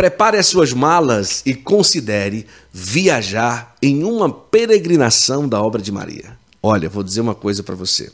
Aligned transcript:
Prepare 0.00 0.38
as 0.38 0.46
suas 0.46 0.72
malas 0.72 1.42
e 1.44 1.54
considere 1.54 2.46
viajar 2.72 3.76
em 3.82 4.02
uma 4.02 4.32
peregrinação 4.32 5.46
da 5.46 5.62
obra 5.62 5.82
de 5.82 5.92
Maria. 5.92 6.38
Olha, 6.62 6.88
vou 6.88 7.02
dizer 7.02 7.20
uma 7.20 7.34
coisa 7.34 7.62
para 7.62 7.74
você. 7.74 8.10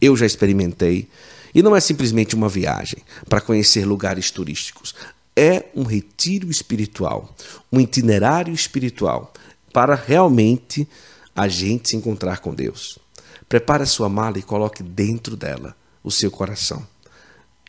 Eu 0.00 0.16
já 0.16 0.24
experimentei 0.24 1.06
e 1.54 1.62
não 1.62 1.76
é 1.76 1.80
simplesmente 1.80 2.34
uma 2.34 2.48
viagem 2.48 3.02
para 3.28 3.42
conhecer 3.42 3.84
lugares 3.84 4.30
turísticos. 4.30 4.94
É 5.36 5.66
um 5.76 5.82
retiro 5.82 6.50
espiritual, 6.50 7.36
um 7.70 7.78
itinerário 7.78 8.54
espiritual 8.54 9.34
para 9.74 9.94
realmente 9.94 10.88
a 11.36 11.48
gente 11.48 11.90
se 11.90 11.96
encontrar 11.96 12.38
com 12.38 12.54
Deus. 12.54 12.98
Prepare 13.46 13.82
a 13.82 13.86
sua 13.86 14.08
mala 14.08 14.38
e 14.38 14.42
coloque 14.42 14.82
dentro 14.82 15.36
dela 15.36 15.76
o 16.02 16.10
seu 16.10 16.30
coração. 16.30 16.82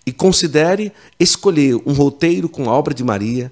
E 0.05 0.11
considere 0.11 0.91
escolher 1.19 1.75
um 1.85 1.93
roteiro 1.93 2.49
com 2.49 2.69
a 2.69 2.73
obra 2.73 2.93
de 2.93 3.03
Maria 3.03 3.51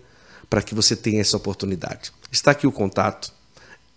para 0.50 0.61
que 0.61 0.73
você 0.73 0.96
tenha 0.96 1.21
essa 1.21 1.38
oportunidade. 1.38 2.11
Está 2.32 2.51
aqui 2.51 2.65
o 2.65 2.71
contato. 2.71 3.33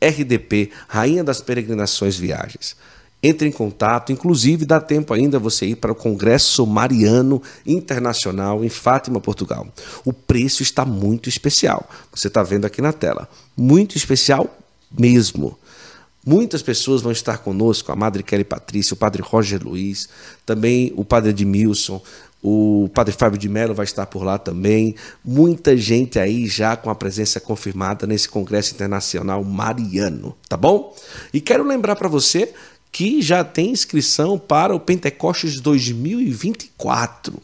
RDP, 0.01 0.71
Rainha 0.89 1.23
das 1.23 1.41
Peregrinações 1.41 2.17
Viagens. 2.17 2.75
Entre 3.23 3.47
em 3.47 3.53
contato, 3.53 4.13
inclusive 4.13 4.65
dá 4.65 4.81
tempo 4.81 5.13
ainda 5.13 5.39
você 5.39 5.67
ir 5.67 5.77
para 5.77 5.93
o 5.93 5.95
Congresso 5.95 6.67
Mariano 6.67 7.43
Internacional 7.67 8.65
em 8.65 8.71
Fátima, 8.71 9.21
Portugal. 9.21 9.69
O 10.07 10.13
preço 10.13 10.63
está 10.63 10.87
muito 10.87 11.29
especial. 11.29 11.89
Você 12.15 12.29
está 12.29 12.43
vendo 12.43 12.65
aqui 12.65 12.81
na 12.81 12.95
tela. 12.95 13.29
Muito 13.55 13.95
especial 13.95 14.59
mesmo. 14.91 15.59
Muitas 16.25 16.63
pessoas 16.63 17.03
vão 17.03 17.13
estar 17.13 17.39
conosco, 17.39 17.93
a 17.93 17.97
Madre 17.97 18.23
Kelly 18.23 18.45
Patrícia, 18.45 18.95
o 18.95 18.97
Padre 18.97 19.23
Roger 19.23 19.63
Luiz, 19.63 20.09
também 20.45 20.93
o 20.97 21.05
Padre 21.05 21.31
Edmilson, 21.31 22.01
o 22.43 22.91
Padre 22.95 23.15
Fábio 23.15 23.39
de 23.39 23.49
Mello 23.49 23.75
vai 23.75 23.85
estar 23.85 24.07
por 24.07 24.23
lá 24.23 24.39
também. 24.39 24.95
Muita 25.25 25.77
gente 25.77 26.19
aí 26.19 26.47
já 26.47 26.77
com 26.77 26.89
a 26.89 26.95
presença 26.95 27.39
confirmada 27.39 28.07
nesse 28.07 28.29
Congresso 28.29 28.75
Internacional 28.75 29.45
Mariano, 29.45 30.37
tá 30.49 30.57
bom? 30.57 30.95
E 31.33 31.41
quero 31.41 31.65
lembrar 31.65 31.97
para 31.97 32.09
você 32.09 32.53
que 32.91 33.23
já 33.23 33.45
tem 33.45 33.71
inscrição 33.71 34.39
para 34.39 34.75
o 34.75 34.81
Pentecostes 34.81 35.61
2024. 35.61 37.35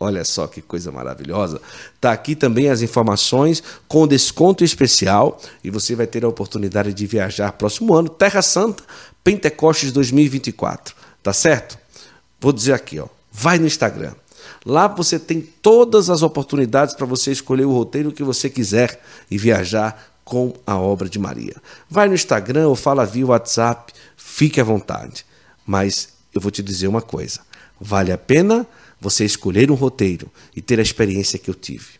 Olha 0.00 0.24
só 0.24 0.46
que 0.46 0.62
coisa 0.62 0.92
maravilhosa. 0.92 1.60
Tá 2.00 2.12
aqui 2.12 2.36
também 2.36 2.68
as 2.68 2.82
informações 2.82 3.62
com 3.88 4.06
desconto 4.06 4.62
especial 4.62 5.40
e 5.62 5.70
você 5.70 5.96
vai 5.96 6.06
ter 6.06 6.24
a 6.24 6.28
oportunidade 6.28 6.92
de 6.92 7.06
viajar 7.06 7.52
próximo 7.52 7.94
ano, 7.94 8.08
Terra 8.08 8.42
Santa, 8.42 8.84
Pentecostes 9.24 9.90
2024. 9.90 10.94
Tá 11.20 11.32
certo? 11.32 11.78
Vou 12.40 12.52
dizer 12.52 12.74
aqui, 12.74 13.00
ó. 13.00 13.17
Vai 13.32 13.58
no 13.58 13.66
Instagram. 13.66 14.14
Lá 14.64 14.88
você 14.88 15.18
tem 15.18 15.40
todas 15.40 16.10
as 16.10 16.22
oportunidades 16.22 16.94
para 16.94 17.06
você 17.06 17.30
escolher 17.30 17.64
o 17.64 17.72
roteiro 17.72 18.12
que 18.12 18.22
você 18.22 18.48
quiser 18.48 19.00
e 19.30 19.38
viajar 19.38 20.12
com 20.24 20.52
a 20.66 20.76
obra 20.76 21.08
de 21.08 21.18
Maria. 21.18 21.56
Vai 21.88 22.08
no 22.08 22.14
Instagram 22.14 22.68
ou 22.68 22.76
fala 22.76 23.06
via 23.06 23.26
WhatsApp, 23.26 23.92
fique 24.16 24.60
à 24.60 24.64
vontade. 24.64 25.24
Mas 25.66 26.10
eu 26.34 26.40
vou 26.40 26.50
te 26.50 26.62
dizer 26.62 26.86
uma 26.88 27.02
coisa: 27.02 27.40
vale 27.80 28.12
a 28.12 28.18
pena 28.18 28.66
você 29.00 29.24
escolher 29.24 29.70
um 29.70 29.74
roteiro 29.74 30.30
e 30.54 30.60
ter 30.60 30.78
a 30.78 30.82
experiência 30.82 31.38
que 31.38 31.48
eu 31.48 31.54
tive. 31.54 31.98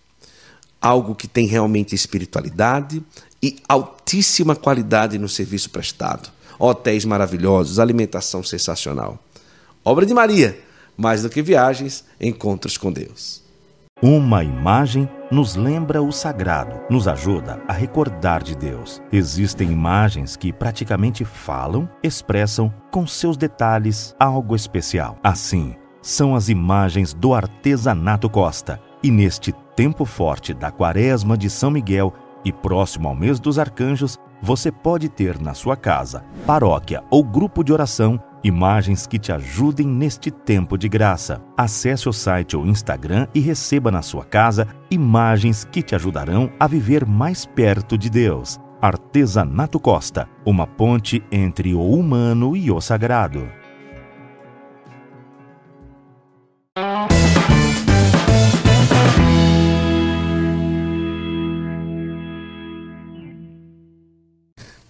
Algo 0.81 1.15
que 1.15 1.27
tem 1.27 1.47
realmente 1.47 1.95
espiritualidade 1.95 3.03
e 3.43 3.56
altíssima 3.69 4.55
qualidade 4.55 5.19
no 5.19 5.29
serviço 5.29 5.71
prestado. 5.71 6.31
Hotéis 6.59 7.05
maravilhosos, 7.05 7.79
alimentação 7.79 8.43
sensacional. 8.43 9.19
Obra 9.84 10.05
de 10.05 10.12
Maria, 10.12 10.59
mais 10.99 11.23
do 11.23 11.31
que 11.31 11.41
viagens, 11.41 12.05
encontros 12.21 12.77
com 12.77 12.93
Deus. 12.93 13.47
Uma 14.03 14.45
imagem 14.45 15.09
nos 15.31 15.57
lembra 15.57 16.01
o 16.01 16.13
sagrado, 16.13 16.81
nos 16.89 17.09
ajuda 17.09 17.61
a 17.67 17.73
recordar 17.73 18.43
de 18.43 18.57
Deus. 18.57 19.03
Existem 19.13 19.73
imagens 19.73 20.37
que 20.37 20.53
praticamente 20.53 21.25
falam, 21.25 21.89
expressam 22.03 22.73
com 22.93 23.07
seus 23.07 23.37
detalhes 23.37 24.15
algo 24.21 24.55
especial. 24.55 25.19
Assim, 25.22 25.75
são 26.00 26.37
as 26.37 26.49
imagens 26.49 27.12
do 27.12 27.34
artesanato 27.34 28.31
Costa. 28.31 28.81
E 29.03 29.11
neste 29.11 29.53
tempo 29.75 30.05
forte 30.05 30.55
da 30.55 30.71
Quaresma 30.71 31.37
de 31.37 31.51
São 31.51 31.71
Miguel 31.71 32.12
e 32.45 32.53
próximo 32.53 33.09
ao 33.09 33.17
mês 33.17 33.39
dos 33.41 33.59
arcanjos, 33.59 34.17
você 34.41 34.71
pode 34.71 35.09
ter 35.09 35.41
na 35.41 35.55
sua 35.55 35.77
casa, 35.77 36.25
paróquia 36.47 37.03
ou 37.11 37.25
grupo 37.25 37.65
de 37.65 37.72
oração 37.72 38.21
imagens 38.43 39.06
que 39.06 39.19
te 39.19 39.32
ajudem 39.32 39.87
neste 39.87 40.31
tempo 40.31 40.76
de 40.78 40.88
graça. 40.88 41.41
Acesse 41.56 42.09
o 42.09 42.12
site 42.12 42.56
ou 42.56 42.66
Instagram 42.66 43.26
e 43.34 43.41
receba 43.41 43.91
na 43.91 44.03
sua 44.03 44.25
casa 44.25 44.66
imagens 44.91 45.65
que 45.65 45.82
te 45.82 45.94
ajudarão 45.94 46.50
a 46.59 46.66
viver 46.66 47.04
mais 47.06 47.44
perto 47.44 47.97
de 47.98 48.09
Deus. 48.09 48.59
Artesanato 48.81 49.81
Costa, 49.81 50.28
uma 50.47 50.66
ponte 50.66 51.22
entre 51.32 51.75
o 51.75 51.82
humano 51.82 52.56
e 52.56 52.71
o 52.71 52.81
sagrado. 52.81 53.58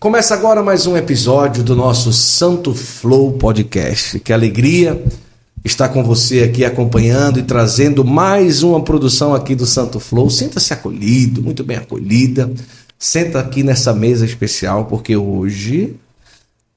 Começa 0.00 0.32
agora 0.32 0.62
mais 0.62 0.86
um 0.86 0.96
episódio 0.96 1.64
do 1.64 1.74
nosso 1.74 2.12
Santo 2.12 2.72
Flow 2.72 3.32
Podcast. 3.32 4.20
Que 4.20 4.32
alegria 4.32 5.04
estar 5.64 5.88
com 5.88 6.04
você 6.04 6.44
aqui 6.44 6.64
acompanhando 6.64 7.40
e 7.40 7.42
trazendo 7.42 8.04
mais 8.04 8.62
uma 8.62 8.80
produção 8.80 9.34
aqui 9.34 9.56
do 9.56 9.66
Santo 9.66 9.98
Flow. 9.98 10.30
Sinta-se 10.30 10.72
acolhido, 10.72 11.42
muito 11.42 11.64
bem 11.64 11.78
acolhida. 11.78 12.48
Senta 12.96 13.40
aqui 13.40 13.64
nessa 13.64 13.92
mesa 13.92 14.24
especial, 14.24 14.84
porque 14.84 15.16
hoje 15.16 15.96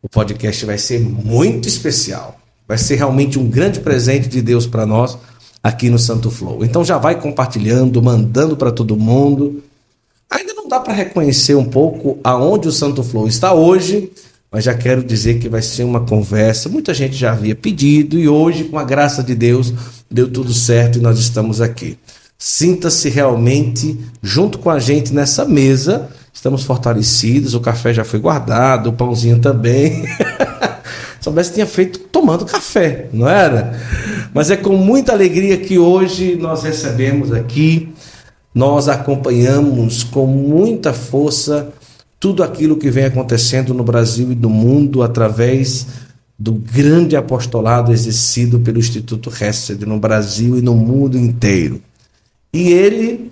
o 0.02 0.10
podcast 0.10 0.66
vai 0.66 0.80
ser 0.80 1.00
muito 1.00 1.68
especial. 1.68 2.40
Vai 2.68 2.80
ser 2.80 2.96
realmente 2.96 3.38
um 3.38 3.48
grande 3.48 3.82
presente 3.82 4.28
de 4.28 4.42
Deus 4.42 4.66
para 4.66 4.84
nós 4.84 5.16
aqui 5.62 5.92
no 5.92 6.00
Santo 6.00 6.32
Flow. 6.32 6.66
Então 6.66 6.84
já 6.84 6.98
vai 6.98 7.22
compartilhando, 7.22 8.02
mandando 8.02 8.58
para 8.58 8.72
todo 8.72 8.98
mundo 8.98 9.62
Ainda 10.32 10.54
não 10.54 10.66
dá 10.66 10.80
para 10.80 10.94
reconhecer 10.94 11.56
um 11.56 11.66
pouco 11.66 12.18
aonde 12.24 12.70
o 12.70 12.72
Santo 12.72 13.04
Flow 13.04 13.28
está 13.28 13.54
hoje, 13.54 14.10
mas 14.50 14.64
já 14.64 14.74
quero 14.74 15.04
dizer 15.04 15.40
que 15.40 15.50
vai 15.50 15.62
ser 15.62 15.84
uma 15.84 16.00
conversa. 16.00 16.70
Muita 16.70 16.94
gente 16.94 17.16
já 17.16 17.34
havia 17.34 17.54
pedido 17.54 18.18
e 18.18 18.30
hoje, 18.30 18.64
com 18.64 18.80
a 18.80 18.84
graça 18.86 19.22
de 19.22 19.36
Deus, 19.36 19.74
deu 20.10 20.30
tudo 20.30 20.54
certo 20.54 20.98
e 20.98 21.02
nós 21.02 21.20
estamos 21.20 21.60
aqui. 21.60 21.98
Sinta-se 22.38 23.10
realmente 23.10 24.00
junto 24.24 24.58
com 24.58 24.70
a 24.70 24.80
gente 24.80 25.14
nessa 25.14 25.44
mesa. 25.44 26.10
Estamos 26.34 26.64
fortalecidos, 26.64 27.54
o 27.54 27.60
café 27.60 27.94
já 27.94 28.06
foi 28.06 28.20
guardado, 28.20 28.88
o 28.88 28.94
pãozinho 28.94 29.40
também. 29.40 30.06
Soubesse 31.20 31.54
tinha 31.54 31.68
feito 31.68 32.00
tomando 32.00 32.46
café, 32.46 33.10
não 33.14 33.30
era? 33.30 33.80
Mas 34.34 34.50
é 34.50 34.56
com 34.56 34.76
muita 34.76 35.12
alegria 35.12 35.58
que 35.58 35.78
hoje 35.78 36.36
nós 36.36 36.64
recebemos 36.64 37.32
aqui 37.32 37.91
nós 38.54 38.88
acompanhamos 38.88 40.04
com 40.04 40.26
muita 40.26 40.94
força 40.94 41.72
tudo 42.20 42.44
aquilo 42.44 42.78
que 42.78 42.92
vem 42.92 43.06
acontecendo 43.06 43.74
no 43.74 43.84
Brasil 43.84 44.32
e 44.32 44.36
no 44.36 44.50
mundo 44.50 45.02
através 45.02 45.88
do 46.38 46.54
grande 46.54 47.16
apostolado 47.16 47.92
exercido 47.92 48.60
pelo 48.60 48.80
Instituto 48.80 49.32
Hesed 49.32 49.86
no 49.86 50.00
Brasil 50.00 50.58
e 50.58 50.62
no 50.62 50.76
mundo 50.76 51.18
inteiro. 51.18 51.82
E 52.54 52.72
ele 52.72 53.32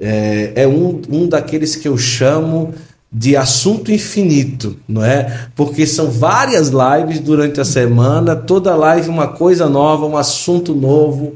é, 0.00 0.52
é 0.56 0.66
um, 0.66 1.00
um 1.08 1.28
daqueles 1.28 1.76
que 1.76 1.86
eu 1.86 1.96
chamo 1.96 2.74
de 3.10 3.36
assunto 3.36 3.90
infinito, 3.90 4.76
não 4.86 5.02
é? 5.02 5.48
Porque 5.54 5.86
são 5.86 6.10
várias 6.10 6.68
lives 6.68 7.20
durante 7.20 7.60
a 7.60 7.64
semana, 7.64 8.36
toda 8.36 8.76
live 8.76 9.08
uma 9.08 9.28
coisa 9.28 9.68
nova, 9.68 10.06
um 10.06 10.16
assunto 10.16 10.74
novo, 10.74 11.34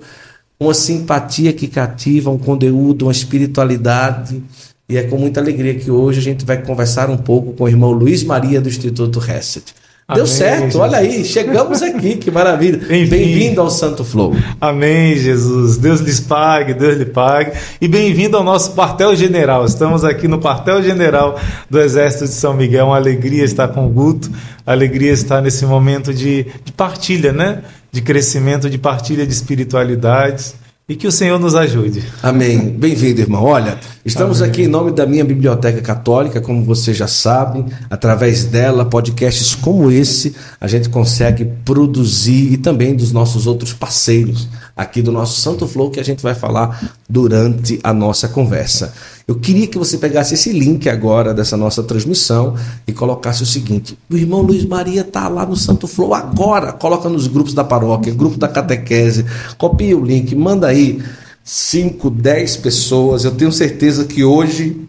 uma 0.62 0.74
simpatia 0.74 1.52
que 1.52 1.66
cativa, 1.66 2.30
um 2.30 2.38
conteúdo, 2.38 3.06
uma 3.06 3.12
espiritualidade. 3.12 4.42
E 4.88 4.96
é 4.96 5.02
com 5.02 5.16
muita 5.16 5.40
alegria 5.40 5.74
que 5.74 5.90
hoje 5.90 6.18
a 6.18 6.22
gente 6.22 6.44
vai 6.44 6.60
conversar 6.60 7.08
um 7.08 7.16
pouco 7.16 7.52
com 7.52 7.64
o 7.64 7.68
irmão 7.68 7.92
Luiz 7.92 8.24
Maria 8.24 8.60
do 8.60 8.68
Instituto 8.68 9.18
Reset. 9.18 9.74
Deu 10.14 10.24
Amém, 10.24 10.26
certo, 10.26 10.64
Jesus. 10.64 10.74
olha 10.76 10.98
aí, 10.98 11.24
chegamos 11.24 11.80
aqui, 11.80 12.16
que 12.16 12.30
maravilha. 12.30 12.78
Bem-vindo 12.86 13.54
bem 13.54 13.58
ao 13.58 13.70
Santo 13.70 14.04
Flow. 14.04 14.36
Amém, 14.60 15.16
Jesus. 15.16 15.78
Deus 15.78 16.00
lhes 16.00 16.20
pague, 16.20 16.74
Deus 16.74 16.98
lhe 16.98 17.06
pague. 17.06 17.52
E 17.80 17.86
bem-vindo 17.86 18.36
ao 18.36 18.42
nosso 18.42 18.72
quartel 18.72 19.14
general. 19.14 19.64
Estamos 19.64 20.04
aqui 20.04 20.26
no 20.26 20.38
quartel 20.40 20.82
general 20.82 21.38
do 21.70 21.80
Exército 21.80 22.24
de 22.24 22.32
São 22.32 22.52
Miguel. 22.52 22.86
Uma 22.86 22.96
alegria 22.96 23.44
estar 23.44 23.68
com 23.68 23.86
o 23.86 23.88
Guto, 23.88 24.30
alegria 24.66 25.12
estar 25.12 25.40
nesse 25.40 25.64
momento 25.64 26.12
de, 26.12 26.46
de 26.64 26.72
partilha, 26.72 27.32
né? 27.32 27.62
De 27.92 28.00
crescimento, 28.00 28.70
de 28.70 28.78
partilha 28.78 29.26
de 29.26 29.32
espiritualidades. 29.32 30.54
e 30.88 30.96
que 30.96 31.06
o 31.06 31.12
Senhor 31.12 31.38
nos 31.38 31.54
ajude. 31.54 32.02
Amém. 32.22 32.58
Bem-vindo, 32.58 33.20
irmão. 33.20 33.44
Olha, 33.44 33.78
estamos 34.04 34.42
aqui 34.42 34.62
em 34.62 34.68
nome 34.68 34.90
da 34.90 35.06
minha 35.06 35.24
Biblioteca 35.24 35.80
Católica, 35.80 36.40
como 36.40 36.64
você 36.64 36.92
já 36.92 37.06
sabe, 37.06 37.64
através 37.88 38.44
dela, 38.44 38.84
podcasts 38.84 39.54
como 39.54 39.90
esse, 39.90 40.34
a 40.60 40.66
gente 40.66 40.88
consegue 40.88 41.44
produzir 41.64 42.52
e 42.52 42.56
também 42.56 42.94
dos 42.94 43.12
nossos 43.12 43.46
outros 43.46 43.72
parceiros 43.72 44.48
aqui 44.76 45.02
do 45.02 45.12
nosso 45.12 45.40
Santo 45.40 45.66
Flow 45.66 45.90
que 45.90 46.00
a 46.00 46.04
gente 46.04 46.22
vai 46.22 46.34
falar 46.34 46.92
durante 47.08 47.78
a 47.82 47.92
nossa 47.92 48.28
conversa. 48.28 48.92
Eu 49.26 49.36
queria 49.36 49.66
que 49.66 49.78
você 49.78 49.98
pegasse 49.98 50.34
esse 50.34 50.52
link 50.52 50.88
agora 50.88 51.32
dessa 51.32 51.56
nossa 51.56 51.82
transmissão 51.82 52.56
e 52.86 52.92
colocasse 52.92 53.42
o 53.42 53.46
seguinte: 53.46 53.96
o 54.10 54.16
irmão 54.16 54.42
Luiz 54.42 54.64
Maria 54.64 55.02
está 55.02 55.28
lá 55.28 55.46
no 55.46 55.56
Santo 55.56 55.86
Flow 55.86 56.14
agora. 56.14 56.72
Coloca 56.72 57.08
nos 57.08 57.26
grupos 57.26 57.54
da 57.54 57.62
paróquia, 57.62 58.12
grupo 58.12 58.36
da 58.36 58.48
catequese, 58.48 59.24
copia 59.56 59.96
o 59.96 60.04
link, 60.04 60.34
manda 60.34 60.66
aí 60.66 61.00
5, 61.44 62.10
10 62.10 62.56
pessoas. 62.58 63.24
Eu 63.24 63.32
tenho 63.32 63.52
certeza 63.52 64.04
que 64.04 64.22
hoje 64.22 64.88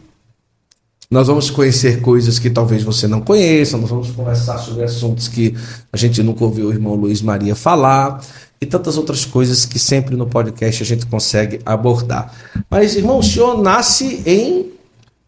nós 1.10 1.28
vamos 1.28 1.50
conhecer 1.52 2.02
coisas 2.02 2.40
que 2.40 2.50
talvez 2.50 2.82
você 2.82 3.08
não 3.08 3.22
conheça, 3.22 3.78
nós 3.78 3.90
vamos 3.90 4.10
conversar 4.12 4.58
sobre 4.58 4.84
assuntos 4.84 5.28
que 5.28 5.56
a 5.92 5.98
gente 5.98 6.24
nunca 6.24 6.44
ouviu 6.44 6.70
o 6.70 6.72
irmão 6.72 6.96
Luiz 6.96 7.22
Maria 7.22 7.56
falar 7.56 8.20
e 8.60 8.66
tantas 8.66 8.98
outras 8.98 9.24
coisas 9.24 9.66
que 9.66 9.78
sempre 9.78 10.16
no 10.16 10.26
podcast 10.26 10.82
a 10.82 10.86
gente 10.86 11.06
consegue 11.06 11.60
abordar. 11.66 12.34
Mas, 12.70 12.96
irmão, 12.96 13.20
o 13.20 13.24
senhor 13.24 13.62
nasce 13.62 14.24
em. 14.26 14.72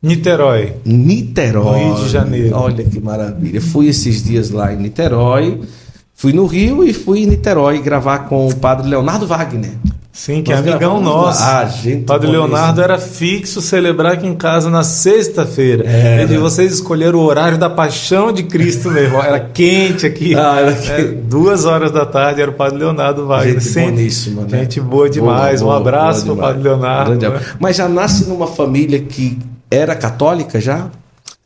Niterói. 0.01 0.73
Niterói. 0.85 1.79
Rio 1.83 1.95
de 1.95 2.09
Janeiro. 2.09 2.55
Olha 2.55 2.83
que 2.83 2.99
maravilha. 2.99 3.61
Fui 3.61 3.87
esses 3.87 4.23
dias 4.23 4.49
lá 4.49 4.73
em 4.73 4.77
Niterói. 4.77 5.61
Fui 6.15 6.31
no 6.31 6.45
Rio 6.45 6.83
e 6.83 6.93
fui 6.93 7.23
em 7.23 7.27
Niterói 7.27 7.79
gravar 7.81 8.19
com 8.19 8.47
o 8.47 8.55
padre 8.55 8.87
Leonardo 8.87 9.27
Wagner. 9.27 9.73
Sim, 10.15 10.41
que 10.41 10.53
é 10.53 10.55
amigão 10.55 11.01
nosso. 11.01 11.43
Ah, 11.43 11.65
gente. 11.65 12.05
Padre 12.05 12.31
Leonardo 12.31 12.81
era 12.81 12.97
fixo 12.97 13.59
celebrar 13.61 14.13
aqui 14.13 14.25
em 14.25 14.33
casa 14.33 14.69
na 14.69 14.81
sexta-feira. 14.81 15.83
É, 15.85 16.21
Ele, 16.21 16.37
vocês 16.37 16.71
escolheram 16.71 17.19
o 17.19 17.21
horário 17.21 17.57
da 17.57 17.69
paixão 17.69 18.31
de 18.31 18.43
Cristo 18.43 18.89
mesmo. 18.89 19.21
Era 19.21 19.41
quente 19.41 20.05
aqui. 20.05 20.33
Ah, 20.33 20.61
era 20.61 20.73
quente. 20.73 20.91
É, 20.91 21.03
duas 21.03 21.65
horas 21.65 21.91
da 21.91 22.05
tarde 22.05 22.41
era 22.41 22.49
o 22.49 22.53
Padre 22.53 22.79
Leonardo 22.79 23.27
Wagner. 23.27 23.55
Gente 23.55 23.65
Sempre. 23.65 23.91
boníssima, 23.91 24.43
né? 24.43 24.59
Gente 24.59 24.79
boa 24.79 25.09
demais. 25.09 25.61
Boa, 25.61 25.73
boa, 25.73 25.83
um 25.83 25.87
abraço 25.89 26.23
para 26.23 26.33
o 26.33 26.37
Padre 26.37 26.63
Leonardo. 26.63 27.29
Né? 27.29 27.41
Mas 27.59 27.75
já 27.75 27.89
nasce 27.89 28.25
numa 28.25 28.47
família 28.47 29.01
que 29.01 29.37
era 29.69 29.93
católica 29.95 30.61
já? 30.61 30.87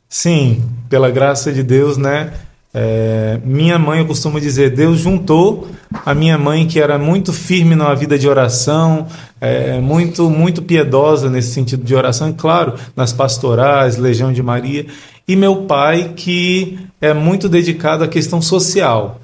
Sim, 0.08 0.62
pela 0.88 1.10
graça 1.10 1.52
de 1.52 1.64
Deus, 1.64 1.98
né? 1.98 2.34
É, 2.82 3.38
minha 3.44 3.78
mãe, 3.78 4.00
eu 4.00 4.06
costumo 4.06 4.40
dizer, 4.40 4.70
Deus 4.70 5.00
juntou 5.00 5.68
a 6.06 6.14
minha 6.14 6.38
mãe, 6.38 6.66
que 6.66 6.80
era 6.80 6.98
muito 6.98 7.34
firme 7.34 7.76
na 7.76 7.94
vida 7.94 8.18
de 8.18 8.26
oração, 8.26 9.06
é, 9.42 9.82
muito, 9.82 10.30
muito 10.30 10.62
piedosa 10.62 11.30
nesse 11.30 11.52
sentido 11.52 11.84
de 11.84 11.94
oração, 11.94 12.30
e 12.30 12.34
claro, 12.34 12.76
nas 12.96 13.12
pastorais, 13.12 13.98
Legião 13.98 14.32
de 14.32 14.42
Maria, 14.42 14.86
e 15.28 15.36
meu 15.36 15.64
pai, 15.64 16.14
que 16.16 16.80
é 17.02 17.14
muito 17.14 17.50
dedicado 17.50 18.06
à 18.06 18.08
questão 18.08 18.42
social. 18.42 19.20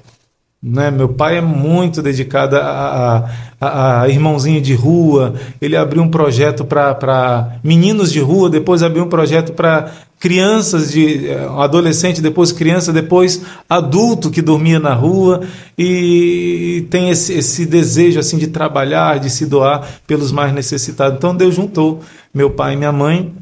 Né? 0.62 0.90
Meu 0.90 1.08
pai 1.08 1.38
é 1.38 1.40
muito 1.40 2.02
dedicado 2.02 2.56
a, 2.56 3.30
a, 3.60 4.02
a, 4.02 4.08
irmãozinho 4.08 4.60
de 4.60 4.74
rua. 4.74 5.34
Ele 5.60 5.76
abriu 5.76 6.02
um 6.02 6.10
projeto 6.10 6.64
para 6.64 7.58
meninos 7.62 8.12
de 8.12 8.20
rua, 8.20 8.50
depois 8.50 8.82
abriu 8.82 9.04
um 9.04 9.08
projeto 9.08 9.52
para 9.52 9.92
crianças 10.18 10.90
de 10.90 11.28
eh, 11.28 11.48
adolescente, 11.58 12.20
depois 12.20 12.52
criança, 12.52 12.92
depois 12.92 13.42
adulto 13.68 14.30
que 14.30 14.40
dormia 14.40 14.78
na 14.78 14.94
rua 14.94 15.42
e 15.78 16.86
tem 16.90 17.10
esse, 17.10 17.34
esse 17.34 17.66
desejo 17.66 18.18
assim 18.18 18.38
de 18.38 18.46
trabalhar, 18.46 19.20
de 19.20 19.28
se 19.28 19.46
doar 19.46 19.86
pelos 20.06 20.32
mais 20.32 20.52
necessitados. 20.54 21.18
Então 21.18 21.36
Deus 21.36 21.54
juntou 21.54 22.00
meu 22.32 22.50
pai 22.50 22.74
e 22.74 22.76
minha 22.76 22.92
mãe 22.92 23.32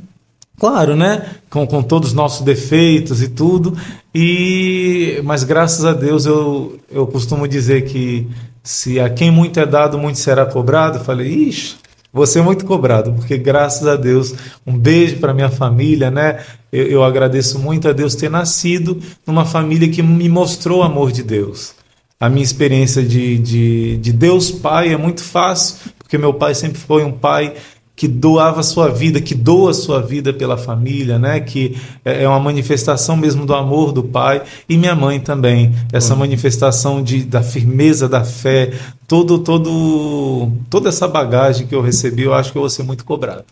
Claro, 0.58 0.94
né? 0.94 1.34
Com, 1.50 1.66
com 1.66 1.82
todos 1.82 2.10
os 2.10 2.14
nossos 2.14 2.42
defeitos 2.42 3.22
e 3.22 3.28
tudo. 3.28 3.76
E 4.14 5.20
mas 5.24 5.42
graças 5.42 5.84
a 5.84 5.92
Deus 5.92 6.26
eu, 6.26 6.78
eu 6.90 7.06
costumo 7.06 7.48
dizer 7.48 7.84
que 7.86 8.28
se 8.62 9.00
a 9.00 9.10
quem 9.10 9.30
muito 9.30 9.58
é 9.58 9.66
dado, 9.66 9.98
muito 9.98 10.18
será 10.18 10.46
cobrado. 10.46 10.98
Eu 10.98 11.04
falei, 11.04 11.28
ixi, 11.28 11.76
vou 12.14 12.26
ser 12.26 12.42
muito 12.42 12.64
cobrado, 12.64 13.12
porque 13.12 13.36
graças 13.36 13.86
a 13.88 13.96
Deus, 13.96 14.32
um 14.64 14.78
beijo 14.78 15.16
para 15.16 15.34
minha 15.34 15.50
família, 15.50 16.12
né? 16.12 16.44
Eu, 16.72 16.86
eu 16.86 17.04
agradeço 17.04 17.58
muito 17.58 17.88
a 17.88 17.92
Deus 17.92 18.14
ter 18.14 18.30
nascido 18.30 19.00
numa 19.26 19.44
família 19.44 19.88
que 19.88 20.00
me 20.00 20.28
mostrou 20.28 20.78
o 20.78 20.82
amor 20.84 21.10
de 21.10 21.24
Deus. 21.24 21.74
A 22.20 22.28
minha 22.28 22.44
experiência 22.44 23.02
de, 23.02 23.36
de, 23.38 23.96
de 23.96 24.12
Deus 24.12 24.50
Pai 24.52 24.92
é 24.92 24.96
muito 24.96 25.24
fácil, 25.24 25.76
porque 25.98 26.16
meu 26.16 26.32
pai 26.32 26.54
sempre 26.54 26.78
foi 26.78 27.02
um 27.02 27.10
pai 27.10 27.54
que 27.96 28.08
doava 28.08 28.62
sua 28.62 28.88
vida, 28.88 29.20
que 29.20 29.34
doa 29.34 29.72
sua 29.72 30.02
vida 30.02 30.32
pela 30.32 30.56
família, 30.56 31.18
né? 31.18 31.40
Que 31.40 31.76
é, 32.04 32.24
é 32.24 32.28
uma 32.28 32.40
manifestação 32.40 33.16
mesmo 33.16 33.46
do 33.46 33.54
amor 33.54 33.92
do 33.92 34.02
pai 34.02 34.42
e 34.68 34.76
minha 34.76 34.94
mãe 34.94 35.20
também, 35.20 35.72
essa 35.92 36.16
manifestação 36.16 37.02
de, 37.02 37.22
da 37.22 37.42
firmeza 37.42 38.08
da 38.08 38.24
fé, 38.24 38.72
todo 39.06 39.38
todo 39.38 40.50
toda 40.68 40.88
essa 40.88 41.06
bagagem 41.06 41.66
que 41.66 41.74
eu 41.74 41.80
recebi, 41.80 42.22
eu 42.22 42.34
acho 42.34 42.50
que 42.50 42.58
eu 42.58 42.62
vou 42.62 42.70
ser 42.70 42.82
muito 42.82 43.04
cobrado. 43.04 43.44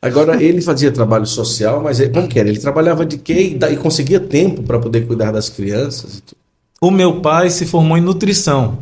Agora 0.00 0.42
ele 0.42 0.62
fazia 0.62 0.90
trabalho 0.90 1.26
social, 1.26 1.82
mas 1.82 2.00
como 2.08 2.28
que 2.28 2.38
era? 2.38 2.48
Ele 2.48 2.58
trabalhava 2.58 3.04
de 3.04 3.18
quê 3.18 3.58
e, 3.60 3.72
e 3.72 3.76
conseguia 3.76 4.20
tempo 4.20 4.62
para 4.62 4.78
poder 4.78 5.06
cuidar 5.06 5.32
das 5.32 5.48
crianças? 5.48 6.22
O 6.80 6.90
meu 6.90 7.20
pai 7.20 7.50
se 7.50 7.66
formou 7.66 7.96
em 7.98 8.00
nutrição 8.00 8.78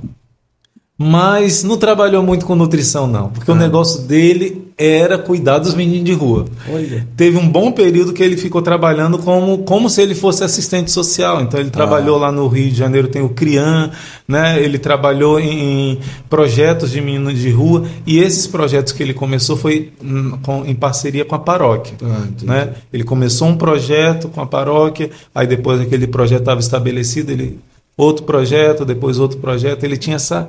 mas 1.03 1.65
não 1.65 1.79
trabalhou 1.79 2.23
muito 2.23 2.45
com 2.45 2.55
nutrição 2.55 3.07
não, 3.07 3.31
porque 3.31 3.51
ah. 3.51 3.55
o 3.55 3.57
negócio 3.57 4.03
dele 4.03 4.71
era 4.77 5.17
cuidar 5.17 5.57
dos 5.57 5.75
meninos 5.75 6.05
de 6.05 6.13
rua. 6.13 6.45
Olha. 6.71 7.09
Teve 7.17 7.39
um 7.39 7.49
bom 7.49 7.73
período 7.73 8.13
que 8.13 8.23
ele 8.23 8.37
ficou 8.37 8.61
trabalhando 8.61 9.19
como, 9.19 9.59
como 9.61 9.89
se 9.89 10.03
ele 10.03 10.15
fosse 10.15 10.45
assistente 10.45 10.91
social. 10.91 11.41
Então 11.41 11.59
ele 11.59 11.71
trabalhou 11.71 12.17
ah. 12.17 12.27
lá 12.27 12.33
no 12.33 12.47
Rio 12.49 12.71
de 12.71 12.77
Janeiro, 12.77 13.09
tem 13.09 13.23
o 13.23 13.31
CRIAN, 13.31 13.91
né? 14.29 14.63
ele 14.63 14.79
trabalhou 14.79 15.41
em, 15.41 15.93
em 15.93 16.01
projetos 16.29 16.91
de 16.91 17.01
meninos 17.01 17.39
de 17.39 17.49
rua, 17.49 17.87
e 18.07 18.19
esses 18.19 18.47
projetos 18.47 18.93
que 18.93 19.03
ele 19.03 19.15
começou 19.15 19.57
foi 19.57 19.95
com, 20.43 20.67
em 20.67 20.75
parceria 20.75 21.25
com 21.25 21.35
a 21.35 21.39
paróquia. 21.39 21.97
Ah, 22.03 22.27
né? 22.43 22.75
Ele 22.93 23.05
começou 23.05 23.49
um 23.49 23.57
projeto 23.57 24.29
com 24.29 24.43
a 24.43 24.47
paróquia, 24.47 25.09
aí 25.35 25.47
depois 25.47 25.81
aquele 25.81 26.07
projeto 26.07 26.41
estava 26.41 26.61
estabelecido, 26.61 27.33
ele 27.33 27.59
outro 27.97 28.25
projeto, 28.25 28.85
depois 28.85 29.19
outro 29.19 29.39
projeto, 29.39 29.85
ele 29.85 29.97
tinha 29.97 30.17
essa 30.17 30.49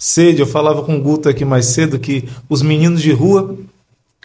sede. 0.00 0.40
Eu 0.40 0.46
falava 0.46 0.82
com 0.82 0.96
o 0.96 1.00
Guto 1.00 1.28
aqui 1.28 1.44
mais 1.44 1.66
cedo 1.66 1.98
que 1.98 2.24
os 2.48 2.62
meninos 2.62 3.02
de 3.02 3.12
rua 3.12 3.54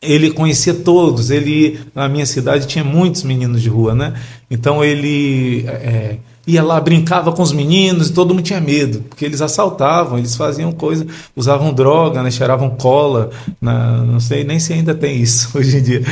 ele 0.01 0.31
conhecia 0.31 0.74
todos. 0.74 1.30
Ele 1.30 1.80
na 1.94 2.07
minha 2.07 2.25
cidade 2.25 2.66
tinha 2.66 2.83
muitos 2.83 3.24
meninos 3.24 3.62
de 3.62 3.68
rua, 3.68 3.94
né? 3.94 4.13
Então 4.50 4.83
ele 4.83 5.66
é, 5.68 6.18
ia 6.48 6.63
lá 6.63 6.80
brincava 6.80 7.31
com 7.33 7.42
os 7.42 7.51
meninos 7.51 8.10
e 8.10 8.13
todo 8.13 8.33
mundo 8.33 8.44
tinha 8.44 8.62
medo 8.62 9.01
porque 9.10 9.25
eles 9.25 9.42
assaltavam, 9.42 10.18
eles 10.18 10.36
faziam 10.36 10.72
coisa, 10.72 11.06
usavam 11.36 11.74
droga, 11.74 12.24
né? 12.24 12.31
Cheiravam 12.31 12.69
cola, 12.69 13.31
na, 13.60 13.98
não 13.98 14.19
sei 14.19 14.45
nem 14.45 14.60
se 14.60 14.71
ainda 14.71 14.95
tem 14.95 15.21
isso 15.21 15.50
hoje 15.60 15.78
em 15.78 15.83
dia. 15.83 16.04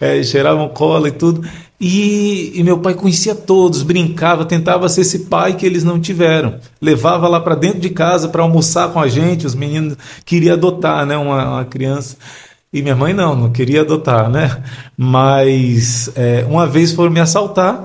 É, 0.00 0.20
cheiravam 0.24 0.68
cola 0.68 1.08
e 1.08 1.12
tudo. 1.12 1.46
E, 1.84 2.52
e, 2.54 2.62
meu 2.62 2.78
pai 2.78 2.94
conhecia 2.94 3.34
todos, 3.34 3.82
brincava, 3.82 4.44
tentava 4.44 4.88
ser 4.88 5.00
esse 5.00 5.18
pai 5.24 5.54
que 5.56 5.66
eles 5.66 5.82
não 5.82 5.98
tiveram. 5.98 6.60
Levava 6.80 7.26
lá 7.26 7.40
para 7.40 7.56
dentro 7.56 7.80
de 7.80 7.90
casa 7.90 8.28
para 8.28 8.40
almoçar 8.40 8.92
com 8.92 9.00
a 9.00 9.08
gente. 9.08 9.48
Os 9.48 9.56
meninos 9.56 9.96
queriam 10.24 10.54
adotar 10.54 11.04
né, 11.04 11.16
uma, 11.16 11.54
uma, 11.54 11.64
criança. 11.64 12.16
E 12.72 12.82
minha 12.82 12.94
mãe 12.94 13.12
não, 13.12 13.34
não 13.34 13.50
queria 13.50 13.80
adotar, 13.80 14.30
né? 14.30 14.62
Mas 14.96 16.08
é, 16.14 16.46
uma 16.48 16.68
vez 16.68 16.92
foram 16.92 17.10
me 17.10 17.18
assaltar. 17.18 17.82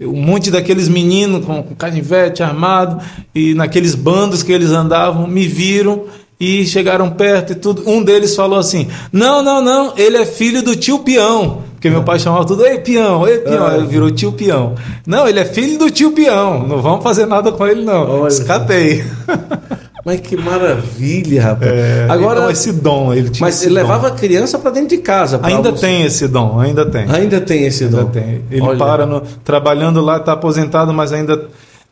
Um 0.00 0.22
monte 0.22 0.50
daqueles 0.50 0.88
meninos 0.88 1.44
com, 1.44 1.62
com 1.62 1.74
canivete 1.74 2.42
armado 2.42 2.98
e 3.34 3.52
naqueles 3.52 3.94
bandos 3.94 4.42
que 4.42 4.52
eles 4.52 4.70
andavam 4.70 5.26
me 5.26 5.46
viram 5.46 6.06
e 6.40 6.64
chegaram 6.64 7.10
perto 7.10 7.52
e 7.52 7.56
tudo. 7.56 7.82
Um 7.86 8.02
deles 8.02 8.34
falou 8.34 8.58
assim: 8.58 8.88
Não, 9.12 9.42
não, 9.42 9.60
não, 9.60 9.92
ele 9.98 10.16
é 10.16 10.24
filho 10.24 10.62
do 10.62 10.74
tio 10.74 11.00
Peão. 11.00 11.67
Porque 11.78 11.88
meu 11.90 12.02
pai 12.02 12.18
chamava 12.18 12.44
tudo, 12.44 12.66
ei, 12.66 12.78
peão, 12.80 13.26
ei, 13.28 13.38
peão. 13.38 13.72
Ele 13.72 13.86
virou 13.86 14.10
tio 14.10 14.32
peão. 14.32 14.74
Não, 15.06 15.28
ele 15.28 15.38
é 15.38 15.44
filho 15.44 15.78
do 15.78 15.88
tio 15.88 16.10
peão. 16.10 16.66
Não 16.66 16.82
vamos 16.82 17.04
fazer 17.04 17.24
nada 17.24 17.52
com 17.52 17.64
ele, 17.64 17.84
não. 17.84 18.22
Olha. 18.22 18.28
Escapei. 18.28 19.04
Mas 20.04 20.20
que 20.20 20.36
maravilha, 20.36 21.40
rapaz. 21.40 21.70
É, 21.70 22.06
Agora 22.08 22.40
então 22.40 22.50
esse 22.50 22.72
dom, 22.72 23.14
ele 23.14 23.30
tinha 23.30 23.46
Mas 23.46 23.62
ele 23.62 23.70
dom. 23.70 23.76
levava 23.76 24.08
a 24.08 24.10
criança 24.10 24.58
para 24.58 24.72
dentro 24.72 24.88
de 24.88 24.98
casa. 24.98 25.38
Ainda 25.40 25.72
tem 25.72 26.02
esse 26.02 26.26
dom, 26.26 26.58
ainda 26.58 26.84
tem. 26.84 27.06
Ainda 27.08 27.40
tem 27.40 27.64
esse 27.64 27.84
ainda 27.84 28.02
dom. 28.02 28.06
Tem. 28.06 28.42
Ele 28.50 28.60
Olha. 28.60 28.76
para 28.76 29.06
no, 29.06 29.20
trabalhando 29.44 30.00
lá, 30.00 30.16
está 30.16 30.32
aposentado, 30.32 30.92
mas 30.92 31.12
ainda 31.12 31.46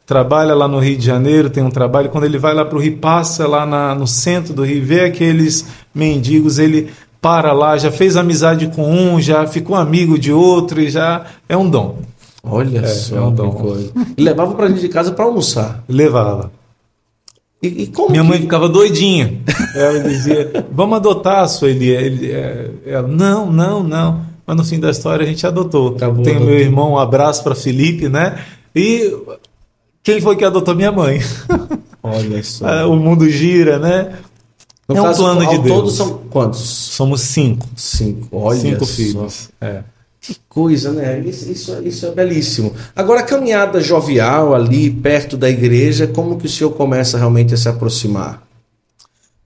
trabalha 0.04 0.54
lá 0.54 0.66
no 0.66 0.80
Rio 0.80 0.96
de 0.96 1.04
Janeiro, 1.04 1.48
tem 1.48 1.62
um 1.62 1.70
trabalho. 1.70 2.08
Quando 2.08 2.24
ele 2.24 2.38
vai 2.38 2.54
lá 2.54 2.64
para 2.64 2.76
o 2.76 2.80
Rio, 2.80 2.96
passa 2.96 3.46
lá 3.46 3.64
na, 3.64 3.94
no 3.94 4.06
centro 4.06 4.52
do 4.52 4.64
Rio, 4.64 4.84
vê 4.84 5.00
aqueles 5.02 5.66
mendigos, 5.94 6.58
ele 6.58 6.90
para 7.26 7.52
lá, 7.52 7.76
já 7.76 7.90
fez 7.90 8.16
amizade 8.16 8.68
com 8.68 8.88
um, 8.88 9.20
já 9.20 9.48
ficou 9.48 9.74
amigo 9.74 10.16
de 10.16 10.32
outro 10.32 10.80
e 10.80 10.88
já 10.88 11.26
é 11.48 11.56
um 11.56 11.68
dom. 11.68 11.96
Olha 12.40 12.78
é, 12.78 12.86
só 12.86 13.16
é 13.16 13.20
um 13.20 13.34
dom. 13.34 13.50
coisa. 13.50 13.90
E 14.16 14.22
levava 14.22 14.54
para 14.54 14.68
dentro 14.68 14.80
de 14.80 14.88
casa 14.88 15.10
para 15.10 15.24
almoçar. 15.24 15.82
Levava. 15.88 16.52
E, 17.60 17.66
e 17.66 17.92
Minha 18.10 18.22
que... 18.22 18.28
mãe 18.28 18.40
ficava 18.40 18.68
doidinha. 18.68 19.40
Ela 19.74 19.98
dizia: 20.04 20.66
Vamos 20.70 20.98
adotar 20.98 21.40
a 21.40 21.48
Sueli. 21.48 21.88
Ele, 21.88 22.30
é, 22.30 22.70
ela, 22.86 23.08
não, 23.08 23.50
não, 23.50 23.82
não. 23.82 24.20
Mas 24.46 24.56
no 24.56 24.64
fim 24.64 24.78
da 24.78 24.90
história 24.90 25.24
a 25.24 25.28
gente 25.28 25.44
adotou. 25.44 25.96
Acabou, 25.96 26.22
Tem 26.22 26.38
meu 26.38 26.56
irmão, 26.56 26.92
um 26.92 26.98
abraço 26.98 27.42
para 27.42 27.56
Felipe, 27.56 28.08
né? 28.08 28.38
E 28.72 29.12
quem 30.04 30.20
foi 30.20 30.36
que 30.36 30.44
adotou 30.44 30.76
minha 30.76 30.92
mãe? 30.92 31.20
Olha 32.00 32.40
só. 32.44 32.68
É, 32.68 32.84
o 32.86 32.94
mundo 32.94 33.28
gira, 33.28 33.80
né? 33.80 34.12
No 34.88 34.96
é 34.96 35.02
um 35.02 35.14
plano 35.14 35.46
de 35.46 35.58
Deus. 35.58 35.68
Todos 35.68 35.96
são 35.96 36.18
quantos? 36.30 36.60
Somos 36.60 37.20
cinco. 37.22 37.66
Cinco. 37.74 38.28
Olha 38.30 38.60
cinco 38.60 38.86
só. 38.86 38.94
filhos. 38.94 39.50
É. 39.60 39.82
Que 40.20 40.36
coisa, 40.48 40.92
né? 40.92 41.20
Isso, 41.20 41.50
isso, 41.50 41.82
isso, 41.84 42.06
é 42.06 42.10
belíssimo. 42.10 42.74
Agora, 42.94 43.20
a 43.20 43.22
caminhada 43.22 43.80
jovial 43.80 44.54
ali 44.54 44.90
perto 44.90 45.36
da 45.36 45.48
igreja, 45.48 46.06
como 46.06 46.36
que 46.36 46.46
o 46.46 46.48
senhor 46.48 46.70
começa 46.70 47.16
realmente 47.16 47.54
a 47.54 47.56
se 47.56 47.68
aproximar? 47.68 48.42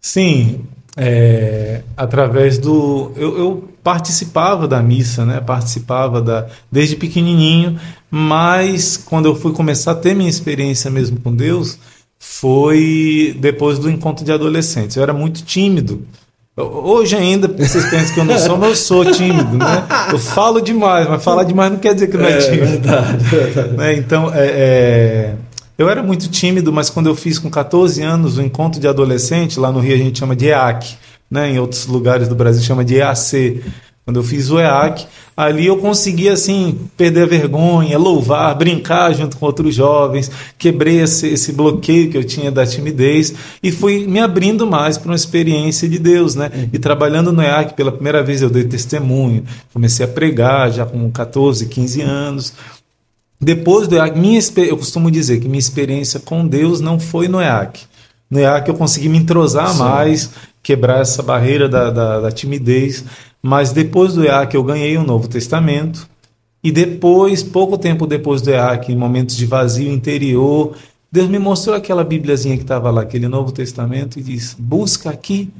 Sim, 0.01 0.61
é, 0.97 1.83
através 1.97 2.59
do. 2.59 3.13
Eu, 3.17 3.39
eu, 3.39 3.69
participava 3.83 4.69
da 4.69 4.83
missa, 4.83 5.25
né? 5.25 5.41
Participava 5.41 6.21
da, 6.21 6.47
desde 6.71 6.97
pequenininho, 6.97 7.79
mas 8.11 8.97
quando 8.97 9.27
eu 9.27 9.35
fui 9.35 9.53
começar 9.53 9.93
a 9.93 9.95
ter 9.95 10.15
minha 10.15 10.29
experiência 10.29 10.91
mesmo 10.91 11.19
com 11.21 11.35
Deus, 11.35 11.79
foi 12.23 13.35
depois 13.41 13.79
do 13.79 13.91
encontro 13.91 14.23
de 14.23 14.31
adolescentes. 14.31 14.95
Eu 14.95 15.03
era 15.03 15.15
muito 15.15 15.43
tímido. 15.43 16.07
Hoje 16.55 17.17
ainda, 17.17 17.49
vocês 17.49 17.89
pensam 17.89 18.15
que 18.15 18.21
eu 18.21 18.25
não 18.25 18.39
sou, 18.39 18.59
mas 18.59 18.69
eu 18.69 18.77
sou 18.77 19.05
tímido, 19.11 19.57
né? 19.57 19.87
Eu 20.13 20.19
falo 20.19 20.61
demais, 20.61 21.09
mas 21.09 21.25
falar 21.25 21.45
demais 21.45 21.73
não 21.73 21.79
quer 21.79 21.95
dizer 21.95 22.09
que 22.09 22.19
não 22.19 22.27
é, 22.27 22.33
é 22.33 22.39
tímido. 22.39 22.67
Verdade, 22.67 23.25
verdade. 23.25 23.77
Né? 23.77 23.95
Então, 23.95 24.31
é, 24.35 24.47
é, 24.47 25.35
eu 25.79 25.89
era 25.89 26.03
muito 26.03 26.29
tímido, 26.29 26.71
mas 26.71 26.91
quando 26.91 27.09
eu 27.09 27.15
fiz 27.15 27.39
com 27.39 27.49
14 27.49 28.03
anos 28.03 28.37
o 28.37 28.43
encontro 28.43 28.79
de 28.79 28.87
adolescente, 28.87 29.59
lá 29.59 29.73
no 29.73 29.81
Rio 29.81 29.95
a 29.95 29.99
gente 29.99 30.19
chama 30.19 30.37
de 30.37 30.49
EAC, 30.49 30.99
né? 31.31 31.51
em 31.51 31.59
outros 31.59 31.87
lugares 31.87 32.29
do 32.29 32.35
Brasil 32.35 32.63
chama 32.63 32.85
de 32.85 32.97
EAC. 32.97 33.63
Quando 34.05 34.17
eu 34.17 34.25
fiz 34.25 34.51
o 34.51 34.59
EAC, 34.59 35.07
ali 35.37 35.67
eu 35.67 35.77
consegui 35.77 36.29
assim 36.29 36.79
perder 36.97 37.23
a 37.23 37.27
vergonha, 37.27 37.97
louvar, 37.99 38.55
brincar 38.57 39.13
junto 39.15 39.37
com 39.37 39.47
outros 39.47 39.75
jovens, 39.75 40.31
quebrei 40.59 41.01
esse, 41.01 41.29
esse 41.29 41.53
bloqueio 41.53 42.11
que 42.11 42.17
eu 42.17 42.25
tinha 42.25 42.51
da 42.51 42.67
timidez 42.67 43.33
e 43.63 43.71
fui 43.71 44.07
me 44.07 44.19
abrindo 44.19 44.67
mais 44.67 44.99
para 44.99 45.11
uma 45.11 45.17
experiência 45.17 45.89
de 45.89 45.99
Deus, 45.99 46.35
né? 46.35 46.51
E 46.73 46.79
trabalhando 46.79 47.31
no 47.31 47.43
EAC 47.43 47.75
pela 47.75 47.93
primeira 47.93 48.23
vez 48.23 48.43
eu 48.43 48.51
dei 48.51 48.65
testemunho, 48.65 49.45
comecei 49.73 50.05
a 50.05 50.09
pregar 50.09 50.73
já 50.73 50.85
com 50.85 51.11
14, 51.11 51.67
15 51.67 52.01
anos. 52.01 52.53
Depois 53.41 53.87
do 53.87 53.97
EAC, 53.97 54.19
minha, 54.19 54.41
eu 54.57 54.77
costumo 54.77 55.11
dizer 55.11 55.41
que 55.41 55.49
minha 55.49 55.59
experiência 55.59 56.21
com 56.21 56.47
Deus 56.47 56.81
não 56.81 56.99
foi 56.99 57.29
no 57.29 57.41
EAC. 57.41 57.81
No 58.31 58.39
EAC 58.39 58.69
eu 58.69 58.75
consegui 58.75 59.09
me 59.09 59.19
entrosar 59.19 59.73
Sim. 59.73 59.79
mais, 59.79 60.31
quebrar 60.63 61.01
essa 61.01 61.23
barreira 61.23 61.69
da, 61.69 61.91
da, 61.91 62.21
da 62.21 62.31
timidez. 62.31 63.05
Mas 63.43 63.73
depois 63.73 64.15
do 64.15 64.25
EAC 64.25 64.55
eu 64.55 64.65
ganhei 64.65 64.97
o 64.97 65.03
Novo 65.03 65.29
Testamento. 65.29 66.09
E 66.63 66.71
depois, 66.71 67.43
pouco 67.43 67.79
tempo 67.79 68.07
depois 68.07 68.43
do 68.43 68.51
EAC, 68.51 68.93
em 68.93 68.97
momentos 68.97 69.37
de 69.37 69.47
vazio 69.47 69.91
interior, 69.91 70.77
Deus 71.11 71.29
me 71.29 71.39
mostrou 71.39 71.75
aquela 71.75 72.05
Bíbliazinha 72.05 72.57
que 72.57 72.63
estava 72.63 72.91
lá, 72.91 73.03
aquele 73.03 73.29
Novo 73.29 73.51
Testamento, 73.51 74.19
e 74.19 74.23
disse: 74.23 74.57
busca 74.59 75.11
aqui. 75.11 75.51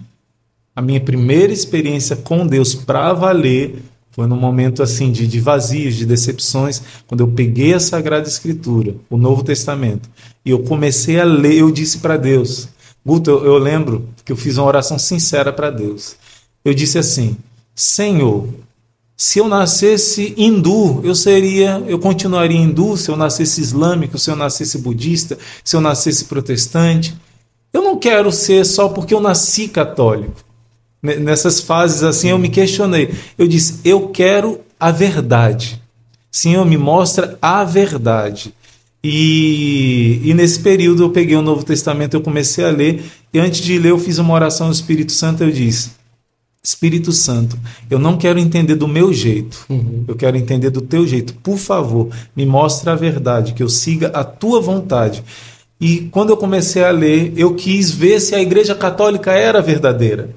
A 0.77 0.83
minha 0.83 1.01
primeira 1.01 1.53
experiência 1.53 2.15
com 2.15 2.47
Deus 2.47 2.75
para 2.75 3.13
valer 3.13 3.83
foi 4.13 4.27
num 4.27 4.37
momento 4.37 4.83
assim 4.83 5.11
de, 5.11 5.27
de 5.27 5.41
vazios, 5.41 5.95
de 5.95 6.07
decepções, 6.07 6.83
quando 7.07 7.21
eu 7.21 7.29
peguei 7.29 7.75
a 7.75 7.81
Sagrada 7.81 8.29
Escritura, 8.29 8.95
o 9.09 9.17
Novo 9.17 9.43
Testamento, 9.43 10.09
e 10.45 10.51
eu 10.51 10.61
comecei 10.61 11.19
a 11.21 11.25
ler, 11.25 11.59
eu 11.59 11.71
disse 11.71 11.99
para 11.99 12.17
Deus, 12.17 12.69
Guto, 13.05 13.31
eu, 13.31 13.45
eu 13.45 13.59
lembro 13.59 14.09
que 14.25 14.33
eu 14.33 14.37
fiz 14.37 14.59
uma 14.59 14.67
oração 14.67 14.99
sincera 14.99 15.53
para 15.53 15.71
Deus. 15.71 16.17
Eu 16.65 16.75
disse 16.75 16.99
assim: 16.99 17.37
Senhor, 17.75 18.49
se 19.17 19.39
eu 19.39 19.49
nascesse 19.49 20.35
hindu, 20.37 21.01
eu 21.05 21.15
seria, 21.15 21.83
eu 21.87 21.99
continuaria 21.99 22.57
hindu, 22.57 22.97
se 22.97 23.11
eu 23.11 23.17
nascesse 23.17 23.61
islâmico, 23.61 24.19
se 24.19 24.31
eu 24.31 24.37
nascesse 24.37 24.79
budista, 24.79 25.39
se 25.63 25.77
eu 25.77 25.81
nascesse 25.81 26.25
protestante. 26.25 27.15
Eu 27.73 27.83
não 27.83 27.99
quero 27.99 28.33
ser 28.33 28.65
só 28.65 28.89
porque 28.89 29.13
eu 29.13 29.21
nasci 29.21 29.69
católico. 29.69 30.43
Nessas 31.03 31.61
fases 31.61 32.03
assim 32.03 32.29
eu 32.29 32.39
me 32.39 32.49
questionei. 32.49 33.15
Eu 33.37 33.47
disse: 33.47 33.81
"Eu 33.85 34.09
quero 34.09 34.61
a 34.79 34.91
verdade". 34.91 35.81
Senhor, 36.31 36.65
me 36.65 36.77
mostra 36.77 37.37
a 37.43 37.65
verdade. 37.65 38.55
E, 39.03 40.21
e, 40.25 40.35
nesse 40.35 40.61
período 40.61 41.03
eu 41.03 41.11
peguei 41.11 41.35
o 41.37 41.43
Novo 41.43 41.65
Testamento, 41.65 42.15
eu 42.15 42.21
comecei 42.21 42.65
a 42.65 42.71
ler, 42.71 43.03
e 43.33 43.39
antes 43.39 43.61
de 43.61 43.79
ler 43.79 43.91
eu 43.91 43.99
fiz 43.99 44.19
uma 44.19 44.35
oração 44.35 44.67
ao 44.67 44.73
Espírito 44.73 45.13
Santo, 45.13 45.43
eu 45.43 45.51
disse: 45.51 45.91
Espírito 46.63 47.11
Santo, 47.11 47.59
eu 47.91 47.99
não 47.99 48.19
quero 48.19 48.39
entender 48.39 48.75
do 48.75 48.87
meu 48.87 49.15
jeito, 49.15 49.65
uhum. 49.71 50.05
eu 50.07 50.15
quero 50.15 50.37
entender 50.37 50.69
do 50.69 50.83
teu 50.83 51.07
jeito. 51.07 51.33
Por 51.35 51.57
favor, 51.57 52.11
me 52.37 52.45
mostre 52.45 52.91
a 52.91 52.95
verdade, 52.95 53.55
que 53.55 53.63
eu 53.63 53.69
siga 53.69 54.09
a 54.09 54.23
tua 54.23 54.61
vontade. 54.61 55.25
E 55.81 56.09
quando 56.11 56.31
eu 56.31 56.37
comecei 56.37 56.85
a 56.85 56.91
ler, 56.91 57.33
eu 57.35 57.55
quis 57.55 57.91
ver 57.91 58.21
se 58.21 58.35
a 58.35 58.43
Igreja 58.43 58.75
Católica 58.75 59.33
era 59.33 59.63
verdadeira. 59.63 60.29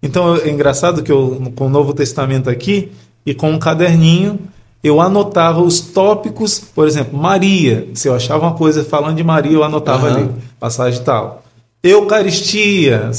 Então 0.00 0.36
é 0.36 0.48
engraçado 0.48 1.02
que 1.02 1.10
eu, 1.10 1.50
com 1.56 1.66
o 1.66 1.70
Novo 1.70 1.92
Testamento 1.92 2.48
aqui 2.48 2.92
e 3.24 3.34
com 3.34 3.50
um 3.50 3.58
caderninho, 3.58 4.38
eu 4.84 5.00
anotava 5.00 5.60
os 5.60 5.80
tópicos, 5.80 6.60
por 6.60 6.86
exemplo, 6.86 7.18
Maria. 7.18 7.88
Se 7.92 8.06
eu 8.06 8.14
achava 8.14 8.46
uma 8.46 8.54
coisa 8.54 8.84
falando 8.84 9.16
de 9.16 9.24
Maria, 9.24 9.52
eu 9.52 9.64
anotava 9.64 10.08
uhum. 10.08 10.14
ali, 10.14 10.30
passagem 10.60 11.02
tal. 11.02 11.42
Eucaristia, 11.82 13.10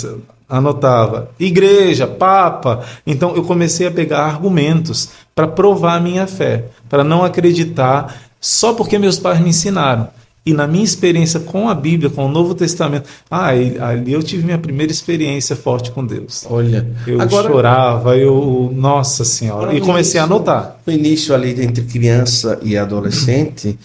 anotava 0.50 1.32
igreja, 1.40 2.08
papa. 2.08 2.84
Então 3.06 3.36
eu 3.36 3.44
comecei 3.44 3.88
a 3.88 3.92
pegar 3.92 4.20
argumentos 4.20 5.10
para 5.36 5.48
provar 5.48 5.96
a 5.96 6.00
minha 6.00 6.26
fé, 6.26 6.66
para 6.90 7.04
não 7.04 7.24
acreditar 7.24 8.22
só 8.40 8.74
porque 8.74 8.98
meus 8.98 9.20
pais 9.20 9.40
me 9.40 9.50
ensinaram. 9.50 10.08
E 10.46 10.54
na 10.54 10.66
minha 10.66 10.86
experiência 10.86 11.42
com 11.42 11.68
a 11.68 11.76
Bíblia, 11.76 12.10
com 12.10 12.26
o 12.26 12.30
Novo 12.30 12.56
Testamento, 12.56 13.10
ah, 13.30 13.48
ali 13.50 14.14
eu 14.14 14.24
tive 14.24 14.46
minha 14.46 14.58
primeira 14.58 14.90
experiência 14.90 15.58
forte 15.58 15.92
com 15.92 16.06
Deus. 16.06 16.48
Olha, 16.50 16.88
eu 17.06 17.20
agora, 17.20 17.50
chorava, 17.50 18.18
eu, 18.18 18.72
nossa 18.74 19.26
senhora, 19.26 19.74
e 19.74 19.82
comecei 19.82 20.22
início, 20.22 20.22
a 20.22 20.24
anotar. 20.24 20.78
No 20.86 20.94
início 20.94 21.36
ali 21.36 21.62
entre 21.62 21.84
criança 21.84 22.58
e 22.64 22.78
adolescente, 22.78 23.78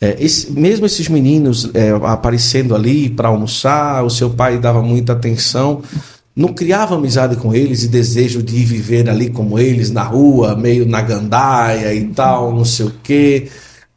é, 0.00 0.16
esse, 0.20 0.52
mesmo 0.52 0.86
esses 0.86 1.08
meninos 1.08 1.70
é, 1.74 1.90
aparecendo 1.90 2.74
ali 2.74 3.10
para 3.10 3.28
almoçar, 3.28 4.04
o 4.04 4.10
seu 4.10 4.30
pai 4.30 4.58
dava 4.58 4.80
muita 4.80 5.12
atenção, 5.12 5.82
não 6.36 6.54
criava 6.54 6.94
amizade 6.94 7.34
com 7.34 7.52
eles 7.52 7.82
e 7.82 7.88
desejo 7.88 8.40
de 8.40 8.64
viver 8.64 9.10
ali 9.10 9.28
como 9.28 9.58
eles, 9.58 9.90
na 9.90 10.04
rua, 10.04 10.54
meio 10.54 10.86
na 10.86 11.02
gandaia 11.02 11.92
e 11.92 12.04
tal, 12.06 12.54
não 12.54 12.64
sei 12.64 12.86
o 12.86 12.92
quê. 13.02 13.48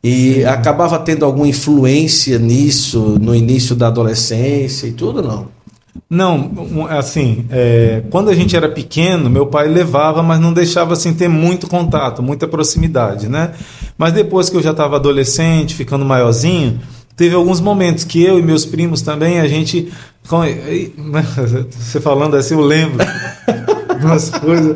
E 0.03 0.43
acabava 0.45 0.97
tendo 0.97 1.23
alguma 1.23 1.47
influência 1.47 2.39
nisso 2.39 3.19
no 3.21 3.35
início 3.35 3.75
da 3.75 3.87
adolescência 3.87 4.87
e 4.87 4.91
tudo, 4.91 5.21
não? 5.21 5.49
Não, 6.09 6.51
assim, 6.89 7.45
é, 7.49 8.03
quando 8.09 8.29
a 8.29 8.35
gente 8.35 8.55
era 8.55 8.67
pequeno, 8.67 9.29
meu 9.29 9.47
pai 9.47 9.67
levava, 9.67 10.21
mas 10.21 10.39
não 10.39 10.51
deixava 10.51 10.93
assim 10.93 11.13
ter 11.13 11.27
muito 11.27 11.67
contato, 11.67 12.21
muita 12.21 12.47
proximidade, 12.47 13.29
né? 13.29 13.51
Mas 13.97 14.13
depois 14.13 14.49
que 14.49 14.57
eu 14.57 14.61
já 14.61 14.71
estava 14.71 14.97
adolescente, 14.97 15.73
ficando 15.73 16.03
maiorzinho, 16.03 16.79
teve 17.15 17.35
alguns 17.35 17.61
momentos 17.61 18.03
que 18.03 18.23
eu 18.23 18.39
e 18.39 18.41
meus 18.41 18.65
primos 18.65 19.01
também, 19.01 19.39
a 19.39 19.47
gente. 19.47 19.91
Você 21.71 21.99
falando 22.01 22.35
assim, 22.35 22.55
eu 22.55 22.61
lembro 22.61 23.05
umas 24.01 24.29
coisas. 24.29 24.75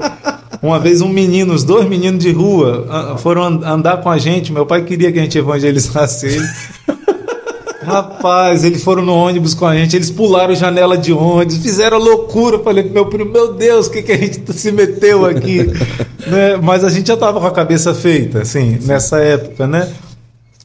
Uma 0.61 0.79
vez 0.79 1.01
um 1.01 1.09
menino, 1.09 1.53
os 1.53 1.63
dois 1.63 1.87
meninos 1.87 2.23
de 2.23 2.31
rua 2.31 3.17
foram 3.19 3.43
andar 3.43 3.97
com 3.97 4.09
a 4.09 4.17
gente. 4.17 4.51
Meu 4.51 4.65
pai 4.65 4.83
queria 4.83 5.11
que 5.11 5.19
a 5.19 5.21
gente 5.21 5.37
evangelizasse 5.37 6.27
ele. 6.27 6.47
Rapaz, 7.85 8.63
eles 8.63 8.83
foram 8.83 9.03
no 9.03 9.13
ônibus 9.13 9.53
com 9.53 9.65
a 9.65 9.75
gente, 9.75 9.95
eles 9.95 10.09
pularam 10.09 10.55
janela 10.55 10.97
de 10.97 11.13
ônibus, 11.13 11.57
fizeram 11.57 11.97
loucura. 11.97 12.59
Falei 12.59 12.83
pro 12.83 12.93
meu 12.93 13.05
primo, 13.05 13.31
meu 13.31 13.53
Deus, 13.53 13.87
o 13.87 13.91
que, 13.91 14.01
que 14.01 14.11
a 14.11 14.17
gente 14.17 14.51
se 14.53 14.71
meteu 14.71 15.25
aqui? 15.25 15.59
né? 16.25 16.57
Mas 16.61 16.83
a 16.83 16.89
gente 16.89 17.07
já 17.07 17.13
estava 17.13 17.39
com 17.39 17.47
a 17.47 17.51
cabeça 17.51 17.93
feita, 17.93 18.41
assim, 18.41 18.79
nessa 18.81 19.19
época, 19.19 19.67
né? 19.67 19.87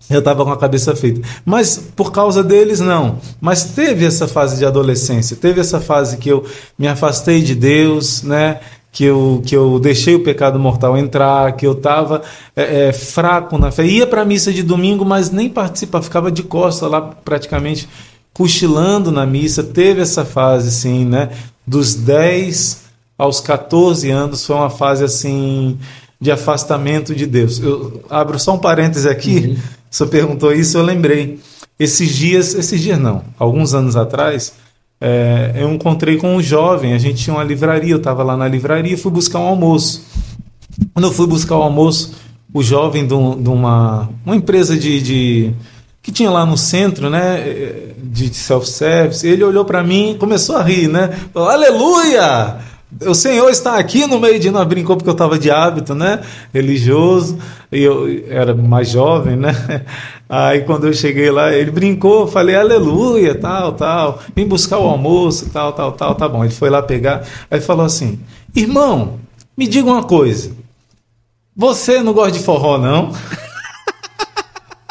Eu 0.08 0.18
estava 0.18 0.44
com 0.44 0.50
a 0.50 0.56
cabeça 0.56 0.96
feita. 0.96 1.20
Mas 1.44 1.80
por 1.94 2.10
causa 2.10 2.42
deles, 2.42 2.80
não. 2.80 3.18
Mas 3.40 3.64
teve 3.64 4.04
essa 4.04 4.26
fase 4.26 4.58
de 4.58 4.66
adolescência, 4.66 5.36
teve 5.36 5.60
essa 5.60 5.80
fase 5.80 6.16
que 6.16 6.28
eu 6.28 6.44
me 6.76 6.88
afastei 6.88 7.40
de 7.40 7.54
Deus, 7.54 8.22
né? 8.24 8.58
Que 8.92 9.04
eu, 9.04 9.42
que 9.46 9.56
eu 9.56 9.78
deixei 9.78 10.14
o 10.14 10.24
pecado 10.24 10.58
mortal 10.58 10.96
entrar, 10.96 11.52
que 11.52 11.66
eu 11.66 11.72
estava 11.72 12.22
é, 12.56 12.88
é, 12.88 12.92
fraco 12.92 13.56
na 13.56 13.70
fé. 13.70 13.86
Ia 13.86 14.06
para 14.06 14.22
a 14.22 14.24
missa 14.24 14.52
de 14.52 14.62
domingo, 14.62 15.04
mas 15.04 15.30
nem 15.30 15.48
participava, 15.48 16.02
ficava 16.02 16.30
de 16.30 16.42
costa 16.42 16.88
lá 16.88 17.00
praticamente 17.00 17.88
cochilando 18.32 19.12
na 19.12 19.24
missa. 19.24 19.62
Teve 19.62 20.02
essa 20.02 20.24
fase, 20.24 20.70
sim, 20.72 21.04
né? 21.04 21.30
Dos 21.66 21.94
10 21.94 22.82
aos 23.16 23.40
14 23.40 24.10
anos 24.10 24.44
foi 24.44 24.56
uma 24.56 24.70
fase 24.70 25.04
assim 25.04 25.78
de 26.20 26.30
afastamento 26.30 27.14
de 27.14 27.26
Deus. 27.26 27.60
Eu 27.60 28.02
abro 28.10 28.38
só 28.38 28.54
um 28.54 28.58
parêntese 28.58 29.08
aqui, 29.08 29.36
uhum. 29.36 29.56
você 29.90 30.06
perguntou 30.06 30.52
isso, 30.52 30.76
eu 30.76 30.82
lembrei. 30.82 31.40
Esses 31.78 32.14
dias, 32.14 32.54
esses 32.54 32.80
dias 32.80 32.98
não, 32.98 33.22
alguns 33.38 33.72
anos 33.72 33.96
atrás, 33.96 34.52
é, 35.00 35.52
eu 35.56 35.72
encontrei 35.72 36.18
com 36.18 36.36
um 36.36 36.42
jovem, 36.42 36.92
a 36.92 36.98
gente 36.98 37.22
tinha 37.22 37.34
uma 37.34 37.44
livraria, 37.44 37.92
eu 37.92 37.98
estava 37.98 38.22
lá 38.22 38.36
na 38.36 38.46
livraria 38.46 38.92
e 38.92 38.96
fui 38.96 39.10
buscar 39.10 39.38
um 39.38 39.46
almoço. 39.46 40.04
Quando 40.92 41.06
eu 41.06 41.12
fui 41.12 41.26
buscar 41.26 41.56
o 41.56 41.62
almoço, 41.62 42.14
o 42.52 42.62
jovem 42.62 43.06
de, 43.06 43.14
uma, 43.14 44.10
uma 44.24 44.36
empresa 44.36 44.76
de, 44.76 45.00
de 45.00 45.54
que 46.02 46.12
tinha 46.12 46.30
lá 46.30 46.44
no 46.44 46.58
centro, 46.58 47.08
né, 47.08 47.92
de 48.02 48.34
self-service, 48.34 49.26
ele 49.26 49.44
olhou 49.44 49.64
para 49.64 49.82
mim 49.82 50.16
começou 50.18 50.56
a 50.56 50.62
rir, 50.62 50.88
né? 50.88 51.10
Falou, 51.32 51.48
Aleluia! 51.48 52.58
O 53.06 53.14
Senhor 53.14 53.48
está 53.50 53.78
aqui 53.78 54.04
no 54.06 54.18
meio 54.18 54.40
de 54.40 54.50
nós, 54.50 54.66
brincou 54.66 54.96
porque 54.96 55.08
eu 55.08 55.14
estava 55.14 55.38
de 55.38 55.48
hábito, 55.48 55.94
né? 55.94 56.20
Religioso, 56.52 57.38
e 57.70 57.82
eu 57.82 58.24
era 58.28 58.52
mais 58.52 58.88
jovem, 58.88 59.36
né? 59.36 59.54
Aí 60.32 60.60
quando 60.60 60.86
eu 60.86 60.94
cheguei 60.94 61.28
lá, 61.28 61.52
ele 61.52 61.72
brincou, 61.72 62.28
falei 62.28 62.54
aleluia, 62.54 63.34
tal, 63.34 63.72
tal, 63.72 64.20
vim 64.36 64.46
buscar 64.46 64.78
o 64.78 64.86
almoço, 64.86 65.50
tal, 65.52 65.72
tal, 65.72 65.90
tal, 65.90 66.14
tá 66.14 66.28
bom. 66.28 66.44
Ele 66.44 66.54
foi 66.54 66.70
lá 66.70 66.80
pegar, 66.80 67.24
aí 67.50 67.60
falou 67.60 67.84
assim: 67.84 68.20
irmão, 68.54 69.18
me 69.58 69.66
diga 69.66 69.90
uma 69.90 70.04
coisa, 70.04 70.52
você 71.56 72.00
não 72.00 72.12
gosta 72.12 72.38
de 72.38 72.44
forró, 72.44 72.78
não? 72.78 73.10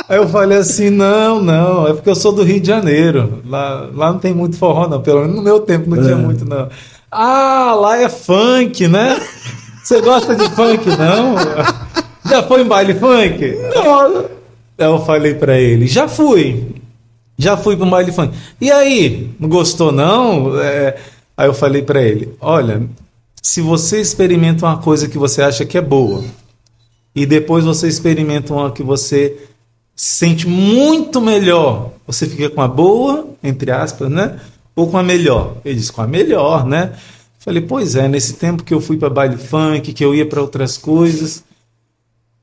Aí 0.09 0.17
eu 0.17 0.27
falei 0.27 0.57
assim, 0.57 0.89
não, 0.89 1.39
não, 1.39 1.87
é 1.87 1.93
porque 1.93 2.09
eu 2.09 2.15
sou 2.15 2.31
do 2.31 2.41
Rio 2.41 2.59
de 2.59 2.65
Janeiro. 2.65 3.43
Lá, 3.45 3.87
lá 3.93 4.11
não 4.11 4.17
tem 4.17 4.33
muito 4.33 4.57
forró, 4.57 4.87
não. 4.87 5.03
Pelo 5.03 5.21
menos 5.21 5.35
no 5.35 5.43
meu 5.43 5.59
tempo 5.59 5.87
não 5.87 6.01
tinha 6.01 6.13
é. 6.13 6.15
muito, 6.15 6.43
não. 6.45 6.67
Ah, 7.11 7.75
lá 7.79 8.01
é 8.01 8.09
funk, 8.09 8.87
né? 8.87 9.21
Você 9.83 10.01
gosta 10.01 10.35
de 10.35 10.49
funk, 10.49 10.83
não? 10.97 11.35
Já 12.27 12.41
foi 12.41 12.63
em 12.63 12.65
baile 12.65 12.95
funk? 12.95 13.55
Não. 13.75 14.38
Eu 14.79 15.05
falei 15.05 15.35
para 15.35 15.59
ele, 15.59 15.85
já 15.85 16.07
fui. 16.07 16.75
Já 17.37 17.55
fui 17.55 17.75
um 17.75 17.89
baile 17.89 18.11
funk. 18.11 18.35
E 18.59 18.71
aí, 18.71 19.29
não 19.39 19.47
gostou 19.47 19.91
não? 19.91 20.59
É... 20.59 20.97
Aí 21.37 21.47
eu 21.47 21.53
falei 21.53 21.81
para 21.81 22.01
ele, 22.01 22.33
olha, 22.41 22.81
se 23.41 23.61
você 23.61 24.01
experimenta 24.01 24.65
uma 24.65 24.77
coisa 24.77 25.07
que 25.07 25.17
você 25.17 25.41
acha 25.41 25.65
que 25.65 25.77
é 25.77 25.81
boa 25.81 26.23
e 27.15 27.25
depois 27.25 27.63
você 27.63 27.87
experimenta 27.87 28.53
uma 28.53 28.71
que 28.71 28.83
você 28.83 29.37
sente 29.95 30.47
muito 30.47 31.21
melhor, 31.21 31.91
você 32.05 32.27
fica 32.27 32.49
com 32.49 32.61
a 32.61 32.67
boa, 32.67 33.27
entre 33.41 33.71
aspas, 33.71 34.09
né? 34.09 34.39
ou 34.79 34.89
com 34.89 34.97
a 34.97 35.03
melhor? 35.03 35.57
Ele 35.65 35.75
disse, 35.75 35.91
com 35.91 36.01
a 36.01 36.07
melhor, 36.07 36.65
né? 36.65 36.93
Falei, 37.37 37.61
pois 37.61 37.95
é, 37.95 38.07
nesse 38.07 38.33
tempo 38.33 38.63
que 38.63 38.73
eu 38.73 38.79
fui 38.79 38.97
para 38.97 39.09
baile 39.09 39.37
funk, 39.37 39.93
que 39.93 40.03
eu 40.03 40.15
ia 40.15 40.25
para 40.25 40.41
outras 40.41 40.77
coisas, 40.77 41.43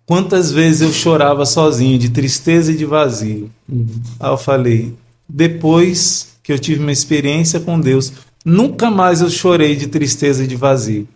quantas 0.07 0.53
vezes 0.53 0.81
eu 0.81 0.93
chorava 0.93 1.45
sozinho, 1.45 1.99
de 1.99 2.09
tristeza 2.09 2.73
e 2.73 2.77
de 2.77 2.85
vazio. 2.87 3.51
Uhum. 3.69 4.01
Aí 4.21 4.31
eu 4.31 4.39
falei, 4.39 4.95
depois 5.29 6.29
que 6.43 6.53
eu 6.53 6.59
tive 6.59 6.81
uma 6.81 6.93
experiência 6.93 7.59
com 7.59 7.79
Deus, 7.79 8.13
nunca 8.45 8.89
mais 8.91 9.21
eu 9.21 9.29
chorei 9.29 9.75
de 9.75 9.89
tristeza 9.89 10.45
e 10.45 10.47
de 10.47 10.55
vazio. 10.55 11.09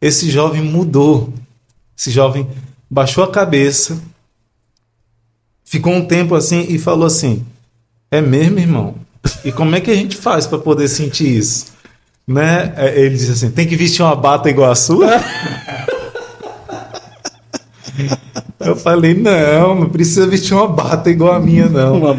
Esse 0.00 0.28
jovem 0.28 0.60
mudou. 0.60 1.32
Esse 1.96 2.10
jovem 2.10 2.46
baixou 2.90 3.24
a 3.24 3.30
cabeça, 3.30 3.98
ficou 5.64 5.92
um 5.92 6.04
tempo 6.04 6.34
assim 6.34 6.66
e 6.68 6.78
falou 6.78 7.06
assim: 7.06 7.44
É 8.10 8.20
mesmo, 8.20 8.58
irmão? 8.58 8.94
E 9.44 9.50
como 9.50 9.74
é 9.74 9.80
que 9.80 9.90
a 9.90 9.94
gente 9.94 10.16
faz 10.16 10.46
para 10.46 10.58
poder 10.58 10.88
sentir 10.88 11.28
isso? 11.28 11.66
Né? 12.26 12.72
É, 12.76 13.00
ele 13.00 13.16
disse 13.16 13.32
assim: 13.32 13.50
tem 13.50 13.66
que 13.66 13.76
vestir 13.76 14.02
uma 14.02 14.14
bata 14.14 14.50
igual 14.50 14.70
a 14.70 14.74
sua? 14.74 15.08
Eu 18.58 18.74
falei, 18.74 19.14
não, 19.14 19.74
não 19.74 19.88
precisa 19.88 20.26
vestir 20.26 20.54
uma 20.54 20.66
bata 20.66 21.10
igual 21.10 21.34
a 21.34 21.40
minha, 21.40 21.68
não. 21.68 22.16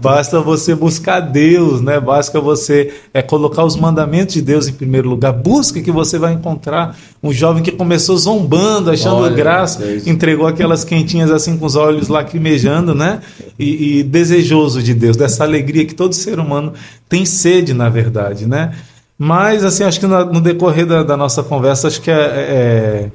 Basta 0.00 0.38
você 0.40 0.74
buscar 0.74 1.20
Deus, 1.20 1.80
né? 1.80 1.98
Basta 1.98 2.40
você 2.40 2.92
é, 3.12 3.22
colocar 3.22 3.64
os 3.64 3.74
mandamentos 3.74 4.34
de 4.34 4.42
Deus 4.42 4.68
em 4.68 4.72
primeiro 4.72 5.08
lugar. 5.08 5.32
Busca 5.32 5.80
que 5.80 5.90
você 5.90 6.18
vai 6.18 6.34
encontrar 6.34 6.96
um 7.22 7.32
jovem 7.32 7.62
que 7.62 7.72
começou 7.72 8.16
zombando, 8.16 8.90
achando 8.90 9.22
Olha, 9.22 9.34
graça, 9.34 9.82
é 9.82 10.08
entregou 10.08 10.46
aquelas 10.46 10.84
quentinhas 10.84 11.30
assim 11.30 11.56
com 11.56 11.64
os 11.64 11.74
olhos 11.74 12.08
lacrimejando, 12.08 12.94
né? 12.94 13.20
E, 13.58 13.98
e 13.98 14.02
desejoso 14.02 14.82
de 14.82 14.92
Deus, 14.94 15.16
dessa 15.16 15.42
alegria 15.42 15.86
que 15.86 15.94
todo 15.94 16.12
ser 16.12 16.38
humano 16.38 16.74
tem 17.08 17.24
sede, 17.24 17.72
na 17.72 17.88
verdade, 17.88 18.46
né? 18.46 18.72
Mas, 19.18 19.64
assim, 19.64 19.82
acho 19.82 19.98
que 19.98 20.06
no 20.06 20.40
decorrer 20.40 20.86
da, 20.86 21.02
da 21.02 21.16
nossa 21.16 21.42
conversa, 21.42 21.88
acho 21.88 22.00
que 22.00 22.10
é, 22.10 22.14
é 22.14 23.10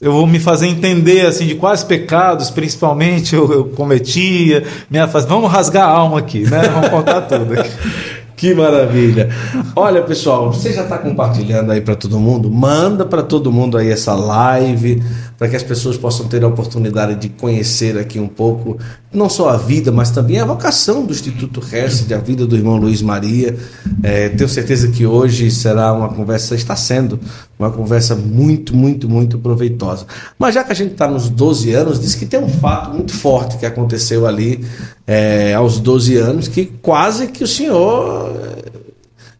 eu 0.00 0.12
vou 0.12 0.26
me 0.26 0.38
fazer 0.38 0.68
entender 0.68 1.26
assim 1.26 1.46
de 1.46 1.56
quais 1.56 1.82
pecados, 1.82 2.50
principalmente, 2.50 3.34
eu, 3.34 3.52
eu 3.52 3.64
cometia. 3.64 4.64
Minha, 4.88 5.06
vamos 5.06 5.50
rasgar 5.50 5.88
a 5.88 5.90
alma 5.90 6.20
aqui, 6.20 6.48
né? 6.48 6.62
Vamos 6.68 6.88
contar 6.88 7.22
tudo. 7.22 7.52
Aqui. 7.54 7.70
Que 8.38 8.54
maravilha. 8.54 9.30
Olha, 9.74 10.00
pessoal, 10.02 10.52
você 10.52 10.72
já 10.72 10.84
está 10.84 10.96
compartilhando 10.96 11.72
aí 11.72 11.80
para 11.80 11.96
todo 11.96 12.20
mundo? 12.20 12.48
Manda 12.48 13.04
para 13.04 13.20
todo 13.20 13.50
mundo 13.50 13.76
aí 13.76 13.90
essa 13.90 14.14
live, 14.14 15.02
para 15.38 15.48
que 15.48 15.54
as 15.54 15.62
pessoas 15.62 15.96
possam 15.96 16.26
ter 16.26 16.42
a 16.42 16.48
oportunidade 16.48 17.14
de 17.14 17.28
conhecer 17.28 17.96
aqui 17.96 18.18
um 18.18 18.26
pouco, 18.26 18.76
não 19.12 19.28
só 19.28 19.50
a 19.50 19.56
vida, 19.56 19.92
mas 19.92 20.10
também 20.10 20.40
a 20.40 20.44
vocação 20.44 21.06
do 21.06 21.12
Instituto 21.12 21.62
Hesed, 21.72 22.12
a 22.12 22.18
vida 22.18 22.44
do 22.44 22.56
irmão 22.56 22.76
Luiz 22.76 23.00
Maria. 23.00 23.56
É, 24.02 24.30
tenho 24.30 24.48
certeza 24.48 24.88
que 24.88 25.06
hoje 25.06 25.48
será 25.52 25.92
uma 25.92 26.08
conversa, 26.08 26.56
está 26.56 26.74
sendo 26.74 27.20
uma 27.56 27.70
conversa 27.70 28.16
muito, 28.16 28.74
muito, 28.74 29.08
muito 29.08 29.38
proveitosa. 29.38 30.06
Mas 30.36 30.56
já 30.56 30.64
que 30.64 30.72
a 30.72 30.74
gente 30.74 30.92
está 30.92 31.06
nos 31.06 31.28
12 31.28 31.72
anos, 31.72 32.00
diz 32.00 32.16
que 32.16 32.26
tem 32.26 32.40
um 32.40 32.48
fato 32.48 32.90
muito 32.90 33.12
forte 33.12 33.58
que 33.58 33.66
aconteceu 33.66 34.26
ali 34.26 34.64
é, 35.06 35.54
aos 35.54 35.78
12 35.78 36.16
anos, 36.16 36.48
que 36.48 36.66
quase 36.82 37.28
que 37.28 37.44
o 37.44 37.48
senhor 37.48 38.36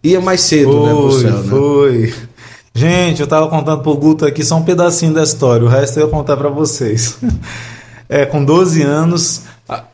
ia 0.01 0.21
mais 0.21 0.43
cedo, 0.43 0.71
foi, 0.71 1.25
né, 1.25 1.31
céu, 1.31 1.43
né? 1.43 2.13
Gente, 2.79 3.19
eu 3.19 3.25
estava 3.25 3.49
contando 3.49 3.83
pro 3.83 3.97
Guto 3.97 4.25
aqui 4.25 4.45
só 4.45 4.57
um 4.57 4.63
pedacinho 4.63 5.13
da 5.13 5.25
história, 5.25 5.67
o 5.67 5.69
resto 5.69 5.99
eu 5.99 6.07
ia 6.07 6.11
contar 6.11 6.37
para 6.37 6.49
vocês. 6.49 7.19
É, 8.11 8.25
com 8.25 8.43
12 8.43 8.81
anos, 8.81 9.43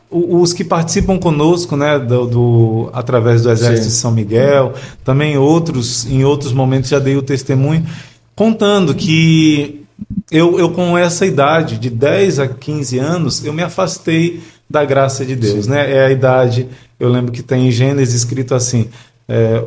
os 0.09 0.53
que 0.53 0.63
participam 0.63 1.19
conosco, 1.19 1.75
né, 1.75 1.99
do, 1.99 2.25
do 2.25 2.89
através 2.93 3.41
do 3.41 3.51
Exército 3.51 3.83
Sim. 3.83 3.89
de 3.89 3.95
São 3.95 4.11
Miguel, 4.11 4.73
também 5.03 5.37
outros, 5.37 6.05
em 6.05 6.23
outros 6.23 6.53
momentos 6.53 6.89
já 6.89 6.97
dei 6.97 7.17
o 7.17 7.21
testemunho, 7.21 7.85
contando 8.33 8.95
que 8.95 9.85
eu, 10.31 10.57
eu 10.57 10.71
com 10.71 10.97
essa 10.97 11.25
idade, 11.25 11.77
de 11.77 11.89
10 11.89 12.39
a 12.39 12.47
15 12.47 12.99
anos, 12.99 13.43
eu 13.43 13.51
me 13.51 13.63
afastei 13.63 14.41
da 14.69 14.85
graça 14.85 15.25
de 15.25 15.35
Deus. 15.35 15.67
Né? 15.67 15.91
É 15.93 16.05
a 16.05 16.09
idade, 16.09 16.69
eu 16.97 17.09
lembro 17.09 17.33
que 17.33 17.43
tem 17.43 17.67
em 17.67 17.71
Gênesis 17.71 18.15
escrito 18.15 18.55
assim: 18.55 18.87
é, 19.27 19.61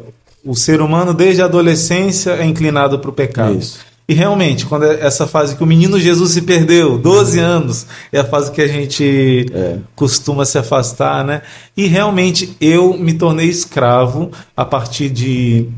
o 0.48 0.56
ser 0.56 0.80
humano 0.80 1.12
desde 1.12 1.42
a 1.42 1.44
adolescência 1.44 2.30
é 2.30 2.44
inclinado 2.46 2.98
para 2.98 3.11
o 3.11 3.12
pecado. 3.12 3.58
Isso. 3.58 3.80
E 4.08 4.14
realmente, 4.14 4.64
quando 4.64 4.87
é 4.87 5.04
essa 5.04 5.26
fase 5.26 5.54
que 5.54 5.62
o 5.62 5.66
menino 5.66 6.00
Jesus 6.00 6.30
se 6.30 6.40
perdeu, 6.40 6.96
12 6.96 7.38
anos, 7.38 7.87
é 8.11 8.20
a 8.20 8.24
fase 8.24 8.50
que 8.50 8.62
a 8.62 8.66
gente 8.66 9.44
é. 9.52 9.76
costuma 9.94 10.46
se 10.46 10.56
afastar, 10.56 11.22
né? 11.22 11.42
E 11.76 11.87
realmente 11.87 12.56
eu 12.58 12.96
me 12.96 13.12
tornei 13.12 13.46
escravo 13.46 14.30
a 14.56 14.64
partir 14.64 15.11
de 15.11 15.68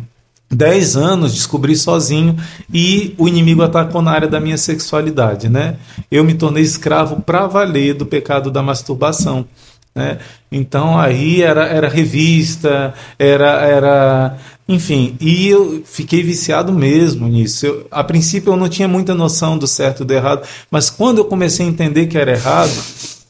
10 0.49 0.97
anos 0.97 1.35
descobri 1.35 1.75
sozinho 1.75 2.37
e 2.73 3.15
o 3.19 3.29
inimigo 3.29 3.63
atacou 3.63 4.01
na 4.01 4.13
área 4.13 4.29
da 4.29 4.39
minha 4.39 4.59
sexualidade, 4.59 5.49
né? 5.49 5.77
Eu 6.09 6.23
me 6.23 6.35
tornei 6.35 6.63
escravo 6.63 7.23
para 7.23 7.49
valer 7.49 7.95
do 7.95 8.07
pecado 8.07 8.51
da 8.51 8.63
masturbação, 8.63 9.45
né? 9.95 10.19
Então 10.51 10.99
aí 10.99 11.43
era, 11.43 11.67
era 11.67 11.89
revista, 11.89 12.95
era 13.19 13.61
era 13.63 14.37
enfim, 14.69 15.17
e 15.21 15.49
eu 15.49 15.83
fiquei 15.85 16.23
viciado 16.23 16.73
mesmo 16.73 17.27
nisso. 17.27 17.67
Eu, 17.67 17.87
a 17.91 18.05
princípio 18.05 18.53
eu 18.53 18.57
não 18.57 18.69
tinha 18.69 18.87
muita 18.87 19.15
noção 19.15 19.59
do 19.59 19.67
certo 19.67 20.03
e 20.03 20.07
do 20.07 20.15
errado, 20.15 20.47
mas 20.71 20.89
quando 20.91 21.19
eu 21.19 21.25
comecei 21.25 21.67
a 21.67 21.69
entender 21.69 22.07
que 22.07 22.17
era 22.17 22.33
errado, 22.33 22.73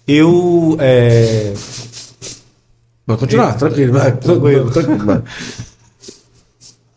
eu 0.06 0.76
é... 0.78 1.54
Vai 3.06 3.16
continuar, 3.16 3.54
tranquilo, 3.54 3.92
vai, 3.94 4.12
tranquilo, 4.16 4.70
tranquilo. 4.70 5.04
Vai 5.04 5.22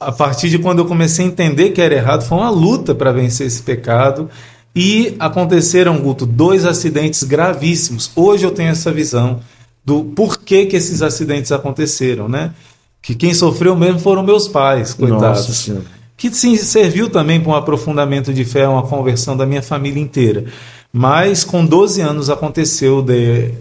a 0.06 0.12
partir 0.12 0.50
de 0.50 0.60
quando 0.60 0.80
eu 0.80 0.86
comecei 0.86 1.26
a 1.26 1.28
entender 1.28 1.70
que 1.70 1.82
era 1.82 1.96
errado, 1.96 2.24
foi 2.24 2.38
uma 2.38 2.50
luta 2.50 2.94
para 2.94 3.12
vencer 3.12 3.48
esse 3.48 3.62
pecado. 3.62 4.30
E 4.76 5.16
aconteceram, 5.20 6.00
Guto, 6.00 6.26
dois 6.26 6.66
acidentes 6.66 7.24
gravíssimos. 7.24 8.12
Hoje 8.16 8.44
eu 8.44 8.52
tenho 8.52 8.72
essa 8.72 8.92
visão 8.92 9.40
do 9.86 10.04
porquê 10.04 10.66
que 10.66 10.76
esses 10.76 11.02
acidentes 11.02 11.52
aconteceram, 11.52 12.30
né? 12.30 12.54
Que 13.02 13.16
quem 13.16 13.34
sofreu 13.34 13.76
mesmo 13.76 14.00
foram 14.00 14.24
meus 14.24 14.48
pais, 14.48 14.94
coitados. 14.94 15.48
Nossa 15.48 15.84
que 16.24 16.34
sim, 16.34 16.56
serviu 16.56 17.10
também 17.10 17.42
para 17.42 17.52
um 17.52 17.56
aprofundamento 17.56 18.34
de 18.34 18.46
fé, 18.46 18.66
uma 18.66 18.84
conversão 18.84 19.36
da 19.36 19.46
minha 19.46 19.62
família 19.62 20.02
inteira. 20.02 20.46
Mas 20.92 21.44
com 21.44 21.66
12 21.66 22.00
anos 22.02 22.30
aconteceu 22.30 23.02
de, 23.02 23.52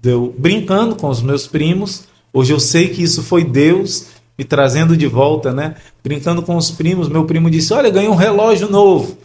de 0.00 0.10
eu 0.10 0.34
brincando 0.36 0.96
com 0.96 1.08
os 1.08 1.22
meus 1.22 1.46
primos. 1.46 2.04
Hoje 2.32 2.52
eu 2.52 2.60
sei 2.60 2.88
que 2.88 3.02
isso 3.02 3.22
foi 3.22 3.44
Deus 3.44 4.08
me 4.36 4.44
trazendo 4.44 4.96
de 4.96 5.06
volta, 5.06 5.52
né? 5.52 5.76
Brincando 6.02 6.42
com 6.42 6.56
os 6.56 6.70
primos, 6.70 7.08
meu 7.08 7.24
primo 7.24 7.50
disse: 7.50 7.72
Olha, 7.72 7.88
ganhei 7.88 8.08
um 8.10 8.14
relógio 8.14 8.68
novo. 8.68 9.16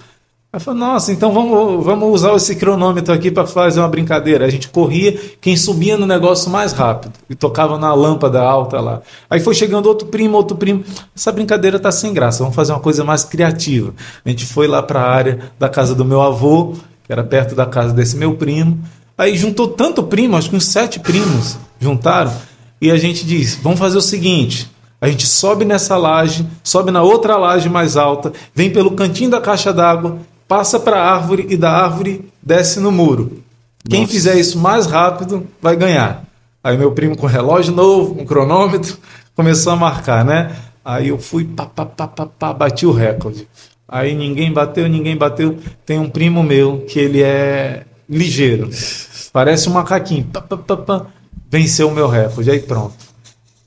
Aí 0.52 0.62
falou, 0.62 0.80
nossa, 0.80 1.12
então 1.12 1.34
vamos, 1.34 1.84
vamos 1.84 2.10
usar 2.10 2.34
esse 2.34 2.56
cronômetro 2.56 3.14
aqui 3.14 3.30
para 3.30 3.46
fazer 3.46 3.82
uma 3.82 3.90
brincadeira. 3.90 4.46
A 4.46 4.50
gente 4.50 4.70
corria, 4.70 5.20
quem 5.42 5.58
subia 5.58 5.98
no 5.98 6.08
negócio 6.08 6.50
mais 6.50 6.72
rápido 6.72 7.14
e 7.30 7.36
tocava 7.36 7.78
na 7.78 7.94
lâmpada 7.94 8.42
alta 8.42 8.80
lá. 8.80 9.02
Aí 9.30 9.42
foi 9.42 9.54
chegando 9.54 9.88
outro 9.88 10.08
primo, 10.08 10.38
outro 10.38 10.56
primo. 10.56 10.86
Essa 11.14 11.34
brincadeira 11.34 11.78
tá 11.78 11.92
sem 11.92 12.14
graça, 12.14 12.40
vamos 12.40 12.56
fazer 12.56 12.72
uma 12.72 12.80
coisa 12.80 13.04
mais 13.04 13.26
criativa. 13.26 13.94
A 14.24 14.30
gente 14.30 14.46
foi 14.46 14.68
lá 14.68 14.82
para 14.82 15.02
a 15.02 15.12
área 15.12 15.52
da 15.60 15.68
casa 15.68 15.94
do 15.94 16.06
meu 16.06 16.22
avô, 16.22 16.76
que 17.04 17.12
era 17.12 17.26
perto 17.26 17.54
da 17.54 17.66
casa 17.66 17.94
desse 17.94 18.16
meu 18.16 18.36
primo. 18.36 18.80
Aí 19.18 19.36
juntou 19.36 19.68
tanto 19.68 20.02
primo, 20.02 20.38
acho 20.38 20.50
que 20.50 20.56
uns 20.56 20.66
sete 20.66 20.98
primos 20.98 21.58
juntaram, 21.78 22.32
e 22.80 22.90
a 22.90 22.96
gente 22.96 23.26
disse: 23.26 23.60
vamos 23.62 23.80
fazer 23.80 23.98
o 23.98 24.02
seguinte. 24.02 24.72
A 25.02 25.10
gente 25.10 25.28
sobe 25.28 25.66
nessa 25.66 25.98
laje, 25.98 26.48
sobe 26.64 26.90
na 26.90 27.04
outra 27.04 27.36
laje 27.36 27.68
mais 27.68 27.98
alta, 27.98 28.32
vem 28.56 28.72
pelo 28.72 28.92
cantinho 28.92 29.30
da 29.30 29.42
caixa 29.42 29.74
d'água 29.74 30.18
passa 30.48 30.80
para 30.80 31.02
a 31.02 31.14
árvore 31.14 31.46
e 31.50 31.58
da 31.58 31.72
árvore 31.72 32.32
desce 32.42 32.80
no 32.80 32.92
muro. 32.92 33.44
Quem 33.90 34.02
Nossa. 34.02 34.14
fizer 34.14 34.36
isso 34.36 34.58
mais 34.58 34.86
rápido 34.86 35.48
vai 35.62 35.76
ganhar. 35.76 36.24
Aí 36.64 36.78
meu 36.78 36.92
primo 36.92 37.16
com 37.16 37.26
relógio 37.26 37.74
novo, 37.74 38.20
um 38.20 38.26
cronômetro, 38.26 38.98
começou 39.36 39.74
a 39.74 39.76
marcar, 39.76 40.26
né? 40.26 40.56
Aí 40.84 41.10
eu 41.10 41.20
fui, 41.20 41.44
pá, 41.46 41.66
pá, 41.66 41.86
pá, 41.86 42.08
pá, 42.08 42.26
pá, 42.26 42.54
bati 42.54 42.86
o 42.86 42.92
recorde. 42.92 43.48
Aí 43.88 44.16
ninguém 44.16 44.52
bateu, 44.52 44.88
ninguém 44.88 45.16
bateu. 45.16 45.58
Tem 45.86 46.00
um 46.00 46.10
primo 46.10 46.44
meu 46.44 46.86
que 46.88 47.00
ele 47.00 47.22
é 47.22 47.84
ligeiro, 48.10 48.70
parece 49.32 49.70
um 49.70 49.74
macaquinho, 49.74 50.26
pá, 50.26 50.42
pá, 50.42 50.58
pá, 50.58 50.78
pá, 50.78 51.06
venceu 51.50 51.88
o 51.88 51.94
meu 51.94 52.08
recorde. 52.08 52.52
Aí 52.52 52.60
pronto 52.60 53.07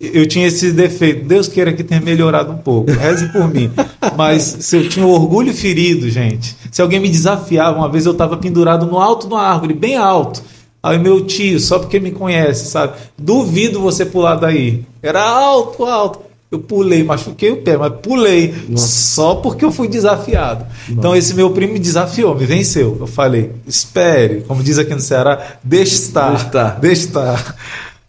eu 0.01 0.27
tinha 0.27 0.47
esse 0.47 0.73
defeito. 0.73 1.27
Deus 1.27 1.47
queira 1.47 1.75
que 1.75 1.85
tenha 1.85 2.01
melhorado 2.01 2.53
um 2.53 2.57
pouco. 2.57 2.91
Reze 2.91 3.29
por 3.29 3.53
mim. 3.53 3.71
Mas 4.17 4.57
se 4.61 4.77
eu 4.77 4.89
tinha 4.89 5.07
orgulho 5.07 5.53
ferido, 5.53 6.09
gente. 6.09 6.57
Se 6.73 6.81
alguém 6.81 6.99
me 6.99 7.11
desafiava, 7.11 7.77
uma 7.77 7.89
vez 7.89 8.07
eu 8.07 8.13
estava 8.13 8.39
pendurado 8.39 8.87
no 8.87 8.99
alto 8.99 9.29
de 9.29 9.35
uma 9.35 9.43
árvore, 9.43 9.75
bem 9.75 9.97
alto. 9.97 10.43
Aí 10.83 10.99
meu 10.99 11.27
tio, 11.27 11.61
só 11.61 11.79
porque 11.79 12.01
me 12.01 12.11
conhece, 12.11 12.71
sabe? 12.71 12.95
Duvido 13.19 13.81
você 13.81 14.07
pular 14.07 14.37
daí. 14.37 14.83
Era 15.03 15.23
alto, 15.23 15.85
alto. 15.85 16.31
Eu 16.51 16.59
pulei, 16.59 17.05
machuquei 17.05 17.53
o 17.53 17.59
pé, 17.59 17.77
mas 17.77 17.93
pulei 18.03 18.53
Nossa. 18.69 18.89
só 18.89 19.37
porque 19.37 19.65
eu 19.65 19.71
fui 19.71 19.87
desafiado. 19.87 20.65
Nossa. 20.65 20.93
Então 20.93 21.15
esse 21.15 21.33
meu 21.35 21.51
primo 21.51 21.75
me 21.75 21.79
desafiou, 21.79 22.35
me 22.35 22.45
venceu. 22.45 22.97
Eu 22.99 23.07
falei: 23.07 23.53
espere, 23.69 24.43
como 24.49 24.63
diz 24.63 24.79
aqui 24.79 24.93
no 24.93 25.01
Ceará, 25.01 25.59
deixe 25.63 25.95
estar. 25.95 26.31
Deixe 26.31 26.47
estar. 26.47 26.81
Deixe 26.81 27.05
estar. 27.05 27.57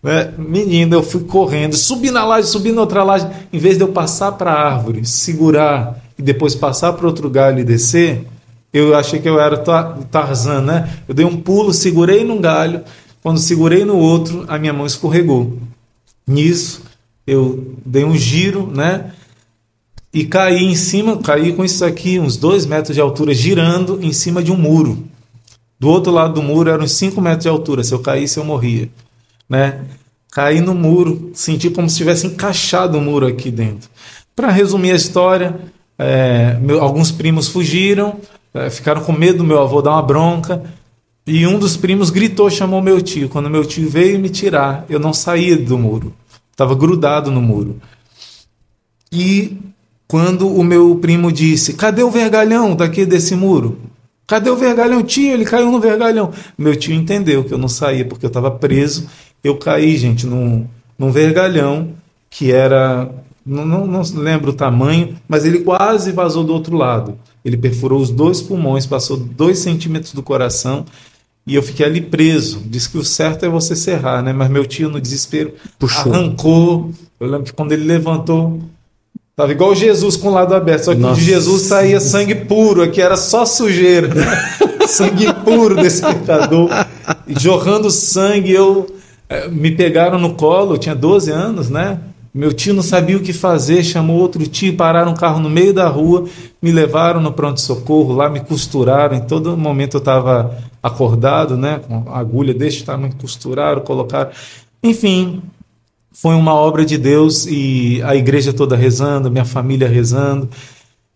Né? 0.01 0.33
Menino, 0.37 0.95
eu 0.95 1.03
fui 1.03 1.23
correndo, 1.23 1.75
subi 1.75 2.09
na 2.09 2.25
laje, 2.25 2.47
subi 2.47 2.71
na 2.71 2.81
outra 2.81 3.03
laje. 3.03 3.27
Em 3.53 3.59
vez 3.59 3.77
de 3.77 3.83
eu 3.83 3.89
passar 3.89 4.31
para 4.31 4.51
a 4.51 4.73
árvore, 4.73 5.05
segurar 5.05 6.03
e 6.17 6.21
depois 6.21 6.55
passar 6.55 6.93
para 6.93 7.05
outro 7.05 7.29
galho 7.29 7.59
e 7.59 7.63
descer, 7.63 8.25
eu 8.73 8.95
achei 8.95 9.19
que 9.19 9.29
eu 9.29 9.39
era 9.39 9.57
Tarzan, 9.57 10.61
né? 10.61 10.97
Eu 11.07 11.13
dei 11.13 11.25
um 11.25 11.37
pulo, 11.37 11.73
segurei 11.73 12.23
num 12.23 12.39
galho. 12.39 12.81
Quando 13.21 13.39
segurei 13.39 13.85
no 13.85 13.97
outro, 13.97 14.45
a 14.47 14.57
minha 14.57 14.73
mão 14.73 14.85
escorregou. 14.85 15.59
Nisso, 16.25 16.81
eu 17.27 17.75
dei 17.85 18.03
um 18.03 18.15
giro, 18.15 18.71
né? 18.73 19.11
E 20.13 20.25
caí 20.25 20.63
em 20.63 20.75
cima, 20.75 21.17
caí 21.17 21.53
com 21.53 21.63
isso 21.63 21.85
aqui, 21.85 22.19
uns 22.19 22.35
dois 22.35 22.65
metros 22.65 22.95
de 22.95 23.01
altura, 23.01 23.33
girando 23.33 23.99
em 24.01 24.11
cima 24.11 24.41
de 24.41 24.51
um 24.51 24.57
muro. 24.57 25.05
Do 25.79 25.87
outro 25.87 26.11
lado 26.11 26.33
do 26.33 26.41
muro 26.41 26.69
eram 26.69 26.83
uns 26.85 26.93
cinco 26.93 27.21
metros 27.21 27.43
de 27.43 27.49
altura. 27.49 27.83
Se 27.83 27.93
eu 27.93 27.99
caísse, 27.99 28.37
eu 28.37 28.43
morria 28.43 28.89
né? 29.51 29.81
Caí 30.31 30.61
no 30.61 30.73
muro, 30.73 31.31
senti 31.33 31.69
como 31.69 31.89
se 31.89 31.97
tivesse 31.97 32.25
encaixado 32.25 32.97
o 32.97 33.01
muro 33.01 33.27
aqui 33.27 33.51
dentro. 33.51 33.89
Para 34.33 34.49
resumir 34.49 34.93
a 34.93 34.95
história, 34.95 35.59
é, 35.99 36.57
meu, 36.61 36.81
alguns 36.81 37.11
primos 37.11 37.49
fugiram, 37.49 38.15
é, 38.53 38.69
ficaram 38.69 39.03
com 39.03 39.11
medo 39.11 39.39
do 39.39 39.43
meu 39.43 39.59
avô 39.59 39.81
dar 39.81 39.91
uma 39.91 40.01
bronca. 40.01 40.63
E 41.27 41.45
um 41.45 41.59
dos 41.59 41.75
primos 41.75 42.09
gritou, 42.09 42.49
chamou 42.49 42.81
meu 42.81 43.01
tio. 43.01 43.27
Quando 43.27 43.49
meu 43.49 43.65
tio 43.65 43.89
veio 43.89 44.17
me 44.19 44.29
tirar, 44.29 44.85
eu 44.87 45.01
não 45.01 45.13
saía 45.13 45.57
do 45.57 45.77
muro, 45.77 46.13
estava 46.49 46.73
grudado 46.73 47.29
no 47.29 47.41
muro. 47.41 47.81
E 49.11 49.57
quando 50.07 50.47
o 50.47 50.63
meu 50.63 50.95
primo 50.95 51.29
disse: 51.29 51.73
Cadê 51.73 52.03
o 52.03 52.09
vergalhão 52.09 52.73
daqui 52.73 53.05
desse 53.05 53.35
muro? 53.35 53.77
Cadê 54.25 54.49
o 54.49 54.55
vergalhão? 54.55 55.03
Tio, 55.03 55.33
ele 55.33 55.43
caiu 55.43 55.69
no 55.69 55.81
vergalhão. 55.81 56.31
Meu 56.57 56.73
tio 56.73 56.95
entendeu 56.95 57.43
que 57.43 57.53
eu 57.53 57.57
não 57.57 57.67
saía 57.67 58.05
porque 58.05 58.25
eu 58.25 58.29
estava 58.29 58.49
preso 58.49 59.09
eu 59.43 59.57
caí, 59.57 59.97
gente, 59.97 60.25
num, 60.25 60.65
num 60.97 61.11
vergalhão 61.11 61.89
que 62.29 62.51
era. 62.51 63.09
Não, 63.45 63.65
não, 63.65 63.87
não 63.87 64.03
lembro 64.15 64.51
o 64.51 64.55
tamanho, 64.55 65.15
mas 65.27 65.45
ele 65.45 65.59
quase 65.59 66.11
vazou 66.11 66.43
do 66.43 66.53
outro 66.53 66.77
lado. 66.77 67.17
Ele 67.43 67.57
perfurou 67.57 67.99
os 67.99 68.11
dois 68.11 68.39
pulmões, 68.41 68.85
passou 68.85 69.17
dois 69.17 69.57
centímetros 69.59 70.13
do 70.13 70.21
coração 70.21 70.85
e 71.45 71.55
eu 71.55 71.63
fiquei 71.63 71.85
ali 71.85 72.01
preso. 72.01 72.61
Diz 72.63 72.85
que 72.85 72.99
o 72.99 73.03
certo 73.03 73.43
é 73.45 73.49
você 73.49 73.75
serrar, 73.75 74.21
né? 74.21 74.31
Mas 74.31 74.49
meu 74.49 74.63
tio, 74.63 74.89
no 74.89 75.01
desespero, 75.01 75.53
Puxou. 75.79 76.13
arrancou. 76.13 76.91
Eu 77.19 77.27
lembro 77.27 77.45
que 77.45 77.53
quando 77.53 77.71
ele 77.71 77.83
levantou, 77.83 78.59
Tava 79.33 79.53
igual 79.53 79.73
Jesus 79.73 80.17
com 80.17 80.27
o 80.27 80.31
lado 80.31 80.53
aberto, 80.53 80.83
só 80.83 80.93
que 80.93 80.99
Nossa. 80.99 81.19
de 81.19 81.25
Jesus 81.25 81.63
saía 81.63 81.99
sangue 81.99 82.35
puro, 82.35 82.83
aqui 82.83 83.01
era 83.01 83.15
só 83.15 83.45
sujeira. 83.45 84.09
sangue 84.87 85.33
puro 85.45 85.75
desse 85.75 86.01
pecador. 86.01 86.69
E 87.25 87.39
jorrando 87.39 87.89
sangue, 87.89 88.51
eu 88.51 88.85
me 89.51 89.71
pegaram 89.71 90.19
no 90.19 90.33
colo, 90.35 90.73
eu 90.73 90.77
tinha 90.77 90.95
12 90.95 91.31
anos, 91.31 91.69
né? 91.69 91.99
Meu 92.33 92.53
tio 92.53 92.73
não 92.73 92.81
sabia 92.81 93.17
o 93.17 93.21
que 93.21 93.33
fazer, 93.33 93.83
chamou 93.83 94.17
outro 94.17 94.45
tio, 94.47 94.77
pararam 94.77 95.11
um 95.11 95.15
carro 95.15 95.39
no 95.39 95.49
meio 95.49 95.73
da 95.73 95.89
rua, 95.89 96.25
me 96.61 96.71
levaram 96.71 97.19
no 97.19 97.33
pronto-socorro, 97.33 98.13
lá 98.13 98.29
me 98.29 98.39
costuraram. 98.39 99.17
Em 99.17 99.21
todo 99.21 99.57
momento 99.57 99.97
eu 99.97 99.99
estava 99.99 100.57
acordado, 100.81 101.57
né? 101.57 101.81
Com 101.85 102.05
agulha 102.13 102.53
deste 102.53 102.85
tamanho, 102.85 103.13
costuraram, 103.19 103.81
colocaram. 103.81 104.31
Enfim, 104.81 105.41
foi 106.13 106.35
uma 106.35 106.53
obra 106.53 106.85
de 106.85 106.97
Deus 106.97 107.45
e 107.45 108.01
a 108.03 108.15
igreja 108.15 108.53
toda 108.53 108.77
rezando, 108.77 109.29
minha 109.29 109.45
família 109.45 109.89
rezando. 109.89 110.49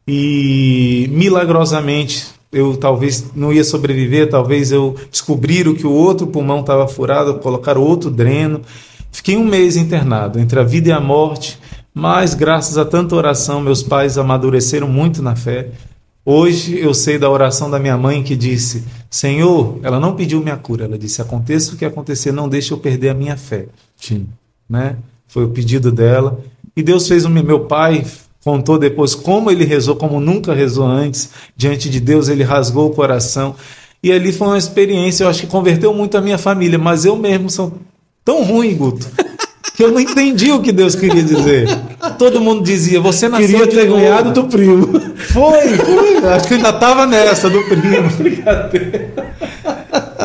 E 0.06 1.10
milagrosamente 1.12 2.35
eu 2.56 2.78
talvez 2.78 3.32
não 3.36 3.52
ia 3.52 3.66
sobreviver, 3.66 4.30
talvez 4.30 4.72
eu 4.72 4.96
descobriram 5.12 5.76
que 5.76 5.86
o 5.86 5.92
outro 5.92 6.26
pulmão 6.26 6.62
estava 6.62 6.88
furado, 6.88 7.34
colocaram 7.40 7.82
outro 7.82 8.10
dreno. 8.10 8.62
Fiquei 9.12 9.36
um 9.36 9.44
mês 9.44 9.76
internado 9.76 10.40
entre 10.40 10.58
a 10.58 10.64
vida 10.64 10.88
e 10.88 10.92
a 10.94 11.00
morte, 11.02 11.60
mas 11.94 12.34
graças 12.34 12.78
a 12.78 12.86
tanta 12.86 13.14
oração, 13.14 13.60
meus 13.60 13.84
pais 13.84 14.18
amadureceram 14.18 14.88
muito 14.88 15.22
na 15.22 15.36
fé. 15.36 15.72
Hoje 16.24 16.80
eu 16.80 16.94
sei 16.94 17.20
da 17.20 17.30
oração 17.30 17.70
da 17.70 17.78
minha 17.78 17.98
mãe 17.98 18.24
que 18.24 18.38
disse: 18.38 18.86
Senhor, 19.10 19.78
ela 19.84 20.00
não 20.00 20.16
pediu 20.16 20.40
minha 20.40 20.56
cura, 20.56 20.86
ela 20.86 20.98
disse: 20.98 21.22
aconteça 21.22 21.74
o 21.74 21.78
que 21.78 21.84
acontecer, 21.84 22.32
não 22.32 22.48
deixe 22.48 22.72
eu 22.72 22.78
perder 22.78 23.10
a 23.10 23.14
minha 23.14 23.36
fé. 23.36 23.68
Sim. 23.98 24.28
Né? 24.70 24.96
Foi 25.28 25.44
o 25.44 25.50
pedido 25.50 25.92
dela. 25.92 26.40
E 26.74 26.82
Deus 26.82 27.06
fez 27.06 27.26
o 27.26 27.30
meu 27.30 27.66
pai 27.66 28.06
contou 28.46 28.78
depois 28.78 29.16
como 29.16 29.50
ele 29.50 29.66
rezou, 29.66 29.96
como 29.96 30.20
nunca 30.20 30.54
rezou 30.54 30.86
antes, 30.86 31.32
diante 31.58 31.90
de 31.90 32.00
Deus, 32.00 32.30
ele 32.30 32.44
rasgou 32.44 32.92
o 32.92 32.94
coração. 32.94 33.56
E 34.04 34.12
ali 34.12 34.32
foi 34.32 34.50
uma 34.50 34.58
experiência, 34.58 35.24
eu 35.24 35.30
acho 35.30 35.42
que 35.42 35.48
converteu 35.48 35.92
muito 35.92 36.16
a 36.16 36.22
minha 36.22 36.38
família, 36.38 36.78
mas 36.78 37.06
eu 37.06 37.16
mesmo 37.16 37.50
sou 37.50 37.74
tão 38.24 38.44
ruim, 38.44 38.76
Guto, 38.76 39.08
que 39.76 39.84
eu 39.84 39.92
não 39.92 40.00
entendi 40.00 40.52
o 40.52 40.62
que 40.62 40.72
Deus 40.72 40.94
queria 40.94 41.24
dizer. 41.24 41.68
Todo 42.20 42.40
mundo 42.40 42.64
dizia, 42.64 43.02
você 43.02 43.28
nasceu 43.28 43.48
Queria 43.48 43.68
ter 43.68 43.88
ganhado 43.88 44.32
do 44.32 44.44
primo. 44.44 45.02
Foi, 45.16 45.78
foi. 45.78 46.18
Acho 46.30 46.48
que 46.48 46.54
eu 46.54 46.58
ainda 46.58 46.70
estava 46.70 47.08
nessa 47.08 47.50
do 47.50 47.64
primo. 47.64 48.10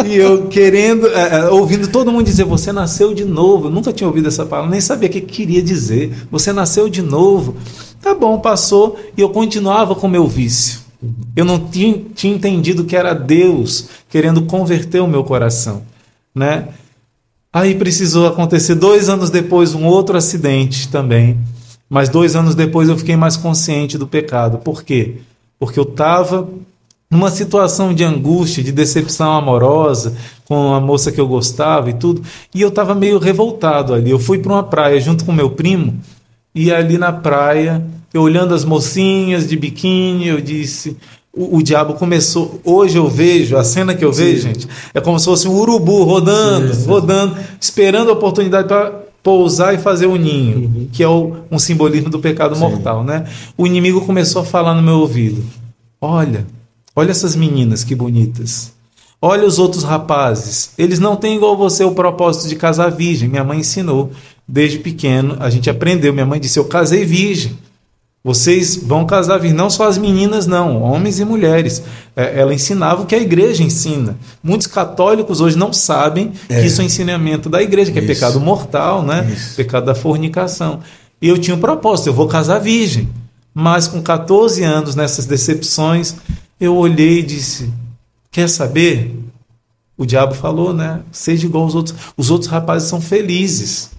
E 0.07 0.17
eu 0.17 0.47
querendo, 0.47 1.07
é, 1.09 1.41
é, 1.41 1.49
ouvindo 1.51 1.87
todo 1.89 2.11
mundo 2.11 2.25
dizer, 2.25 2.45
você 2.45 2.73
nasceu 2.73 3.13
de 3.13 3.25
novo. 3.25 3.67
Eu 3.67 3.71
nunca 3.71 3.93
tinha 3.93 4.09
ouvido 4.09 4.29
essa 4.29 4.47
palavra, 4.47 4.71
nem 4.71 4.81
sabia 4.81 5.09
o 5.09 5.13
que 5.13 5.21
queria 5.21 5.63
dizer. 5.63 6.11
Você 6.31 6.53
nasceu 6.53 6.89
de 6.89 7.03
novo. 7.03 7.57
Tá 8.01 8.15
bom, 8.15 8.39
passou 8.39 8.99
e 9.17 9.21
eu 9.21 9.29
continuava 9.29 9.95
com 9.95 10.09
meu 10.09 10.27
vício. 10.27 10.81
Eu 11.35 11.45
não 11.45 11.59
tinha, 11.59 12.03
tinha 12.15 12.35
entendido 12.35 12.85
que 12.85 12.97
era 12.97 13.15
Deus 13.15 13.89
querendo 14.09 14.43
converter 14.43 15.01
o 15.01 15.09
meu 15.09 15.25
coração, 15.25 15.83
né? 16.35 16.69
Aí 17.53 17.75
precisou 17.75 18.27
acontecer 18.27 18.75
dois 18.75 19.09
anos 19.09 19.31
depois 19.31 19.75
um 19.75 19.87
outro 19.87 20.17
acidente 20.17 20.89
também, 20.89 21.39
mas 21.89 22.09
dois 22.09 22.37
anos 22.37 22.55
depois 22.55 22.89
eu 22.89 22.97
fiquei 22.97 23.17
mais 23.17 23.37
consciente 23.37 23.99
do 23.99 24.07
pecado. 24.07 24.59
Por 24.59 24.83
quê? 24.83 25.17
Porque 25.59 25.79
eu 25.79 25.85
estava 25.85 26.49
numa 27.11 27.31
situação 27.31 27.93
de 27.93 28.05
angústia, 28.05 28.63
de 28.63 28.71
decepção 28.71 29.33
amorosa 29.33 30.17
com 30.45 30.73
a 30.73 30.81
moça 30.81 31.11
que 31.11 31.21
eu 31.21 31.27
gostava 31.27 31.91
e 31.91 31.95
tudo, 31.95 32.23
e 32.55 32.63
eu 32.63 32.69
estava 32.69 32.95
meio 32.95 33.19
revoltado 33.19 33.93
ali. 33.93 34.11
Eu 34.11 34.19
fui 34.19 34.39
para 34.39 34.53
uma 34.53 34.63
praia 34.63 35.01
junto 35.01 35.25
com 35.25 35.33
meu 35.33 35.51
primo 35.51 35.99
e 36.55 36.73
ali 36.73 36.99
na 36.99 37.13
praia, 37.13 37.83
eu 38.13 38.23
olhando 38.23 38.55
as 38.55 38.65
mocinhas 38.65 39.49
de 39.49 39.57
biquíni, 39.57 40.29
eu 40.29 40.41
disse: 40.41 40.97
o, 41.35 41.59
o, 41.59 41.63
diabo 41.63 41.95
começou. 41.95 42.61
Hoje 42.65 42.97
eu 42.97 43.09
vejo, 43.09 43.57
a 43.57 43.65
cena 43.65 43.95
que 43.95 44.05
eu 44.05 44.13
sim. 44.13 44.25
vejo, 44.25 44.43
gente, 44.43 44.69
é 44.93 45.01
como 45.01 45.19
se 45.19 45.27
fosse 45.27 45.49
um 45.49 45.55
urubu 45.55 46.05
rodando, 46.05 46.75
sim, 46.75 46.83
sim. 46.83 46.89
rodando, 46.89 47.37
esperando 47.61 48.11
a 48.11 48.15
oportunidade 48.15 48.69
para 48.69 48.91
pousar 49.23 49.75
e 49.75 49.79
fazer 49.79 50.07
o 50.07 50.17
ninho, 50.17 50.59
uhum. 50.59 50.89
que 50.93 51.03
é 51.03 51.09
o, 51.09 51.37
um 51.51 51.59
simbolismo 51.59 52.09
do 52.09 52.19
pecado 52.19 52.57
mortal, 52.57 53.05
né? 53.05 53.27
O 53.57 53.67
inimigo 53.67 54.01
começou 54.07 54.43
a 54.43 54.45
falar 54.45 54.75
no 54.75 54.83
meu 54.83 54.97
ouvido: 54.97 55.45
Olha, 56.01 56.47
Olha 56.95 57.13
essas 57.13 57.37
meninas 57.37 57.85
que 57.85 57.95
bonitas. 57.95 58.73
Olha 59.23 59.47
os 59.47 59.59
outros 59.59 59.85
rapazes. 59.85 60.73
Eles 60.77 60.99
não 60.99 61.15
têm 61.15 61.37
igual 61.37 61.57
você 61.57 61.85
o 61.85 61.95
propósito 61.95 62.49
de 62.49 62.57
casar 62.57 62.91
virgem. 62.91 63.29
Minha 63.29 63.45
mãe 63.45 63.61
ensinou 63.61 64.11
desde 64.51 64.79
pequeno. 64.79 65.37
A 65.39 65.49
gente 65.49 65.71
aprendeu. 65.71 66.13
Minha 66.13 66.27
mãe 66.27 66.41
disse: 66.41 66.59
Eu 66.59 66.65
casei 66.65 67.05
virgem. 67.05 67.57
Vocês 68.23 68.77
vão 68.77 69.07
casar 69.07 69.39
virgem. 69.39 69.57
Não 69.57 69.71
só 69.71 69.87
as 69.87 69.97
meninas, 69.97 70.47
não. 70.47 70.83
Homens 70.83 71.21
e 71.21 71.25
mulheres. 71.25 71.83
É, 72.15 72.41
ela 72.41 72.53
ensinava 72.53 73.03
o 73.03 73.07
que 73.07 73.15
a 73.15 73.21
igreja 73.21 73.63
ensina. 73.63 74.19
Muitos 74.43 74.67
católicos 74.67 75.41
hoje 75.41 75.57
não 75.57 75.73
sabem 75.73 76.33
é. 76.49 76.61
que 76.61 76.67
isso 76.67 76.83
é 76.83 76.85
ensinamento 76.85 77.49
da 77.49 77.63
igreja, 77.63 77.93
que 77.93 77.99
é 77.99 78.03
isso. 78.03 78.11
é 78.11 78.15
pecado 78.15 78.41
mortal, 78.41 79.03
né? 79.03 79.27
Isso. 79.33 79.55
Pecado 79.55 79.87
da 79.87 79.95
fornicação. 79.95 80.81
E 81.23 81.29
eu 81.29 81.39
tinha 81.39 81.57
um 81.57 81.61
propósito: 81.61 82.09
eu 82.09 82.15
vou 82.15 82.27
casar 82.27 82.59
virgem. 82.59 83.09
Mas 83.55 83.89
com 83.89 84.01
14 84.01 84.63
anos, 84.63 84.95
nessas 84.95 85.27
decepções, 85.27 86.17
eu 86.61 86.77
olhei 86.77 87.21
e 87.21 87.23
disse: 87.23 87.73
Quer 88.31 88.49
saber? 88.49 89.17
O 89.97 90.07
diabo 90.07 90.35
falou, 90.35 90.73
né? 90.73 91.01
Seja 91.13 91.47
igual 91.47 91.65
aos 91.65 91.75
outros. 91.75 91.95
Os 92.17 92.31
outros 92.31 92.51
rapazes 92.51 92.89
são 92.89 93.01
felizes. 93.03 93.91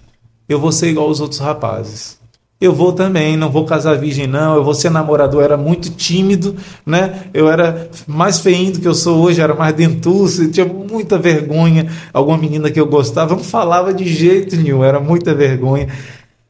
Eu 0.48 0.60
vou 0.60 0.72
ser 0.72 0.88
igual 0.88 1.08
aos 1.08 1.20
outros 1.20 1.40
rapazes. 1.40 2.20
Eu 2.60 2.72
vou 2.72 2.92
também, 2.92 3.36
não 3.36 3.50
vou 3.50 3.64
casar 3.64 3.98
virgem, 3.98 4.28
não. 4.28 4.54
Eu 4.54 4.62
vou 4.62 4.72
ser 4.72 4.88
namorador. 4.88 5.40
Eu 5.40 5.44
era 5.44 5.56
muito 5.56 5.90
tímido, 5.90 6.54
né? 6.86 7.24
Eu 7.34 7.50
era 7.50 7.90
mais 8.06 8.38
feinho 8.38 8.72
do 8.72 8.80
que 8.80 8.86
eu 8.86 8.94
sou 8.94 9.20
hoje, 9.20 9.40
era 9.40 9.52
mais 9.52 9.74
dentuço, 9.74 10.48
tinha 10.48 10.64
muita 10.64 11.18
vergonha. 11.18 11.90
Alguma 12.12 12.38
menina 12.38 12.70
que 12.70 12.78
eu 12.78 12.86
gostava 12.86 13.34
não 13.34 13.42
falava 13.42 13.92
de 13.92 14.06
jeito 14.06 14.54
nenhum, 14.54 14.84
era 14.84 15.00
muita 15.00 15.34
vergonha. 15.34 15.88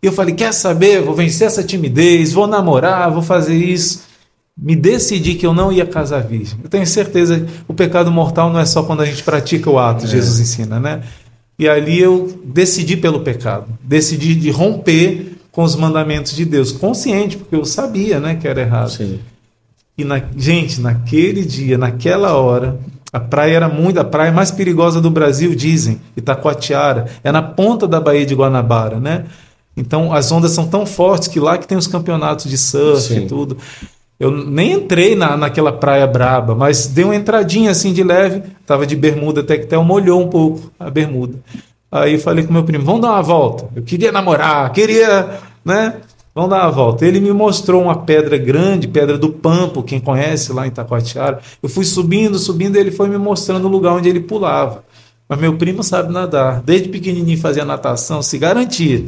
E 0.02 0.07
eu 0.07 0.12
falei: 0.12 0.35
quer 0.35 0.52
saber? 0.52 1.00
Vou 1.00 1.14
vencer 1.14 1.46
essa 1.46 1.62
timidez, 1.62 2.33
vou 2.35 2.46
namorar, 2.46 3.11
vou 3.11 3.22
fazer 3.22 3.55
isso 3.57 4.12
me 4.57 4.76
decidi 4.76 5.35
que 5.35 5.46
eu 5.46 5.55
não 5.55 5.72
ia 5.72 5.87
casar 5.87 6.22
virgem. 6.22 6.59
Eu 6.62 6.68
tenho 6.68 6.87
certeza 6.87 7.40
que 7.40 7.46
o 7.66 7.74
pecado 7.74 8.11
mortal 8.11 8.52
não 8.52 8.61
é 8.61 8.66
só 8.66 8.83
quando 8.83 9.00
a 9.00 9.07
gente 9.07 9.22
pratica 9.22 9.70
o 9.70 9.78
ato, 9.78 10.05
é. 10.05 10.09
Jesus 10.09 10.38
ensina, 10.40 10.78
né? 10.78 11.02
E 11.62 11.68
ali 11.68 12.01
eu 12.01 12.40
decidi 12.42 12.96
pelo 12.96 13.20
pecado, 13.20 13.66
decidi 13.81 14.35
de 14.35 14.51
romper 14.51 15.38
com 15.53 15.62
os 15.62 15.77
mandamentos 15.77 16.35
de 16.35 16.44
Deus, 16.44 16.72
consciente, 16.72 17.37
porque 17.37 17.55
eu 17.55 17.64
sabia, 17.64 18.18
né, 18.18 18.35
que 18.35 18.48
era 18.48 18.62
errado. 18.62 18.90
Sim. 18.90 19.20
E 19.96 20.03
na, 20.03 20.20
gente, 20.37 20.81
naquele 20.81 21.44
dia, 21.44 21.79
naquela 21.79 22.35
hora, 22.35 22.81
a 23.12 23.20
praia 23.20 23.55
era 23.55 23.68
muito, 23.68 24.01
a 24.01 24.03
praia 24.03 24.33
mais 24.33 24.51
perigosa 24.51 25.01
do 25.01 25.09
Brasil, 25.09 25.55
dizem, 25.55 26.01
Itacoatiara, 26.16 27.07
é 27.22 27.31
na 27.31 27.42
ponta 27.42 27.87
da 27.87 28.01
Baía 28.01 28.27
de 28.27 28.35
Guanabara, 28.35 28.98
né? 28.98 29.27
Então 29.77 30.12
as 30.12 30.33
ondas 30.33 30.51
são 30.51 30.66
tão 30.66 30.85
fortes 30.85 31.29
que 31.29 31.38
lá 31.38 31.57
que 31.59 31.68
tem 31.68 31.79
os 31.79 31.87
campeonatos 31.87 32.51
de 32.51 32.59
surf 32.59 33.03
Sim. 33.03 33.22
e 33.22 33.27
tudo. 33.29 33.57
Eu 34.22 34.30
nem 34.30 34.74
entrei 34.74 35.16
na, 35.16 35.37
naquela 35.37 35.72
praia 35.72 36.06
braba, 36.06 36.54
mas 36.54 36.87
dei 36.87 37.04
uma 37.04 37.16
entradinha 37.16 37.72
assim 37.72 37.92
de 37.92 38.04
leve, 38.04 38.40
tava 38.64 38.87
de 38.87 38.94
bermuda 38.94 39.40
até 39.40 39.58
que 39.58 39.64
até 39.64 39.76
molhou 39.76 40.22
um 40.22 40.28
pouco 40.28 40.70
a 40.78 40.88
bermuda. 40.88 41.40
Aí 41.90 42.16
falei 42.20 42.44
com 42.46 42.52
meu 42.52 42.62
primo, 42.62 42.85
vamos 42.85 43.00
dar 43.00 43.11
uma 43.11 43.22
volta. 43.22 43.68
Eu 43.74 43.82
queria 43.82 44.12
namorar, 44.12 44.70
queria, 44.72 45.40
né? 45.64 45.96
Vamos 46.32 46.50
dar 46.50 46.62
uma 46.62 46.70
volta. 46.70 47.04
Ele 47.04 47.18
me 47.18 47.32
mostrou 47.32 47.82
uma 47.82 47.96
pedra 47.96 48.38
grande, 48.38 48.87
pedra 48.87 49.18
do 49.18 49.28
Pampo, 49.28 49.82
quem 49.82 49.98
conhece 49.98 50.52
lá 50.52 50.66
em 50.66 50.68
Itacoatiara. 50.68 51.40
Eu 51.61 51.68
fui 51.68 51.85
subindo, 51.85 52.38
subindo, 52.38 52.76
e 52.76 52.78
ele 52.78 52.92
foi 52.92 53.08
me 53.08 53.18
mostrando 53.18 53.66
o 53.66 53.70
lugar 53.70 53.94
onde 53.94 54.08
ele 54.08 54.20
pulava. 54.20 54.85
Mas 55.28 55.40
meu 55.40 55.56
primo 55.56 55.82
sabe 55.82 56.12
nadar. 56.12 56.62
Desde 56.62 56.88
pequenininho 56.88 57.38
fazia 57.38 57.64
natação, 57.64 58.22
se 58.22 58.38
garantia. 58.38 59.04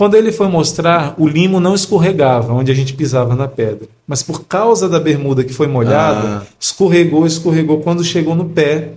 Quando 0.00 0.14
ele 0.14 0.32
foi 0.32 0.48
mostrar, 0.48 1.14
o 1.18 1.28
limo 1.28 1.60
não 1.60 1.74
escorregava 1.74 2.54
onde 2.54 2.72
a 2.72 2.74
gente 2.74 2.94
pisava 2.94 3.36
na 3.36 3.46
pedra. 3.46 3.86
Mas 4.06 4.22
por 4.22 4.46
causa 4.46 4.88
da 4.88 4.98
bermuda 4.98 5.44
que 5.44 5.52
foi 5.52 5.66
molhada, 5.66 6.38
ah. 6.38 6.42
escorregou, 6.58 7.26
escorregou. 7.26 7.80
Quando 7.80 8.02
chegou 8.02 8.34
no 8.34 8.46
pé, 8.46 8.92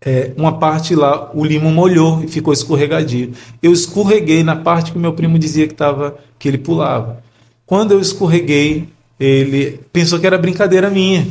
é, 0.00 0.32
uma 0.38 0.58
parte 0.58 0.94
lá, 0.94 1.30
o 1.34 1.44
limo 1.44 1.70
molhou 1.70 2.24
e 2.24 2.28
ficou 2.28 2.54
escorregadio. 2.54 3.32
Eu 3.62 3.74
escorreguei 3.74 4.42
na 4.42 4.56
parte 4.56 4.90
que 4.90 4.96
o 4.96 5.00
meu 5.02 5.12
primo 5.12 5.38
dizia 5.38 5.68
que, 5.68 5.74
tava, 5.74 6.16
que 6.38 6.48
ele 6.48 6.56
pulava. 6.56 7.22
Quando 7.66 7.92
eu 7.92 8.00
escorreguei, 8.00 8.88
ele 9.20 9.80
pensou 9.92 10.18
que 10.18 10.26
era 10.26 10.38
brincadeira 10.38 10.88
minha. 10.88 11.28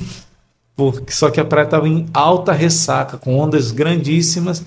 Porque, 0.75 1.11
só 1.11 1.31
que 1.31 1.39
a 1.39 1.45
praia 1.45 1.65
estava 1.65 1.89
em 1.89 2.05
alta 2.13 2.51
ressaca, 2.51 3.17
com 3.17 3.35
ondas 3.35 3.71
grandíssimas. 3.71 4.63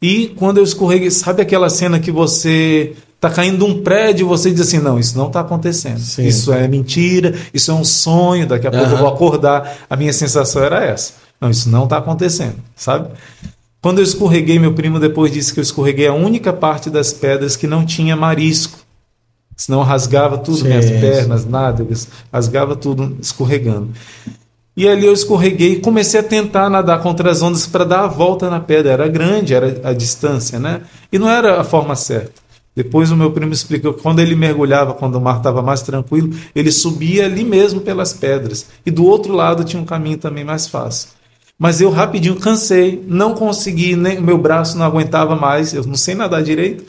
E 0.00 0.28
quando 0.36 0.58
eu 0.58 0.62
escorreguei, 0.62 1.10
sabe 1.10 1.42
aquela 1.42 1.68
cena 1.68 1.98
que 1.98 2.12
você 2.12 2.94
Está 3.16 3.30
caindo 3.30 3.64
um 3.64 3.82
prédio 3.82 4.26
e 4.26 4.28
você 4.28 4.50
diz 4.50 4.60
assim: 4.60 4.78
não, 4.78 4.98
isso 4.98 5.16
não 5.16 5.26
está 5.26 5.40
acontecendo. 5.40 5.98
Sim. 5.98 6.26
Isso 6.26 6.52
é 6.52 6.68
mentira, 6.68 7.34
isso 7.52 7.70
é 7.70 7.74
um 7.74 7.84
sonho, 7.84 8.46
daqui 8.46 8.66
a 8.66 8.70
pouco 8.70 8.86
uhum. 8.86 8.92
eu 8.92 8.98
vou 8.98 9.08
acordar. 9.08 9.78
A 9.88 9.96
minha 9.96 10.12
sensação 10.12 10.62
era 10.62 10.84
essa. 10.84 11.14
Não, 11.40 11.50
isso 11.50 11.68
não 11.68 11.84
está 11.84 11.98
acontecendo, 11.98 12.56
sabe? 12.74 13.08
Quando 13.80 13.98
eu 13.98 14.04
escorreguei, 14.04 14.58
meu 14.58 14.74
primo 14.74 14.98
depois 14.98 15.32
disse 15.32 15.52
que 15.52 15.60
eu 15.60 15.62
escorreguei 15.62 16.06
a 16.08 16.12
única 16.12 16.52
parte 16.52 16.90
das 16.90 17.12
pedras 17.12 17.56
que 17.56 17.66
não 17.66 17.84
tinha 17.84 18.16
marisco. 18.16 18.78
Senão 19.56 19.82
rasgava 19.82 20.36
tudo, 20.36 20.58
sim, 20.58 20.64
minhas 20.64 20.90
pernas, 20.90 21.46
nádegas, 21.46 22.08
rasgava 22.30 22.76
tudo 22.76 23.16
escorregando. 23.20 23.90
E 24.76 24.86
ali 24.86 25.06
eu 25.06 25.12
escorreguei 25.14 25.72
e 25.72 25.80
comecei 25.80 26.20
a 26.20 26.22
tentar 26.22 26.68
nadar 26.68 27.00
contra 27.00 27.30
as 27.30 27.40
ondas 27.40 27.66
para 27.66 27.84
dar 27.84 28.00
a 28.00 28.06
volta 28.06 28.50
na 28.50 28.60
pedra. 28.60 28.92
Era 28.92 29.08
grande, 29.08 29.54
era 29.54 29.80
a 29.82 29.94
distância, 29.94 30.58
né? 30.58 30.82
E 31.10 31.18
não 31.18 31.30
era 31.30 31.58
a 31.58 31.64
forma 31.64 31.96
certa. 31.96 32.45
Depois 32.76 33.10
o 33.10 33.16
meu 33.16 33.30
primo 33.30 33.54
explicou 33.54 33.94
que 33.94 34.02
quando 34.02 34.20
ele 34.20 34.36
mergulhava, 34.36 34.92
quando 34.92 35.14
o 35.14 35.20
mar 35.20 35.38
estava 35.38 35.62
mais 35.62 35.80
tranquilo, 35.80 36.36
ele 36.54 36.70
subia 36.70 37.24
ali 37.24 37.42
mesmo 37.42 37.80
pelas 37.80 38.12
pedras. 38.12 38.66
E 38.84 38.90
do 38.90 39.06
outro 39.06 39.32
lado 39.32 39.64
tinha 39.64 39.82
um 39.82 39.86
caminho 39.86 40.18
também 40.18 40.44
mais 40.44 40.68
fácil. 40.68 41.08
Mas 41.58 41.80
eu 41.80 41.88
rapidinho 41.88 42.36
cansei, 42.36 43.02
não 43.08 43.32
consegui, 43.34 43.96
nem 43.96 44.20
meu 44.20 44.36
braço 44.36 44.76
não 44.76 44.84
aguentava 44.84 45.34
mais, 45.34 45.72
eu 45.72 45.84
não 45.84 45.94
sei 45.94 46.14
nadar 46.14 46.42
direito. 46.42 46.84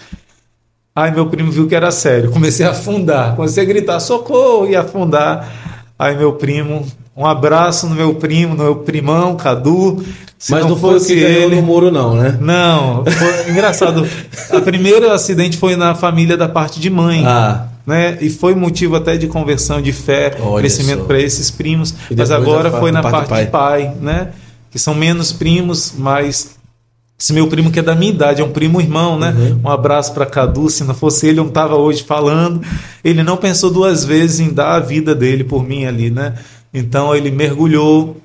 Aí 0.93 1.09
meu 1.09 1.29
primo 1.29 1.49
viu 1.49 1.67
que 1.67 1.75
era 1.75 1.89
sério, 1.89 2.31
comecei 2.35 2.65
a 2.65 2.71
afundar, 2.71 3.37
comecei 3.37 3.63
a 3.63 3.65
gritar 3.65 4.01
socorro 4.01 4.67
e 4.67 4.75
afundar. 4.75 5.49
Aí 5.97 6.17
meu 6.17 6.33
primo, 6.33 6.85
um 7.17 7.25
abraço 7.25 7.87
no 7.87 7.95
meu 7.95 8.13
primo, 8.13 8.53
no 8.53 8.63
meu 8.63 8.75
primão, 8.75 9.35
Cadu. 9.35 10.05
Se 10.37 10.51
Mas 10.51 10.61
não, 10.61 10.69
não 10.69 10.77
fosse 10.77 11.13
ele 11.13 11.55
no 11.55 11.63
muro 11.63 11.89
não, 11.89 12.15
né? 12.15 12.37
Não, 12.39 13.03
foi 13.03 13.49
engraçado. 13.49 14.07
O 14.53 14.61
primeiro 14.61 15.11
acidente 15.11 15.57
foi 15.57 15.75
na 15.75 15.95
família 15.95 16.37
da 16.37 16.47
parte 16.47 16.79
de 16.79 16.91
mãe. 16.91 17.25
Ah. 17.25 17.69
Né? 17.87 18.19
E 18.21 18.29
foi 18.29 18.53
motivo 18.53 18.95
até 18.95 19.17
de 19.17 19.25
conversão 19.25 19.81
de 19.81 19.91
fé, 19.91 20.35
Olha 20.41 20.59
crescimento 20.59 21.05
para 21.05 21.19
esses 21.19 21.49
primos. 21.49 21.95
Mas 22.15 22.29
agora 22.29 22.69
foi 22.69 22.91
na 22.91 23.01
parte, 23.01 23.29
parte 23.29 23.45
de 23.45 23.51
pai, 23.51 23.93
né? 23.99 24.29
Que 24.69 24.77
são 24.77 24.93
menos 24.93 25.31
primos, 25.31 25.93
mas 25.97 26.57
esse 27.19 27.33
meu 27.33 27.47
primo 27.47 27.71
que 27.71 27.79
é 27.79 27.81
da 27.81 27.95
minha 27.95 28.11
idade, 28.11 28.41
é 28.41 28.45
um 28.45 28.51
primo 28.51 28.79
irmão, 28.79 29.17
né? 29.17 29.33
Uhum. 29.35 29.61
Um 29.63 29.69
abraço 29.69 30.13
para 30.13 30.23
Cadu, 30.23 30.69
se 30.69 30.83
não 30.83 30.93
fosse 30.93 31.25
ele 31.25 31.39
eu 31.39 31.43
não 31.43 31.49
estava 31.49 31.75
hoje 31.75 32.03
falando. 32.03 32.61
Ele 33.03 33.23
não 33.23 33.37
pensou 33.37 33.71
duas 33.71 34.05
vezes 34.05 34.39
em 34.39 34.53
dar 34.53 34.75
a 34.75 34.79
vida 34.79 35.15
dele 35.15 35.43
por 35.43 35.67
mim 35.67 35.85
ali, 35.85 36.11
né? 36.11 36.35
Então 36.77 37.15
ele 37.15 37.31
mergulhou 37.31 38.17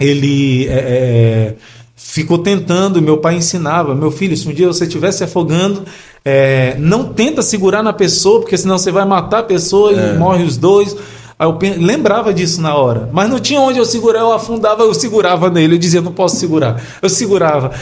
ele 0.00 0.66
é, 0.66 0.72
é, 0.72 1.54
ficou 1.94 2.38
tentando, 2.38 3.02
meu 3.02 3.18
pai 3.18 3.36
ensinava, 3.36 3.94
meu 3.94 4.10
filho, 4.10 4.34
se 4.34 4.48
um 4.48 4.52
dia 4.54 4.66
você 4.66 4.84
estiver 4.84 5.12
se 5.12 5.22
afogando, 5.22 5.84
é, 6.24 6.74
não 6.78 7.12
tenta 7.12 7.42
segurar 7.42 7.82
na 7.82 7.92
pessoa, 7.92 8.40
porque 8.40 8.56
senão 8.56 8.78
você 8.78 8.90
vai 8.90 9.04
matar 9.04 9.40
a 9.40 9.42
pessoa 9.42 9.92
e 9.92 9.98
é. 9.98 10.14
morre 10.14 10.42
os 10.42 10.56
dois. 10.56 10.96
Aí 11.38 11.46
eu 11.46 11.58
lembrava 11.78 12.32
disso 12.32 12.60
na 12.62 12.74
hora, 12.74 13.10
mas 13.12 13.28
não 13.28 13.38
tinha 13.38 13.60
onde 13.60 13.78
eu 13.78 13.84
segurar, 13.84 14.20
eu 14.20 14.32
afundava, 14.32 14.82
eu 14.82 14.94
segurava 14.94 15.50
nele, 15.50 15.74
eu 15.74 15.78
dizia, 15.78 16.00
não 16.00 16.12
posso 16.12 16.36
segurar. 16.36 16.82
Eu 17.00 17.08
segurava, 17.08 17.72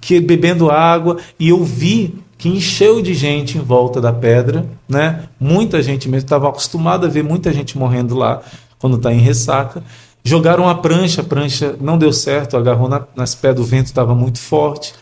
que 0.00 0.20
bebendo 0.20 0.70
água, 0.70 1.18
e 1.38 1.50
eu 1.50 1.62
vi 1.62 2.14
que 2.40 2.48
encheu 2.48 3.02
de 3.02 3.12
gente 3.12 3.58
em 3.58 3.60
volta 3.60 4.00
da 4.00 4.14
pedra, 4.14 4.66
né? 4.88 5.24
Muita 5.38 5.82
gente 5.82 6.08
mesmo, 6.08 6.24
estava 6.24 6.48
acostumado 6.48 7.04
a 7.04 7.08
ver 7.08 7.22
muita 7.22 7.52
gente 7.52 7.76
morrendo 7.76 8.16
lá 8.16 8.40
quando 8.78 8.96
está 8.96 9.12
em 9.12 9.18
ressaca. 9.18 9.84
Jogaram 10.24 10.66
a 10.66 10.74
prancha, 10.74 11.20
a 11.20 11.24
prancha 11.24 11.76
não 11.78 11.98
deu 11.98 12.14
certo, 12.14 12.56
agarrou 12.56 12.88
na, 12.88 13.02
nas 13.14 13.34
pés 13.34 13.54
do 13.54 13.62
vento, 13.62 13.86
estava 13.86 14.14
muito 14.14 14.38
forte. 14.38 14.94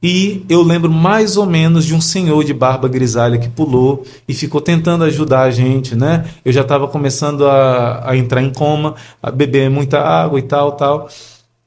E 0.00 0.46
eu 0.48 0.62
lembro 0.62 0.92
mais 0.92 1.36
ou 1.36 1.44
menos 1.44 1.84
de 1.84 1.92
um 1.92 2.00
senhor 2.00 2.44
de 2.44 2.54
barba 2.54 2.86
grisalha 2.86 3.36
que 3.36 3.48
pulou 3.48 4.04
e 4.28 4.32
ficou 4.32 4.60
tentando 4.60 5.02
ajudar 5.02 5.42
a 5.42 5.50
gente, 5.50 5.96
né? 5.96 6.24
Eu 6.44 6.52
já 6.52 6.60
estava 6.60 6.86
começando 6.86 7.48
a, 7.48 8.10
a 8.10 8.16
entrar 8.16 8.42
em 8.42 8.52
coma, 8.52 8.94
a 9.20 9.32
beber 9.32 9.68
muita 9.68 10.00
água 10.00 10.38
e 10.38 10.42
tal, 10.42 10.72
tal. 10.72 11.08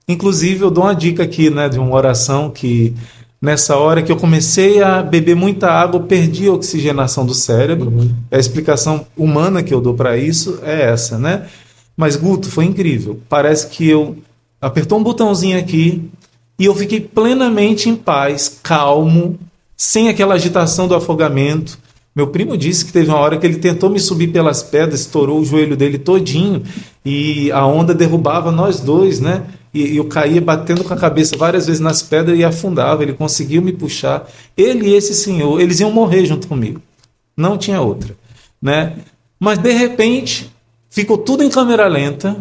Inclusive, 0.08 0.64
eu 0.64 0.72
dou 0.72 0.86
uma 0.86 0.96
dica 0.96 1.24
aqui, 1.24 1.50
né, 1.50 1.68
de 1.68 1.78
uma 1.78 1.94
oração 1.94 2.50
que 2.50 2.96
nessa 3.44 3.76
hora 3.76 4.02
que 4.02 4.10
eu 4.10 4.16
comecei 4.16 4.82
a 4.82 5.04
beber 5.04 5.36
muita 5.36 5.70
água, 5.70 6.00
eu 6.00 6.06
perdi 6.06 6.48
a 6.48 6.54
oxigenação 6.54 7.26
do 7.26 7.34
cérebro. 7.34 7.90
Uhum. 7.90 8.16
A 8.32 8.38
explicação 8.38 9.06
humana 9.18 9.62
que 9.62 9.74
eu 9.74 9.82
dou 9.82 9.94
para 9.94 10.18
isso 10.18 10.60
é 10.64 10.84
essa, 10.84 11.20
né? 11.20 11.48
Mas, 11.98 12.16
Guto, 12.16 12.50
foi 12.50 12.64
incrível. 12.64 13.20
Parece 13.28 13.68
que 13.68 13.86
eu 13.90 14.16
apertou 14.62 14.98
um 14.98 15.04
botãozinho 15.04 15.60
aqui 15.60 16.10
e 16.58 16.64
eu 16.64 16.74
fiquei 16.74 17.02
plenamente 17.02 17.90
em 17.90 17.98
paz, 17.98 18.60
calmo, 18.64 19.38
sem 19.76 20.08
aquela 20.08 20.36
agitação 20.36 20.88
do 20.88 20.96
afogamento. 20.96 21.78
Meu 22.16 22.28
primo 22.28 22.56
disse 22.56 22.86
que 22.86 22.94
teve 22.94 23.10
uma 23.10 23.18
hora 23.18 23.38
que 23.38 23.46
ele 23.46 23.58
tentou 23.58 23.90
me 23.90 24.00
subir 24.00 24.28
pelas 24.28 24.62
pedras, 24.62 25.02
estourou 25.02 25.40
o 25.40 25.46
joelho 25.46 25.76
dele 25.76 25.98
todinho 25.98 26.62
e 27.04 27.52
a 27.52 27.66
onda 27.66 27.94
derrubava 27.94 28.52
nós 28.52 28.80
dois, 28.80 29.20
né? 29.20 29.48
E 29.74 29.98
eu 29.98 30.06
caía 30.06 30.40
batendo 30.40 30.84
com 30.84 30.94
a 30.94 30.98
cabeça 30.98 31.36
várias 31.36 31.66
vezes 31.66 31.82
nas 31.82 32.04
pedras 32.04 32.38
e 32.38 32.44
afundava. 32.44 33.02
Ele 33.02 33.14
conseguiu 33.14 33.60
me 33.60 33.74
puxar. 33.74 34.30
Ele 34.56 34.90
e 34.90 34.94
esse 34.94 35.16
senhor, 35.16 35.60
eles 35.60 35.80
iam 35.80 35.92
morrer 35.92 36.26
junto 36.26 36.48
comigo. 36.48 36.80
Não 37.36 37.58
tinha 37.58 37.82
outra, 37.82 38.16
né? 38.62 38.98
Mas 39.40 39.58
de 39.58 39.72
repente 39.72 40.52
ficou 40.92 41.18
tudo 41.18 41.44
em 41.44 41.50
câmera 41.50 41.88
lenta. 41.88 42.38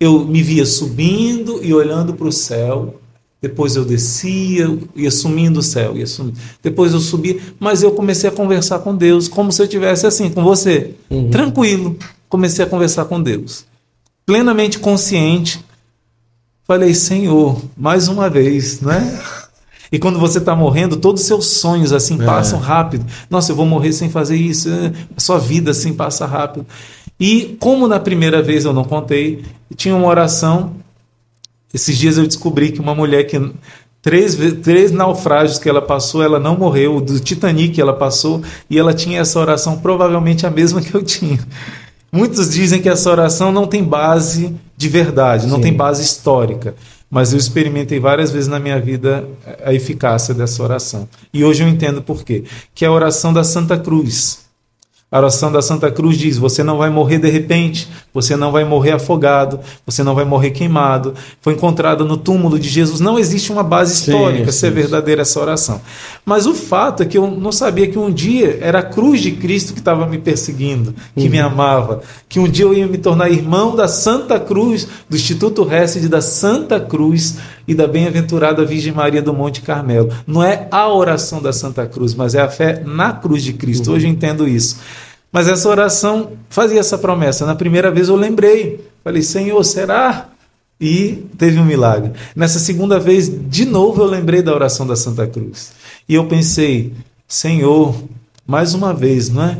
Eu 0.00 0.24
me 0.24 0.42
via 0.42 0.66
subindo 0.66 1.60
e 1.62 1.72
olhando 1.72 2.14
para 2.14 2.26
o 2.26 2.32
céu 2.32 3.00
depois 3.42 3.74
eu 3.74 3.84
descia, 3.84 4.78
ia 4.94 5.10
sumindo 5.10 5.58
o 5.58 5.62
céu, 5.62 5.96
ia 5.96 6.06
sumindo. 6.06 6.38
Depois 6.62 6.92
eu 6.92 7.00
subia, 7.00 7.40
mas 7.58 7.82
eu 7.82 7.90
comecei 7.90 8.30
a 8.30 8.32
conversar 8.32 8.78
com 8.78 8.94
Deus, 8.94 9.26
como 9.26 9.50
se 9.50 9.60
eu 9.60 9.66
tivesse 9.66 10.06
assim, 10.06 10.30
com 10.30 10.44
você, 10.44 10.94
uhum. 11.10 11.28
tranquilo. 11.28 11.96
Comecei 12.28 12.64
a 12.64 12.68
conversar 12.68 13.06
com 13.06 13.20
Deus, 13.20 13.66
plenamente 14.24 14.78
consciente. 14.78 15.62
Falei, 16.64 16.94
Senhor, 16.94 17.60
mais 17.76 18.06
uma 18.06 18.30
vez, 18.30 18.80
né? 18.80 19.20
E 19.90 19.98
quando 19.98 20.20
você 20.20 20.38
está 20.38 20.54
morrendo, 20.54 20.96
todos 20.96 21.20
os 21.20 21.26
seus 21.26 21.46
sonhos 21.46 21.92
assim 21.92 22.22
é. 22.22 22.24
passam 22.24 22.60
rápido. 22.60 23.04
Nossa, 23.28 23.50
eu 23.50 23.56
vou 23.56 23.66
morrer 23.66 23.92
sem 23.92 24.08
fazer 24.08 24.36
isso. 24.36 24.68
A 25.16 25.20
sua 25.20 25.38
vida 25.38 25.72
assim 25.72 25.92
passa 25.92 26.24
rápido. 26.24 26.64
E 27.18 27.56
como 27.60 27.88
na 27.88 27.98
primeira 27.98 28.40
vez 28.40 28.64
eu 28.64 28.72
não 28.72 28.84
contei, 28.84 29.44
tinha 29.76 29.94
uma 29.94 30.06
oração 30.06 30.76
esses 31.72 31.96
dias 31.96 32.18
eu 32.18 32.26
descobri 32.26 32.72
que 32.72 32.80
uma 32.80 32.94
mulher 32.94 33.24
que 33.24 33.38
três, 34.02 34.36
três 34.62 34.90
naufrágios 34.90 35.58
que 35.58 35.68
ela 35.68 35.80
passou, 35.80 36.22
ela 36.22 36.40
não 36.40 36.56
morreu, 36.56 37.00
do 37.00 37.20
Titanic 37.20 37.80
ela 37.80 37.92
passou, 37.92 38.42
e 38.68 38.78
ela 38.78 38.92
tinha 38.92 39.20
essa 39.20 39.38
oração, 39.38 39.78
provavelmente 39.78 40.46
a 40.46 40.50
mesma 40.50 40.82
que 40.82 40.94
eu 40.94 41.02
tinha. 41.02 41.38
Muitos 42.10 42.50
dizem 42.50 42.82
que 42.82 42.88
essa 42.88 43.10
oração 43.10 43.50
não 43.50 43.66
tem 43.66 43.82
base 43.82 44.54
de 44.76 44.88
verdade, 44.88 45.46
não 45.46 45.56
Sim. 45.56 45.62
tem 45.62 45.72
base 45.72 46.02
histórica, 46.02 46.74
mas 47.08 47.32
eu 47.32 47.38
experimentei 47.38 48.00
várias 48.00 48.30
vezes 48.30 48.48
na 48.48 48.58
minha 48.58 48.78
vida 48.80 49.26
a 49.64 49.72
eficácia 49.72 50.34
dessa 50.34 50.62
oração. 50.62 51.08
E 51.32 51.44
hoje 51.44 51.62
eu 51.62 51.68
entendo 51.68 52.02
por 52.02 52.24
quê. 52.24 52.44
Que 52.74 52.84
é 52.84 52.88
a 52.88 52.92
oração 52.92 53.32
da 53.32 53.44
Santa 53.44 53.78
Cruz. 53.78 54.46
A 55.10 55.18
oração 55.18 55.52
da 55.52 55.60
Santa 55.60 55.90
Cruz 55.90 56.16
diz: 56.16 56.38
você 56.38 56.62
não 56.62 56.78
vai 56.78 56.88
morrer 56.88 57.18
de 57.18 57.28
repente, 57.28 57.86
você 58.12 58.36
não 58.36 58.52
vai 58.52 58.64
morrer 58.64 58.92
afogado, 58.92 59.58
você 59.86 60.02
não 60.02 60.14
vai 60.14 60.24
morrer 60.24 60.50
queimado. 60.50 61.14
Foi 61.40 61.54
encontrada 61.54 62.04
no 62.04 62.16
túmulo 62.16 62.58
de 62.58 62.68
Jesus. 62.68 63.00
Não 63.00 63.18
existe 63.18 63.50
uma 63.50 63.62
base 63.62 63.94
histórica 63.94 64.52
sim, 64.52 64.58
se 64.58 64.66
é 64.66 64.70
verdadeira 64.70 65.22
essa 65.22 65.40
oração. 65.40 65.80
Mas 66.24 66.46
o 66.46 66.54
fato 66.54 67.02
é 67.02 67.06
que 67.06 67.16
eu 67.16 67.30
não 67.30 67.50
sabia 67.50 67.88
que 67.88 67.98
um 67.98 68.10
dia 68.10 68.58
era 68.60 68.80
a 68.80 68.82
cruz 68.82 69.20
de 69.20 69.32
Cristo 69.32 69.72
que 69.72 69.78
estava 69.78 70.06
me 70.06 70.18
perseguindo, 70.18 70.94
que 71.16 71.24
uhum. 71.24 71.30
me 71.30 71.40
amava, 71.40 72.02
que 72.28 72.38
um 72.38 72.48
dia 72.48 72.64
eu 72.64 72.74
ia 72.74 72.86
me 72.86 72.98
tornar 72.98 73.30
irmão 73.30 73.74
da 73.74 73.88
Santa 73.88 74.38
Cruz, 74.38 74.86
do 75.08 75.16
Instituto 75.16 75.64
Récide 75.64 76.08
da 76.08 76.20
Santa 76.20 76.78
Cruz 76.78 77.38
e 77.66 77.74
da 77.74 77.86
bem-aventurada 77.86 78.64
Virgem 78.64 78.92
Maria 78.92 79.22
do 79.22 79.32
Monte 79.32 79.62
Carmelo. 79.62 80.10
Não 80.26 80.42
é 80.42 80.68
a 80.70 80.92
oração 80.92 81.40
da 81.40 81.52
Santa 81.52 81.86
Cruz, 81.86 82.14
mas 82.14 82.34
é 82.34 82.40
a 82.40 82.48
fé 82.48 82.82
na 82.84 83.12
cruz 83.12 83.42
de 83.42 83.52
Cristo. 83.52 83.88
Uhum. 83.88 83.96
Hoje 83.96 84.06
eu 84.06 84.10
entendo 84.10 84.46
isso. 84.46 84.78
Mas 85.32 85.48
essa 85.48 85.68
oração 85.68 86.32
fazia 86.50 86.78
essa 86.78 86.98
promessa. 86.98 87.46
Na 87.46 87.54
primeira 87.54 87.90
vez 87.90 88.08
eu 88.08 88.16
lembrei. 88.16 88.86
Falei, 89.02 89.22
Senhor, 89.22 89.64
será? 89.64 90.28
E 90.78 91.24
teve 91.38 91.58
um 91.58 91.64
milagre. 91.64 92.12
Nessa 92.36 92.58
segunda 92.58 93.00
vez, 93.00 93.32
de 93.48 93.64
novo, 93.64 94.02
eu 94.02 94.06
lembrei 94.06 94.42
da 94.42 94.54
oração 94.54 94.86
da 94.86 94.94
Santa 94.94 95.26
Cruz. 95.26 95.72
E 96.08 96.14
eu 96.14 96.26
pensei, 96.26 96.92
Senhor, 97.26 97.96
mais 98.46 98.74
uma 98.74 98.92
vez, 98.92 99.30
não 99.30 99.42
é? 99.42 99.58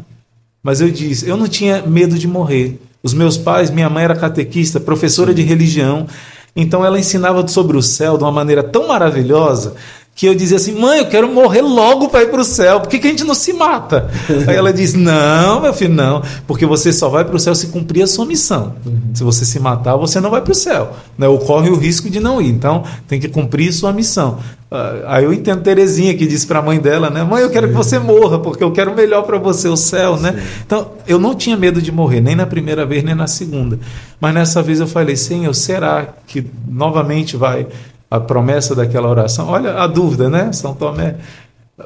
Mas 0.62 0.80
eu 0.80 0.90
disse, 0.90 1.28
eu 1.28 1.36
não 1.36 1.48
tinha 1.48 1.82
medo 1.86 2.18
de 2.18 2.28
morrer. 2.28 2.78
Os 3.02 3.14
meus 3.14 3.36
pais, 3.38 3.70
minha 3.70 3.88
mãe 3.88 4.04
era 4.04 4.14
catequista, 4.14 4.78
professora 4.78 5.32
de 5.32 5.42
religião, 5.42 6.06
então 6.54 6.84
ela 6.84 6.98
ensinava 6.98 7.46
sobre 7.48 7.76
o 7.76 7.82
céu 7.82 8.16
de 8.18 8.24
uma 8.24 8.30
maneira 8.30 8.62
tão 8.62 8.86
maravilhosa 8.86 9.74
que 10.14 10.26
eu 10.26 10.34
dizia 10.34 10.58
assim, 10.58 10.78
mãe, 10.78 10.98
eu 10.98 11.06
quero 11.06 11.26
morrer 11.32 11.62
logo 11.62 12.08
para 12.08 12.22
ir 12.22 12.30
para 12.30 12.40
o 12.40 12.44
céu, 12.44 12.80
por 12.80 12.88
que, 12.88 12.98
que 12.98 13.06
a 13.06 13.10
gente 13.10 13.24
não 13.24 13.34
se 13.34 13.52
mata? 13.52 14.10
Aí 14.46 14.54
ela 14.54 14.72
diz, 14.72 14.92
não, 14.94 15.60
meu 15.60 15.72
filho, 15.72 15.94
não, 15.94 16.22
porque 16.46 16.66
você 16.66 16.92
só 16.92 17.08
vai 17.08 17.24
para 17.24 17.34
o 17.34 17.40
céu 17.40 17.54
se 17.54 17.68
cumprir 17.68 18.02
a 18.02 18.06
sua 18.06 18.26
missão. 18.26 18.74
Uhum. 18.84 19.00
Se 19.14 19.24
você 19.24 19.44
se 19.44 19.58
matar, 19.58 19.96
você 19.96 20.20
não 20.20 20.30
vai 20.30 20.42
para 20.42 20.52
o 20.52 20.54
céu, 20.54 20.92
né? 21.16 21.26
ocorre 21.26 21.70
o 21.70 21.76
risco 21.76 22.10
de 22.10 22.20
não 22.20 22.42
ir, 22.42 22.50
então 22.50 22.84
tem 23.08 23.18
que 23.18 23.28
cumprir 23.28 23.72
sua 23.72 23.92
missão. 23.92 24.38
Ah, 24.70 25.16
aí 25.16 25.24
eu 25.24 25.32
entendo 25.32 25.62
Terezinha 25.62 26.14
que 26.14 26.26
disse 26.26 26.46
para 26.46 26.58
a 26.58 26.62
mãe 26.62 26.78
dela, 26.78 27.10
né, 27.10 27.22
mãe, 27.22 27.42
eu 27.42 27.50
quero 27.50 27.68
que 27.68 27.74
você 27.74 27.98
morra, 27.98 28.38
porque 28.38 28.64
eu 28.64 28.70
quero 28.70 28.94
melhor 28.94 29.22
para 29.22 29.38
você, 29.38 29.68
o 29.68 29.76
céu, 29.76 30.16
né? 30.16 30.42
Então, 30.64 30.92
eu 31.06 31.18
não 31.18 31.34
tinha 31.34 31.56
medo 31.56 31.80
de 31.80 31.92
morrer, 31.92 32.20
nem 32.20 32.34
na 32.34 32.46
primeira 32.46 32.86
vez, 32.86 33.02
nem 33.02 33.14
na 33.14 33.26
segunda. 33.26 33.78
Mas 34.18 34.32
nessa 34.32 34.62
vez 34.62 34.80
eu 34.80 34.86
falei, 34.86 35.14
Senhor, 35.16 35.54
será 35.54 36.08
que 36.26 36.46
novamente 36.66 37.36
vai 37.36 37.66
a 38.12 38.20
promessa 38.20 38.74
daquela 38.74 39.08
oração. 39.08 39.48
Olha 39.48 39.72
a 39.78 39.86
dúvida, 39.86 40.28
né? 40.28 40.52
São 40.52 40.74
Tomé. 40.74 41.16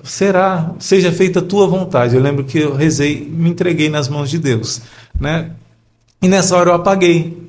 Será, 0.03 0.73
seja 0.81 1.13
feita 1.13 1.39
a 1.39 1.43
tua 1.43 1.69
vontade. 1.69 2.17
Eu 2.17 2.21
lembro 2.21 2.43
que 2.43 2.59
eu 2.59 2.75
rezei, 2.75 3.25
me 3.31 3.49
entreguei 3.49 3.89
nas 3.89 4.09
mãos 4.09 4.29
de 4.29 4.37
Deus, 4.37 4.83
né? 5.21 5.53
E 6.21 6.27
nessa 6.27 6.57
hora 6.57 6.71
eu 6.71 6.75
apaguei. 6.75 7.49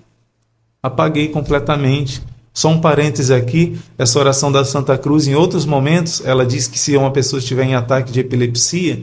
Apaguei 0.84 1.30
completamente. 1.30 2.22
Só 2.54 2.70
um 2.70 2.80
parêntese 2.80 3.34
aqui, 3.34 3.80
essa 3.98 4.20
oração 4.20 4.52
da 4.52 4.64
Santa 4.64 4.96
Cruz, 4.96 5.28
em 5.28 5.34
outros 5.34 5.66
momentos, 5.66 6.24
ela 6.24 6.46
diz 6.46 6.68
que 6.68 6.78
se 6.78 6.96
uma 6.96 7.12
pessoa 7.12 7.40
estiver 7.40 7.64
em 7.64 7.74
ataque 7.74 8.12
de 8.12 8.20
epilepsia, 8.20 9.02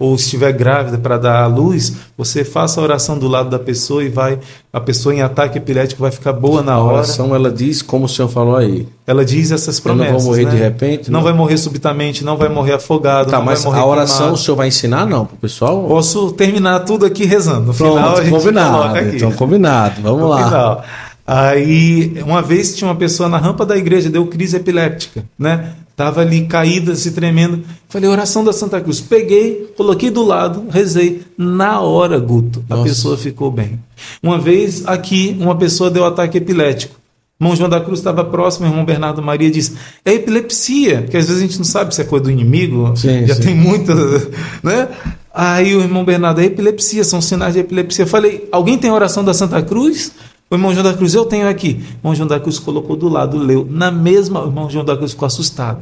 ou 0.00 0.14
estiver 0.14 0.50
grávida 0.54 0.96
para 0.96 1.18
dar 1.18 1.42
à 1.42 1.46
luz, 1.46 1.92
você 2.16 2.42
faça 2.42 2.80
a 2.80 2.82
oração 2.82 3.18
do 3.18 3.28
lado 3.28 3.50
da 3.50 3.58
pessoa 3.58 4.02
e 4.02 4.08
vai 4.08 4.38
a 4.72 4.80
pessoa 4.80 5.14
em 5.14 5.20
ataque 5.20 5.58
epilético 5.58 6.00
vai 6.00 6.10
ficar 6.10 6.32
boa 6.32 6.62
na 6.62 6.78
hora. 6.78 6.90
A 6.90 6.94
oração 6.94 7.34
ela 7.34 7.50
diz 7.50 7.82
como 7.82 8.06
o 8.06 8.08
senhor 8.08 8.28
falou 8.28 8.56
aí. 8.56 8.88
Ela 9.06 9.26
diz 9.26 9.50
essas 9.50 9.78
promessas. 9.78 10.12
não 10.12 10.20
vão 10.20 10.28
morrer 10.28 10.44
né? 10.46 10.50
de 10.52 10.56
repente. 10.56 11.10
Não, 11.10 11.18
não, 11.18 11.24
vai 11.24 11.34
morrer 11.34 11.58
subitamente, 11.58 12.24
não 12.24 12.38
vai 12.38 12.48
morrer 12.48 12.74
afogado. 12.74 13.30
Tá, 13.30 13.42
mas 13.42 13.66
a 13.66 13.84
oração 13.84 14.16
queimado. 14.18 14.34
o 14.34 14.38
senhor 14.38 14.56
vai 14.56 14.68
ensinar 14.68 15.06
não 15.06 15.26
para 15.26 15.34
o 15.34 15.38
pessoal? 15.38 15.84
Posso 15.86 16.32
terminar 16.32 16.80
tudo 16.80 17.04
aqui 17.04 17.26
rezando. 17.26 17.66
No 17.66 17.74
Pronto, 17.74 17.96
final 17.96 18.16
a 18.16 18.22
gente 18.22 18.30
combinado. 18.30 18.96
Aqui. 18.96 19.16
Então 19.16 19.32
combinado. 19.32 20.00
Vamos 20.00 20.20
no 20.20 20.28
lá. 20.28 20.44
Final. 20.44 20.84
Aí, 21.26 22.20
uma 22.24 22.40
vez 22.40 22.74
tinha 22.74 22.88
uma 22.88 22.96
pessoa 22.96 23.28
na 23.28 23.38
rampa 23.38 23.66
da 23.66 23.76
igreja, 23.76 24.08
deu 24.08 24.26
crise 24.26 24.56
epiléptica, 24.56 25.24
né? 25.38 25.74
Estava 26.00 26.22
ali 26.22 26.46
caída, 26.46 26.94
se 26.94 27.10
tremendo. 27.10 27.62
Falei, 27.86 28.08
oração 28.08 28.42
da 28.42 28.54
Santa 28.54 28.80
Cruz. 28.80 29.02
Peguei, 29.02 29.70
coloquei 29.76 30.08
do 30.08 30.24
lado, 30.24 30.64
rezei. 30.70 31.20
Na 31.36 31.82
hora, 31.82 32.18
Guto, 32.18 32.64
a 32.70 32.76
Nossa. 32.76 32.88
pessoa 32.88 33.18
ficou 33.18 33.50
bem. 33.50 33.78
Uma 34.22 34.38
vez 34.38 34.86
aqui, 34.86 35.36
uma 35.38 35.54
pessoa 35.58 35.90
deu 35.90 36.06
ataque 36.06 36.38
epilético. 36.38 36.98
Irmão 37.38 37.54
João 37.54 37.68
da 37.68 37.82
Cruz 37.82 38.00
estava 38.00 38.24
próximo, 38.24 38.66
irmão 38.66 38.82
Bernardo 38.82 39.22
Maria 39.22 39.50
disse: 39.50 39.76
é 40.02 40.14
epilepsia, 40.14 41.02
porque 41.02 41.18
às 41.18 41.26
vezes 41.26 41.42
a 41.42 41.46
gente 41.46 41.58
não 41.58 41.64
sabe 41.66 41.94
se 41.94 42.00
é 42.00 42.04
coisa 42.04 42.24
do 42.24 42.30
inimigo, 42.30 42.94
sim, 42.96 43.26
já 43.26 43.34
sim. 43.34 43.42
tem 43.42 43.54
muita. 43.54 43.92
Né? 44.62 44.88
Aí 45.32 45.76
o 45.76 45.80
irmão 45.80 46.04
Bernardo, 46.04 46.40
é 46.40 46.46
epilepsia, 46.46 47.04
são 47.04 47.20
sinais 47.20 47.54
de 47.54 47.60
epilepsia. 47.60 48.04
Eu 48.04 48.08
falei: 48.08 48.48
alguém 48.50 48.78
tem 48.78 48.90
oração 48.90 49.22
da 49.22 49.34
Santa 49.34 49.60
Cruz? 49.62 50.12
O 50.50 50.56
irmão 50.56 50.72
João 50.72 50.82
da 50.82 50.92
Cruz, 50.92 51.14
eu 51.14 51.24
tenho 51.24 51.48
aqui. 51.48 51.80
O 51.80 51.98
irmão 51.98 52.14
João 52.14 52.26
da 52.26 52.40
Cruz 52.40 52.58
colocou 52.58 52.96
do 52.96 53.08
lado, 53.08 53.38
leu. 53.38 53.64
Na 53.70 53.90
mesma, 53.90 54.42
o 54.42 54.48
irmão 54.48 54.68
João 54.68 54.84
da 54.84 54.96
Cruz 54.96 55.12
ficou 55.12 55.26
assustado. 55.26 55.80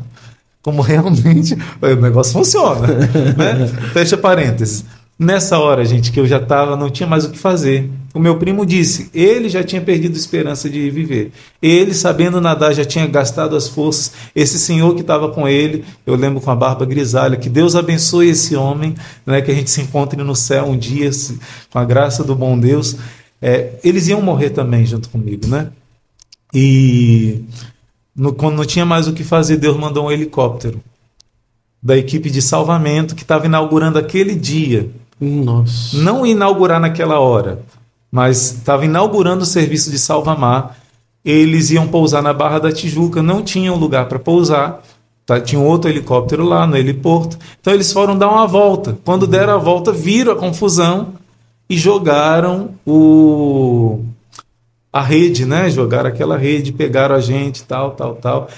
Como 0.60 0.82
realmente 0.82 1.56
o 1.80 1.96
negócio 1.96 2.34
funciona. 2.34 2.86
né? 2.86 3.66
Fecha 3.94 4.18
parênteses. 4.18 4.84
Nessa 5.18 5.58
hora, 5.58 5.84
gente, 5.84 6.12
que 6.12 6.20
eu 6.20 6.26
já 6.28 6.36
estava, 6.36 6.76
não 6.76 6.90
tinha 6.90 7.08
mais 7.08 7.24
o 7.24 7.30
que 7.30 7.38
fazer. 7.38 7.90
O 8.14 8.20
meu 8.20 8.36
primo 8.36 8.64
disse, 8.64 9.10
ele 9.12 9.48
já 9.48 9.64
tinha 9.64 9.80
perdido 9.80 10.16
esperança 10.16 10.70
de 10.70 10.90
viver. 10.90 11.32
Ele, 11.60 11.92
sabendo 11.92 12.40
nadar, 12.40 12.72
já 12.72 12.84
tinha 12.84 13.04
gastado 13.06 13.56
as 13.56 13.66
forças. 13.68 14.12
Esse 14.34 14.58
senhor 14.60 14.94
que 14.94 15.00
estava 15.00 15.28
com 15.30 15.48
ele, 15.48 15.84
eu 16.06 16.14
lembro 16.14 16.40
com 16.40 16.50
a 16.52 16.54
barba 16.54 16.86
grisalha, 16.86 17.36
que 17.36 17.48
Deus 17.48 17.74
abençoe 17.74 18.28
esse 18.28 18.54
homem, 18.54 18.94
né, 19.26 19.42
que 19.42 19.50
a 19.50 19.54
gente 19.54 19.70
se 19.70 19.80
encontre 19.80 20.22
no 20.22 20.36
céu 20.36 20.66
um 20.66 20.76
dia, 20.76 21.10
com 21.70 21.78
a 21.80 21.84
graça 21.84 22.22
do 22.22 22.36
bom 22.36 22.56
Deus. 22.56 22.96
É, 23.40 23.78
eles 23.84 24.08
iam 24.08 24.20
morrer 24.20 24.50
também 24.50 24.84
junto 24.84 25.08
comigo, 25.08 25.46
né? 25.46 25.70
E 26.52 27.44
no, 28.14 28.32
quando 28.32 28.56
não 28.56 28.64
tinha 28.64 28.84
mais 28.84 29.06
o 29.06 29.12
que 29.12 29.22
fazer, 29.22 29.56
Deus 29.56 29.76
mandou 29.76 30.06
um 30.06 30.10
helicóptero 30.10 30.80
da 31.82 31.96
equipe 31.96 32.30
de 32.30 32.42
salvamento 32.42 33.14
que 33.14 33.22
estava 33.22 33.46
inaugurando 33.46 33.98
aquele 33.98 34.34
dia. 34.34 34.90
Nossa. 35.20 35.96
Não 35.96 36.26
inaugurar 36.26 36.80
naquela 36.80 37.20
hora, 37.20 37.62
mas 38.10 38.54
estava 38.54 38.84
inaugurando 38.84 39.42
o 39.42 39.46
serviço 39.46 39.90
de 39.90 39.98
salvamar. 39.98 40.76
Eles 41.24 41.70
iam 41.70 41.86
pousar 41.86 42.22
na 42.22 42.32
Barra 42.32 42.58
da 42.58 42.72
Tijuca, 42.72 43.22
não 43.22 43.42
tinham 43.42 43.76
lugar 43.76 44.06
para 44.08 44.18
pousar. 44.18 44.82
Tá, 45.26 45.38
tinha 45.38 45.60
um 45.60 45.66
outro 45.66 45.90
helicóptero 45.90 46.42
lá 46.42 46.66
no 46.66 46.76
heliporto. 46.76 47.38
Então 47.60 47.74
eles 47.74 47.92
foram 47.92 48.16
dar 48.16 48.30
uma 48.30 48.46
volta. 48.46 48.98
Quando 49.04 49.26
deram 49.26 49.52
a 49.52 49.58
volta, 49.58 49.92
viram 49.92 50.32
a 50.32 50.36
confusão 50.36 51.12
e 51.68 51.76
jogaram 51.76 52.74
o 52.86 54.04
a 54.92 55.02
rede, 55.02 55.44
né? 55.44 55.70
Jogaram 55.70 56.08
aquela 56.08 56.36
rede, 56.36 56.72
pegaram 56.72 57.14
a 57.14 57.20
gente, 57.20 57.64
tal, 57.64 57.92
tal, 57.92 58.14
tal. 58.16 58.48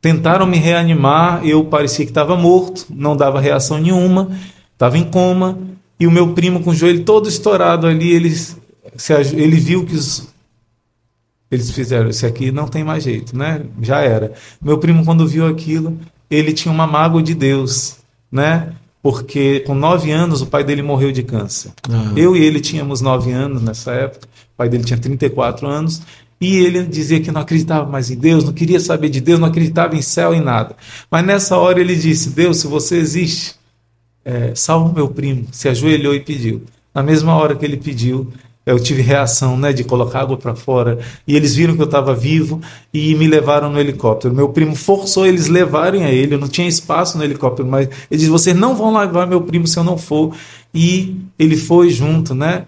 Tentaram 0.00 0.46
me 0.46 0.58
reanimar, 0.58 1.46
eu 1.46 1.64
parecia 1.64 2.04
que 2.04 2.10
estava 2.10 2.36
morto, 2.36 2.86
não 2.90 3.16
dava 3.16 3.40
reação 3.40 3.78
nenhuma. 3.78 4.30
Estava 4.72 4.98
em 4.98 5.04
coma 5.04 5.58
e 5.98 6.06
o 6.06 6.10
meu 6.10 6.34
primo 6.34 6.62
com 6.62 6.70
o 6.70 6.74
joelho 6.74 7.04
todo 7.04 7.28
estourado 7.28 7.86
ali, 7.86 8.12
ele, 8.12 8.34
ele 9.34 9.56
viu 9.56 9.86
que 9.86 9.94
os, 9.94 10.28
eles 11.50 11.70
fizeram 11.70 12.10
isso 12.10 12.26
aqui 12.26 12.52
não 12.52 12.68
tem 12.68 12.84
mais 12.84 13.04
jeito, 13.04 13.36
né? 13.36 13.62
Já 13.80 14.00
era. 14.00 14.34
Meu 14.60 14.78
primo 14.78 15.04
quando 15.04 15.26
viu 15.26 15.46
aquilo, 15.46 15.98
ele 16.30 16.52
tinha 16.52 16.72
uma 16.72 16.86
mágoa 16.86 17.22
de 17.22 17.34
Deus, 17.34 17.98
né? 18.30 18.74
Porque 19.06 19.60
com 19.60 19.72
nove 19.72 20.10
anos 20.10 20.42
o 20.42 20.46
pai 20.46 20.64
dele 20.64 20.82
morreu 20.82 21.12
de 21.12 21.22
câncer. 21.22 21.70
Ah. 21.88 22.12
Eu 22.16 22.36
e 22.36 22.42
ele 22.42 22.58
tínhamos 22.58 23.00
nove 23.00 23.30
anos 23.30 23.62
nessa 23.62 23.92
época. 23.92 24.26
O 24.26 24.56
pai 24.56 24.68
dele 24.68 24.82
tinha 24.82 24.98
34 24.98 25.64
anos 25.64 26.02
e 26.40 26.56
ele 26.56 26.82
dizia 26.82 27.20
que 27.20 27.30
não 27.30 27.40
acreditava 27.40 27.88
mais 27.88 28.10
em 28.10 28.16
Deus, 28.16 28.42
não 28.42 28.52
queria 28.52 28.80
saber 28.80 29.08
de 29.08 29.20
Deus, 29.20 29.38
não 29.38 29.46
acreditava 29.46 29.94
em 29.94 30.02
céu 30.02 30.34
e 30.34 30.40
nada. 30.40 30.74
Mas 31.08 31.24
nessa 31.24 31.56
hora 31.56 31.78
ele 31.78 31.94
disse: 31.94 32.30
Deus, 32.30 32.56
se 32.56 32.66
você 32.66 32.96
existe, 32.96 33.54
é, 34.24 34.52
salva 34.56 34.92
meu 34.92 35.06
primo. 35.06 35.46
Se 35.52 35.68
ajoelhou 35.68 36.12
e 36.12 36.18
pediu. 36.18 36.64
Na 36.92 37.00
mesma 37.00 37.36
hora 37.36 37.54
que 37.54 37.64
ele 37.64 37.76
pediu, 37.76 38.32
eu 38.66 38.80
tive 38.80 39.00
reação 39.00 39.56
né, 39.56 39.72
de 39.72 39.84
colocar 39.84 40.22
água 40.22 40.36
para 40.36 40.56
fora. 40.56 40.98
E 41.24 41.36
eles 41.36 41.54
viram 41.54 41.76
que 41.76 41.82
eu 41.82 41.86
estava 41.86 42.12
vivo 42.12 42.60
e 42.92 43.14
me 43.14 43.28
levaram 43.28 43.70
no 43.70 43.78
helicóptero. 43.78 44.34
Meu 44.34 44.48
primo 44.48 44.74
forçou 44.74 45.24
eles 45.24 45.46
levarem 45.46 46.04
a 46.04 46.10
ele. 46.10 46.34
Eu 46.34 46.40
não 46.40 46.48
tinha 46.48 46.66
espaço 46.66 47.16
no 47.16 47.22
helicóptero, 47.22 47.68
mas 47.68 47.88
ele 48.10 48.18
disse: 48.18 48.28
vocês 48.28 48.56
não 48.56 48.74
vão 48.74 48.96
levar 48.98 49.24
meu 49.24 49.40
primo 49.42 49.68
se 49.68 49.78
eu 49.78 49.84
não 49.84 49.96
for. 49.96 50.34
E 50.74 51.16
ele 51.38 51.56
foi 51.56 51.90
junto, 51.90 52.34
né? 52.34 52.66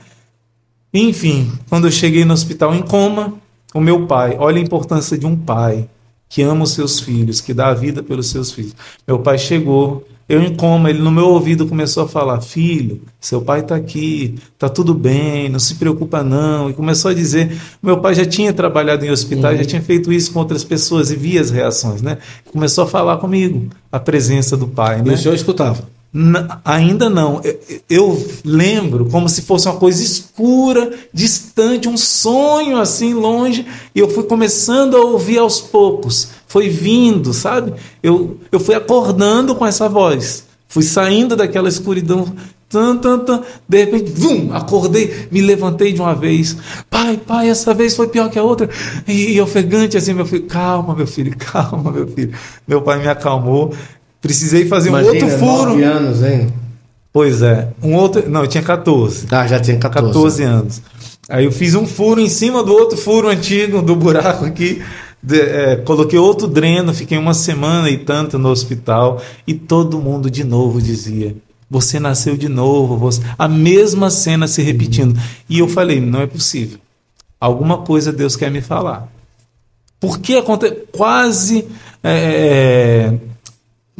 Enfim, 0.95 1.53
quando 1.69 1.89
eu 1.89 1.91
cheguei 1.91 2.25
no 2.25 2.33
hospital 2.33 2.75
em 2.75 2.83
coma, 2.83 3.35
o 3.75 3.81
meu 3.81 4.07
pai, 4.07 4.37
olha 4.39 4.59
a 4.59 4.65
importância 4.65 5.19
de 5.19 5.27
um 5.27 5.37
pai 5.37 5.89
que 6.29 6.43
ama 6.43 6.63
os 6.63 6.73
seus 6.73 7.01
filhos, 7.01 7.41
que 7.41 7.53
dá 7.53 7.69
a 7.69 7.75
vida 7.75 8.03
pelos 8.03 8.31
seus 8.31 8.53
filhos. 8.53 8.75
Meu 9.07 9.19
pai 9.19 9.37
chegou, 9.37 10.07
eu 10.29 10.43
em 10.43 10.55
coma, 10.55 10.91
ele 10.91 10.99
no 10.99 11.11
meu 11.11 11.29
ouvido 11.29 11.67
começou 11.67 12.05
a 12.05 12.09
falar: 12.09 12.41
Filho, 12.43 13.01
seu 13.19 13.41
pai 13.41 13.61
está 13.61 13.75
aqui, 13.75 14.35
está 14.53 14.69
tudo 14.69 14.93
bem, 14.93 15.49
não 15.49 15.59
se 15.59 15.77
preocupa 15.77 16.23
não. 16.23 16.69
E 16.69 16.75
começou 16.75 17.11
a 17.11 17.15
dizer: 17.15 17.59
Meu 17.83 17.99
pai 17.99 18.15
já 18.15 18.27
tinha 18.27 18.53
trabalhado 18.53 19.07
em 19.07 19.11
hospitais, 19.11 19.57
uhum. 19.57 19.65
já 19.65 19.69
tinha 19.71 19.83
feito 19.83 20.13
isso 20.13 20.33
com 20.33 20.41
outras 20.41 20.63
pessoas 20.63 21.11
e 21.11 21.17
via 21.17 21.41
as 21.41 21.51
reações, 21.51 22.03
né? 22.03 22.19
Começou 22.53 22.85
a 22.85 22.87
falar 22.87 23.17
comigo, 23.17 23.69
a 23.91 23.99
presença 23.99 24.55
do 24.55 24.69
pai. 24.69 25.01
Né? 25.01 25.13
E 25.13 25.15
o 25.15 25.19
senhor 25.19 25.35
escutava? 25.35 25.83
ainda 26.65 27.09
não. 27.11 27.41
Eu, 27.45 27.61
eu, 27.89 28.29
lembro 28.45 29.07
como 29.07 29.29
se 29.29 29.43
fosse 29.43 29.69
uma 29.69 29.77
coisa 29.77 30.03
escura, 30.03 30.93
distante, 31.13 31.89
um 31.89 31.97
sonho 31.97 32.79
assim 32.79 33.15
longe, 33.15 33.67
e 33.95 34.01
eu 34.01 34.09
fui 34.09 34.25
começando 34.25 34.97
a 34.97 35.01
ouvir 35.01 35.39
aos 35.39 35.61
poucos. 35.61 36.31
Foi 36.49 36.69
vindo, 36.69 37.33
sabe? 37.33 37.75
Eu, 38.03 38.39
eu 38.51 38.59
fui 38.59 38.75
acordando 38.75 39.55
com 39.55 39.67
essa 39.67 39.89
voz. 39.89 40.45
Fui 40.67 40.83
saindo 40.83 41.37
daquela 41.37 41.69
escuridão. 41.69 42.35
Tan, 42.69 42.97
tan, 42.97 43.19
tan. 43.21 43.43
De 43.67 43.85
repente, 43.85 44.11
vum, 44.11 44.51
acordei, 44.53 45.29
me 45.31 45.41
levantei 45.41 45.93
de 45.93 46.01
uma 46.01 46.15
vez. 46.15 46.57
Pai, 46.91 47.17
pai, 47.17 47.49
essa 47.49 47.73
vez 47.73 47.95
foi 47.95 48.09
pior 48.09 48.31
que 48.31 48.39
a 48.39 48.43
outra. 48.43 48.69
E, 49.07 49.33
e 49.33 49.41
ofegante 49.41 49.97
assim, 49.97 50.13
meu 50.13 50.27
filho, 50.27 50.45
calma, 50.45 50.95
meu 50.95 51.07
filho, 51.07 51.35
calma, 51.39 51.91
meu 51.91 52.09
filho. 52.09 52.33
Meu 52.67 52.83
pai 52.83 52.99
me 52.99 53.09
acalmou. 53.09 53.75
Precisei 54.21 54.67
fazer 54.67 54.89
Imagina, 54.89 55.13
um 55.13 55.15
outro 55.15 55.39
furo. 55.39 55.71
9 55.71 55.83
anos, 55.85 56.23
hein? 56.23 56.53
Pois 57.13 57.43
é. 57.43 57.69
Um 57.83 57.95
outro. 57.95 58.29
Não, 58.29 58.43
eu 58.43 58.49
tinha 58.49 58.63
14. 58.63 59.27
Ah, 59.31 59.47
já 59.47 59.61
tinha 59.61 59.79
14. 59.79 60.13
14 60.13 60.43
anos. 60.43 60.83
Aí 61.29 61.45
eu 61.45 61.53
fiz 61.53 61.75
um 61.75 61.87
furo 61.87 62.21
em 62.21 62.29
cima 62.29 62.63
do 62.63 62.73
outro 62.73 62.97
furo 62.97 63.29
antigo, 63.29 63.83
do 63.83 63.95
buraco 63.95 64.45
aqui. 64.45 64.83
De, 65.23 65.41
é, 65.41 65.77
coloquei 65.77 66.19
outro 66.19 66.47
dreno, 66.47 66.95
fiquei 66.95 67.19
uma 67.19 67.35
semana 67.35 67.91
e 67.91 67.99
tanto 67.99 68.39
no 68.39 68.49
hospital. 68.49 69.21
E 69.47 69.55
todo 69.55 70.01
mundo 70.01 70.31
de 70.31 70.45
novo 70.45 70.81
dizia: 70.81 71.37
Você 71.71 71.99
nasceu 71.99 72.37
de 72.37 72.49
novo. 72.49 72.97
Você... 72.97 73.23
A 73.39 73.49
mesma 73.49 74.11
cena 74.11 74.47
se 74.47 74.63
repetindo. 74.63 75.19
E 75.49 75.59
eu 75.59 75.69
falei: 75.69 76.01
Não 76.01 76.21
é 76.21 76.27
possível. 76.27 76.79
Alguma 77.41 77.79
coisa 77.79 78.13
Deus 78.13 78.37
quer 78.37 78.51
me 78.51 78.61
falar. 78.61 79.09
Porque 80.01 80.35
acontece 80.35 80.77
quase. 80.93 81.67
É, 82.03 83.13
é 83.15 83.29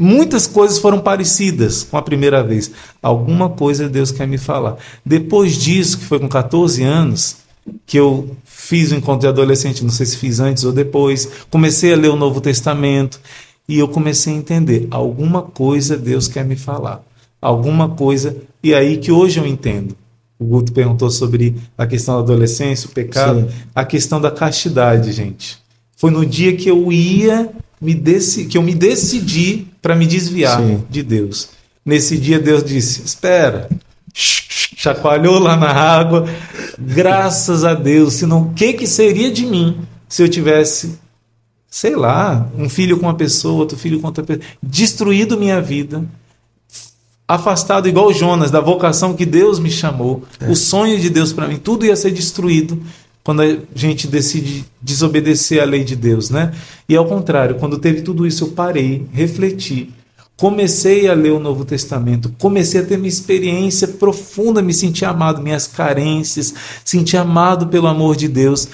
Muitas 0.01 0.47
coisas 0.47 0.79
foram 0.79 1.01
parecidas 1.01 1.83
com 1.83 1.97
a 1.97 2.03
primeira 2.03 2.41
vez. 2.41 2.71
Alguma 3.03 3.49
coisa 3.49 3.89
Deus 3.89 4.13
quer 4.13 4.29
me 4.29 4.39
falar. 4.39 4.77
Depois 5.05 5.57
disso, 5.57 5.99
que 5.99 6.05
foi 6.05 6.21
com 6.21 6.29
14 6.29 6.85
anos, 6.85 7.39
que 7.85 7.99
eu 7.99 8.37
fiz 8.69 8.93
o 8.93 8.95
encontro 8.95 9.21
de 9.21 9.29
adolescente, 9.29 9.83
não 9.83 9.91
sei 9.91 10.05
se 10.05 10.19
fiz 10.19 10.41
antes 10.41 10.63
ou 10.63 10.73
depois, 10.73 11.27
comecei 11.49 11.91
a 11.95 11.97
ler 11.97 12.11
o 12.11 12.17
Novo 12.17 12.39
Testamento 12.39 13.19
e 13.67 13.79
eu 13.79 13.89
comecei 13.89 14.35
a 14.35 14.37
entender. 14.37 14.87
Alguma 14.91 15.41
coisa 15.41 15.97
Deus 15.97 16.29
quer 16.29 16.45
me 16.45 16.55
falar. 16.55 17.03
Alguma 17.41 17.89
coisa. 17.89 18.37
E 18.63 18.75
aí 18.75 18.99
que 18.99 19.11
hoje 19.11 19.41
eu 19.41 19.47
entendo. 19.47 19.97
O 20.39 20.45
Guto 20.45 20.71
perguntou 20.71 21.11
sobre 21.11 21.57
a 21.79 21.87
questão 21.87 22.17
da 22.17 22.21
adolescência, 22.21 22.91
o 22.91 22.93
pecado, 22.93 23.41
Sim. 23.41 23.57
a 23.75 23.87
questão 23.87 24.21
da 24.21 24.31
castidade, 24.31 25.13
gente. 25.13 25.57
Foi 25.97 26.11
no 26.11 26.27
dia 26.27 26.55
que 26.55 26.69
eu 26.69 26.93
ia 26.93 27.49
me 27.81 27.95
deci, 27.95 28.45
que 28.45 28.59
eu 28.59 28.63
me 28.63 28.75
decidi 28.75 29.67
para 29.81 29.97
me 29.97 30.07
desviar 30.07 30.61
Sim. 30.61 30.85
de 30.91 31.03
Deus. 31.03 31.49
Nesse 31.87 32.19
dia 32.19 32.39
Deus 32.39 32.63
disse: 32.63 33.03
"Espera". 33.03 33.67
Chacoalhou 34.19 35.39
lá 35.39 35.57
na 35.57 35.71
água. 35.71 36.27
Graças 36.79 37.65
a 37.65 37.75
Deus, 37.75 38.15
senão 38.15 38.43
o 38.43 38.55
que 38.55 38.73
que 38.73 38.87
seria 38.87 39.31
de 39.31 39.47
mim 39.47 39.79
se 40.09 40.23
eu 40.23 40.29
tivesse 40.29 40.99
sei 41.71 41.95
lá, 41.95 42.51
um 42.57 42.69
filho 42.69 42.99
com 42.99 43.07
uma 43.07 43.15
pessoa, 43.15 43.61
outro 43.61 43.77
filho 43.77 44.01
com 44.01 44.07
outra 44.07 44.25
pessoa, 44.25 44.45
destruído 44.63 45.39
minha 45.39 45.61
vida, 45.61 46.05
afastado 47.27 47.87
igual 47.87 48.13
Jonas 48.13 48.51
da 48.51 48.61
vocação 48.61 49.15
que 49.15 49.27
Deus 49.27 49.59
me 49.59 49.71
chamou, 49.71 50.25
é. 50.41 50.49
o 50.51 50.57
sonho 50.57 50.99
de 50.99 51.11
Deus 51.11 51.33
para 51.33 51.47
mim, 51.47 51.59
tudo 51.59 51.85
ia 51.85 51.95
ser 51.95 52.11
destruído 52.11 52.83
quando 53.23 53.43
a 53.43 53.59
gente 53.75 54.07
decide 54.07 54.65
desobedecer 54.81 55.63
a 55.63 55.67
lei 55.67 55.85
de 55.85 55.95
Deus, 55.95 56.31
né? 56.31 56.55
E 56.89 56.97
ao 56.97 57.05
contrário, 57.05 57.57
quando 57.57 57.79
teve 57.79 58.01
tudo 58.01 58.27
isso, 58.27 58.45
eu 58.45 58.49
parei, 58.53 59.07
refleti, 59.13 59.93
comecei 60.39 61.09
a 61.09 61.15
ler 61.15 61.33
o 61.33 61.41
Novo 61.41 61.65
Testamento, 61.65 62.33
comecei 62.39 62.81
a 62.81 62.85
ter 62.85 62.97
minha 62.97 63.09
experiência 63.09 63.89
profunda, 63.89 64.63
me 64.63 64.73
sentir 64.73 65.05
amado, 65.05 65.43
minhas 65.43 65.67
carências, 65.67 66.55
sentir 66.85 67.17
amado 67.17 67.67
pelo 67.67 67.89
amor 67.89 68.15
de 68.15 68.29
Deus. 68.29 68.69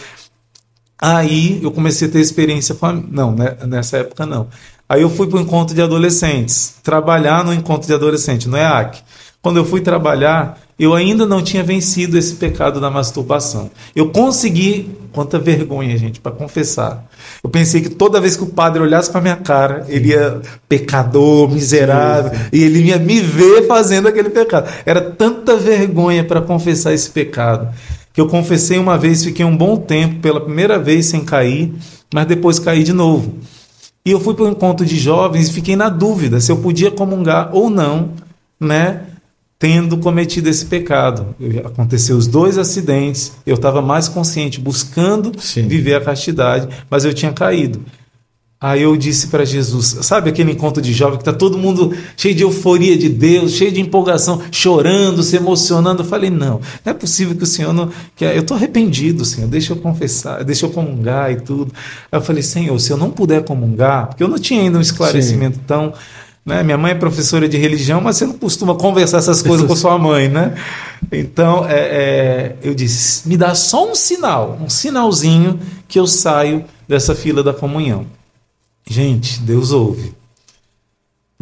Aí 1.00 1.58
eu 1.62 1.72
comecei 1.72 2.06
a 2.06 2.10
ter 2.10 2.20
experiência 2.20 2.74
com 2.74 2.86
a... 2.86 2.92
Não, 2.92 3.34
né? 3.34 3.56
nessa 3.66 3.96
época 3.96 4.26
não. 4.26 4.48
Aí 4.86 5.00
eu 5.00 5.08
fui 5.08 5.26
para 5.26 5.38
o 5.38 5.40
encontro 5.40 5.74
de 5.74 5.80
adolescentes, 5.80 6.74
trabalhar 6.82 7.42
no 7.42 7.52
encontro 7.52 7.86
de 7.86 7.94
adolescente, 7.94 8.46
no 8.46 8.58
EAC. 8.58 9.02
Quando 9.40 9.56
eu 9.56 9.64
fui 9.64 9.80
trabalhar, 9.80 10.60
eu 10.78 10.92
ainda 10.92 11.24
não 11.24 11.40
tinha 11.40 11.62
vencido 11.62 12.18
esse 12.18 12.34
pecado 12.34 12.80
da 12.80 12.90
masturbação. 12.90 13.70
Eu 13.94 14.10
consegui, 14.10 14.90
quanta 15.12 15.38
vergonha, 15.38 15.96
gente, 15.96 16.20
para 16.20 16.32
confessar. 16.32 17.04
Eu 17.42 17.48
pensei 17.48 17.80
que 17.80 17.90
toda 17.90 18.20
vez 18.20 18.36
que 18.36 18.42
o 18.42 18.48
padre 18.48 18.82
olhasse 18.82 19.10
para 19.10 19.20
minha 19.20 19.36
cara, 19.36 19.86
ele 19.88 20.08
ia 20.08 20.40
pecador, 20.68 21.48
miserável, 21.48 22.32
sim, 22.32 22.38
sim. 22.38 22.48
e 22.52 22.62
ele 22.64 22.82
ia 22.82 22.98
me 22.98 23.20
ver 23.20 23.68
fazendo 23.68 24.08
aquele 24.08 24.30
pecado. 24.30 24.68
Era 24.84 25.00
tanta 25.00 25.56
vergonha 25.56 26.24
para 26.24 26.40
confessar 26.40 26.92
esse 26.92 27.08
pecado, 27.08 27.68
que 28.12 28.20
eu 28.20 28.26
confessei 28.26 28.78
uma 28.78 28.98
vez, 28.98 29.22
fiquei 29.22 29.44
um 29.44 29.56
bom 29.56 29.76
tempo, 29.76 30.20
pela 30.20 30.40
primeira 30.40 30.76
vez 30.76 31.06
sem 31.06 31.24
cair, 31.24 31.72
mas 32.12 32.26
depois 32.26 32.58
caí 32.58 32.82
de 32.82 32.92
novo. 32.92 33.38
E 34.04 34.10
eu 34.10 34.20
fui 34.20 34.34
para 34.34 34.44
o 34.44 34.48
encontro 34.48 34.84
de 34.84 34.98
jovens 34.98 35.48
e 35.48 35.52
fiquei 35.52 35.76
na 35.76 35.88
dúvida 35.88 36.40
se 36.40 36.50
eu 36.50 36.56
podia 36.56 36.90
comungar 36.90 37.50
ou 37.52 37.70
não, 37.70 38.10
né? 38.60 39.02
Tendo 39.64 39.96
cometido 39.96 40.50
esse 40.50 40.66
pecado. 40.66 41.34
Aconteceu 41.64 42.18
os 42.18 42.26
dois 42.26 42.58
acidentes, 42.58 43.32
eu 43.46 43.54
estava 43.54 43.80
mais 43.80 44.10
consciente, 44.10 44.60
buscando 44.60 45.32
Sim. 45.40 45.66
viver 45.66 45.94
a 45.94 46.02
castidade, 46.02 46.68
mas 46.90 47.06
eu 47.06 47.14
tinha 47.14 47.32
caído. 47.32 47.80
Aí 48.60 48.82
eu 48.82 48.94
disse 48.94 49.28
para 49.28 49.42
Jesus, 49.42 49.96
sabe 50.02 50.28
aquele 50.28 50.52
encontro 50.52 50.82
de 50.82 50.92
jovem 50.92 51.16
que 51.16 51.22
está 51.22 51.32
todo 51.32 51.56
mundo 51.56 51.96
cheio 52.14 52.34
de 52.34 52.42
euforia 52.42 52.94
de 52.94 53.08
Deus, 53.08 53.52
cheio 53.52 53.72
de 53.72 53.80
empolgação, 53.80 54.42
chorando, 54.52 55.22
se 55.22 55.34
emocionando. 55.36 56.02
Eu 56.02 56.06
falei, 56.06 56.28
não, 56.28 56.60
não 56.84 56.90
é 56.90 56.92
possível 56.92 57.34
que 57.34 57.44
o 57.44 57.46
Senhor 57.46 57.72
não. 57.72 57.90
Que 58.14 58.26
eu 58.26 58.40
estou 58.40 58.58
arrependido, 58.58 59.24
Senhor, 59.24 59.48
deixa 59.48 59.72
eu 59.72 59.78
confessar, 59.78 60.44
deixa 60.44 60.66
eu 60.66 60.70
comungar 60.70 61.32
e 61.32 61.36
tudo. 61.36 61.72
Aí 62.12 62.18
eu 62.18 62.22
falei, 62.22 62.42
Senhor, 62.42 62.78
se 62.78 62.90
eu 62.90 62.98
não 62.98 63.10
puder 63.10 63.42
comungar, 63.44 64.08
porque 64.08 64.22
eu 64.22 64.28
não 64.28 64.38
tinha 64.38 64.60
ainda 64.60 64.76
um 64.76 64.82
esclarecimento 64.82 65.56
Sim. 65.56 65.64
tão 65.66 65.94
né? 66.44 66.62
Minha 66.62 66.76
mãe 66.76 66.92
é 66.92 66.94
professora 66.94 67.48
de 67.48 67.56
religião, 67.56 68.00
mas 68.00 68.16
você 68.16 68.26
não 68.26 68.34
costuma 68.34 68.74
conversar 68.74 69.18
essas 69.18 69.40
coisas 69.42 69.66
com 69.66 69.74
sua 69.74 69.98
mãe, 69.98 70.28
né? 70.28 70.54
Então, 71.10 71.66
é, 71.66 71.78
é, 71.78 72.56
eu 72.62 72.74
disse: 72.74 73.26
me 73.28 73.36
dá 73.36 73.54
só 73.54 73.90
um 73.90 73.94
sinal, 73.94 74.58
um 74.60 74.68
sinalzinho 74.68 75.58
que 75.88 75.98
eu 75.98 76.06
saio 76.06 76.64
dessa 76.86 77.14
fila 77.14 77.42
da 77.42 77.54
comunhão. 77.54 78.06
Gente, 78.86 79.40
Deus 79.40 79.70
ouve. 79.70 80.12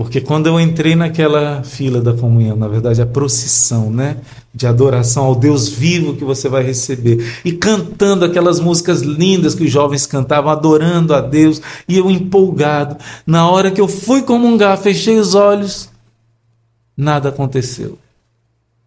Porque 0.03 0.21
quando 0.21 0.47
eu 0.47 0.61
entrei 0.61 0.95
naquela 0.95 1.63
fila 1.63 2.01
da 2.01 2.13
comunhão, 2.13 2.57
na 2.57 2.69
verdade 2.69 3.01
a 3.01 3.07
procissão, 3.07 3.91
né, 3.91 4.17
de 4.55 4.67
adoração 4.67 5.25
ao 5.25 5.35
Deus 5.35 5.69
vivo 5.69 6.15
que 6.15 6.25
você 6.25 6.49
vai 6.49 6.63
receber, 6.63 7.41
e 7.45 7.53
cantando 7.53 8.25
aquelas 8.25 8.61
músicas 8.61 9.01
lindas 9.03 9.55
que 9.55 9.65
os 9.65 9.71
jovens 9.71 10.05
cantavam, 10.05 10.51
adorando 10.51 11.15
a 11.15 11.21
Deus, 11.21 11.63
e 11.89 11.97
eu 11.97 12.11
empolgado, 12.11 12.97
na 13.27 13.49
hora 13.49 13.71
que 13.71 13.81
eu 13.81 13.89
fui 13.89 14.23
comungar, 14.23 14.77
fechei 14.77 15.19
os 15.19 15.35
olhos, 15.35 15.89
nada 16.97 17.29
aconteceu. 17.29 17.99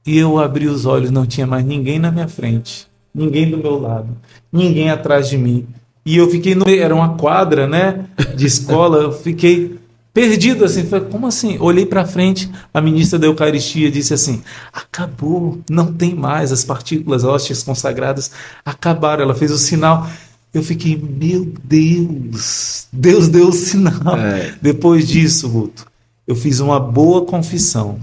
E 0.06 0.18
eu 0.18 0.38
abri 0.38 0.68
os 0.68 0.86
olhos, 0.86 1.10
não 1.10 1.26
tinha 1.26 1.48
mais 1.48 1.66
ninguém 1.66 1.98
na 1.98 2.12
minha 2.12 2.28
frente, 2.28 2.88
ninguém 3.14 3.50
do 3.50 3.58
meu 3.58 3.80
lado, 3.80 4.10
ninguém 4.52 4.92
atrás 4.92 5.30
de 5.30 5.38
mim. 5.38 5.66
E 6.06 6.18
eu 6.18 6.30
fiquei 6.30 6.54
no 6.54 6.70
era 6.70 6.94
uma 6.94 7.16
quadra, 7.16 7.66
né, 7.66 8.06
de 8.36 8.46
escola, 8.46 8.98
eu 8.98 9.12
fiquei 9.12 9.80
perdido 10.16 10.64
assim, 10.64 10.86
falei, 10.86 11.10
como 11.10 11.28
assim? 11.28 11.58
Olhei 11.60 11.86
para 11.86 12.06
frente, 12.06 12.50
a 12.74 12.80
ministra 12.80 13.20
da 13.20 13.28
Eucaristia 13.28 13.92
disse 13.92 14.14
assim: 14.14 14.42
"Acabou, 14.72 15.60
não 15.70 15.94
tem 15.94 16.16
mais 16.16 16.54
as 16.54 16.64
partículas 16.64 17.26
hóstias 17.26 17.62
consagradas, 17.62 18.32
acabaram". 18.64 19.24
Ela 19.24 19.36
fez 19.36 19.52
o 19.52 19.58
sinal. 19.58 20.08
Eu 20.54 20.64
fiquei, 20.64 20.96
meu 20.98 21.52
Deus, 21.66 22.88
Deus 22.92 23.28
deu 23.28 23.50
o 23.50 23.54
sinal. 23.54 24.18
É. 24.18 24.56
Depois 24.62 25.06
disso, 25.06 25.50
Guto, 25.50 25.86
eu 26.26 26.34
fiz 26.34 26.62
uma 26.62 26.80
boa 26.80 27.26
confissão. 27.26 28.00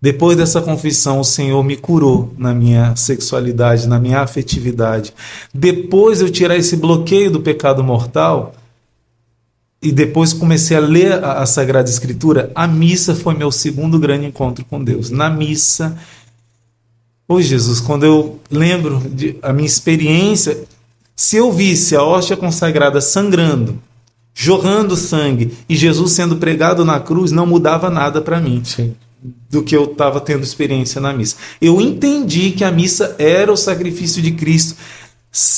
Depois 0.00 0.36
dessa 0.36 0.60
confissão, 0.60 1.18
o 1.18 1.24
Senhor 1.24 1.64
me 1.64 1.76
curou 1.76 2.32
na 2.38 2.54
minha 2.54 2.94
sexualidade, 2.94 3.88
na 3.88 3.98
minha 3.98 4.20
afetividade. 4.20 5.12
Depois 5.52 6.20
eu 6.20 6.30
tirar 6.30 6.56
esse 6.56 6.76
bloqueio 6.76 7.28
do 7.28 7.40
pecado 7.40 7.82
mortal 7.82 8.54
e 9.82 9.92
depois 9.92 10.32
comecei 10.32 10.76
a 10.76 10.80
ler 10.80 11.24
a, 11.24 11.42
a 11.42 11.46
Sagrada 11.46 11.88
Escritura, 11.88 12.50
a 12.54 12.66
missa 12.66 13.14
foi 13.14 13.34
meu 13.34 13.52
segundo 13.52 13.98
grande 13.98 14.26
encontro 14.26 14.64
com 14.64 14.82
Deus. 14.82 15.10
Na 15.10 15.30
missa, 15.30 15.96
Ô 17.28 17.42
Jesus, 17.42 17.80
quando 17.80 18.06
eu 18.06 18.38
lembro 18.48 19.02
de 19.10 19.36
a 19.42 19.52
minha 19.52 19.66
experiência, 19.66 20.62
se 21.14 21.36
eu 21.36 21.50
visse 21.50 21.96
a 21.96 22.02
hóstia 22.02 22.36
consagrada 22.36 23.00
sangrando, 23.00 23.82
jorrando 24.32 24.94
sangue 24.94 25.52
e 25.68 25.74
Jesus 25.74 26.12
sendo 26.12 26.36
pregado 26.36 26.84
na 26.84 27.00
cruz, 27.00 27.32
não 27.32 27.44
mudava 27.44 27.90
nada 27.90 28.20
para 28.20 28.40
mim. 28.40 28.62
Sim 28.64 28.94
do 29.50 29.62
que 29.62 29.76
eu 29.76 29.84
estava 29.84 30.20
tendo 30.20 30.44
experiência 30.44 31.00
na 31.00 31.12
missa. 31.12 31.36
Eu 31.60 31.80
entendi 31.80 32.52
que 32.52 32.62
a 32.62 32.70
missa 32.70 33.16
era 33.18 33.52
o 33.52 33.56
sacrifício 33.56 34.22
de 34.22 34.32
Cristo 34.32 34.76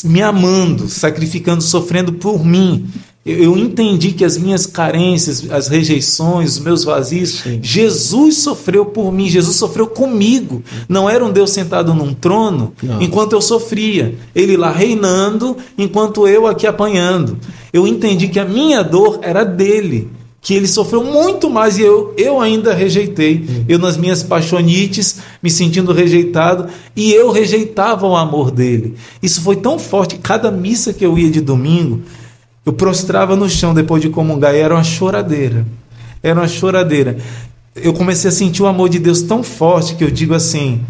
me 0.04 0.22
amando, 0.22 0.88
sacrificando, 0.88 1.62
sofrendo 1.62 2.14
por 2.14 2.44
mim. 2.44 2.88
Eu 3.30 3.56
entendi 3.56 4.12
que 4.12 4.24
as 4.24 4.38
minhas 4.38 4.64
carências, 4.64 5.50
as 5.50 5.68
rejeições, 5.68 6.52
os 6.52 6.58
meus 6.60 6.84
vazios, 6.84 7.40
Sim. 7.40 7.60
Jesus 7.62 8.38
sofreu 8.38 8.86
por 8.86 9.12
mim, 9.12 9.28
Jesus 9.28 9.56
sofreu 9.56 9.86
comigo. 9.86 10.62
Não 10.88 11.08
era 11.08 11.24
um 11.24 11.30
Deus 11.30 11.50
sentado 11.50 11.92
num 11.92 12.14
trono 12.14 12.72
Não. 12.82 13.02
enquanto 13.02 13.34
eu 13.34 13.42
sofria, 13.42 14.14
ele 14.34 14.56
lá 14.56 14.72
reinando 14.72 15.56
enquanto 15.76 16.26
eu 16.26 16.46
aqui 16.46 16.66
apanhando. 16.66 17.38
Eu 17.72 17.86
entendi 17.86 18.28
que 18.28 18.40
a 18.40 18.44
minha 18.44 18.82
dor 18.82 19.18
era 19.22 19.44
dele 19.44 20.10
que 20.40 20.54
ele 20.54 20.68
sofreu 20.68 21.04
muito 21.04 21.50
mais 21.50 21.78
e 21.78 21.82
eu, 21.82 22.14
eu 22.16 22.40
ainda 22.40 22.72
rejeitei. 22.72 23.44
Hum. 23.46 23.64
Eu, 23.68 23.78
nas 23.78 23.96
minhas 23.96 24.22
paixonites, 24.22 25.18
me 25.42 25.50
sentindo 25.50 25.92
rejeitado, 25.92 26.68
e 26.96 27.12
eu 27.12 27.30
rejeitava 27.30 28.06
o 28.06 28.16
amor 28.16 28.50
dele. 28.50 28.94
Isso 29.22 29.42
foi 29.42 29.56
tão 29.56 29.78
forte. 29.78 30.16
Cada 30.16 30.50
missa 30.50 30.92
que 30.92 31.04
eu 31.04 31.18
ia 31.18 31.30
de 31.30 31.40
domingo, 31.40 32.02
eu 32.68 32.72
prostrava 32.74 33.34
no 33.34 33.48
chão 33.48 33.72
depois 33.72 34.02
de 34.02 34.10
comungar, 34.10 34.54
e 34.54 34.58
era 34.58 34.74
uma 34.74 34.84
choradeira. 34.84 35.66
Era 36.22 36.38
uma 36.38 36.48
choradeira. 36.48 37.16
Eu 37.74 37.94
comecei 37.94 38.28
a 38.28 38.32
sentir 38.32 38.62
o 38.62 38.66
amor 38.66 38.90
de 38.90 38.98
Deus 38.98 39.22
tão 39.22 39.42
forte 39.42 39.94
que 39.94 40.04
eu 40.04 40.10
digo 40.10 40.34
assim: 40.34 40.82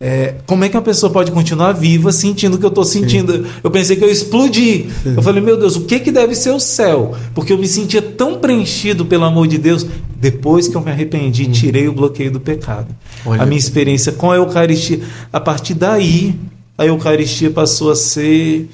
é, 0.00 0.36
como 0.46 0.64
é 0.64 0.68
que 0.70 0.76
uma 0.78 0.82
pessoa 0.82 1.12
pode 1.12 1.30
continuar 1.30 1.72
viva 1.72 2.10
sentindo 2.10 2.54
o 2.54 2.58
que 2.58 2.64
eu 2.64 2.70
estou 2.70 2.84
sentindo? 2.84 3.34
Sim. 3.34 3.50
Eu 3.62 3.70
pensei 3.70 3.96
que 3.96 4.02
eu 4.02 4.10
explodi. 4.10 4.88
Sim. 5.02 5.14
Eu 5.14 5.22
falei, 5.22 5.42
meu 5.42 5.58
Deus, 5.58 5.76
o 5.76 5.82
que, 5.82 6.00
que 6.00 6.10
deve 6.10 6.34
ser 6.34 6.52
o 6.52 6.58
céu? 6.58 7.14
Porque 7.34 7.52
eu 7.52 7.58
me 7.58 7.68
sentia 7.68 8.00
tão 8.00 8.38
preenchido 8.38 9.04
pelo 9.04 9.24
amor 9.24 9.46
de 9.46 9.58
Deus 9.58 9.86
depois 10.16 10.68
que 10.68 10.74
eu 10.74 10.80
me 10.80 10.90
arrependi, 10.90 11.44
hum. 11.44 11.52
tirei 11.52 11.86
o 11.86 11.92
bloqueio 11.92 12.30
do 12.30 12.40
pecado. 12.40 12.88
Olha 13.26 13.42
a 13.42 13.46
minha 13.46 13.58
experiência 13.58 14.10
com 14.10 14.30
a 14.30 14.36
Eucaristia. 14.36 15.00
A 15.30 15.38
partir 15.38 15.74
daí, 15.74 16.34
a 16.78 16.86
Eucaristia 16.86 17.50
passou 17.50 17.90
a 17.90 17.94
ser, 17.94 18.70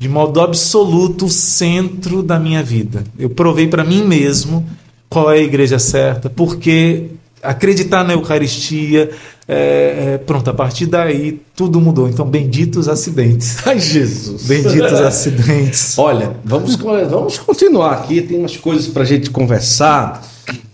de 0.00 0.08
modo 0.08 0.40
absoluto, 0.40 1.26
o 1.26 1.30
centro 1.30 2.22
da 2.22 2.38
minha 2.38 2.62
vida. 2.62 3.04
Eu 3.18 3.28
provei 3.28 3.68
para 3.68 3.84
mim 3.84 4.02
mesmo 4.02 4.66
qual 5.10 5.30
é 5.30 5.34
a 5.34 5.42
igreja 5.42 5.78
certa, 5.78 6.30
porque 6.30 7.08
acreditar 7.42 8.02
na 8.02 8.14
Eucaristia, 8.14 9.10
é, 9.46 10.14
é, 10.14 10.18
pronto, 10.24 10.48
a 10.48 10.54
partir 10.54 10.86
daí 10.86 11.42
tudo 11.54 11.78
mudou. 11.82 12.08
Então, 12.08 12.24
benditos 12.24 12.88
acidentes. 12.88 13.58
Ai, 13.66 13.78
Jesus. 13.78 14.44
Benditos 14.44 15.00
acidentes. 15.00 15.98
Olha, 15.98 16.34
vamos, 16.46 16.76
vamos 16.76 17.38
continuar 17.38 17.92
aqui. 17.92 18.22
Tem 18.22 18.38
umas 18.38 18.56
coisas 18.56 18.86
para 18.86 19.02
a 19.02 19.06
gente 19.06 19.28
conversar. 19.28 20.26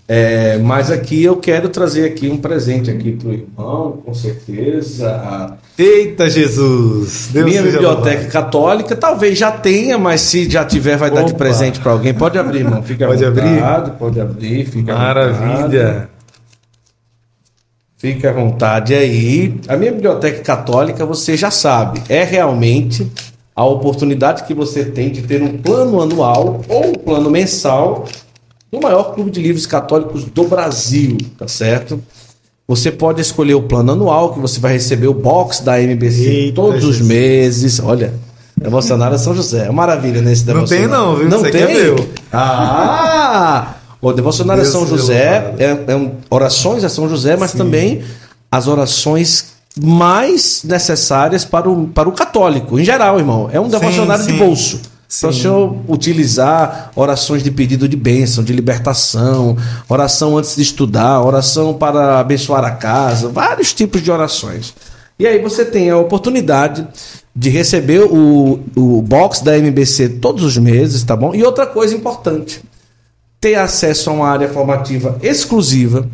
É, 0.09 0.57
mas 0.59 0.91
aqui 0.93 1.25
eu 1.25 1.37
quero 1.37 1.69
trazer 1.69 2.05
aqui 2.05 2.29
um 2.29 2.37
presente 2.37 2.89
aqui 2.89 3.11
para 3.11 3.29
o 3.29 3.33
irmão, 3.33 4.03
com 4.05 4.15
certeza. 4.15 5.57
Eita 5.77 6.31
Jesus! 6.31 7.31
Deus 7.33 7.45
Minha 7.45 7.63
biblioteca 7.63 8.11
louvado. 8.11 8.33
católica 8.33 8.95
talvez 8.97 9.37
já 9.37 9.51
tenha, 9.51 9.99
mas 9.99 10.21
se 10.21 10.49
já 10.49 10.65
tiver, 10.65 10.97
vai 10.97 11.11
Opa. 11.11 11.21
dar 11.21 11.27
de 11.27 11.35
presente 11.35 11.81
para 11.81 11.91
alguém. 11.91 12.15
Pode 12.15 12.39
abrir, 12.39 12.61
irmão. 12.61 12.85
Fica 12.85 13.07
pode 13.07 13.25
vontade, 13.25 13.61
abrir? 13.61 13.93
Pode 13.99 14.21
abrir, 14.21 14.67
fica 14.67 14.95
Maravilha! 14.95 16.09
Fique 17.99 18.27
à 18.27 18.33
vontade 18.33 18.95
aí. 18.95 19.59
A 19.67 19.77
minha 19.77 19.91
biblioteca 19.91 20.41
católica, 20.41 21.05
você 21.05 21.37
já 21.37 21.51
sabe, 21.51 22.01
é 22.09 22.23
realmente 22.23 23.11
a 23.57 23.65
oportunidade 23.65 24.45
que 24.45 24.55
você 24.55 24.85
tem 24.85 25.11
de 25.11 25.23
ter 25.23 25.43
um 25.43 25.57
plano 25.59 26.01
anual 26.01 26.61
ou 26.69 26.91
um 26.91 26.93
plano 26.93 27.31
mensal 27.31 28.05
do 28.73 28.81
maior 28.81 29.15
clube 29.15 29.31
de 29.31 29.41
livros 29.41 29.67
católicos 29.67 30.25
do 30.25 30.45
Brasil, 30.45 31.17
tá 31.39 31.47
certo? 31.49 32.01
Você 32.69 32.91
pode 32.91 33.21
escolher 33.21 33.55
o 33.55 33.63
plano 33.63 33.93
anual, 33.93 34.33
que 34.35 34.41
você 34.41 34.59
vai 34.59 34.73
receber 34.73 35.07
o 35.07 35.15
box 35.15 35.61
da 35.61 35.81
MBC 35.81 36.29
Eita, 36.29 36.57
todos 36.57 36.81
Jesus. 36.81 37.01
os 37.01 37.07
meses. 37.07 37.79
Olha, 37.79 38.13
Devocionário 38.59 39.19
São 39.19 39.35
José. 39.35 39.67
É 39.67 39.71
maravilha 39.71 40.23
nesse 40.23 40.45
devocionário. 40.45 40.89
Não 40.89 40.97
tem 40.97 41.07
não, 41.07 41.17
viu? 41.17 41.29
Não 41.29 41.39
Você 41.41 41.51
tem? 41.51 41.75
meu. 41.75 42.09
Ah! 42.33 43.75
O 44.01 44.13
devocionário 44.13 44.63
Deus 44.63 44.73
São 44.73 44.87
José 44.87 45.55
é, 45.59 45.85
é 45.89 45.97
um, 45.97 46.13
orações 46.31 46.83
a 46.83 46.89
São 46.89 47.09
José, 47.09 47.37
mas 47.37 47.51
Sim. 47.51 47.59
também 47.59 48.05
as 48.51 48.67
orações 48.67 49.57
mais 49.79 50.63
necessárias 50.65 51.45
para 51.45 51.69
o, 51.69 51.89
para 51.89 52.09
o 52.09 52.13
católico, 52.13 52.79
em 52.79 52.85
geral, 52.85 53.19
irmão. 53.19 53.51
É 53.53 53.61
um 53.61 53.69
devocionário 53.69 54.25
sim, 54.25 54.31
sim. 54.31 54.37
de 54.39 54.45
bolso. 54.45 54.81
Para 55.21 55.31
o 55.31 55.33
senhor 55.33 55.77
utilizar 55.89 56.91
orações 56.97 57.43
de 57.43 57.51
pedido 57.51 57.89
de 57.89 57.97
bênção, 57.97 58.43
de 58.43 58.53
libertação, 58.53 59.57
oração 59.89 60.37
antes 60.37 60.57
de 60.57 60.63
estudar, 60.63 61.23
oração 61.23 61.75
para 61.75 62.19
abençoar 62.19 62.65
a 62.65 62.73
casa, 62.73 63.29
vários 63.29 63.73
tipos 63.73 64.03
de 64.03 64.11
orações. 64.11 64.75
E 65.19 65.27
aí 65.27 65.41
você 65.41 65.65
tem 65.65 65.91
a 65.91 65.97
oportunidade 65.97 66.87
de 67.35 67.49
receber 67.51 68.03
o, 68.03 68.61
o 68.75 69.03
box 69.03 69.43
da 69.43 69.57
MBC 69.57 70.09
todos 70.21 70.43
os 70.43 70.59
meses, 70.59 71.05
tá 71.05 71.15
bom? 71.15 71.35
E 71.35 71.45
outra 71.45 71.67
coisa 71.67 71.95
importante, 71.95 72.63
ter 73.41 73.55
acesso 73.55 74.11
a 74.11 74.13
uma 74.13 74.29
área 74.29 74.49
formativa 74.49 75.19
exclusiva, 75.23 76.09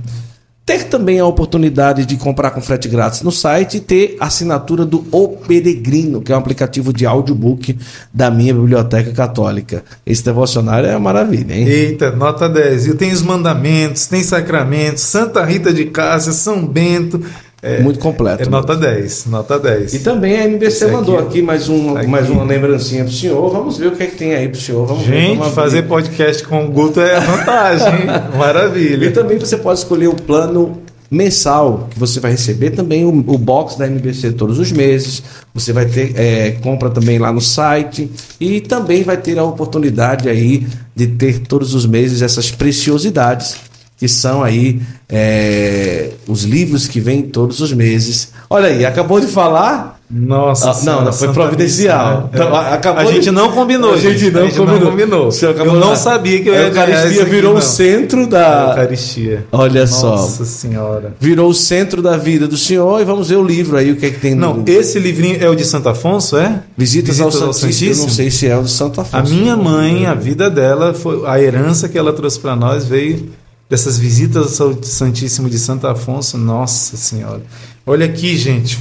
ter 0.65 0.85
também 0.85 1.19
a 1.19 1.27
oportunidade 1.27 2.07
de 2.07 2.17
comprar 2.17 2.51
com 2.53 2.61
frete 2.61 2.89
grátis 2.89 3.23
no 3.23 3.33
site 3.33 3.79
e 3.79 3.81
ter 3.81 4.17
assinatura 4.21 4.85
do 4.85 5.05
O 5.11 5.29
Peregrino, 5.29 6.21
que 6.23 6.33
é 6.33 6.37
um 6.37 6.39
aplicativo 6.39 6.93
de 6.93 7.05
audiobook 7.05 7.77
da 8.15 8.31
minha 8.31 8.55
biblioteca 8.55 9.13
católica. 9.13 9.85
Esse 10.07 10.25
devocionário 10.25 10.89
é 10.89 10.93
uma 10.93 11.13
maravilha, 11.13 11.53
hein? 11.53 11.67
Eita, 11.67 12.13
nota 12.13 12.49
10. 12.49 12.87
E 12.87 12.95
tem 12.95 13.13
os 13.13 13.23
mandamentos, 13.23 14.07
tem 14.07 14.23
sacramentos, 14.23 15.03
Santa 15.03 15.45
Rita 15.45 15.73
de 15.73 15.87
Cássia, 15.87 16.33
São 16.33 16.65
Bento, 16.65 17.21
é, 17.63 17.79
muito 17.79 18.01
completo. 18.01 18.43
É 18.43 18.47
nota 18.47 18.75
10, 18.75 19.27
nota 19.27 19.57
10. 19.57 19.95
E 19.95 19.99
também 20.01 20.37
a 20.37 20.45
MBC 20.47 20.89
mandou 20.89 21.17
aqui, 21.17 21.29
aqui 21.29 21.43
mais, 21.43 21.69
um, 21.69 21.97
aqui. 21.97 22.09
mais 22.09 22.29
uma 22.29 22.43
lembrancinha 22.43 23.05
pro 23.05 23.13
senhor. 23.13 23.53
Vamos 23.53 23.79
ver 23.79 23.87
o 23.87 23.93
que 23.93 24.03
é 24.03 24.07
que 24.07 24.17
tem 24.17 24.35
aí 24.35 24.49
pro 24.49 24.61
senhor. 24.61 24.85
Vamos 24.85 25.05
Gente, 25.05 25.41
ver, 25.41 25.51
fazer 25.51 25.83
podcast 25.83 26.43
com 26.43 26.65
o 26.65 26.69
Guto 26.69 27.01
é 27.01 27.21
vantagem, 27.21 28.07
Maravilha. 28.37 29.07
E 29.07 29.11
também 29.13 29.39
você 29.39 29.57
pode 29.57 29.79
escolher 29.79 30.09
o 30.09 30.15
plano 30.15 30.83
mensal 31.09 31.89
que 31.91 32.01
você 32.01 32.19
vai 32.19 32.33
receber 32.33 32.71
também 32.71 33.05
o, 33.05 33.11
o 33.11 33.39
box 33.39 33.79
da 33.79 33.87
MBC 33.87 34.33
todos 34.33 34.59
os 34.59 34.73
meses. 34.73 35.23
Você 35.55 35.73
vai 35.73 35.87
ter 35.87 36.19
é, 36.19 36.51
compra 36.63 36.91
também 36.91 37.17
lá 37.19 37.33
no 37.33 37.41
site 37.41 38.11
e 38.41 38.61
também 38.61 39.05
vai 39.05 39.19
ter 39.19 39.39
a 39.39 39.45
oportunidade 39.45 40.29
aí 40.29 40.67
de 40.97 41.07
ter 41.07 41.39
todos 41.41 41.75
os 41.75 41.87
meses 41.87 42.23
essas 42.23 42.51
preciosidades 42.51 43.57
que 44.03 44.09
são 44.09 44.43
aí 44.43 44.83
é, 45.09 46.09
os 46.27 46.43
livros 46.43 46.89
que 46.89 46.99
vêm 46.99 47.23
todos 47.23 47.61
os 47.61 47.73
meses. 47.73 48.33
Olha 48.51 48.67
aí, 48.67 48.85
acabou 48.85 49.21
de 49.21 49.29
falar. 49.29 50.01
Nossa, 50.11 50.73
ah, 50.73 50.81
não, 50.83 51.05
não, 51.05 51.13
foi 51.13 51.33
providencial. 51.33 52.23
Né? 52.23 52.31
Então, 52.35 52.55
acabou 52.55 53.01
a 53.01 53.05
gente 53.05 53.23
de... 53.23 53.31
não 53.31 53.53
combinou. 53.53 53.95
A 53.95 53.97
gente 53.97 54.29
não, 54.31 54.43
a 54.43 54.45
gente 54.45 54.59
combinou. 54.59 54.81
não 54.81 54.91
combinou. 54.91 55.31
Eu 55.41 55.75
não 55.77 55.95
sabia 55.95 56.43
que 56.43 56.49
eu 56.49 56.53
ia 56.53 56.63
A 56.63 56.67
Eucaristia 56.67 57.25
virou 57.25 57.55
o 57.57 57.63
centro 57.63 58.27
da. 58.27 58.67
A 58.67 58.69
Eucaristia. 58.71 59.47
Olha 59.53 59.83
Nossa 59.83 60.01
só. 60.01 60.11
Nossa 60.11 60.45
Senhora. 60.45 61.15
Virou 61.21 61.49
o 61.49 61.55
centro 61.55 62.03
da 62.03 62.17
vida 62.17 62.49
do 62.49 62.57
Senhor 62.57 63.01
e 63.01 63.05
vamos 63.05 63.29
ver 63.29 63.37
o 63.37 63.45
livro 63.45 63.77
aí, 63.77 63.93
o 63.93 63.97
que 63.97 64.07
é 64.07 64.11
que 64.11 64.19
tem 64.19 64.35
Não, 64.35 64.55
no... 64.55 64.65
esse 64.67 64.99
livrinho 64.99 65.39
é 65.41 65.49
o 65.49 65.55
de 65.55 65.65
Santo 65.65 65.89
Afonso, 65.89 66.37
é? 66.37 66.61
Visitas, 66.77 67.19
Visitas 67.19 67.21
ao, 67.21 67.31
Santíssimo. 67.31 67.47
ao 67.47 67.53
Santíssimo. 67.55 68.03
Eu 68.03 68.09
não 68.09 68.15
sei 68.15 68.31
se 68.33 68.47
é 68.49 68.59
o 68.59 68.63
de 68.65 68.71
Santo 68.71 69.01
Afonso. 69.01 69.33
A 69.33 69.37
minha 69.37 69.57
mãe, 69.57 70.07
a 70.07 70.15
vida 70.15 70.51
dela, 70.51 70.93
foi 70.93 71.23
a 71.25 71.41
herança 71.41 71.89
que 71.89 71.97
ela 71.97 72.13
trouxe 72.13 72.41
para 72.41 72.57
nós 72.57 72.85
veio 72.85 73.31
dessas 73.73 73.99
visitas 73.99 74.61
ao 74.61 74.83
Santíssimo 74.83 75.49
de 75.49 75.59
Santo 75.59 75.87
Afonso, 75.87 76.37
nossa 76.37 76.95
Senhora. 76.95 77.41
Olha 77.87 78.05
aqui, 78.05 78.37
gente. 78.37 78.79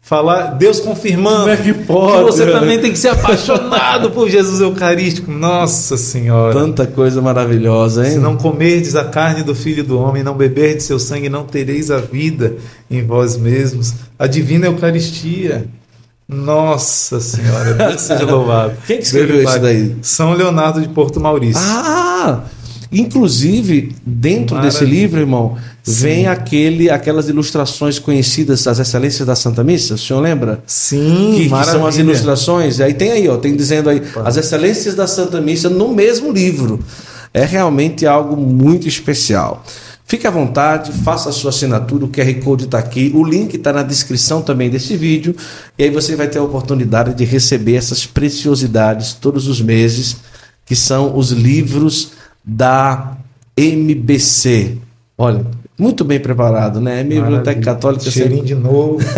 Falar, 0.00 0.52
Deus 0.52 0.80
confirmando 0.80 1.40
Como 1.40 1.50
é 1.50 1.56
que 1.58 1.74
pode, 1.74 2.24
que 2.24 2.32
você 2.32 2.46
né? 2.46 2.52
também 2.52 2.78
tem 2.78 2.90
que 2.90 2.98
ser 2.98 3.08
apaixonado 3.08 4.10
por 4.12 4.30
Jesus 4.30 4.62
Eucarístico. 4.62 5.30
Nossa 5.30 5.98
Senhora. 5.98 6.54
Tanta 6.54 6.86
coisa 6.86 7.20
maravilhosa, 7.20 8.06
hein? 8.06 8.14
Se 8.14 8.18
não 8.18 8.34
comerdes 8.34 8.96
a 8.96 9.04
carne 9.04 9.42
do 9.42 9.54
Filho 9.54 9.84
do 9.84 9.98
Homem, 9.98 10.22
não 10.22 10.34
beberdes 10.34 10.86
seu 10.86 10.98
sangue, 10.98 11.28
não 11.28 11.44
tereis 11.44 11.90
a 11.90 11.98
vida 11.98 12.56
em 12.90 13.04
vós 13.04 13.36
mesmos. 13.36 13.92
A 14.18 14.26
divina 14.26 14.64
Eucaristia. 14.64 15.68
Nossa 16.26 17.20
Senhora, 17.20 17.74
Deus 17.74 18.00
seja 18.00 18.24
louvado. 18.24 18.72
Quem 18.86 18.96
que 18.96 19.04
escreveu 19.04 19.42
isso 19.42 19.58
daí? 19.58 19.96
São 20.00 20.32
Leonardo 20.32 20.80
de 20.80 20.88
Porto 20.88 21.20
Maurício. 21.20 21.60
Ah! 21.62 22.44
Inclusive, 22.92 23.94
dentro 24.04 24.60
desse 24.60 24.78
Maravilha. 24.78 25.00
livro, 25.00 25.20
irmão, 25.20 25.56
vem 25.84 26.26
aquele, 26.26 26.90
aquelas 26.90 27.28
ilustrações 27.28 28.00
conhecidas 28.00 28.64
das 28.64 28.80
excelências 28.80 29.26
da 29.26 29.36
Santa 29.36 29.62
Missa, 29.62 29.94
o 29.94 29.98
senhor 29.98 30.20
lembra? 30.20 30.60
Sim, 30.66 31.34
que, 31.36 31.48
que 31.48 31.64
são 31.64 31.86
as 31.86 31.96
ilustrações. 31.98 32.80
Aí 32.80 32.94
tem 32.94 33.12
aí, 33.12 33.28
ó, 33.28 33.36
tem 33.36 33.54
dizendo 33.54 33.88
aí 33.88 34.02
as 34.24 34.36
excelências 34.36 34.96
da 34.96 35.06
Santa 35.06 35.40
Missa 35.40 35.68
no 35.68 35.94
mesmo 35.94 36.32
livro. 36.32 36.80
É 37.32 37.44
realmente 37.44 38.06
algo 38.06 38.36
muito 38.36 38.88
especial. 38.88 39.64
Fique 40.04 40.26
à 40.26 40.30
vontade, 40.30 40.90
faça 40.90 41.28
a 41.28 41.32
sua 41.32 41.50
assinatura, 41.50 42.04
o 42.04 42.08
QR 42.08 42.34
Code 42.42 42.64
está 42.64 42.80
aqui, 42.80 43.12
o 43.14 43.22
link 43.22 43.54
está 43.54 43.72
na 43.72 43.84
descrição 43.84 44.42
também 44.42 44.68
desse 44.68 44.96
vídeo, 44.96 45.36
e 45.78 45.84
aí 45.84 45.90
você 45.90 46.16
vai 46.16 46.26
ter 46.26 46.40
a 46.40 46.42
oportunidade 46.42 47.14
de 47.14 47.24
receber 47.24 47.76
essas 47.76 48.04
preciosidades 48.04 49.12
todos 49.12 49.46
os 49.46 49.60
meses, 49.60 50.16
que 50.66 50.74
são 50.74 51.16
os 51.16 51.30
livros 51.30 52.10
da 52.44 53.12
MBC. 53.56 54.78
Olha, 55.16 55.44
muito 55.78 56.04
bem 56.04 56.18
preparado, 56.20 56.80
né? 56.80 57.00
A 57.00 57.04
Biblioteca 57.04 57.30
Maravilha. 57.40 57.64
Católica 57.64 58.02
sempre 58.04 58.18
Cheirinho 58.20 58.44
de 58.44 58.54
novo. 58.54 58.98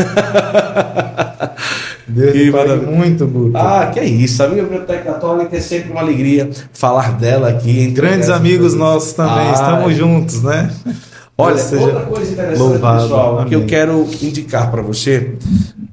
Deus 2.07 2.33
Que 2.33 2.51
maravilha. 2.51 2.91
muito, 2.91 3.27
Guto. 3.27 3.57
Ah, 3.57 3.91
que 3.93 3.99
é 4.01 4.05
isso. 4.05 4.43
A 4.43 4.49
minha 4.49 4.62
biblioteca 4.62 5.12
católica 5.12 5.57
é 5.57 5.61
sempre 5.61 5.93
uma 5.93 6.01
alegria 6.01 6.51
falar 6.73 7.12
dela 7.12 7.49
aqui. 7.49 7.87
Grandes 7.89 8.29
amigos 8.29 8.75
nossos 8.75 9.12
também, 9.14 9.49
Ah, 9.49 9.53
estamos 9.53 9.97
juntos, 9.97 10.43
né? 10.43 10.70
Olha, 11.39 11.57
outra 11.81 12.01
coisa 12.03 12.33
interessante, 12.33 12.59
louvado. 12.59 13.03
pessoal, 13.03 13.45
que 13.47 13.55
eu 13.55 13.59
Amém. 13.61 13.68
quero 13.68 14.07
indicar 14.20 14.70
para 14.70 14.83
você. 14.83 15.37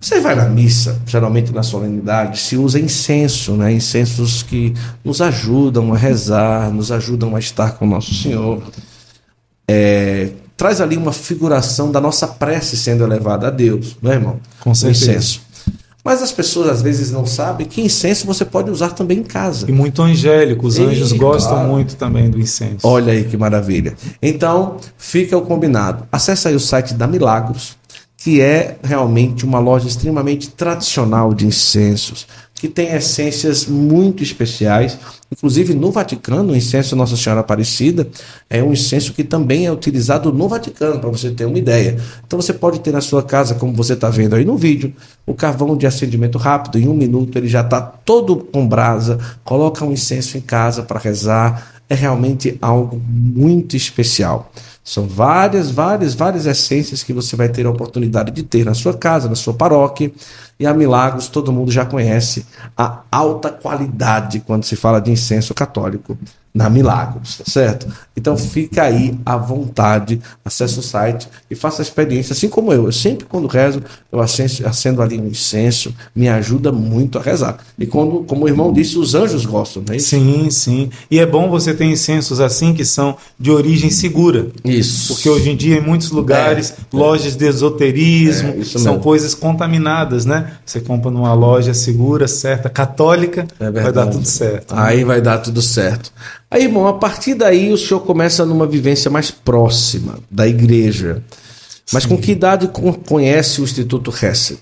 Você 0.02 0.22
vai 0.22 0.34
na 0.34 0.45
missa, 0.45 1.02
geralmente 1.06 1.52
na 1.52 1.62
solenidade, 1.62 2.39
se 2.39 2.56
usa 2.56 2.80
incenso, 2.80 3.54
né? 3.54 3.74
Incensos 3.74 4.41
que 4.41 4.74
nos 5.04 5.22
ajudam 5.22 5.93
a 5.93 5.97
rezar, 5.97 6.72
nos 6.72 6.91
ajudam 6.91 7.36
a 7.36 7.39
estar 7.39 7.74
com 7.74 7.86
o 7.86 7.89
nosso 7.89 8.14
Senhor. 8.14 8.64
É, 9.68 10.30
traz 10.56 10.80
ali 10.80 10.95
uma 10.95 11.12
figuração 11.12 11.91
da 11.91 12.00
nossa 12.00 12.28
prece 12.28 12.78
sendo 12.78 13.04
elevada 13.04 13.47
a 13.47 13.50
Deus, 13.50 13.97
não 14.02 14.12
é, 14.12 14.16
irmão? 14.16 14.39
Com 14.62 14.72
O 14.72 14.76
certeza. 14.76 15.12
incenso. 15.12 15.41
Mas 16.04 16.24
as 16.24 16.32
pessoas 16.32 16.70
às 16.70 16.82
vezes 16.82 17.12
não 17.12 17.26
sabem 17.26 17.68
que 17.68 17.82
incenso 17.82 18.26
você 18.26 18.45
pode 18.45 18.72
usar 18.72 18.91
também 18.91 19.20
em 19.20 19.24
casa. 19.24 19.70
E 19.70 19.74
muito 19.74 20.02
angélico, 20.02 20.66
os 20.66 20.80
anjos 20.80 21.12
gostam 21.12 21.56
claro. 21.56 21.70
muito 21.70 21.95
também 21.97 22.30
do 22.30 22.39
incenso. 22.39 22.88
Olha 22.88 23.12
aí 23.12 23.26
que 23.26 23.36
maravilha. 23.36 23.95
Então, 24.22 24.78
fica 24.97 25.38
o 25.38 25.41
combinado. 25.41 26.08
Acesse 26.10 26.47
aí 26.47 26.56
o 26.56 26.60
site 26.60 26.93
da 26.93 27.06
Milagros, 27.06 27.78
que 28.22 28.42
é 28.42 28.78
realmente 28.84 29.46
uma 29.46 29.60
loja 29.60 29.88
extremamente 29.88 30.50
tradicional 30.50 31.34
de 31.34 31.48
incensos, 31.48 32.28
que 32.54 32.68
tem 32.68 32.94
essências 32.94 33.66
muito 33.66 34.22
especiais. 34.22 35.00
Inclusive, 35.32 35.74
no 35.74 35.90
Vaticano, 35.90 36.52
o 36.52 36.56
incenso 36.56 36.98
Nossa 36.98 37.16
Senhora 37.16 37.40
Aparecida 37.40 38.10
é 38.50 38.62
um 38.62 38.74
incenso 38.74 39.14
que 39.14 39.24
também 39.24 39.66
é 39.66 39.72
utilizado 39.72 40.34
no 40.34 40.50
Vaticano, 40.50 41.00
para 41.00 41.10
você 41.10 41.32
ter 41.32 41.46
uma 41.46 41.58
ideia. 41.58 41.98
Então, 42.28 42.42
você 42.42 42.52
pode 42.52 42.82
ter 42.82 42.92
na 42.92 43.00
sua 43.00 43.24
casa, 43.24 43.56
como 43.56 43.72
você 43.72 43.94
está 43.94 44.10
vendo 44.10 44.36
aí 44.36 44.44
no 44.44 44.58
vídeo, 44.58 44.94
o 45.26 45.34
carvão 45.34 45.78
de 45.78 45.88
acendimento 45.88 46.38
rápido. 46.38 46.78
Em 46.78 46.90
um 46.90 46.94
minuto, 46.94 47.38
ele 47.38 47.48
já 47.48 47.62
está 47.62 47.80
todo 47.80 48.36
com 48.36 48.68
brasa. 48.68 49.18
Coloca 49.46 49.86
um 49.86 49.94
incenso 49.94 50.38
em 50.38 50.42
casa 50.42 50.84
para 50.84 51.00
rezar 51.00 51.80
é 51.90 51.96
realmente 51.96 52.56
algo 52.62 53.02
muito 53.08 53.76
especial. 53.76 54.52
São 54.90 55.06
várias, 55.06 55.70
várias, 55.70 56.16
várias 56.16 56.48
essências 56.48 57.04
que 57.04 57.14
você 57.14 57.36
vai 57.36 57.48
ter 57.48 57.64
a 57.68 57.70
oportunidade 57.70 58.32
de 58.32 58.42
ter 58.42 58.66
na 58.66 58.74
sua 58.74 58.92
casa, 58.92 59.30
na 59.30 59.36
sua 59.36 59.54
paróquia. 59.54 60.12
E 60.60 60.66
a 60.66 60.74
Milagros, 60.74 61.28
todo 61.28 61.54
mundo 61.54 61.72
já 61.72 61.86
conhece 61.86 62.44
a 62.76 63.04
alta 63.12 63.52
qualidade 63.52 64.40
quando 64.40 64.64
se 64.64 64.76
fala 64.76 65.00
de 65.00 65.12
incenso 65.12 65.54
católico 65.54 66.18
na 66.54 66.70
Milagros, 66.70 67.38
tá 67.38 67.44
certo? 67.48 67.88
Então 68.18 68.36
fica 68.36 68.84
aí 68.84 69.18
à 69.26 69.38
vontade, 69.38 70.20
acesse 70.44 70.80
o 70.80 70.82
site 70.82 71.30
e 71.50 71.56
faça 71.56 71.82
a 71.82 71.84
experiência, 71.84 72.34
assim 72.34 72.50
como 72.50 72.74
eu. 72.74 72.86
Eu 72.86 72.92
sempre, 72.92 73.26
quando 73.26 73.48
rezo, 73.48 73.82
eu 74.12 74.20
acendo, 74.20 74.68
acendo 74.68 75.02
ali 75.02 75.20
um 75.20 75.28
incenso, 75.28 75.94
me 76.16 76.28
ajuda 76.28 76.72
muito 76.72 77.18
a 77.18 77.22
rezar. 77.22 77.60
E 77.78 77.86
quando, 77.86 78.24
como 78.24 78.46
o 78.46 78.48
irmão 78.48 78.74
disse, 78.74 78.98
os 78.98 79.14
anjos 79.14 79.46
gostam, 79.46 79.84
não 79.86 79.94
é 79.94 79.98
isso? 79.98 80.10
Sim, 80.10 80.50
sim. 80.50 80.90
E 81.10 81.20
é 81.20 81.26
bom 81.26 81.50
você 81.50 81.74
ter 81.74 81.86
incensos 81.86 82.40
assim 82.40 82.74
que 82.74 82.84
são 82.84 83.16
de 83.40 83.52
origem 83.52 83.92
segura. 83.92 84.48
Isso. 84.66 84.79
Porque 85.08 85.30
hoje 85.30 85.50
em 85.50 85.56
dia, 85.56 85.78
em 85.78 85.82
muitos 85.82 86.12
lugares, 86.12 86.74
lojas 86.94 87.36
de 87.36 87.46
esoterismo, 87.46 88.50
É, 88.50 88.58
isso 88.58 88.80
são 88.80 88.94
mesmo. 88.94 89.04
coisas 89.04 89.34
contaminadas, 89.34 90.26
né? 90.26 90.54
Você 90.66 90.80
compra 90.80 91.10
numa 91.12 91.34
loja 91.34 91.74
segura, 91.74 92.28
certa, 92.28 92.70
católica, 92.70 93.48
É 93.60 93.70
vai 93.72 93.92
dar 93.92 94.08
tudo 94.08 94.26
certo. 94.28 94.76
né? 94.76 94.82
Aí 94.84 95.04
vai 95.04 95.22
dar 95.22 95.38
tudo 95.40 95.62
certo. 95.62 96.12
Aí, 96.52 96.64
irmão, 96.64 96.88
a 96.88 96.94
partir 96.94 97.34
daí 97.36 97.72
o 97.72 97.78
senhor 97.78 98.00
começa 98.02 98.46
numa 98.46 98.66
vivência 98.68 99.10
mais 99.12 99.30
próxima 99.32 100.20
da 100.30 100.48
igreja. 100.48 101.22
Mas 101.92 102.06
com 102.06 102.18
que 102.18 102.32
idade 102.34 102.68
con- 102.68 102.94
conhece 102.94 103.62
o 103.62 103.64
Instituto 103.64 104.12
Hesed? 104.12 104.60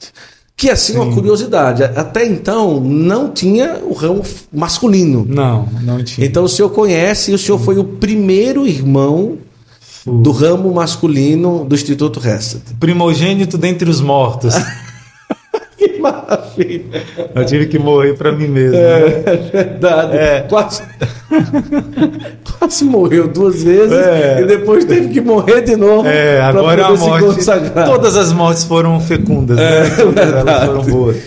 Que 0.56 0.72
assim, 0.72 0.96
uma 0.96 1.14
curiosidade. 1.14 1.84
Até 1.84 2.26
então 2.26 2.80
não 2.80 3.30
tinha 3.32 3.78
o 3.84 3.94
ramo 3.94 4.24
masculino. 4.52 5.24
Não, 5.30 5.68
não 5.84 6.04
tinha. 6.04 6.26
Então 6.26 6.44
o 6.46 6.50
senhor 6.50 6.70
conhece 6.72 7.30
e 7.32 7.36
o 7.36 7.38
senhor 7.38 7.60
foi 7.60 7.78
o 7.78 7.84
primeiro 7.84 8.66
irmão 8.66 9.38
do 10.08 10.32
ramo 10.32 10.74
masculino 10.74 11.66
do 11.66 11.76
Instituto 11.76 12.20
Hesed. 12.26 12.62
Primogênito 12.80 13.58
dentre 13.58 13.90
os 13.90 14.02
mortos. 14.02 14.54
Que 15.78 16.00
maravilha! 16.00 17.04
Eu 17.36 17.46
tive 17.46 17.68
que 17.68 17.78
morrer 17.78 18.16
para 18.16 18.32
mim 18.32 18.48
mesmo. 18.48 18.72
né? 18.72 19.22
É 19.26 19.50
verdade. 19.54 20.18
É. 20.18 20.42
Quase, 20.50 20.82
quase 22.60 22.84
morreu 22.84 23.28
duas 23.28 23.62
vezes 23.64 23.92
É. 23.96 24.42
e 24.42 24.46
depois 24.46 24.86
teve 24.86 25.10
que 25.10 25.22
morrer 25.22 25.62
de 25.62 25.76
novo. 25.76 26.08
É, 26.08 26.42
agora 26.42 26.82
é 26.82 26.86
a 26.86 26.94
morte. 26.96 27.46
Todas 27.86 28.16
as 28.18 28.34
mortes 28.34 28.64
foram 28.64 29.00
fecundas, 29.00 29.58
É, 29.60 29.84
né? 29.84 29.90
Todas 29.98 30.34
elas 30.34 30.66
foram 30.66 30.84
boas. 30.84 31.18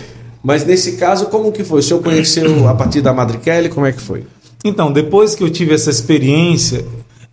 Mas 0.43 0.65
nesse 0.65 0.93
caso, 0.97 1.27
como 1.27 1.51
que 1.51 1.63
foi? 1.63 1.79
O 1.79 1.83
senhor 1.83 2.01
conheceu 2.01 2.67
a 2.67 2.73
partir 2.73 2.99
da 3.01 3.13
Madre 3.13 3.37
Kelly? 3.37 3.69
Como 3.69 3.85
é 3.85 3.91
que 3.91 4.01
foi? 4.01 4.23
Então, 4.65 4.91
depois 4.91 5.33
que 5.33 5.43
eu 5.43 5.49
tive 5.49 5.73
essa 5.73 5.89
experiência, 5.89 6.83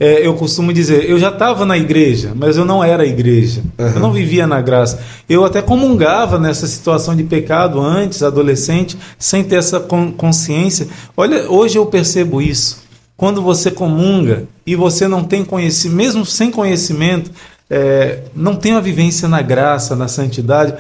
é, 0.01 0.25
eu 0.25 0.35
costumo 0.35 0.73
dizer, 0.73 1.11
eu 1.11 1.19
já 1.19 1.29
estava 1.29 1.67
na 1.67 1.77
igreja, 1.77 2.33
mas 2.35 2.57
eu 2.57 2.65
não 2.65 2.85
era 2.85 3.03
a 3.03 3.07
igreja. 3.07 3.63
Eu 3.77 3.99
não 3.99 4.13
vivia 4.13 4.47
na 4.47 4.61
graça. 4.61 5.01
Eu 5.29 5.45
até 5.45 5.61
comungava 5.61 6.39
nessa 6.39 6.67
situação 6.69 7.17
de 7.17 7.25
pecado 7.25 7.81
antes, 7.81 8.23
adolescente, 8.23 8.97
sem 9.19 9.43
ter 9.43 9.57
essa 9.57 9.81
con- 9.81 10.13
consciência. 10.13 10.87
Olha, 11.17 11.51
hoje 11.51 11.79
eu 11.79 11.87
percebo 11.87 12.41
isso. 12.41 12.87
Quando 13.17 13.43
você 13.43 13.73
comunga 13.73 14.45
e 14.65 14.77
você 14.77 15.09
não 15.09 15.25
tem 15.25 15.45
conhecimento, 15.45 15.97
mesmo 15.97 16.25
sem 16.25 16.53
conhecimento, 16.53 17.33
é, 17.69 18.21
não 18.37 18.55
tem 18.55 18.73
uma 18.73 18.81
vivência 18.81 19.29
na 19.29 19.43
graça, 19.43 19.97
na 19.97 20.07
santidade, 20.07 20.75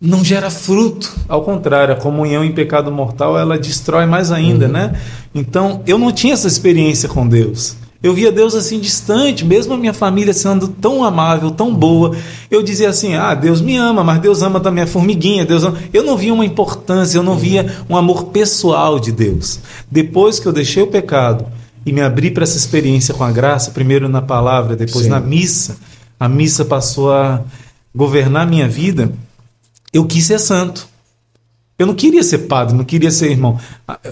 não 0.00 0.24
gera 0.24 0.48
fruto. 0.48 1.12
Ao 1.28 1.42
contrário, 1.42 1.92
a 1.92 1.96
comunhão 1.96 2.44
em 2.44 2.52
pecado 2.52 2.92
mortal 2.92 3.36
ela 3.36 3.58
destrói 3.58 4.06
mais 4.06 4.30
ainda, 4.30 4.68
né? 4.68 4.92
Então 5.34 5.82
eu 5.88 5.98
não 5.98 6.12
tinha 6.12 6.34
essa 6.34 6.46
experiência 6.46 7.08
com 7.08 7.26
Deus. 7.26 7.74
Eu 8.02 8.14
via 8.14 8.30
Deus 8.30 8.54
assim 8.54 8.78
distante, 8.78 9.44
mesmo 9.44 9.74
a 9.74 9.76
minha 9.76 9.92
família 9.92 10.32
sendo 10.32 10.68
tão 10.68 11.02
amável, 11.02 11.50
tão 11.50 11.74
boa. 11.74 12.16
Eu 12.50 12.62
dizia 12.62 12.88
assim: 12.88 13.14
ah, 13.14 13.34
Deus 13.34 13.60
me 13.60 13.76
ama, 13.76 14.04
mas 14.04 14.20
Deus 14.20 14.42
ama 14.42 14.60
também 14.60 14.84
a 14.84 14.86
formiguinha. 14.86 15.44
Deus 15.44 15.64
ama. 15.64 15.78
Eu 15.92 16.04
não 16.04 16.16
via 16.16 16.32
uma 16.32 16.44
importância, 16.44 17.18
eu 17.18 17.22
não 17.22 17.36
via 17.36 17.82
um 17.88 17.96
amor 17.96 18.26
pessoal 18.26 19.00
de 19.00 19.10
Deus. 19.10 19.60
Depois 19.90 20.38
que 20.38 20.46
eu 20.46 20.52
deixei 20.52 20.82
o 20.82 20.86
pecado 20.86 21.46
e 21.84 21.92
me 21.92 22.00
abri 22.00 22.30
para 22.30 22.44
essa 22.44 22.56
experiência 22.56 23.14
com 23.14 23.24
a 23.24 23.32
graça, 23.32 23.72
primeiro 23.72 24.08
na 24.08 24.22
palavra, 24.22 24.76
depois 24.76 25.04
Sim. 25.04 25.10
na 25.10 25.20
missa, 25.20 25.76
a 26.20 26.28
missa 26.28 26.64
passou 26.64 27.12
a 27.12 27.42
governar 27.94 28.46
minha 28.46 28.68
vida 28.68 29.12
eu 29.92 30.06
quis 30.06 30.24
ser 30.24 30.38
santo. 30.38 30.88
Eu 31.78 31.86
não 31.86 31.94
queria 31.94 32.22
ser 32.22 32.38
padre, 32.38 32.76
não 32.76 32.84
queria 32.84 33.10
ser 33.10 33.30
irmão. 33.30 33.58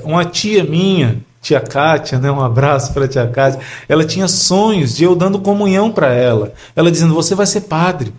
Uma 0.05 0.25
tia 0.25 0.63
minha, 0.65 1.19
tia 1.47 1.61
Kátia, 1.61 2.19
né, 2.19 2.31
um 2.31 2.41
abraço 2.41 2.93
para 2.93 3.07
tia 3.07 3.25
Kátia, 3.29 3.61
ela 3.89 4.05
tinha 4.05 4.27
sonhos 4.27 4.97
de 4.97 5.05
eu 5.05 5.15
dando 5.15 5.39
comunhão 5.39 5.93
para 5.93 6.13
ela. 6.13 6.53
Ela 6.75 6.91
dizendo: 6.91 7.15
Você 7.15 7.35
vai 7.37 7.47
ser 7.47 7.63
padre. 7.63 8.13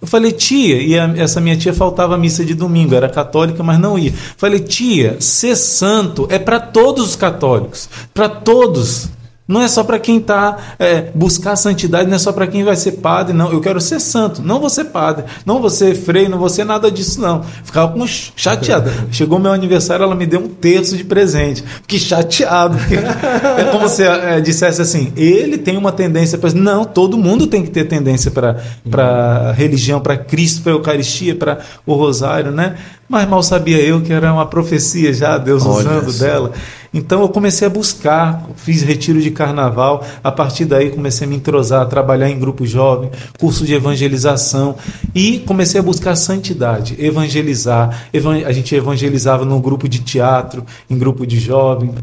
Eu 0.00 0.06
falei, 0.06 0.30
tia, 0.32 0.80
e 0.80 0.96
a- 0.98 1.12
essa 1.16 1.40
minha 1.40 1.56
tia 1.56 1.74
faltava 1.74 2.16
missa 2.16 2.44
de 2.44 2.54
domingo, 2.54 2.94
era 2.94 3.08
católica, 3.08 3.62
mas 3.62 3.78
não 3.80 3.98
ia. 3.98 4.12
Falei, 4.36 4.60
tia, 4.60 5.16
ser 5.20 5.56
santo 5.56 6.26
é 6.30 6.38
para 6.38 6.60
todos 6.60 7.08
os 7.10 7.16
católicos, 7.16 7.88
para 8.14 8.28
todos. 8.28 9.08
Não 9.46 9.60
é 9.60 9.66
só 9.66 9.82
para 9.82 9.98
quem 9.98 10.18
está 10.18 10.56
é, 10.78 11.10
buscar 11.14 11.56
santidade, 11.56 12.08
não 12.08 12.14
é 12.14 12.18
só 12.18 12.32
para 12.32 12.46
quem 12.46 12.62
vai 12.62 12.76
ser 12.76 12.92
padre, 12.92 13.32
não. 13.32 13.52
Eu 13.52 13.60
quero 13.60 13.80
ser 13.80 14.00
santo, 14.00 14.40
não 14.40 14.60
vou 14.60 14.70
ser 14.70 14.84
padre, 14.84 15.24
não 15.44 15.60
vou 15.60 15.68
ser 15.68 15.96
freio, 15.96 16.30
não 16.30 16.38
vou 16.38 16.48
ser 16.48 16.64
nada 16.64 16.90
disso, 16.90 17.20
não. 17.20 17.42
Ficava 17.64 17.92
com 17.92 18.06
chateado. 18.06 18.90
Chegou 19.10 19.40
meu 19.40 19.52
aniversário, 19.52 20.04
ela 20.04 20.14
me 20.14 20.26
deu 20.26 20.40
um 20.40 20.48
terço 20.48 20.96
de 20.96 21.04
presente. 21.04 21.62
Fiquei 21.82 21.98
chateado. 21.98 22.78
é 23.58 23.64
como 23.64 23.88
se 23.88 24.04
é, 24.04 24.40
dissesse 24.40 24.80
assim: 24.80 25.12
ele 25.16 25.58
tem 25.58 25.76
uma 25.76 25.90
tendência 25.90 26.38
para. 26.38 26.52
Não, 26.52 26.84
todo 26.84 27.18
mundo 27.18 27.46
tem 27.48 27.62
que 27.64 27.70
ter 27.70 27.84
tendência 27.84 28.30
para 28.30 29.52
religião, 29.52 30.00
para 30.00 30.16
Cristo, 30.16 30.62
para 30.62 30.72
Eucaristia, 30.72 31.34
para 31.34 31.58
o 31.84 31.94
Rosário, 31.94 32.52
né? 32.52 32.76
Mas 33.12 33.28
mal 33.28 33.42
sabia 33.42 33.78
eu 33.78 34.00
que 34.00 34.10
era 34.10 34.32
uma 34.32 34.46
profecia 34.46 35.12
já, 35.12 35.36
Deus 35.36 35.66
Olha 35.66 35.98
usando 35.98 36.18
dela. 36.18 36.50
Então 36.94 37.20
eu 37.20 37.28
comecei 37.28 37.66
a 37.66 37.70
buscar, 37.70 38.48
fiz 38.56 38.80
retiro 38.80 39.20
de 39.20 39.30
carnaval, 39.30 40.02
a 40.24 40.32
partir 40.32 40.64
daí 40.64 40.88
comecei 40.88 41.26
a 41.26 41.28
me 41.28 41.36
entrosar, 41.36 41.82
a 41.82 41.84
trabalhar 41.84 42.30
em 42.30 42.38
grupo 42.38 42.64
jovem, 42.64 43.10
curso 43.38 43.66
de 43.66 43.74
evangelização 43.74 44.76
e 45.14 45.40
comecei 45.40 45.78
a 45.78 45.82
buscar 45.82 46.16
santidade, 46.16 46.96
evangelizar. 46.98 48.02
A 48.46 48.52
gente 48.52 48.74
evangelizava 48.74 49.44
num 49.44 49.60
grupo 49.60 49.86
de 49.90 49.98
teatro, 49.98 50.64
em 50.88 50.96
grupo 50.96 51.26
de 51.26 51.38
jovem, 51.38 51.94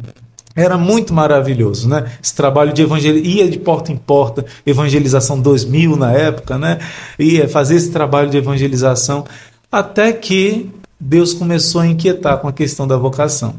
era 0.56 0.78
muito 0.78 1.12
maravilhoso, 1.12 1.90
né? 1.90 2.06
Esse 2.22 2.36
trabalho 2.36 2.72
de 2.72 2.84
evangelização, 2.84 3.32
ia 3.32 3.50
de 3.50 3.58
porta 3.58 3.92
em 3.92 3.98
porta, 3.98 4.46
evangelização 4.64 5.42
2000 5.42 5.96
na 5.96 6.12
época, 6.12 6.56
né? 6.56 6.78
Ia 7.18 7.50
fazer 7.50 7.78
esse 7.78 7.90
trabalho 7.90 8.30
de 8.30 8.38
evangelização, 8.38 9.26
até 9.72 10.14
que 10.14 10.70
Deus 11.00 11.34
começou 11.34 11.82
a 11.82 11.88
inquietar 11.88 12.40
com 12.40 12.48
a 12.48 12.54
questão 12.54 12.88
da 12.88 12.98
vocação. 12.98 13.56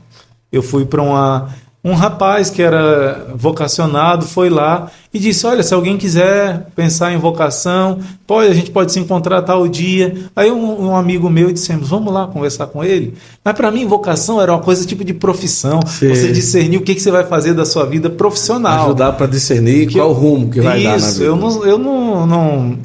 Eu 0.53 0.62
fui 0.62 0.84
para 0.84 1.01
uma 1.01 1.49
um 1.82 1.95
rapaz 1.95 2.51
que 2.51 2.61
era 2.61 3.32
vocacionado 3.34 4.26
foi 4.26 4.51
lá 4.51 4.91
e 5.12 5.18
disse: 5.18 5.47
Olha, 5.47 5.62
se 5.62 5.72
alguém 5.72 5.97
quiser 5.97 6.66
pensar 6.76 7.11
em 7.11 7.16
vocação, 7.16 7.99
pode, 8.26 8.51
a 8.51 8.55
gente 8.55 8.70
pode 8.70 8.93
se 8.93 9.01
encontrar 9.01 9.41
tal 9.43 9.66
dia. 9.66 10.14
Aí 10.36 10.51
um, 10.51 10.88
um 10.88 10.97
amigo 10.97 11.30
meu 11.30 11.51
dissemos: 11.51 11.88
Vamos 11.88 12.12
lá 12.12 12.26
conversar 12.26 12.66
com 12.66 12.84
ele. 12.84 13.14
Mas 13.43 13.55
para 13.55 13.70
mim, 13.70 13.86
vocação 13.86 14.41
era 14.41 14.53
uma 14.53 14.61
coisa 14.61 14.86
tipo 14.86 15.03
de 15.03 15.14
profissão. 15.14 15.80
Sim. 15.86 16.14
Você 16.14 16.30
discernir 16.30 16.76
o 16.76 16.82
que, 16.82 16.95
que 16.95 17.01
você 17.01 17.11
vai 17.11 17.24
fazer 17.24 17.55
da 17.55 17.64
sua 17.64 17.86
vida 17.86 18.11
profissional. 18.11 18.84
Ajudar 18.84 19.12
para 19.12 19.26
discernir 19.26 19.86
que 19.86 19.95
qual 19.95 20.11
eu, 20.11 20.14
rumo 20.14 20.51
que 20.51 20.61
vai 20.61 20.80
isso, 20.80 20.86
dar 20.86 21.01
na 21.01 21.11
vida. 21.12 21.24
Eu 21.24 21.36
não, 21.36 21.64
eu 21.64 21.78
não, 21.78 22.26
não 22.26 22.78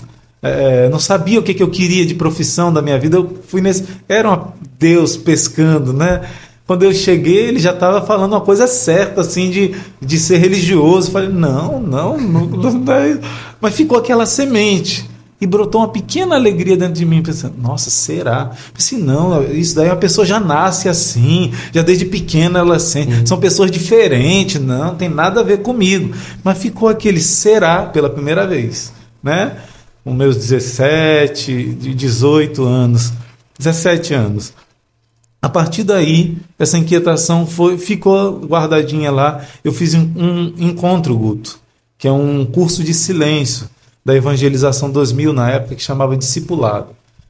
é, 0.46 0.90
não 0.90 1.00
sabia 1.00 1.40
o 1.40 1.44
que, 1.44 1.54
que 1.54 1.64
eu 1.64 1.70
queria 1.70 2.06
de 2.06 2.14
profissão 2.14 2.72
da 2.72 2.82
minha 2.82 3.00
vida. 3.00 3.18
Eu 3.18 3.38
fui 3.48 3.62
nesse. 3.62 3.86
Era 4.08 4.32
um 4.32 4.48
Deus 4.78 5.18
pescando, 5.18 5.92
né? 5.92 6.22
Quando 6.68 6.84
eu 6.84 6.94
cheguei, 6.94 7.48
ele 7.48 7.60
já 7.60 7.72
estava 7.72 8.02
falando 8.02 8.34
uma 8.34 8.42
coisa 8.42 8.66
certa, 8.66 9.22
assim, 9.22 9.52
de, 9.52 9.76
de 10.02 10.18
ser 10.18 10.38
religioso. 10.38 11.10
Eu 11.10 11.14
falei, 11.14 11.30
não, 11.30 11.80
não, 11.80 12.18
não, 12.18 12.46
não 12.46 12.94
é 12.94 13.20
Mas 13.62 13.76
ficou 13.76 13.98
aquela 13.98 14.26
semente. 14.26 15.08
E 15.40 15.46
brotou 15.46 15.82
uma 15.82 15.90
pequena 15.90 16.36
alegria 16.36 16.78
dentro 16.78 16.94
de 16.94 17.06
mim, 17.06 17.22
pensando, 17.22 17.56
nossa, 17.62 17.90
será? 17.90 18.52
Pensei, 18.74 18.98
não, 18.98 19.44
isso 19.44 19.76
daí 19.76 19.90
uma 19.90 19.96
pessoa 19.98 20.26
já 20.26 20.40
nasce 20.40 20.88
assim, 20.88 21.52
já 21.74 21.82
desde 21.82 22.06
pequena 22.06 22.60
ela 22.60 22.78
assim, 22.78 23.02
uhum. 23.02 23.26
são 23.26 23.38
pessoas 23.38 23.70
diferentes, 23.70 24.62
não, 24.62 24.96
tem 24.96 25.10
nada 25.10 25.42
a 25.42 25.44
ver 25.44 25.62
comigo. 25.62 26.16
Mas 26.42 26.58
ficou 26.58 26.88
aquele 26.88 27.20
será 27.20 27.84
pela 27.84 28.10
primeira 28.10 28.48
vez, 28.48 28.94
né? 29.22 29.58
Com 30.06 30.14
meus 30.14 30.38
17, 30.38 31.74
18 31.96 32.64
anos, 32.64 33.12
17 33.58 34.14
anos. 34.14 34.54
A 35.42 35.50
partir 35.50 35.84
daí, 35.84 36.38
essa 36.60 36.78
inquietação 36.78 37.48
foi, 37.48 37.80
ficou 37.80 38.40
guardadinha 38.46 39.10
lá. 39.10 39.44
Eu 39.64 39.74
fiz 39.74 39.96
um, 39.96 40.12
um 40.16 40.54
encontro, 40.60 41.18
Guto, 41.18 41.60
que 41.98 42.08
é 42.08 42.12
um 42.12 42.46
curso 42.46 42.84
de 42.84 42.94
silêncio 42.94 43.68
da 44.06 44.16
Evangelização 44.16 44.92
2000, 44.92 45.34
na 45.34 45.50
época, 45.50 45.74
que 45.74 45.82
chamava 45.82 46.16
Discipulado. 46.16 46.90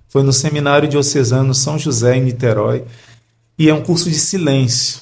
Foi 0.10 0.22
no 0.22 0.34
Seminário 0.34 0.90
Diocesano 0.90 1.56
São 1.56 1.80
José, 1.80 2.18
em 2.18 2.24
Niterói. 2.24 2.84
E 3.58 3.70
é 3.70 3.74
um 3.74 3.82
curso 3.82 4.10
de 4.10 4.18
silêncio. 4.20 5.00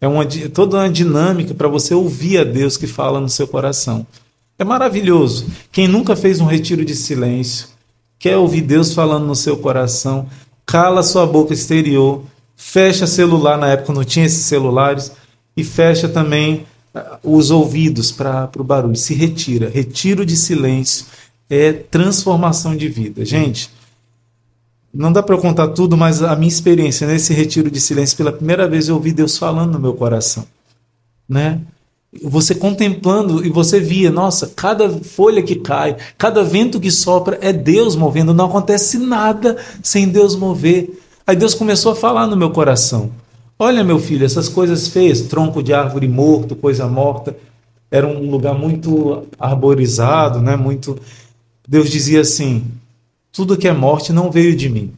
É 0.00 0.08
uma, 0.08 0.26
toda 0.52 0.78
uma 0.78 0.90
dinâmica 0.90 1.54
para 1.54 1.68
você 1.68 1.94
ouvir 1.94 2.38
a 2.38 2.44
Deus 2.44 2.76
que 2.76 2.88
fala 2.88 3.20
no 3.20 3.28
seu 3.28 3.46
coração. 3.46 4.04
É 4.62 4.64
maravilhoso. 4.64 5.46
Quem 5.72 5.88
nunca 5.88 6.14
fez 6.14 6.40
um 6.40 6.46
retiro 6.46 6.84
de 6.84 6.94
silêncio, 6.94 7.66
quer 8.16 8.36
ouvir 8.36 8.60
Deus 8.60 8.94
falando 8.94 9.26
no 9.26 9.34
seu 9.34 9.56
coração, 9.56 10.28
cala 10.64 11.02
sua 11.02 11.26
boca 11.26 11.52
exterior 11.52 12.22
fecha 12.54 13.08
celular, 13.08 13.58
na 13.58 13.70
época 13.70 13.92
não 13.92 14.04
tinha 14.04 14.24
esses 14.24 14.44
celulares, 14.44 15.10
e 15.56 15.64
fecha 15.64 16.08
também 16.08 16.64
ah, 16.94 17.18
os 17.24 17.50
ouvidos 17.50 18.12
para 18.12 18.48
o 18.56 18.62
barulho, 18.62 18.94
se 18.94 19.14
retira. 19.14 19.68
Retiro 19.68 20.24
de 20.24 20.36
silêncio 20.36 21.06
é 21.50 21.72
transformação 21.72 22.76
de 22.76 22.88
vida. 22.88 23.24
Gente, 23.24 23.68
não 24.94 25.12
dá 25.12 25.24
para 25.24 25.36
contar 25.38 25.68
tudo, 25.68 25.96
mas 25.96 26.22
a 26.22 26.36
minha 26.36 26.48
experiência 26.48 27.04
nesse 27.04 27.34
retiro 27.34 27.68
de 27.68 27.80
silêncio, 27.80 28.16
pela 28.16 28.30
primeira 28.30 28.68
vez 28.68 28.88
eu 28.88 28.94
ouvi 28.94 29.12
Deus 29.12 29.36
falando 29.36 29.72
no 29.72 29.80
meu 29.80 29.94
coração. 29.94 30.46
Né? 31.28 31.60
Você 32.20 32.54
contemplando 32.54 33.44
e 33.44 33.48
você 33.48 33.80
via, 33.80 34.10
nossa, 34.10 34.52
cada 34.54 34.90
folha 34.90 35.42
que 35.42 35.56
cai, 35.56 35.96
cada 36.18 36.44
vento 36.44 36.78
que 36.78 36.90
sopra 36.90 37.38
é 37.40 37.52
Deus 37.52 37.96
movendo, 37.96 38.34
não 38.34 38.46
acontece 38.46 38.98
nada 38.98 39.56
sem 39.82 40.08
Deus 40.08 40.36
mover. 40.36 41.00
Aí 41.26 41.34
Deus 41.34 41.54
começou 41.54 41.92
a 41.92 41.96
falar 41.96 42.26
no 42.26 42.36
meu 42.36 42.50
coração: 42.50 43.10
Olha, 43.58 43.82
meu 43.82 43.98
filho, 43.98 44.26
essas 44.26 44.48
coisas 44.48 44.88
feias, 44.88 45.22
tronco 45.22 45.62
de 45.62 45.72
árvore 45.72 46.06
morto, 46.06 46.54
coisa 46.56 46.86
morta, 46.86 47.36
era 47.90 48.06
um 48.06 48.30
lugar 48.30 48.54
muito 48.54 49.26
arborizado, 49.38 50.40
né? 50.40 50.56
Muito. 50.56 50.98
Deus 51.66 51.88
dizia 51.88 52.22
assim: 52.22 52.64
tudo 53.30 53.56
que 53.56 53.68
é 53.68 53.72
morte 53.72 54.12
não 54.12 54.30
veio 54.30 54.56
de 54.56 54.68
mim, 54.68 54.92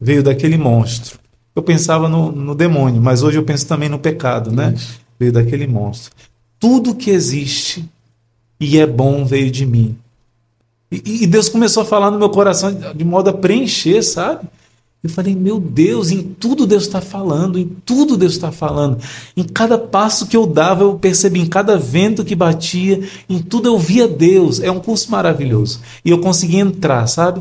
veio 0.00 0.22
daquele 0.22 0.56
monstro. 0.56 1.18
Eu 1.54 1.62
pensava 1.62 2.08
no, 2.08 2.32
no 2.32 2.54
demônio, 2.54 3.00
mas 3.00 3.22
hoje 3.22 3.38
eu 3.38 3.44
penso 3.44 3.66
também 3.66 3.88
no 3.88 3.98
pecado, 3.98 4.50
né? 4.50 4.74
Isso. 4.74 5.00
Veio 5.18 5.32
daquele 5.32 5.66
monstro. 5.66 6.12
Tudo 6.60 6.94
que 6.94 7.10
existe 7.10 7.84
e 8.60 8.78
é 8.78 8.86
bom 8.86 9.24
veio 9.24 9.50
de 9.50 9.66
mim. 9.66 9.96
E, 10.92 11.24
e 11.24 11.26
Deus 11.26 11.48
começou 11.48 11.82
a 11.82 11.86
falar 11.86 12.10
no 12.10 12.18
meu 12.18 12.28
coração 12.30 12.72
de 12.94 13.04
modo 13.04 13.30
a 13.30 13.32
preencher, 13.32 14.02
sabe? 14.02 14.46
Eu 15.02 15.08
falei, 15.08 15.34
meu 15.34 15.58
Deus, 15.58 16.10
em 16.10 16.22
tudo 16.22 16.66
Deus 16.66 16.82
está 16.82 17.00
falando, 17.00 17.58
em 17.58 17.64
tudo 17.86 18.18
Deus 18.18 18.32
está 18.32 18.52
falando. 18.52 18.98
Em 19.34 19.42
cada 19.44 19.78
passo 19.78 20.26
que 20.26 20.36
eu 20.36 20.46
dava, 20.46 20.82
eu 20.82 20.94
percebi, 20.98 21.40
em 21.40 21.46
cada 21.46 21.78
vento 21.78 22.22
que 22.22 22.34
batia, 22.34 23.00
em 23.26 23.38
tudo 23.38 23.66
eu 23.66 23.78
via 23.78 24.06
Deus. 24.06 24.60
É 24.60 24.70
um 24.70 24.78
curso 24.78 25.10
maravilhoso. 25.10 25.80
E 26.04 26.10
eu 26.10 26.18
consegui 26.18 26.58
entrar, 26.58 27.06
sabe? 27.06 27.40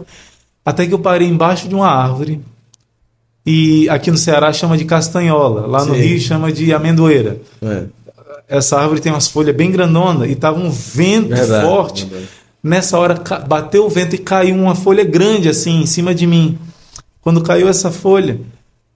Até 0.63 0.87
que 0.87 0.93
eu 0.93 0.99
parei 0.99 1.27
embaixo 1.27 1.67
de 1.67 1.75
uma 1.75 1.89
árvore. 1.89 2.39
E 3.45 3.89
aqui 3.89 4.09
no 4.09 4.17
Ceará 4.17 4.53
chama 4.53 4.77
de 4.77 4.85
castanhola, 4.85 5.67
lá 5.67 5.83
no 5.83 5.95
Sim. 5.95 6.01
Rio 6.01 6.19
chama 6.21 6.53
de 6.53 6.71
amendoeira. 6.73 7.41
É. 7.61 7.85
Essa 8.49 8.79
árvore 8.79 8.99
tem 8.99 9.11
umas 9.11 9.27
folhas 9.27 9.55
bem 9.55 9.71
grandonas 9.71 10.27
e 10.27 10.33
estava 10.33 10.59
um 10.59 10.71
vento 10.71 11.29
verdade, 11.29 11.65
forte. 11.65 12.05
Verdade. 12.05 12.29
Nessa 12.61 12.97
hora 12.97 13.15
bateu 13.47 13.85
o 13.85 13.89
vento 13.89 14.15
e 14.15 14.17
caiu 14.17 14.55
uma 14.55 14.75
folha 14.75 15.03
grande 15.03 15.47
assim 15.47 15.81
em 15.81 15.85
cima 15.85 16.13
de 16.15 16.25
mim. 16.25 16.57
Quando 17.21 17.41
caiu 17.41 17.69
essa 17.69 17.91
folha, 17.91 18.41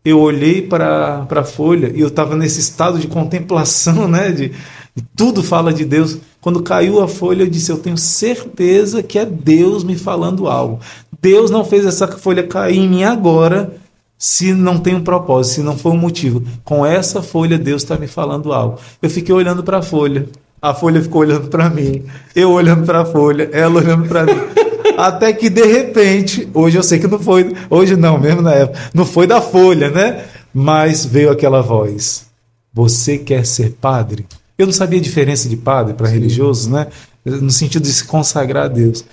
eu 0.03 0.19
olhei 0.19 0.61
para 0.61 1.27
a 1.29 1.43
folha 1.43 1.91
e 1.93 2.01
eu 2.01 2.07
estava 2.07 2.35
nesse 2.35 2.59
estado 2.59 2.97
de 2.97 3.07
contemplação, 3.07 4.07
né? 4.09 4.31
De, 4.31 4.49
de, 4.95 5.03
tudo 5.15 5.43
fala 5.43 5.71
de 5.71 5.85
Deus. 5.85 6.17
Quando 6.41 6.63
caiu 6.63 7.01
a 7.01 7.07
folha, 7.07 7.43
eu 7.43 7.49
disse: 7.49 7.71
Eu 7.71 7.77
tenho 7.77 7.97
certeza 7.97 9.03
que 9.03 9.19
é 9.19 9.25
Deus 9.25 9.83
me 9.83 9.95
falando 9.95 10.47
algo. 10.47 10.79
Deus 11.21 11.51
não 11.51 11.63
fez 11.63 11.85
essa 11.85 12.07
folha 12.07 12.45
cair 12.45 12.79
em 12.79 12.89
mim 12.89 13.03
agora 13.03 13.82
se 14.23 14.53
não 14.53 14.79
tem 14.79 14.95
um 14.95 15.03
propósito, 15.03 15.55
se 15.55 15.61
não 15.61 15.77
foi 15.77 15.91
um 15.91 15.97
motivo. 15.97 16.41
Com 16.63 16.85
essa 16.85 17.21
folha, 17.21 17.57
Deus 17.57 17.83
está 17.83 17.97
me 17.97 18.07
falando 18.07 18.53
algo. 18.53 18.79
Eu 19.01 19.09
fiquei 19.09 19.35
olhando 19.35 19.61
para 19.61 19.79
a 19.79 19.81
folha. 19.81 20.29
A 20.61 20.73
folha 20.73 21.01
ficou 21.01 21.19
olhando 21.19 21.49
para 21.49 21.69
mim. 21.69 22.05
Eu 22.33 22.51
olhando 22.51 22.85
para 22.85 23.01
a 23.01 23.05
folha. 23.05 23.49
Ela 23.51 23.81
olhando 23.81 24.07
para 24.07 24.23
mim. 24.23 24.39
Até 24.97 25.33
que 25.33 25.49
de 25.49 25.65
repente, 25.65 26.47
hoje 26.53 26.77
eu 26.77 26.83
sei 26.83 26.99
que 26.99 27.07
não 27.07 27.19
foi, 27.19 27.53
hoje 27.69 27.97
não, 27.97 28.17
mesmo 28.17 28.41
na 28.41 28.53
época, 28.53 28.79
não 28.93 29.05
foi 29.05 29.27
da 29.27 29.41
folha, 29.41 29.89
né? 29.89 30.23
Mas 30.53 31.05
veio 31.05 31.29
aquela 31.29 31.61
voz: 31.61 32.25
Você 32.73 33.17
quer 33.17 33.45
ser 33.45 33.71
padre? 33.81 34.25
Eu 34.57 34.67
não 34.67 34.73
sabia 34.73 34.99
a 34.99 35.03
diferença 35.03 35.49
de 35.49 35.57
padre 35.57 35.95
para 35.95 36.07
religiosos, 36.07 36.67
né? 36.67 36.87
No 37.25 37.51
sentido 37.51 37.83
de 37.83 37.91
se 37.91 38.05
consagrar 38.05 38.67
a 38.67 38.69
Deus. 38.69 39.03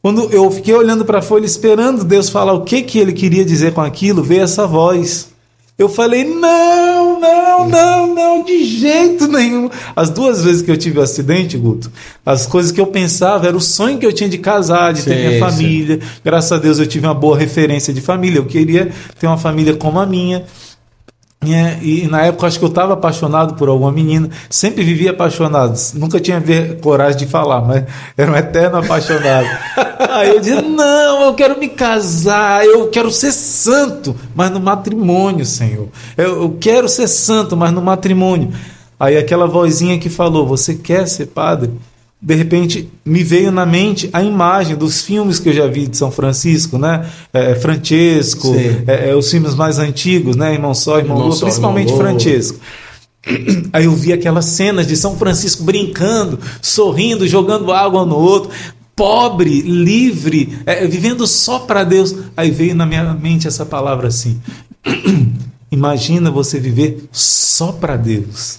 Quando 0.00 0.30
eu 0.32 0.48
fiquei 0.50 0.74
olhando 0.74 1.04
para 1.04 1.18
a 1.18 1.22
folha, 1.22 1.44
esperando 1.44 2.04
Deus 2.04 2.30
falar 2.30 2.52
o 2.52 2.64
que, 2.64 2.82
que 2.82 2.98
ele 2.98 3.12
queria 3.12 3.44
dizer 3.44 3.72
com 3.72 3.80
aquilo, 3.80 4.22
veio 4.22 4.42
essa 4.42 4.66
voz. 4.66 5.28
Eu 5.76 5.88
falei: 5.88 6.24
não, 6.24 7.20
não, 7.20 7.68
não, 7.68 8.14
não, 8.14 8.44
de 8.44 8.64
jeito 8.64 9.26
nenhum. 9.26 9.68
As 9.94 10.10
duas 10.10 10.42
vezes 10.44 10.62
que 10.62 10.70
eu 10.70 10.76
tive 10.76 10.98
o 10.98 11.00
um 11.00 11.04
acidente, 11.04 11.56
Guto, 11.56 11.90
as 12.24 12.46
coisas 12.46 12.70
que 12.72 12.80
eu 12.80 12.86
pensava 12.86 13.46
era 13.46 13.56
o 13.56 13.60
sonho 13.60 13.98
que 13.98 14.06
eu 14.06 14.12
tinha 14.12 14.28
de 14.28 14.38
casar, 14.38 14.92
de 14.92 15.02
sim, 15.02 15.10
ter 15.10 15.28
minha 15.28 15.40
família. 15.40 16.00
Sim. 16.00 16.08
Graças 16.24 16.52
a 16.52 16.58
Deus 16.58 16.78
eu 16.78 16.86
tive 16.86 17.06
uma 17.06 17.14
boa 17.14 17.36
referência 17.36 17.92
de 17.92 18.00
família. 18.00 18.38
Eu 18.38 18.46
queria 18.46 18.90
ter 19.18 19.26
uma 19.26 19.38
família 19.38 19.74
como 19.74 20.00
a 20.00 20.06
minha. 20.06 20.44
É, 21.40 21.78
e 21.80 22.08
na 22.08 22.22
época 22.22 22.48
acho 22.48 22.58
que 22.58 22.64
eu 22.64 22.68
estava 22.68 22.94
apaixonado 22.94 23.54
por 23.54 23.68
alguma 23.68 23.92
menina, 23.92 24.28
sempre 24.50 24.82
vivia 24.82 25.12
apaixonado, 25.12 25.78
nunca 25.94 26.18
tinha 26.18 26.40
ver, 26.40 26.80
coragem 26.80 27.16
de 27.16 27.26
falar, 27.26 27.60
mas 27.60 27.84
era 28.18 28.32
um 28.32 28.34
eterno 28.34 28.78
apaixonado. 28.78 29.46
Aí 29.98 30.30
eu 30.30 30.40
dizia: 30.40 30.62
Não, 30.62 31.22
eu 31.22 31.34
quero 31.34 31.58
me 31.58 31.68
casar, 31.68 32.64
eu 32.64 32.88
quero 32.88 33.10
ser 33.10 33.32
santo, 33.32 34.14
mas 34.34 34.50
no 34.50 34.60
matrimônio, 34.60 35.44
Senhor. 35.44 35.88
Eu, 36.16 36.42
eu 36.42 36.56
quero 36.60 36.88
ser 36.88 37.08
santo, 37.08 37.56
mas 37.56 37.72
no 37.72 37.82
matrimônio. 37.82 38.52
Aí 38.98 39.16
aquela 39.16 39.46
vozinha 39.46 39.98
que 39.98 40.08
falou: 40.08 40.46
Você 40.46 40.74
quer 40.74 41.06
ser 41.08 41.26
padre? 41.26 41.72
de 42.20 42.34
repente 42.34 42.90
me 43.04 43.22
veio 43.22 43.52
na 43.52 43.64
mente 43.64 44.10
a 44.12 44.22
imagem 44.22 44.76
dos 44.76 45.02
filmes 45.02 45.38
que 45.38 45.48
eu 45.48 45.52
já 45.52 45.66
vi 45.68 45.86
de 45.86 45.96
São 45.96 46.10
Francisco, 46.10 46.76
né? 46.76 47.08
É, 47.32 47.54
Francesco, 47.54 48.54
é, 48.86 49.10
é, 49.10 49.14
os 49.14 49.30
filmes 49.30 49.54
mais 49.54 49.78
antigos, 49.78 50.34
né? 50.34 50.52
Irmão 50.52 50.74
Só, 50.74 50.98
Irmão, 50.98 51.16
Irmão 51.16 51.28
Lua, 51.28 51.38
principalmente 51.38 51.92
Irmão 51.92 52.06
Francesco. 52.06 52.58
Aí 53.72 53.84
eu 53.84 53.92
vi 53.92 54.12
aquelas 54.12 54.46
cenas 54.46 54.86
de 54.86 54.96
São 54.96 55.16
Francisco 55.16 55.62
brincando, 55.62 56.40
sorrindo, 56.60 57.26
jogando 57.26 57.72
água 57.72 58.04
no 58.04 58.16
outro, 58.16 58.50
pobre, 58.98 59.62
livre, 59.62 60.58
é, 60.66 60.84
vivendo 60.84 61.24
só 61.24 61.60
para 61.60 61.84
Deus. 61.84 62.14
Aí 62.36 62.50
veio 62.50 62.74
na 62.74 62.84
minha 62.84 63.14
mente 63.14 63.46
essa 63.46 63.64
palavra 63.64 64.08
assim: 64.08 64.42
Imagina 65.70 66.32
você 66.32 66.58
viver 66.58 67.08
só 67.12 67.70
para 67.70 67.96
Deus. 67.96 68.58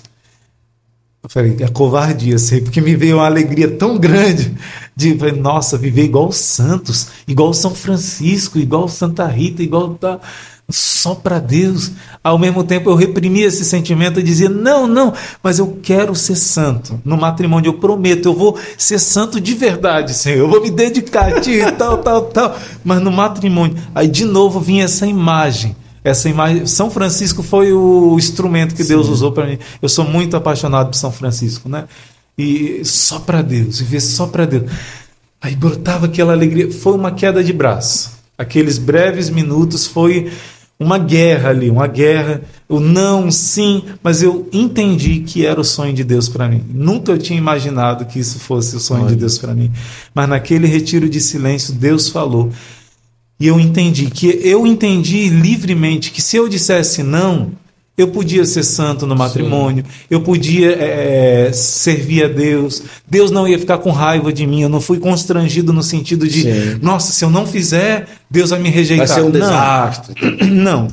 Eu 1.21 1.29
falei, 1.29 1.57
é 1.59 1.67
covardia, 1.67 2.39
sei, 2.39 2.61
porque 2.61 2.79
me 2.79 2.95
veio 2.95 3.17
uma 3.17 3.25
alegria 3.25 3.69
tão 3.69 3.97
grande 3.97 4.55
de, 4.95 5.13
nossa, 5.33 5.77
viver 5.77 6.05
igual 6.05 6.29
os 6.29 6.37
santos, 6.37 7.09
igual 7.27 7.53
São 7.53 7.75
Francisco, 7.75 8.57
igual 8.57 8.87
Santa 8.87 9.27
Rita, 9.27 9.61
igual 9.61 9.95
tá, 9.95 10.21
só 10.69 11.15
para 11.15 11.39
Deus. 11.39 11.91
Ao 12.23 12.37
mesmo 12.37 12.63
tempo 12.63 12.89
eu 12.89 12.95
reprimia 12.95 13.47
esse 13.47 13.65
sentimento 13.65 14.19
e 14.19 14.23
dizia: 14.23 14.49
não, 14.49 14.87
não, 14.87 15.13
mas 15.41 15.59
eu 15.59 15.79
quero 15.81 16.15
ser 16.15 16.35
santo. 16.35 17.01
No 17.03 17.17
matrimônio 17.17 17.69
eu 17.69 17.73
prometo, 17.73 18.27
eu 18.27 18.33
vou 18.33 18.57
ser 18.77 18.99
santo 18.99 19.41
de 19.41 19.53
verdade, 19.55 20.13
Senhor. 20.13 20.39
Eu 20.39 20.49
vou 20.49 20.61
me 20.61 20.69
dedicar 20.69 21.33
a 21.33 21.41
ti 21.41 21.51
e 21.51 21.71
tal, 21.73 21.97
tal, 21.97 22.21
tal. 22.23 22.57
Mas 22.83 23.01
no 23.01 23.11
matrimônio, 23.11 23.77
aí 23.93 24.07
de 24.07 24.25
novo 24.25 24.59
vinha 24.59 24.85
essa 24.85 25.07
imagem 25.07 25.75
essa 26.03 26.29
imagem. 26.29 26.65
São 26.65 26.89
Francisco 26.89 27.43
foi 27.43 27.73
o 27.73 28.15
instrumento 28.17 28.73
que 28.73 28.83
Sim. 28.83 28.89
Deus 28.89 29.09
usou 29.09 29.31
para 29.31 29.45
mim. 29.45 29.59
Eu 29.81 29.89
sou 29.89 30.05
muito 30.05 30.35
apaixonado 30.35 30.89
por 30.89 30.95
São 30.95 31.11
Francisco, 31.11 31.67
né? 31.67 31.85
E 32.37 32.81
só 32.85 33.19
para 33.19 33.41
Deus, 33.41 33.79
viver 33.79 33.99
só 33.99 34.25
para 34.25 34.45
Deus. 34.45 34.71
Aí 35.41 35.55
brotava 35.55 36.05
aquela 36.05 36.33
alegria. 36.33 36.71
Foi 36.71 36.93
uma 36.93 37.11
queda 37.11 37.43
de 37.43 37.51
braço. 37.51 38.11
Aqueles 38.37 38.77
breves 38.77 39.29
minutos 39.29 39.85
foi 39.85 40.31
uma 40.79 40.97
guerra 40.97 41.49
ali, 41.49 41.69
uma 41.69 41.87
guerra. 41.87 42.41
O 42.67 42.79
não, 42.79 43.29
sim, 43.29 43.83
mas 44.01 44.23
eu 44.23 44.47
entendi 44.53 45.19
que 45.19 45.45
era 45.45 45.59
o 45.59 45.63
sonho 45.63 45.93
de 45.93 46.03
Deus 46.03 46.29
para 46.29 46.47
mim. 46.47 46.63
Nunca 46.69 47.11
eu 47.11 47.17
tinha 47.17 47.37
imaginado 47.37 48.05
que 48.05 48.19
isso 48.19 48.39
fosse 48.39 48.75
o 48.75 48.79
sonho 48.79 49.01
Olha. 49.01 49.09
de 49.09 49.17
Deus 49.17 49.37
para 49.37 49.53
mim. 49.53 49.71
Mas 50.13 50.29
naquele 50.29 50.67
retiro 50.67 51.09
de 51.09 51.19
silêncio, 51.19 51.73
Deus 51.73 52.07
falou. 52.07 52.49
E 53.39 53.47
eu 53.47 53.59
entendi 53.59 54.09
que 54.09 54.27
eu 54.43 54.65
entendi 54.65 55.29
livremente 55.29 56.11
que 56.11 56.21
se 56.21 56.37
eu 56.37 56.47
dissesse 56.47 57.03
não, 57.03 57.51
eu 58.01 58.07
podia 58.07 58.45
ser 58.45 58.63
santo 58.63 59.05
no 59.05 59.15
matrimônio, 59.15 59.83
Sim. 59.83 59.91
eu 60.09 60.21
podia 60.21 60.71
é, 60.71 61.51
servir 61.53 62.23
a 62.23 62.27
Deus, 62.27 62.83
Deus 63.07 63.31
não 63.31 63.47
ia 63.47 63.59
ficar 63.59 63.77
com 63.79 63.91
raiva 63.91 64.31
de 64.31 64.45
mim, 64.47 64.61
eu 64.61 64.69
não 64.69 64.79
fui 64.79 64.99
constrangido 64.99 65.73
no 65.73 65.83
sentido 65.83 66.27
de, 66.27 66.43
Sim. 66.43 66.79
nossa, 66.81 67.11
se 67.11 67.25
eu 67.25 67.29
não 67.29 67.45
fizer, 67.45 68.07
Deus 68.29 68.51
vai 68.51 68.59
me 68.59 68.69
rejeitar. 68.69 69.07
Vai 69.07 69.15
ser 69.15 69.23
um 69.23 69.31
desastre. 69.31 70.15
Não. 70.49 70.87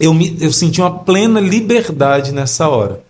Eu, 0.00 0.12
me, 0.12 0.36
eu 0.40 0.52
senti 0.52 0.80
uma 0.80 0.90
plena 0.90 1.38
liberdade 1.38 2.32
nessa 2.32 2.68
hora. 2.68 3.04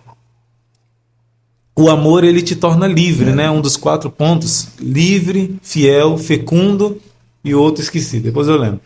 O 1.75 1.89
amor, 1.89 2.23
ele 2.23 2.43
te 2.43 2.55
torna 2.55 2.87
livre, 2.87 3.31
é. 3.31 3.35
né? 3.35 3.51
Um 3.51 3.61
dos 3.61 3.77
quatro 3.77 4.11
pontos. 4.11 4.69
Livre, 4.79 5.57
fiel, 5.63 6.19
fecundo 6.19 7.01
e 7.45 7.55
outro 7.55 7.83
esqueci, 7.83 8.21
depois 8.21 8.47
eu 8.47 8.57
lembro. 8.57 8.81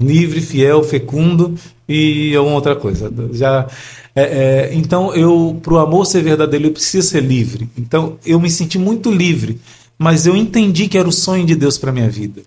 Livre, 0.00 0.40
fiel, 0.40 0.82
fecundo 0.82 1.54
e 1.88 2.34
alguma 2.34 2.56
outra 2.56 2.74
coisa. 2.74 3.12
Já, 3.32 3.66
é, 4.14 4.22
é, 4.22 4.74
então, 4.74 5.14
eu, 5.14 5.58
para 5.62 5.74
o 5.74 5.78
amor 5.78 6.06
ser 6.06 6.22
verdadeiro, 6.22 6.66
eu 6.66 6.72
preciso 6.72 7.08
ser 7.08 7.22
livre. 7.22 7.68
Então, 7.76 8.18
eu 8.24 8.40
me 8.40 8.50
senti 8.50 8.78
muito 8.78 9.10
livre, 9.10 9.60
mas 9.98 10.26
eu 10.26 10.36
entendi 10.36 10.88
que 10.88 10.98
era 10.98 11.08
o 11.08 11.12
sonho 11.12 11.44
de 11.44 11.54
Deus 11.54 11.78
para 11.78 11.92
minha 11.92 12.08
vida. 12.08 12.42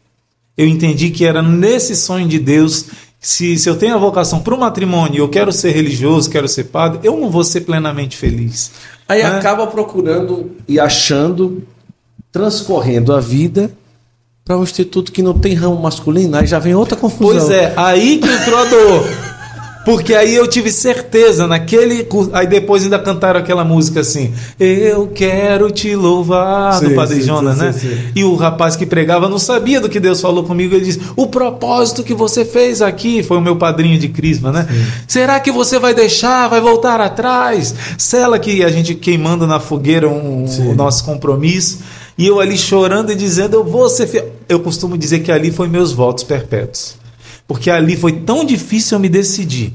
Eu 0.58 0.68
entendi 0.68 1.12
que 1.12 1.26
era 1.26 1.42
nesse 1.42 1.96
sonho 1.96 2.28
de 2.28 2.40
Deus 2.40 2.88
se, 3.20 3.58
se 3.58 3.70
eu 3.70 3.76
tenho 3.76 3.96
a 3.96 3.98
vocação 3.98 4.40
para 4.40 4.54
o 4.54 4.60
matrimônio, 4.60 5.20
eu 5.20 5.30
quero 5.30 5.52
ser 5.52 5.72
religioso, 5.72 6.30
quero 6.30 6.48
ser 6.48 6.66
padre, 6.66 7.00
eu 7.04 7.18
não 7.18 7.30
vou 7.30 7.44
ser 7.44 7.62
plenamente 7.62 8.16
feliz. 8.16 8.72
Aí 9.08 9.24
né? 9.24 9.30
acaba 9.30 9.68
procurando 9.68 10.52
e 10.68 10.80
achando, 10.80 11.64
transcorrendo 12.32 13.14
a 13.14 13.20
vida 13.20 13.72
para 14.48 14.58
um 14.58 14.64
instituto 14.64 15.12
que 15.12 15.22
não 15.22 15.34
tem 15.34 15.54
ramo 15.54 15.76
masculino, 15.76 16.38
aí 16.38 16.48
já 16.48 16.58
vem 16.58 16.74
outra 16.74 16.96
confusão. 16.96 17.48
Pois 17.48 17.50
é, 17.50 17.74
aí 17.76 18.18
que 18.18 18.30
entrou 18.30 18.58
a 18.58 18.64
dor. 18.64 19.08
Porque 19.84 20.14
aí 20.14 20.36
eu 20.36 20.46
tive 20.48 20.70
certeza 20.70 21.48
naquele. 21.48 22.06
Aí 22.34 22.46
depois 22.46 22.84
ainda 22.84 23.00
cantaram 23.00 23.40
aquela 23.40 23.64
música 23.64 24.02
assim: 24.02 24.34
Eu 24.60 25.08
quero 25.08 25.72
te 25.72 25.96
louvar, 25.96 26.74
sim, 26.74 26.90
do 26.90 26.96
Padre 26.96 27.22
sim, 27.22 27.28
Jonas, 27.28 27.58
sim, 27.58 27.64
né? 27.64 27.72
Sim, 27.72 27.98
e 28.14 28.24
o 28.26 28.36
rapaz 28.36 28.76
que 28.76 28.86
pregava 28.86 29.30
não 29.30 29.40
sabia 29.40 29.80
do 29.80 29.88
que 29.88 29.98
Deus 29.98 30.20
falou 30.20 30.44
comigo. 30.44 30.76
Ele 30.76 30.84
disse: 30.84 31.00
O 31.16 31.28
propósito 31.28 32.04
que 32.04 32.14
você 32.14 32.44
fez 32.44 32.82
aqui 32.82 33.24
foi 33.24 33.38
o 33.38 33.42
meu 33.42 33.56
padrinho 33.56 33.98
de 33.98 34.10
Crisma, 34.10 34.52
né? 34.52 34.68
Será 35.08 35.40
que 35.40 35.54
você 35.54 35.80
vai 35.80 35.94
deixar, 35.94 36.50
vai 36.50 36.60
voltar 36.60 37.00
atrás? 37.00 37.74
Sela 37.98 38.38
que 38.38 38.66
a 38.66 38.70
gente 38.70 38.94
queimando 38.94 39.48
na 39.48 39.62
fogueira 39.62 40.10
um, 40.10 40.44
o 40.70 40.76
nosso 40.76 41.06
compromisso. 41.06 41.80
E 42.18 42.26
eu 42.26 42.40
ali 42.40 42.58
chorando 42.58 43.12
e 43.12 43.16
dizendo, 43.16 43.56
eu 43.56 43.64
vou 43.64 43.88
ser 43.90 44.08
fiel. 44.08 44.34
Eu 44.50 44.60
costumo 44.60 44.98
dizer 44.98 45.20
que 45.20 45.32
ali 45.32 45.52
foi 45.52 45.68
meus 45.68 45.92
votos 45.92 46.24
perpétuos. 46.24 46.96
Porque 47.48 47.70
ali 47.70 47.96
foi 47.96 48.14
tão 48.14 48.44
difícil 48.44 48.96
eu 48.96 49.00
me 49.00 49.08
decidir. 49.08 49.74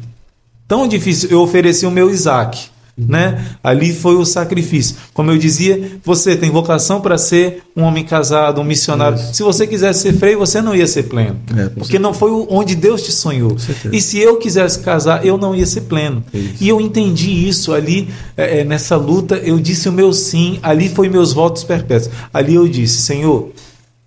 Tão 0.67 0.89
difícil. 0.89 1.31
Eu 1.31 1.41
ofereci 1.41 1.87
o 1.87 1.91
meu 1.91 2.11
Isaac. 2.11 2.72
Né? 2.97 3.57
Ali 3.65 3.93
foi 3.93 4.17
o 4.17 4.25
sacrifício. 4.25 4.97
Como 5.15 5.31
eu 5.31 5.39
dizia, 5.39 5.93
você 6.05 6.37
tem 6.37 6.51
vocação 6.51 7.01
para 7.01 7.17
ser 7.17 7.63
um 7.75 7.83
homem 7.83 8.05
casado, 8.05 8.61
um 8.61 8.65
missionário. 8.65 9.17
Isso. 9.17 9.35
Se 9.35 9.43
você 9.43 9.67
quisesse 9.67 10.01
ser 10.01 10.13
freio, 10.13 10.39
você 10.39 10.61
não 10.61 10.75
ia 10.75 10.87
ser 10.87 11.05
pleno. 11.05 11.41
É, 11.57 11.69
porque 11.71 11.99
não 11.99 12.13
foi 12.13 12.31
onde 12.51 12.75
Deus 12.75 13.03
te 13.03 13.11
sonhou. 13.11 13.57
E 13.91 14.01
se 14.01 14.19
eu 14.19 14.37
quisesse 14.37 14.81
casar, 14.81 15.25
eu 15.25 15.39
não 15.39 15.55
ia 15.55 15.65
ser 15.65 15.83
pleno. 15.83 16.23
Isso. 16.35 16.57
E 16.61 16.69
eu 16.69 16.81
entendi 16.81 17.49
isso 17.49 17.73
ali, 17.73 18.09
é, 18.37 18.61
é, 18.61 18.65
nessa 18.65 18.97
luta. 18.97 19.37
Eu 19.37 19.59
disse 19.59 19.89
o 19.89 19.93
meu 19.93 20.13
sim, 20.13 20.59
ali 20.63 20.89
foi 20.89 21.09
meus 21.09 21.33
votos 21.33 21.65
perpétuos. 21.65 22.11
Ali 22.33 22.55
eu 22.55 22.69
disse: 22.69 23.01
Senhor, 23.03 23.51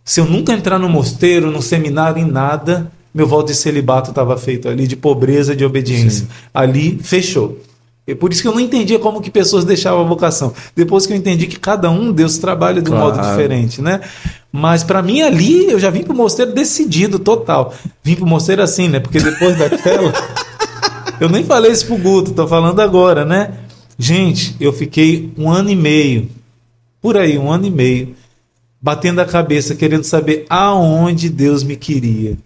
se 0.04 0.20
eu 0.20 0.26
nunca 0.26 0.54
entrar 0.54 0.78
no 0.78 0.88
mosteiro, 0.88 1.50
no 1.50 1.62
seminário, 1.62 2.22
em 2.22 2.30
nada, 2.30 2.92
meu 3.12 3.26
voto 3.26 3.48
de 3.48 3.56
celibato 3.56 4.12
estava 4.12 4.38
feito 4.38 4.70
ali, 4.70 4.86
de 4.86 4.96
pobreza, 4.96 5.56
de 5.56 5.66
obediência. 5.66 6.26
Sim. 6.26 6.28
Ali 6.54 7.00
fechou. 7.02 7.60
É 8.08 8.14
por 8.14 8.32
isso 8.32 8.42
que 8.42 8.48
eu 8.48 8.52
não 8.52 8.60
entendia 8.60 9.00
como 9.00 9.20
que 9.20 9.32
pessoas 9.32 9.66
deixavam 9.66 10.02
a 10.02 10.08
vocação. 10.08 10.54
Depois 10.76 11.08
que 11.08 11.14
eu 11.14 11.18
entendi 11.18 11.48
que 11.48 11.60
cada 11.60 11.90
um 11.90 12.12
Deus 12.12 12.38
trabalha 12.38 12.82
de 12.82 12.90
um 12.92 12.94
claro. 12.94 13.16
modo 13.16 13.28
diferente, 13.28 13.82
né? 13.82 14.02
Mas 14.52 14.84
para 14.84 15.02
mim 15.02 15.22
ali 15.22 15.72
eu 15.72 15.80
já 15.80 15.90
vim 15.90 16.04
pro 16.04 16.16
mosteiro 16.16 16.54
decidido 16.54 17.18
total. 17.18 17.74
Vim 18.04 18.16
pro 18.16 18.28
mosteiro 18.28 18.62
assim, 18.62 18.88
né? 18.88 19.00
Porque 19.00 19.20
depois 19.20 19.58
daquela 19.60 20.14
eu 21.20 21.30
nem 21.30 21.44
falei 21.44 21.72
isso 21.72 21.86
pro 21.88 21.98
Guto, 21.98 22.32
tô 22.32 22.48
falando 22.48 22.80
agora, 22.82 23.24
né? 23.24 23.54
Gente, 23.98 24.56
eu 24.60 24.74
fiquei 24.74 25.32
um 25.38 25.50
ano 25.50 25.70
e 25.70 25.76
meio, 25.76 26.30
por 27.02 27.18
aí, 27.18 27.38
um 27.38 27.50
ano 27.50 27.66
e 27.66 27.72
meio, 27.72 28.16
batendo 28.82 29.22
a 29.22 29.26
cabeça, 29.26 29.76
querendo 29.76 30.04
saber 30.04 30.46
aonde 30.50 31.30
Deus 31.30 31.64
me 31.64 31.78
queria. 31.78 32.38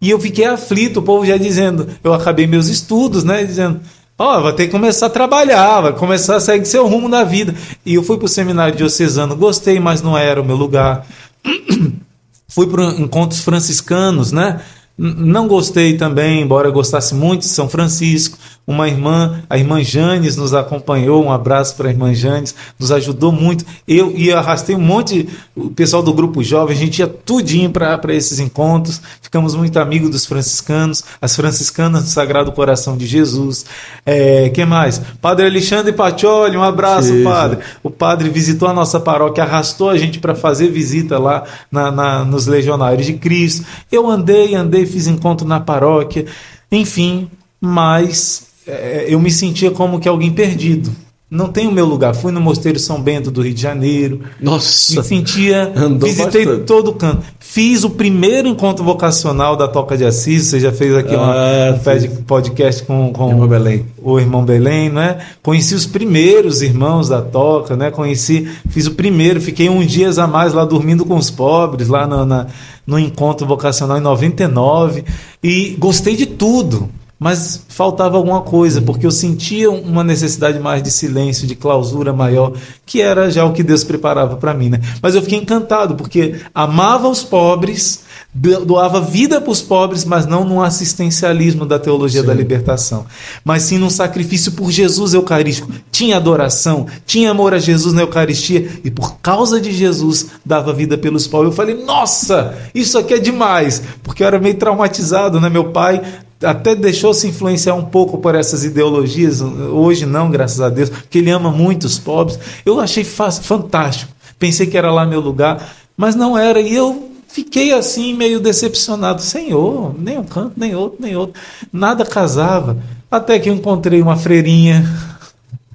E 0.00 0.10
eu 0.10 0.20
fiquei 0.20 0.44
aflito, 0.44 1.00
o 1.00 1.02
povo 1.02 1.26
já 1.26 1.36
dizendo, 1.36 1.88
eu 2.04 2.14
acabei 2.14 2.46
meus 2.46 2.68
estudos, 2.68 3.24
né? 3.24 3.42
Dizendo, 3.44 3.80
Ó, 4.16 4.38
oh, 4.38 4.42
vai 4.42 4.52
ter 4.52 4.66
que 4.66 4.72
começar 4.72 5.06
a 5.06 5.10
trabalhar, 5.10 5.80
vai 5.80 5.92
começar 5.92 6.36
a 6.36 6.40
seguir 6.40 6.66
seu 6.66 6.86
rumo 6.86 7.08
na 7.08 7.24
vida. 7.24 7.52
E 7.84 7.94
eu 7.94 8.02
fui 8.02 8.16
para 8.16 8.26
o 8.26 8.28
seminário 8.28 8.76
diocesano, 8.76 9.34
gostei, 9.34 9.80
mas 9.80 10.02
não 10.02 10.16
era 10.16 10.40
o 10.40 10.44
meu 10.44 10.54
lugar. 10.54 11.04
fui 12.46 12.68
para 12.68 12.84
encontros 12.92 13.40
franciscanos, 13.40 14.30
né? 14.30 14.60
Não 14.96 15.48
gostei 15.48 15.96
também, 15.96 16.42
embora 16.42 16.70
gostasse 16.70 17.16
muito 17.16 17.40
de 17.40 17.48
São 17.48 17.68
Francisco. 17.68 18.38
Uma 18.66 18.88
irmã, 18.88 19.42
a 19.50 19.58
irmã 19.58 19.82
Janes, 19.82 20.36
nos 20.36 20.54
acompanhou. 20.54 21.22
Um 21.22 21.32
abraço 21.32 21.76
para 21.76 21.88
a 21.88 21.90
irmã 21.90 22.14
Janes, 22.14 22.54
nos 22.78 22.92
ajudou 22.92 23.30
muito. 23.30 23.64
Eu 23.86 24.16
ia 24.16 24.38
arrastei 24.38 24.74
um 24.74 24.80
monte, 24.80 25.28
o 25.54 25.68
pessoal 25.68 26.02
do 26.02 26.14
grupo 26.14 26.42
jovem, 26.42 26.74
a 26.74 26.78
gente 26.78 27.00
ia 27.00 27.06
tudinho 27.06 27.70
para 27.70 28.00
esses 28.14 28.38
encontros. 28.38 29.02
Ficamos 29.20 29.54
muito 29.54 29.78
amigos 29.78 30.08
dos 30.10 30.24
franciscanos, 30.24 31.04
as 31.20 31.34
franciscanas 31.36 32.04
do 32.04 32.08
Sagrado 32.08 32.52
Coração 32.52 32.96
de 32.96 33.04
Jesus. 33.04 33.66
É, 34.06 34.48
que 34.48 34.64
mais? 34.64 35.02
Padre 35.20 35.46
Alexandre 35.46 35.92
Pacioli, 35.92 36.56
um 36.56 36.62
abraço, 36.62 37.08
Sim. 37.08 37.24
padre. 37.24 37.58
O 37.82 37.90
padre 37.90 38.30
visitou 38.30 38.68
a 38.68 38.72
nossa 38.72 38.98
paróquia, 38.98 39.44
arrastou 39.44 39.90
a 39.90 39.98
gente 39.98 40.18
para 40.20 40.34
fazer 40.34 40.70
visita 40.70 41.18
lá 41.18 41.44
na, 41.70 41.90
na, 41.90 42.24
nos 42.24 42.46
Legionários 42.46 43.06
de 43.06 43.14
Cristo. 43.14 43.66
Eu 43.92 44.08
andei, 44.08 44.54
andei 44.54 44.83
fiz 44.86 45.06
encontro 45.06 45.46
na 45.46 45.60
paróquia, 45.60 46.26
enfim, 46.70 47.30
mas 47.60 48.48
é, 48.66 49.06
eu 49.08 49.20
me 49.20 49.30
sentia 49.30 49.70
como 49.70 50.00
que 50.00 50.08
alguém 50.08 50.32
perdido. 50.32 51.03
Não 51.34 51.48
tem 51.48 51.66
o 51.66 51.72
meu 51.72 51.84
lugar. 51.84 52.14
Fui 52.14 52.30
no 52.30 52.40
Mosteiro 52.40 52.78
São 52.78 53.00
Bento 53.02 53.30
do 53.30 53.42
Rio 53.42 53.52
de 53.52 53.60
Janeiro. 53.60 54.20
Nossa. 54.40 54.94
Me 55.00 55.02
sentia. 55.06 55.72
Andou 55.76 56.08
visitei 56.08 56.44
bastante. 56.44 56.64
todo 56.66 56.92
canto. 56.92 57.22
Fiz 57.40 57.82
o 57.84 57.90
primeiro 57.90 58.46
encontro 58.48 58.84
vocacional 58.84 59.56
da 59.56 59.66
Toca 59.68 59.96
de 59.96 60.04
Assis. 60.04 60.46
Você 60.46 60.60
já 60.60 60.70
fez 60.72 60.94
aqui 60.94 61.14
uma- 61.14 61.34
Ah, 61.34 61.74
um 61.74 61.78
ped- 61.80 62.08
podcast 62.26 62.82
com, 62.84 63.12
com 63.12 63.30
Irmão 63.30 63.48
Belém. 63.48 63.86
o 64.02 64.18
irmão 64.18 64.44
Belém, 64.44 64.88
né? 64.90 65.18
Conheci 65.42 65.74
os 65.74 65.86
primeiros 65.86 66.62
irmãos 66.62 67.08
da 67.08 67.20
Toca, 67.20 67.76
né? 67.76 67.90
Conheci, 67.90 68.48
fiz 68.70 68.86
o 68.86 68.92
primeiro, 68.92 69.40
fiquei 69.40 69.68
um 69.68 69.84
dias 69.84 70.18
a 70.18 70.26
mais 70.26 70.54
lá 70.54 70.64
dormindo 70.64 71.04
com 71.04 71.16
os 71.16 71.30
pobres, 71.30 71.88
lá 71.88 72.06
no, 72.06 72.24
na- 72.24 72.46
no 72.86 72.98
encontro 72.98 73.46
vocacional 73.46 73.98
em 73.98 74.00
99. 74.00 75.04
E 75.42 75.74
gostei 75.78 76.14
de 76.16 76.26
tudo. 76.26 76.88
Mas 77.18 77.62
faltava 77.68 78.16
alguma 78.16 78.42
coisa, 78.42 78.82
porque 78.82 79.06
eu 79.06 79.10
sentia 79.10 79.70
uma 79.70 80.02
necessidade 80.04 80.58
mais 80.58 80.82
de 80.82 80.90
silêncio, 80.90 81.46
de 81.46 81.54
clausura 81.54 82.12
maior, 82.12 82.52
que 82.84 83.00
era 83.00 83.30
já 83.30 83.44
o 83.44 83.52
que 83.52 83.62
Deus 83.62 83.84
preparava 83.84 84.36
para 84.36 84.52
mim. 84.52 84.68
Né? 84.68 84.80
Mas 85.00 85.14
eu 85.14 85.22
fiquei 85.22 85.38
encantado, 85.38 85.94
porque 85.94 86.40
amava 86.54 87.08
os 87.08 87.22
pobres, 87.22 88.02
do- 88.34 88.64
doava 88.64 89.00
vida 89.00 89.40
para 89.40 89.50
os 89.50 89.62
pobres, 89.62 90.04
mas 90.04 90.26
não 90.26 90.44
num 90.44 90.60
assistencialismo 90.60 91.64
da 91.64 91.78
teologia 91.78 92.22
da 92.22 92.34
libertação, 92.34 93.06
mas 93.44 93.62
sim 93.62 93.78
num 93.78 93.90
sacrifício 93.90 94.52
por 94.52 94.70
Jesus 94.70 95.14
eucarístico. 95.14 95.70
Tinha 95.92 96.16
adoração, 96.16 96.86
tinha 97.06 97.30
amor 97.30 97.54
a 97.54 97.58
Jesus 97.58 97.94
na 97.94 98.02
Eucaristia, 98.02 98.68
e 98.84 98.90
por 98.90 99.18
causa 99.20 99.60
de 99.60 99.72
Jesus 99.72 100.26
dava 100.44 100.72
vida 100.72 100.98
pelos 100.98 101.26
pobres. 101.28 101.52
Eu 101.52 101.56
falei, 101.56 101.84
nossa, 101.84 102.56
isso 102.74 102.98
aqui 102.98 103.14
é 103.14 103.18
demais, 103.18 103.82
porque 104.02 104.22
eu 104.22 104.26
era 104.26 104.38
meio 104.38 104.56
traumatizado, 104.56 105.40
né? 105.40 105.48
Meu 105.48 105.70
pai 105.70 106.02
até 106.44 106.74
deixou 106.74 107.12
se 107.14 107.26
influenciar 107.28 107.74
um 107.74 107.84
pouco 107.84 108.18
por 108.18 108.34
essas 108.34 108.64
ideologias, 108.64 109.40
hoje 109.40 110.06
não, 110.06 110.30
graças 110.30 110.60
a 110.60 110.68
Deus, 110.68 110.88
porque 110.88 111.18
ele 111.18 111.30
ama 111.30 111.50
muito 111.50 111.84
os 111.84 111.98
pobres. 111.98 112.38
Eu 112.64 112.80
achei 112.80 113.04
fa- 113.04 113.30
fantástico. 113.30 114.12
Pensei 114.38 114.66
que 114.66 114.76
era 114.76 114.92
lá 114.92 115.06
meu 115.06 115.20
lugar, 115.20 115.74
mas 115.96 116.14
não 116.14 116.36
era. 116.36 116.60
E 116.60 116.74
eu 116.74 117.10
fiquei 117.28 117.72
assim, 117.72 118.14
meio 118.14 118.40
decepcionado. 118.40 119.22
Senhor, 119.22 119.94
nem 119.98 120.18
um 120.18 120.24
canto, 120.24 120.52
nem 120.56 120.74
outro, 120.74 120.98
nem 121.00 121.16
outro. 121.16 121.40
Nada 121.72 122.04
casava. 122.04 122.76
Até 123.10 123.38
que 123.38 123.48
encontrei 123.50 124.02
uma 124.02 124.16
freirinha. 124.16 124.84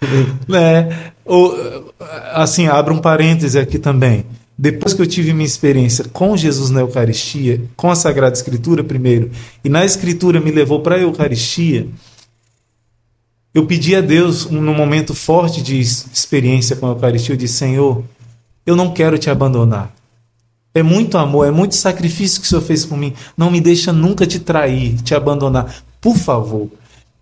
né? 0.47 1.11
Ou, 1.25 1.55
assim, 2.33 2.67
abro 2.67 2.93
um 2.93 2.99
parêntese 2.99 3.59
aqui 3.59 3.77
também. 3.77 4.25
Depois 4.61 4.93
que 4.93 5.01
eu 5.01 5.07
tive 5.07 5.31
minha 5.31 5.45
experiência 5.45 6.03
com 6.11 6.35
Jesus 6.35 6.69
na 6.69 6.81
Eucaristia, 6.81 7.61
com 7.77 7.89
a 7.89 7.95
Sagrada 7.95 8.35
Escritura 8.35 8.83
primeiro, 8.83 9.31
e 9.63 9.69
na 9.69 9.85
Escritura 9.85 10.41
me 10.41 10.51
levou 10.51 10.81
para 10.81 10.95
a 10.95 10.99
Eucaristia, 10.99 11.87
eu 13.53 13.65
pedi 13.65 13.95
a 13.95 14.01
Deus, 14.01 14.45
um- 14.45 14.61
num 14.61 14.75
momento 14.75 15.13
forte 15.13 15.61
de 15.61 15.79
experiência 15.79 16.75
com 16.75 16.87
a 16.87 16.89
Eucaristia, 16.89 17.33
eu 17.33 17.37
disse: 17.37 17.53
Senhor, 17.53 18.03
eu 18.65 18.75
não 18.75 18.91
quero 18.93 19.17
te 19.17 19.29
abandonar. 19.29 19.95
É 20.73 20.83
muito 20.83 21.17
amor, 21.17 21.47
é 21.47 21.51
muito 21.51 21.75
sacrifício 21.75 22.41
que 22.41 22.45
o 22.45 22.49
Senhor 22.49 22.61
fez 22.61 22.85
por 22.85 22.97
mim. 22.97 23.13
Não 23.37 23.49
me 23.49 23.61
deixa 23.61 23.93
nunca 23.93 24.27
te 24.27 24.39
trair, 24.39 24.97
te 25.01 25.15
abandonar. 25.15 25.73
Por 26.01 26.17
favor. 26.17 26.69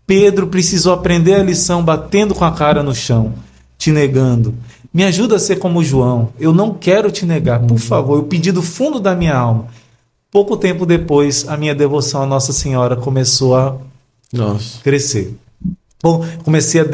Pedro 0.08 0.48
precisou 0.48 0.92
aprender 0.94 1.36
a 1.36 1.44
lição 1.44 1.84
batendo 1.84 2.34
com 2.34 2.44
a 2.46 2.52
cara 2.52 2.82
no 2.82 2.96
chão, 2.96 3.36
te 3.78 3.92
negando. 3.92 4.56
Me 4.94 5.04
ajuda 5.04 5.36
a 5.36 5.40
ser 5.40 5.58
como 5.58 5.84
João. 5.84 6.30
Eu 6.40 6.54
não 6.54 6.74
quero 6.74 7.12
te 7.12 7.26
negar, 7.26 7.60
por 7.62 7.78
favor. 7.78 8.18
Eu 8.18 8.24
pedi 8.24 8.52
do 8.52 8.62
fundo 8.62 9.00
da 9.00 9.16
minha 9.16 9.36
alma. 9.36 9.68
Pouco 10.32 10.58
tempo 10.58 10.86
depois, 10.86 11.48
a 11.48 11.56
minha 11.56 11.74
devoção 11.74 12.22
à 12.22 12.26
Nossa 12.26 12.52
Senhora 12.52 12.96
começou 12.96 13.56
a 13.56 13.78
Nossa. 14.32 14.80
crescer. 14.84 15.36
Bom, 16.04 16.24
comecei 16.44 16.80
a, 16.80 16.86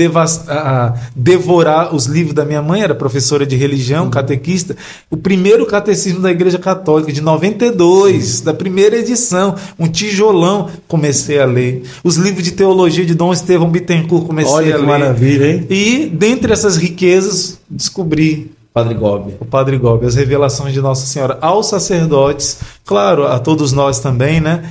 a- 0.48 0.94
devorar 1.14 1.94
os 1.94 2.06
livros 2.06 2.34
da 2.34 2.46
minha 2.46 2.62
mãe, 2.62 2.82
era 2.82 2.96
professora 2.96 3.46
de 3.46 3.56
religião, 3.56 4.10
catequista. 4.10 4.78
O 5.12 5.18
primeiro 5.18 5.66
catecismo 5.66 6.22
da 6.22 6.32
Igreja 6.32 6.58
Católica, 6.58 7.12
de 7.12 7.20
92, 7.20 8.40
da 8.42 8.54
primeira 8.54 8.96
edição, 8.98 9.56
um 9.78 9.88
tijolão, 9.90 10.70
comecei 10.88 11.40
a 11.40 11.46
ler. 11.46 11.84
Os 12.04 12.16
livros 12.16 12.44
de 12.46 12.52
teologia 12.52 13.06
de 13.06 13.14
Dom 13.14 13.34
Estevão 13.34 13.70
Bittencourt, 13.70 14.26
comecei 14.26 14.54
Olha 14.54 14.76
a 14.76 14.80
que 14.80 14.82
ler. 14.82 14.88
maravilha, 14.88 15.52
hein? 15.52 15.68
E, 15.70 16.06
dentre 16.08 16.54
essas 16.54 16.78
riquezas, 16.78 17.60
descobri 17.70 18.52
Padre 18.74 18.94
Gobi. 18.96 19.36
o 19.40 19.46
Padre 19.46 19.78
Gobi, 19.78 20.06
as 20.06 20.16
revelações 20.16 20.74
de 20.74 20.80
Nossa 20.82 21.06
Senhora 21.06 21.38
aos 21.42 21.68
sacerdotes, 21.68 22.58
claro, 22.86 23.28
a 23.28 23.38
todos 23.38 23.72
nós 23.74 24.00
também, 24.00 24.40
né? 24.40 24.64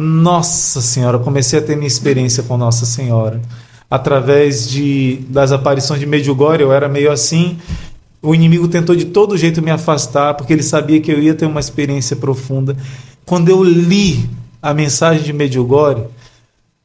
Nossa 0.00 0.80
Senhora, 0.80 1.18
comecei 1.18 1.58
a 1.58 1.62
ter 1.62 1.76
minha 1.76 1.86
experiência 1.86 2.42
com 2.42 2.56
Nossa 2.56 2.86
Senhora. 2.86 3.40
Através 3.90 4.68
de, 4.68 5.20
das 5.28 5.52
aparições 5.52 6.00
de 6.00 6.06
Medjugorje, 6.06 6.62
eu 6.62 6.72
era 6.72 6.88
meio 6.88 7.12
assim. 7.12 7.58
O 8.22 8.34
inimigo 8.34 8.66
tentou 8.66 8.96
de 8.96 9.06
todo 9.06 9.36
jeito 9.36 9.60
me 9.60 9.70
afastar, 9.70 10.34
porque 10.34 10.52
ele 10.52 10.62
sabia 10.62 11.00
que 11.00 11.12
eu 11.12 11.20
ia 11.20 11.34
ter 11.34 11.46
uma 11.46 11.60
experiência 11.60 12.16
profunda. 12.16 12.76
Quando 13.26 13.48
eu 13.50 13.62
li 13.62 14.28
a 14.62 14.72
mensagem 14.72 15.22
de 15.22 15.32
Medjugorje, 15.32 16.04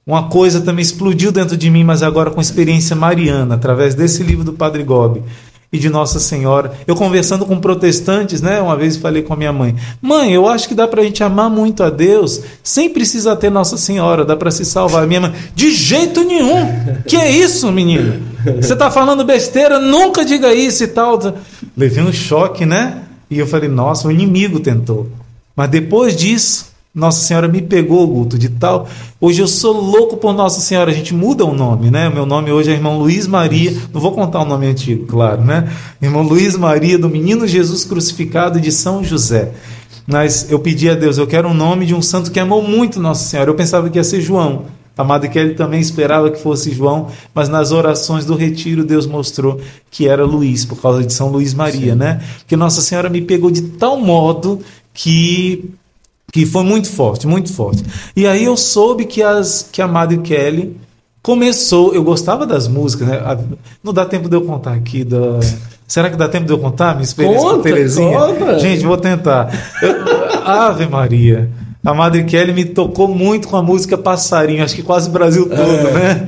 uma 0.06 0.28
coisa 0.30 0.62
também 0.62 0.84
explodiu 0.84 1.32
dentro 1.32 1.56
de 1.56 1.70
mim, 1.70 1.84
mas 1.84 2.04
agora 2.04 2.32
com 2.32 2.42
experiência 2.42 2.96
mariana, 2.96 3.56
através 3.56 3.96
desse 3.96 4.24
livro 4.24 4.44
do 4.44 4.54
Padre 4.54 4.84
Gobi 4.84 5.24
e 5.72 5.78
de 5.78 5.90
Nossa 5.90 6.20
Senhora. 6.20 6.74
Eu 6.88 6.96
conversando 6.96 7.46
com 7.46 7.60
protestantes, 7.60 8.42
né? 8.42 8.62
Uma 8.62 8.76
vez 8.76 8.98
falei 8.98 9.22
com 9.22 9.34
a 9.34 9.38
minha 9.38 9.52
mãe: 9.54 9.76
Mãe, 10.02 10.32
eu 10.32 10.48
acho 10.48 10.68
que 10.68 10.76
dá 10.76 10.88
pra 10.88 11.04
gente 11.04 11.24
amar 11.24 11.50
muito 11.50 11.84
a 11.84 11.90
Deus 11.90 12.42
sem 12.64 12.90
precisar 12.90 13.36
ter 13.36 13.50
Nossa 13.50 13.78
Senhora, 13.78 14.26
dá 14.26 14.36
pra 14.36 14.52
se 14.52 14.66
salvar. 14.66 15.04
A 15.04 15.08
minha 15.08 15.22
mãe: 15.22 15.34
De 15.54 15.72
jeito 15.72 16.24
nenhum! 16.24 16.66
Que 17.08 17.16
é 17.16 17.30
isso, 17.32 17.72
menino? 17.72 18.24
Você 18.62 18.76
tá 18.76 18.92
falando 18.92 19.24
besteira? 19.24 19.80
Nunca 19.80 20.24
diga 20.24 20.54
isso 20.54 20.84
e 20.84 20.88
tal. 20.88 21.20
Levei 21.76 22.04
um 22.04 22.14
choque, 22.14 22.66
né? 22.66 23.04
E 23.30 23.40
eu 23.40 23.48
falei: 23.48 23.70
Nossa, 23.70 24.08
o 24.08 24.12
inimigo 24.12 24.60
tentou. 24.60 25.10
Mas 25.56 25.70
depois 25.70 26.16
disso, 26.16 26.75
Nossa 26.96 27.26
Senhora 27.26 27.50
me 27.50 27.62
pegou, 27.62 28.08
Guto, 28.08 28.40
de 28.40 28.48
tal. 28.48 28.88
Hoje 29.20 29.42
eu 29.42 29.48
sou 29.50 29.74
louco 29.74 30.16
por 30.16 30.34
Nossa 30.34 30.62
Senhora. 30.62 30.92
A 30.92 30.94
gente 30.94 31.14
muda 31.14 31.44
o 31.44 31.54
nome, 31.54 31.92
né? 31.92 32.10
Meu 32.10 32.26
nome 32.26 32.54
hoje 32.54 32.72
é 32.72 32.74
irmão 32.74 32.98
Luiz 32.98 33.28
Maria. 33.28 33.76
Não 33.94 34.00
vou 34.00 34.14
contar 34.14 34.40
o 34.40 34.46
nome 34.46 34.66
antigo, 34.66 35.06
claro, 35.06 35.42
né? 35.44 35.70
Irmão 36.02 36.22
Luiz 36.22 36.56
Maria, 36.56 36.98
do 36.98 37.10
Menino 37.10 37.46
Jesus 37.46 37.84
Crucificado 37.84 38.62
de 38.62 38.72
São 38.72 39.04
José. 39.04 39.52
Mas 40.08 40.50
eu 40.50 40.58
pedi 40.58 40.90
a 40.90 40.96
Deus, 40.96 41.18
eu 41.18 41.28
quero 41.28 41.50
um 41.50 41.54
nome 41.54 41.86
de 41.86 41.94
um 41.94 42.02
santo 42.02 42.32
que 42.32 42.40
amou 42.40 42.62
muito 42.62 42.98
Nossa 42.98 43.28
Senhora. 43.28 43.50
Eu 43.50 43.56
pensava 43.56 43.90
que 43.90 43.98
ia 43.98 44.04
ser 44.04 44.22
João. 44.22 44.64
A 44.98 45.04
Madre 45.04 45.28
Kelly 45.28 45.54
também 45.54 45.82
esperava 45.82 46.32
que 46.32 46.40
fosse 46.40 46.72
João, 46.72 47.08
mas 47.34 47.50
nas 47.50 47.74
orações 47.74 48.24
do 48.24 48.36
retiro 48.36 48.86
Deus 48.86 49.06
mostrou 49.06 49.60
que 49.92 50.08
era 50.08 50.24
Luiz, 50.24 50.64
por 50.64 50.82
causa 50.82 51.04
de 51.04 51.12
São 51.12 51.28
Luís 51.28 51.54
Maria, 51.54 51.94
né? 51.94 52.24
Porque 52.38 52.56
Nossa 52.56 52.80
Senhora 52.80 53.10
me 53.10 53.20
pegou 53.22 53.52
de 53.52 53.64
tal 53.64 54.00
modo 54.00 54.62
que 54.94 55.70
que 56.32 56.46
foi 56.46 56.64
muito 56.64 56.90
forte, 56.90 57.26
muito 57.28 57.52
forte. 57.54 57.84
E 58.16 58.28
aí 58.28 58.44
eu 58.44 58.58
soube 58.58 59.06
que, 59.06 59.22
as, 59.24 59.68
que 59.72 59.82
a 59.82 59.88
Madre 59.88 60.18
Kelly 60.20 60.76
começou. 61.22 61.94
Eu 61.94 62.04
gostava 62.04 62.46
das 62.46 62.68
músicas, 62.68 63.08
né? 63.08 63.18
A- 63.18 63.38
Não 63.84 63.94
dá 63.94 64.06
tempo 64.06 64.28
de 64.30 64.36
eu 64.36 64.42
contar 64.42 64.74
aqui. 64.74 65.04
Da... 65.04 65.40
Será 65.88 66.10
que 66.10 66.18
dá 66.18 66.28
tempo 66.28 66.46
de 66.46 66.52
eu 66.54 66.60
contar 66.60 66.94
minha 66.94 67.04
experiência 67.04 67.40
com 67.42 67.48
a 67.48 67.52
Conta, 67.52 67.64
Terezinha? 67.64 68.18
conta. 68.20 68.60
Gente, 68.60 68.86
vou 68.86 68.98
tentar. 68.98 69.50
Eu- 69.82 69.96
Ave 70.46 70.88
Maria. 70.88 71.50
A 71.86 71.94
Madre 71.94 72.24
Kelly 72.24 72.52
me 72.54 72.66
tocou 72.66 73.08
muito 73.08 73.48
com 73.48 73.56
a 73.56 73.62
música 73.62 73.96
Passarinho, 73.98 74.64
acho 74.64 74.76
que 74.76 74.82
quase 74.84 75.08
o 75.08 75.12
Brasil 75.12 75.48
todo, 75.48 75.92
né? 75.94 76.28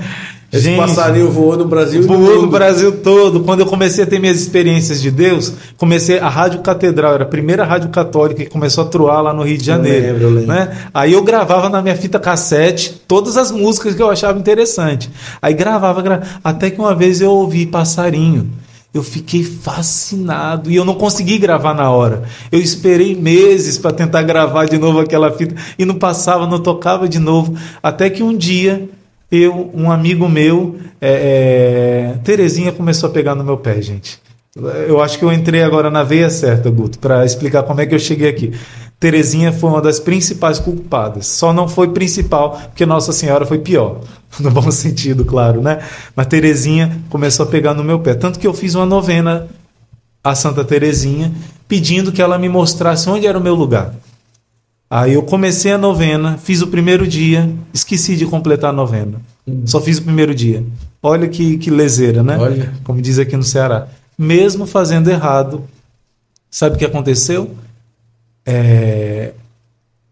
Esse 0.51 0.75
passarinho 0.77 1.29
voou 1.29 1.57
no 1.57 1.65
Brasil. 1.65 2.01
e 2.01 2.05
no 2.05 2.17
Voou 2.17 2.41
no. 2.43 2.47
Brasil 2.47 3.01
todo. 3.03 3.41
Quando 3.41 3.59
eu 3.59 3.65
comecei 3.65 4.03
a 4.03 4.07
ter 4.07 4.17
minhas 4.17 4.39
experiências 4.39 5.01
de 5.01 5.11
Deus, 5.11 5.51
comecei 5.75 6.19
a 6.19 6.29
Rádio 6.29 6.61
Catedral, 6.61 7.15
era 7.15 7.23
a 7.23 7.27
primeira 7.27 7.65
rádio 7.65 7.89
católica 7.89 8.43
que 8.43 8.49
começou 8.49 8.85
a 8.85 8.87
truar 8.87 9.21
lá 9.21 9.33
no 9.33 9.43
Rio 9.43 9.57
de 9.57 9.65
Janeiro. 9.65 10.05
lembro, 10.07 10.23
eu 10.23 10.29
lembro. 10.29 10.47
Né? 10.47 10.77
Aí 10.93 11.11
eu 11.13 11.21
gravava 11.21 11.67
na 11.67 11.81
minha 11.81 11.95
fita 11.97 12.17
cassete 12.17 13.01
todas 13.07 13.35
as 13.35 13.51
músicas 13.51 13.93
que 13.93 14.01
eu 14.01 14.09
achava 14.09 14.39
interessante. 14.39 15.09
Aí 15.41 15.53
gravava, 15.53 16.01
gra- 16.01 16.21
até 16.43 16.69
que 16.69 16.79
uma 16.79 16.95
vez 16.95 17.19
eu 17.19 17.31
ouvi 17.31 17.65
Passarinho. 17.65 18.49
Eu 18.93 19.03
fiquei 19.03 19.43
fascinado 19.43 20.71
e 20.71 20.75
eu 20.75 20.85
não 20.85 20.95
consegui 20.95 21.37
gravar 21.37 21.73
na 21.73 21.91
hora. 21.91 22.23
Eu 22.51 22.59
esperei 22.59 23.15
meses 23.15 23.77
para 23.77 23.91
tentar 23.91 24.23
gravar 24.23 24.65
de 24.65 24.77
novo 24.77 24.99
aquela 24.99 25.29
fita 25.31 25.55
e 25.77 25.85
não 25.85 25.95
passava, 25.95 26.47
não 26.47 26.59
tocava 26.59 27.07
de 27.07 27.19
novo. 27.19 27.53
Até 27.83 28.09
que 28.09 28.23
um 28.23 28.35
dia 28.35 28.89
eu, 29.31 29.71
um 29.73 29.91
amigo 29.91 30.27
meu, 30.29 30.77
é, 31.01 32.13
é, 32.15 32.17
Terezinha 32.23 32.71
começou 32.71 33.09
a 33.09 33.13
pegar 33.13 33.35
no 33.35 33.43
meu 33.43 33.57
pé, 33.57 33.81
gente. 33.81 34.19
Eu 34.87 35.01
acho 35.01 35.19
que 35.19 35.25
eu 35.25 35.31
entrei 35.31 35.61
agora 35.61 35.91
na 35.91 36.03
veia 36.03 36.29
certa, 36.29 36.69
Guto, 36.69 36.97
para 36.97 37.23
explicar 37.23 37.63
como 37.63 37.79
é 37.79 37.85
que 37.85 37.93
eu 37.93 37.99
cheguei 37.99 38.27
aqui. 38.27 38.53
Terezinha 38.99 39.53
foi 39.53 39.69
uma 39.69 39.81
das 39.81 39.99
principais 39.99 40.57
culpadas. 40.57 41.27
Só 41.27 41.53
não 41.53 41.67
foi 41.67 41.89
principal, 41.89 42.59
porque 42.69 42.85
Nossa 42.85 43.11
Senhora 43.13 43.45
foi 43.45 43.59
pior. 43.59 44.01
No 44.41 44.51
bom 44.51 44.69
sentido, 44.69 45.23
claro, 45.23 45.61
né? 45.61 45.79
Mas 46.13 46.27
Terezinha 46.27 47.01
começou 47.09 47.45
a 47.45 47.49
pegar 47.49 47.73
no 47.73 47.83
meu 47.83 47.99
pé. 47.99 48.13
Tanto 48.13 48.37
que 48.37 48.45
eu 48.45 48.53
fiz 48.53 48.75
uma 48.75 48.85
novena 48.85 49.47
a 50.23 50.35
Santa 50.35 50.63
Terezinha, 50.65 51.31
pedindo 51.67 52.11
que 52.11 52.21
ela 52.21 52.37
me 52.37 52.49
mostrasse 52.49 53.09
onde 53.09 53.25
era 53.25 53.37
o 53.37 53.41
meu 53.41 53.55
lugar. 53.55 53.93
Aí 54.89 55.13
eu 55.13 55.23
comecei 55.23 55.71
a 55.73 55.77
novena, 55.77 56.37
fiz 56.37 56.61
o 56.61 56.67
primeiro 56.67 57.05
dia, 57.05 57.53
esqueci 57.73 58.15
de 58.15 58.25
completar 58.25 58.69
a 58.69 58.73
novena. 58.73 59.21
Só 59.65 59.81
fiz 59.81 59.97
o 59.97 60.03
primeiro 60.03 60.33
dia. 60.33 60.65
Olha 61.03 61.27
que, 61.27 61.57
que 61.57 61.69
leseira, 61.69 62.23
né? 62.23 62.37
Olha. 62.37 62.73
Como 62.83 63.01
diz 63.01 63.19
aqui 63.19 63.35
no 63.35 63.43
Ceará. 63.43 63.87
Mesmo 64.17 64.65
fazendo 64.65 65.09
errado, 65.09 65.63
sabe 66.49 66.75
o 66.75 66.79
que 66.79 66.85
aconteceu? 66.85 67.51
É, 68.45 69.33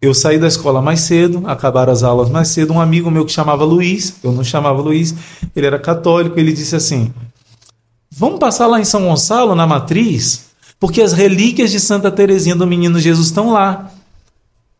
eu 0.01 0.13
saí 0.13 0.37
da 0.37 0.47
escola 0.47 0.81
mais 0.81 1.01
cedo, 1.01 1.43
acabaram 1.45 1.91
as 1.91 2.03
aulas 2.03 2.29
mais 2.29 2.49
cedo. 2.49 2.73
Um 2.73 2.81
amigo 2.81 3.09
meu 3.09 3.25
que 3.25 3.31
chamava 3.31 3.63
Luiz, 3.63 4.15
eu 4.23 4.31
não 4.31 4.43
chamava 4.43 4.81
Luiz, 4.81 5.15
ele 5.55 5.65
era 5.65 5.79
católico, 5.79 6.39
ele 6.39 6.53
disse 6.53 6.75
assim: 6.75 7.13
Vamos 8.11 8.39
passar 8.39 8.67
lá 8.67 8.79
em 8.79 8.85
São 8.85 9.05
Gonçalo, 9.05 9.55
na 9.55 9.65
matriz, 9.65 10.45
porque 10.79 11.01
as 11.01 11.13
relíquias 11.13 11.71
de 11.71 11.79
Santa 11.79 12.11
Teresinha 12.11 12.55
do 12.55 12.67
Menino 12.67 12.99
Jesus 12.99 13.27
estão 13.27 13.51
lá. 13.51 13.91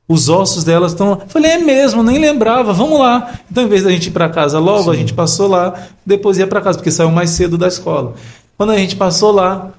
Os 0.08 0.30
ossos 0.30 0.64
delas 0.64 0.92
estão 0.92 1.12
lá. 1.12 1.20
Falei, 1.28 1.52
é 1.52 1.58
mesmo, 1.58 2.04
nem 2.04 2.20
lembrava, 2.20 2.72
vamos 2.72 3.00
lá. 3.00 3.40
Então, 3.50 3.64
em 3.64 3.68
vez 3.68 3.84
da 3.84 3.90
gente 3.90 4.08
ir 4.08 4.12
para 4.12 4.30
casa 4.30 4.60
logo, 4.60 4.84
Sim. 4.84 4.92
a 4.92 4.94
gente 4.94 5.14
passou 5.14 5.48
lá, 5.48 5.74
depois 6.06 6.38
ia 6.38 6.46
para 6.46 6.62
casa, 6.62 6.78
porque 6.78 6.92
saiu 6.92 7.10
mais 7.10 7.32
cedo 7.32 7.58
da 7.58 7.68
escola. 7.68 8.14
Quando 8.56 8.72
a 8.72 8.78
gente 8.78 8.96
passou 8.96 9.32
lá, 9.32 9.72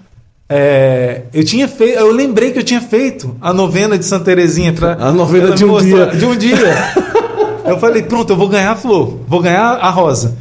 é, 0.49 1.23
eu 1.33 1.45
tinha 1.45 1.69
feito, 1.69 1.99
eu 1.99 2.13
lembrei 2.13 2.53
que 2.53 2.59
eu 2.59 2.65
tinha 2.65 2.81
feito 2.81 3.37
a 3.41 3.53
novena 3.53 3.97
de 3.97 4.05
Santa 4.05 4.27
Terezinha 4.27 4.73
para 4.73 4.93
a 4.95 5.13
novena 5.13 5.53
de 5.53 5.65
um 5.65 5.69
mostrar, 5.69 6.11
dia, 6.11 6.19
de 6.19 6.25
um 6.25 6.37
dia. 6.37 6.93
eu 7.65 7.79
falei, 7.79 8.03
pronto, 8.03 8.33
eu 8.33 8.37
vou 8.37 8.49
ganhar 8.49 8.73
a 8.73 8.77
flor, 8.77 9.21
vou 9.29 9.41
ganhar 9.41 9.75
a 9.75 9.91
rosa. 9.91 10.37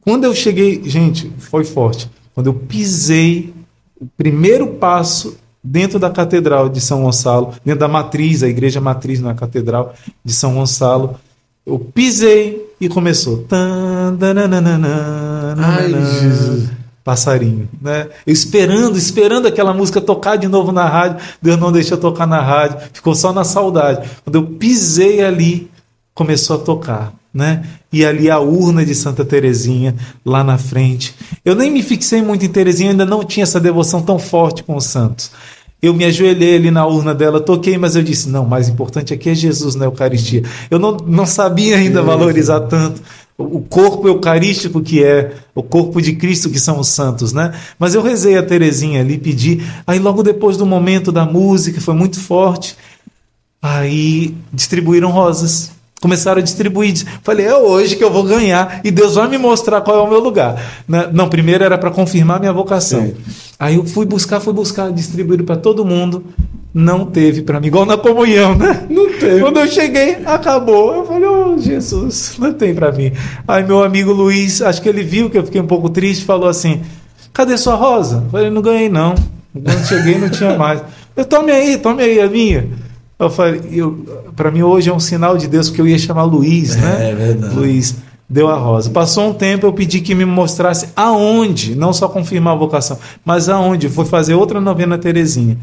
Quando 0.00 0.24
eu 0.24 0.34
cheguei, 0.34 0.82
gente, 0.84 1.30
foi 1.38 1.64
forte. 1.64 2.10
Quando 2.34 2.48
eu 2.48 2.54
pisei 2.54 3.52
o 4.00 4.06
primeiro 4.16 4.66
passo 4.66 5.36
dentro 5.62 5.98
da 5.98 6.10
catedral 6.10 6.68
de 6.68 6.80
São 6.80 7.02
Gonçalo, 7.02 7.54
dentro 7.64 7.80
da 7.80 7.88
matriz, 7.88 8.42
a 8.42 8.48
igreja 8.48 8.80
matriz 8.80 9.20
na 9.20 9.34
catedral 9.34 9.94
de 10.24 10.32
São 10.32 10.54
Gonçalo, 10.54 11.16
eu 11.64 11.78
pisei 11.78 12.74
e 12.80 12.88
começou. 12.88 13.44
Ai, 15.58 15.92
Jesus 16.20 16.82
passarinho, 17.04 17.68
né? 17.80 18.08
Eu 18.26 18.32
esperando, 18.32 18.96
esperando 18.96 19.48
aquela 19.48 19.74
música 19.74 20.00
tocar 20.00 20.36
de 20.36 20.46
novo 20.46 20.70
na 20.72 20.88
rádio, 20.88 21.18
Deus 21.40 21.58
não 21.58 21.72
deixou 21.72 21.98
tocar 21.98 22.26
na 22.26 22.40
rádio, 22.40 22.78
ficou 22.92 23.14
só 23.14 23.32
na 23.32 23.44
saudade. 23.44 24.08
Quando 24.24 24.36
eu 24.36 24.46
pisei 24.46 25.22
ali, 25.22 25.70
começou 26.14 26.56
a 26.56 26.58
tocar, 26.60 27.12
né? 27.32 27.64
E 27.92 28.04
ali 28.04 28.30
a 28.30 28.38
urna 28.38 28.84
de 28.84 28.94
Santa 28.94 29.24
Terezinha 29.24 29.94
lá 30.24 30.44
na 30.44 30.58
frente. 30.58 31.14
Eu 31.44 31.54
nem 31.54 31.70
me 31.70 31.82
fixei 31.82 32.22
muito 32.22 32.44
em 32.44 32.48
Terezinha, 32.48 32.90
ainda 32.90 33.06
não 33.06 33.24
tinha 33.24 33.44
essa 33.44 33.60
devoção 33.60 34.02
tão 34.02 34.18
forte 34.18 34.62
com 34.62 34.76
os 34.76 34.84
santos. 34.84 35.30
Eu 35.80 35.92
me 35.92 36.04
ajoelhei 36.04 36.56
ali 36.56 36.70
na 36.70 36.86
urna 36.86 37.12
dela, 37.12 37.40
toquei, 37.40 37.76
mas 37.76 37.96
eu 37.96 38.02
disse: 38.02 38.28
não, 38.28 38.44
mais 38.44 38.68
importante 38.68 39.12
aqui 39.12 39.30
é 39.30 39.34
Jesus 39.34 39.74
na 39.74 39.86
Eucaristia. 39.86 40.42
Eu 40.70 40.78
não, 40.78 40.96
não 40.96 41.26
sabia 41.26 41.76
ainda 41.76 42.02
valorizar 42.02 42.60
tanto 42.60 43.02
o 43.36 43.60
corpo 43.60 44.06
eucarístico 44.06 44.80
que 44.80 45.02
é 45.02 45.32
o 45.54 45.62
corpo 45.62 46.00
de 46.00 46.14
Cristo 46.14 46.50
que 46.50 46.60
são 46.60 46.78
os 46.78 46.88
santos, 46.88 47.32
né? 47.32 47.52
Mas 47.78 47.94
eu 47.94 48.02
rezei 48.02 48.36
a 48.36 48.42
Terezinha 48.42 49.00
ali, 49.00 49.18
pedi. 49.18 49.62
Aí 49.86 49.98
logo 49.98 50.22
depois 50.22 50.56
do 50.56 50.66
momento 50.66 51.10
da 51.10 51.24
música, 51.24 51.80
foi 51.80 51.94
muito 51.94 52.20
forte. 52.20 52.76
Aí 53.60 54.34
distribuíram 54.52 55.10
rosas. 55.10 55.72
Começaram 56.02 56.40
a 56.40 56.42
distribuir. 56.42 57.06
Falei, 57.22 57.46
é 57.46 57.56
hoje 57.56 57.94
que 57.96 58.02
eu 58.02 58.10
vou 58.10 58.24
ganhar 58.24 58.80
e 58.82 58.90
Deus 58.90 59.14
vai 59.14 59.28
me 59.28 59.38
mostrar 59.38 59.80
qual 59.80 59.96
é 59.96 60.00
o 60.00 60.10
meu 60.10 60.18
lugar. 60.18 60.60
Né? 60.86 61.08
Não, 61.12 61.28
primeiro 61.28 61.62
era 61.62 61.78
para 61.78 61.92
confirmar 61.92 62.40
minha 62.40 62.52
vocação. 62.52 63.06
Sim. 63.06 63.14
Aí 63.58 63.76
eu 63.76 63.84
fui 63.86 64.04
buscar, 64.04 64.40
fui 64.40 64.52
buscar, 64.52 64.90
distribuíram 64.90 65.44
para 65.44 65.56
todo 65.56 65.84
mundo 65.84 66.24
não 66.74 67.04
teve 67.04 67.42
para 67.42 67.60
mim, 67.60 67.66
igual 67.66 67.84
na 67.84 67.98
comunhão, 67.98 68.56
né? 68.56 68.86
Não 68.88 69.12
teve. 69.12 69.40
Quando 69.40 69.58
eu 69.58 69.68
cheguei, 69.68 70.18
acabou. 70.24 70.94
Eu 70.94 71.06
falei, 71.06 71.28
oh, 71.28 71.58
Jesus, 71.58 72.36
não 72.38 72.52
tem 72.54 72.74
para 72.74 72.90
mim. 72.90 73.12
Aí 73.46 73.62
meu 73.62 73.82
amigo 73.82 74.10
Luiz, 74.10 74.62
acho 74.62 74.80
que 74.80 74.88
ele 74.88 75.02
viu 75.02 75.28
que 75.28 75.36
eu 75.36 75.44
fiquei 75.44 75.60
um 75.60 75.66
pouco 75.66 75.90
triste, 75.90 76.24
falou 76.24 76.48
assim: 76.48 76.80
cadê 77.32 77.58
sua 77.58 77.74
rosa? 77.74 78.22
Eu 78.24 78.30
falei, 78.30 78.50
não 78.50 78.62
ganhei 78.62 78.88
não. 78.88 79.14
Quando 79.52 79.86
cheguei, 79.86 80.16
não 80.16 80.30
tinha 80.30 80.56
mais. 80.56 80.82
Eu, 81.14 81.26
tome 81.26 81.52
aí, 81.52 81.76
tome 81.76 82.02
aí 82.02 82.20
a 82.20 82.26
minha. 82.26 82.66
Eu 83.24 83.30
falei, 83.30 83.60
para 84.34 84.50
mim 84.50 84.62
hoje 84.62 84.90
é 84.90 84.92
um 84.92 85.00
sinal 85.00 85.36
de 85.36 85.48
Deus, 85.48 85.68
porque 85.68 85.80
eu 85.80 85.88
ia 85.88 85.98
chamar 85.98 86.24
Luiz, 86.24 86.76
né? 86.76 87.10
É 87.10 87.14
verdade. 87.14 87.54
Luiz 87.54 87.96
deu 88.28 88.48
a 88.48 88.56
rosa. 88.56 88.88
Passou 88.90 89.28
um 89.28 89.34
tempo, 89.34 89.66
eu 89.66 89.72
pedi 89.72 90.00
que 90.00 90.14
me 90.14 90.24
mostrasse 90.24 90.88
aonde, 90.96 91.74
não 91.74 91.92
só 91.92 92.08
confirmar 92.08 92.54
a 92.54 92.58
vocação, 92.58 92.98
mas 93.24 93.48
aonde. 93.48 93.88
Foi 93.88 94.06
fazer 94.06 94.34
outra 94.34 94.60
novena 94.60 94.96
Terezinha. 94.96 95.58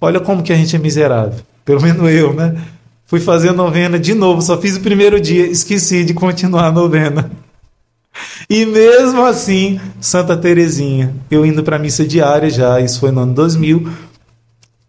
Olha 0.00 0.18
como 0.18 0.42
que 0.42 0.52
a 0.52 0.56
gente 0.56 0.74
é 0.74 0.78
miserável. 0.78 1.38
Pelo 1.64 1.80
menos 1.80 2.10
eu, 2.10 2.34
né? 2.34 2.56
Fui 3.06 3.20
fazer 3.20 3.50
a 3.50 3.52
novena 3.52 3.98
de 3.98 4.14
novo, 4.14 4.40
só 4.40 4.56
fiz 4.58 4.76
o 4.76 4.80
primeiro 4.80 5.20
dia, 5.20 5.46
esqueci 5.46 6.04
de 6.04 6.14
continuar 6.14 6.66
a 6.66 6.72
novena. 6.72 7.30
E 8.48 8.64
mesmo 8.66 9.24
assim, 9.24 9.80
Santa 10.00 10.36
Terezinha, 10.36 11.14
eu 11.30 11.44
indo 11.46 11.62
para 11.62 11.76
a 11.76 11.78
missa 11.78 12.04
diária 12.04 12.50
já, 12.50 12.80
isso 12.80 13.00
foi 13.00 13.10
no 13.10 13.20
ano 13.20 13.34
2000, 13.34 13.88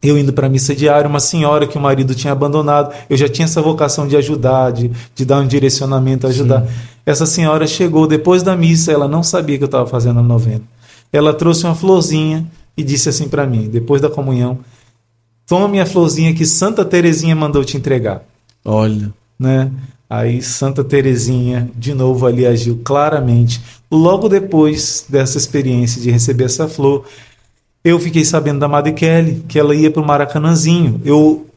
eu 0.02 0.18
indo 0.18 0.34
para 0.34 0.48
a 0.48 0.50
missa 0.50 0.76
diária, 0.76 1.08
uma 1.08 1.20
senhora 1.20 1.68
que 1.68 1.78
o 1.78 1.82
marido 1.82 2.16
tinha 2.16 2.34
abandonado, 2.34 2.94
eu 3.10 3.16
já 3.16 3.30
tinha 3.30 3.46
essa 3.46 3.62
vocação 3.62 4.08
de 4.08 4.16
ajudar, 4.18 4.72
de, 4.72 4.92
de 5.14 5.26
dar 5.26 5.40
um 5.40 5.48
direcionamento, 5.48 6.28
ajudar. 6.28 6.62
Sim. 6.62 6.74
Essa 7.06 7.26
senhora 7.26 7.68
chegou 7.68 8.08
depois 8.08 8.44
da 8.44 8.56
missa, 8.56 8.92
ela 8.92 9.08
não 9.08 9.22
sabia 9.24 9.58
que 9.58 9.64
eu 9.64 9.68
estava 9.68 9.88
fazendo 9.88 10.20
a 10.20 10.24
novena. 10.24 10.64
Ela 11.14 11.34
trouxe 11.34 11.66
uma 11.66 11.76
florzinha 11.76 12.46
e 12.76 12.84
disse 12.84 13.10
assim 13.10 13.28
para 13.28 13.46
mim, 13.46 13.70
depois 13.70 14.02
da 14.02 14.10
comunhão, 14.10 14.60
Toma 15.52 15.68
minha 15.68 15.86
florzinha 15.86 16.34
que 16.34 16.46
Santa 16.46 16.86
Terezinha 16.86 17.36
mandou 17.36 17.66
te 17.66 17.76
entregar. 17.76 18.24
Olha. 18.64 19.12
Né? 19.38 19.70
Aí 20.10 20.42
Santa 20.42 20.82
Terezinha, 20.82 21.70
de 21.76 21.94
novo, 21.94 22.26
ali 22.26 22.48
agiu 22.48 22.80
claramente. 22.82 23.62
Logo 23.92 24.30
depois 24.30 25.06
dessa 25.10 25.38
experiência 25.38 26.02
de 26.02 26.10
receber 26.10 26.46
essa 26.46 26.70
flor, 26.70 27.04
eu 27.84 28.00
fiquei 28.00 28.24
sabendo 28.24 28.60
da 28.60 28.68
Madre 28.68 28.94
Kelly, 28.94 29.44
que 29.48 29.58
ela 29.58 29.76
ia 29.76 29.90
para 29.90 30.02
o 30.02 30.06
Maracanãzinho. 30.06 31.02
Eu 31.04 31.48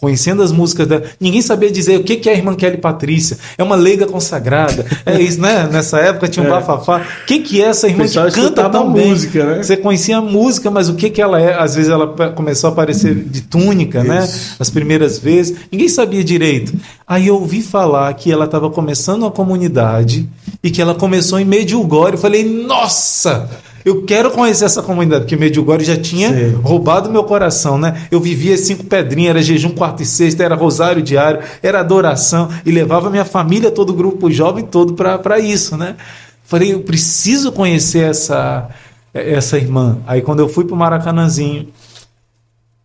conhecendo 0.00 0.42
as 0.42 0.52
músicas 0.52 0.86
dela. 0.86 1.02
Ninguém 1.20 1.42
sabia 1.42 1.70
dizer 1.70 1.98
o 1.98 2.04
que 2.04 2.28
é 2.28 2.32
a 2.32 2.36
irmã 2.36 2.54
Kelly 2.54 2.78
Patrícia. 2.78 3.36
É 3.58 3.62
uma 3.62 3.74
leiga 3.74 4.06
consagrada. 4.06 4.86
É 5.04 5.20
isso, 5.20 5.40
né? 5.40 5.68
Nessa 5.70 5.98
época 5.98 6.28
tinha 6.28 6.44
um 6.44 6.48
é. 6.48 6.50
bafafá. 6.50 7.02
O 7.22 7.26
que, 7.26 7.40
que 7.40 7.60
é 7.62 7.66
essa 7.66 7.88
irmã 7.88 8.06
que 8.06 8.14
canta 8.30 8.68
tão 8.70 8.92
bem? 8.92 9.08
música, 9.08 9.44
né? 9.44 9.62
Você 9.62 9.76
conhecia 9.76 10.18
a 10.18 10.20
música, 10.20 10.70
mas 10.70 10.88
o 10.88 10.94
que, 10.94 11.10
que 11.10 11.20
ela 11.20 11.40
é? 11.40 11.58
Às 11.58 11.74
vezes 11.74 11.90
ela 11.90 12.06
começou 12.30 12.70
a 12.70 12.72
aparecer 12.72 13.14
de 13.14 13.42
túnica, 13.42 14.04
né? 14.04 14.24
isso. 14.24 14.50
né? 14.50 14.56
As 14.60 14.70
primeiras 14.70 15.18
vezes. 15.18 15.56
Ninguém 15.72 15.88
sabia 15.88 16.22
direito. 16.22 16.72
Aí 17.06 17.26
eu 17.26 17.34
ouvi 17.34 17.60
falar 17.60 18.12
que 18.14 18.30
ela 18.30 18.44
estava 18.44 18.70
começando 18.70 19.22
uma 19.22 19.30
comunidade 19.30 20.28
e 20.62 20.70
que 20.70 20.80
ela 20.80 20.94
começou 20.94 21.40
em 21.40 21.44
Medjugorje. 21.44 22.14
Eu 22.14 22.18
falei, 22.18 22.44
nossa! 22.44 23.48
Eu 23.88 24.02
quero 24.02 24.30
conhecer 24.30 24.66
essa 24.66 24.82
comunidade, 24.82 25.22
porque 25.22 25.34
Medjugorje 25.34 25.86
já 25.86 25.96
tinha 25.96 26.28
Sim. 26.28 26.60
roubado 26.62 27.10
meu 27.10 27.24
coração, 27.24 27.78
né? 27.78 28.06
Eu 28.10 28.20
vivia 28.20 28.54
cinco 28.58 28.84
pedrinhas, 28.84 29.30
era 29.30 29.42
jejum 29.42 29.70
quarto 29.70 30.02
e 30.02 30.06
sexta, 30.06 30.44
era 30.44 30.54
rosário 30.54 31.00
diário, 31.00 31.40
era 31.62 31.80
adoração, 31.80 32.50
e 32.66 32.70
levava 32.70 33.08
minha 33.08 33.24
família, 33.24 33.70
todo 33.70 33.90
o 33.90 33.94
grupo 33.94 34.30
jovem 34.30 34.62
todo 34.62 34.92
para 34.92 35.38
isso, 35.38 35.74
né? 35.74 35.96
Falei, 36.44 36.74
eu 36.74 36.80
preciso 36.80 37.50
conhecer 37.50 38.10
essa, 38.10 38.68
essa 39.14 39.56
irmã. 39.56 40.00
Aí 40.06 40.20
quando 40.20 40.40
eu 40.40 40.50
fui 40.50 40.66
para 40.66 40.74
o 40.74 40.78
Maracanãzinho, 40.78 41.68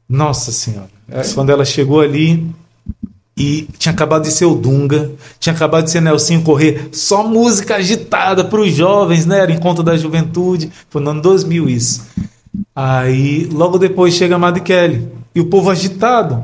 nossa 0.07 0.53
senhora, 0.53 0.87
é, 1.11 1.21
quando 1.33 1.49
ela 1.49 1.65
chegou 1.65 1.99
ali, 1.99 2.49
e 3.35 3.67
tinha 3.77 3.91
acabado 3.91 4.23
de 4.23 4.31
ser 4.31 4.45
o 4.45 4.55
Dunga, 4.55 5.11
tinha 5.39 5.53
acabado 5.53 5.85
de 5.85 5.91
ser 5.91 6.01
Nelson 6.01 6.41
Correr, 6.41 6.89
só 6.91 7.23
música 7.23 7.75
agitada 7.75 8.43
para 8.43 8.61
os 8.61 8.71
jovens, 8.71 9.25
né? 9.25 9.39
Era 9.39 9.51
encontro 9.51 9.83
da 9.83 9.97
juventude, 9.97 10.71
foi 10.89 11.01
no 11.01 11.11
ano 11.11 11.21
2000 11.21 11.69
isso. 11.69 12.05
Aí, 12.75 13.49
logo 13.51 13.79
depois 13.79 14.13
chega 14.13 14.35
a 14.35 14.39
Madre 14.39 14.61
Kelly, 14.61 15.07
e 15.33 15.41
o 15.41 15.45
povo 15.45 15.69
agitado. 15.69 16.43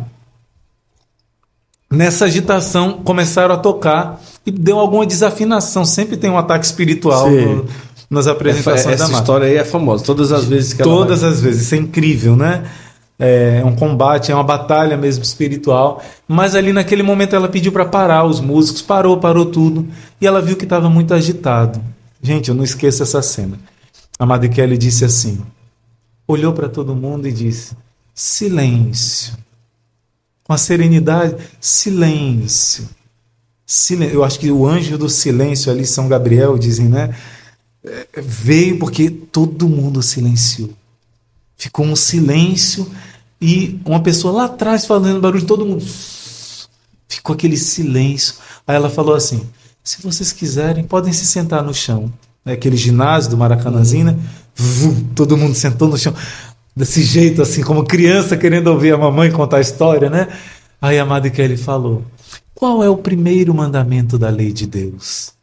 Nessa 1.92 2.26
agitação, 2.26 3.02
começaram 3.04 3.56
a 3.56 3.58
tocar 3.58 4.22
e 4.46 4.52
deu 4.52 4.78
alguma 4.80 5.06
desafinação. 5.08 5.84
Sempre 5.86 6.18
tem 6.18 6.30
um 6.30 6.38
ataque 6.38 6.66
espiritual 6.66 7.30
no, 7.32 7.66
nas 8.10 8.28
apresentações 8.28 8.82
essa, 8.82 8.92
essa 8.92 9.04
da 9.06 9.10
Essa 9.10 9.22
história 9.22 9.48
aí 9.48 9.56
é 9.58 9.64
famosa, 9.64 10.04
todas 10.04 10.32
as 10.32 10.46
vezes 10.46 10.74
que 10.74 10.82
ela 10.82 10.92
Todas 10.92 11.22
vai... 11.22 11.32
as 11.32 11.42
vezes, 11.42 11.64
isso 11.64 11.76
é 11.76 11.78
incrível, 11.78 12.36
né? 12.36 12.64
É 13.20 13.62
um 13.66 13.76
combate, 13.76 14.32
é 14.32 14.36
uma 14.36 14.44
batalha 14.44 14.96
mesmo 14.96 15.24
espiritual. 15.24 16.02
Mas 16.26 16.56
ali 16.56 16.72
naquele 16.72 17.04
momento 17.04 17.36
ela 17.36 17.50
pediu 17.50 17.72
para 17.72 17.86
parar 17.86 18.24
os 18.24 18.40
músicos, 18.40 18.82
parou, 18.82 19.18
parou 19.18 19.46
tudo. 19.46 19.86
E 20.22 20.26
ela 20.26 20.42
viu 20.42 20.56
que 20.56 20.64
estava 20.64 20.90
muito 20.90 21.14
agitado. 21.14 21.82
Gente, 22.22 22.48
eu 22.50 22.56
não 22.56 22.64
esqueço 22.64 23.04
essa 23.04 23.22
cena. 23.22 23.60
A 24.18 24.26
Madre 24.26 24.48
Kelly 24.48 24.78
disse 24.78 25.04
assim: 25.04 25.42
olhou 26.26 26.54
para 26.54 26.70
todo 26.70 26.96
mundo 26.96 27.28
e 27.28 27.32
disse: 27.32 27.76
silêncio. 28.14 29.34
Com 30.44 30.54
a 30.54 30.58
serenidade, 30.58 31.36
silêncio. 31.60 32.88
silêncio. 33.66 34.16
Eu 34.16 34.24
acho 34.24 34.40
que 34.40 34.50
o 34.50 34.66
anjo 34.66 34.98
do 34.98 35.10
silêncio 35.10 35.72
ali, 35.72 35.86
São 35.86 36.08
Gabriel, 36.08 36.58
dizem, 36.58 36.88
né? 36.88 37.16
É, 37.84 38.08
veio 38.22 38.80
porque 38.80 39.10
todo 39.10 39.70
mundo 39.70 40.02
silenciou. 40.02 40.70
Ficou 41.60 41.86
um 41.86 41.96
silêncio 41.96 42.90
e 43.42 43.82
uma 43.84 44.02
pessoa 44.02 44.34
lá 44.34 44.46
atrás 44.46 44.86
fazendo 44.86 45.20
barulho, 45.20 45.46
todo 45.46 45.66
mundo. 45.66 45.86
Ficou 47.10 47.34
aquele 47.34 47.58
silêncio. 47.58 48.36
Aí 48.66 48.78
ela 48.78 48.90
falou 48.90 49.14
assim: 49.14 49.42
Se 49.84 50.02
vocês 50.02 50.32
quiserem, 50.32 50.86
podem 50.86 51.12
se 51.12 51.26
sentar 51.26 51.62
no 51.62 51.74
chão. 51.74 52.12
É 52.46 52.54
aquele 52.54 52.78
ginásio 52.78 53.32
do 53.32 53.38
Maracanãzinho, 53.38 54.06
né? 54.06 54.20
Todo 55.14 55.36
mundo 55.36 55.54
sentou 55.54 55.90
no 55.90 55.98
chão, 55.98 56.14
desse 56.74 57.04
jeito, 57.04 57.42
assim, 57.42 57.62
como 57.62 57.84
criança 57.84 58.38
querendo 58.38 58.68
ouvir 58.68 58.94
a 58.94 58.98
mamãe 58.98 59.30
contar 59.30 59.58
a 59.58 59.62
história, 59.62 60.10
né? 60.10 60.30
Aí 60.82 60.98
a 60.98 61.06
Madre 61.06 61.30
Kelly 61.30 61.58
falou: 61.58 62.06
Qual 62.56 62.82
é 62.82 62.90
o 62.90 62.96
primeiro 62.96 63.54
mandamento 63.54 64.18
da 64.18 64.30
lei 64.30 64.54
de 64.54 64.66
Deus? 64.66 65.34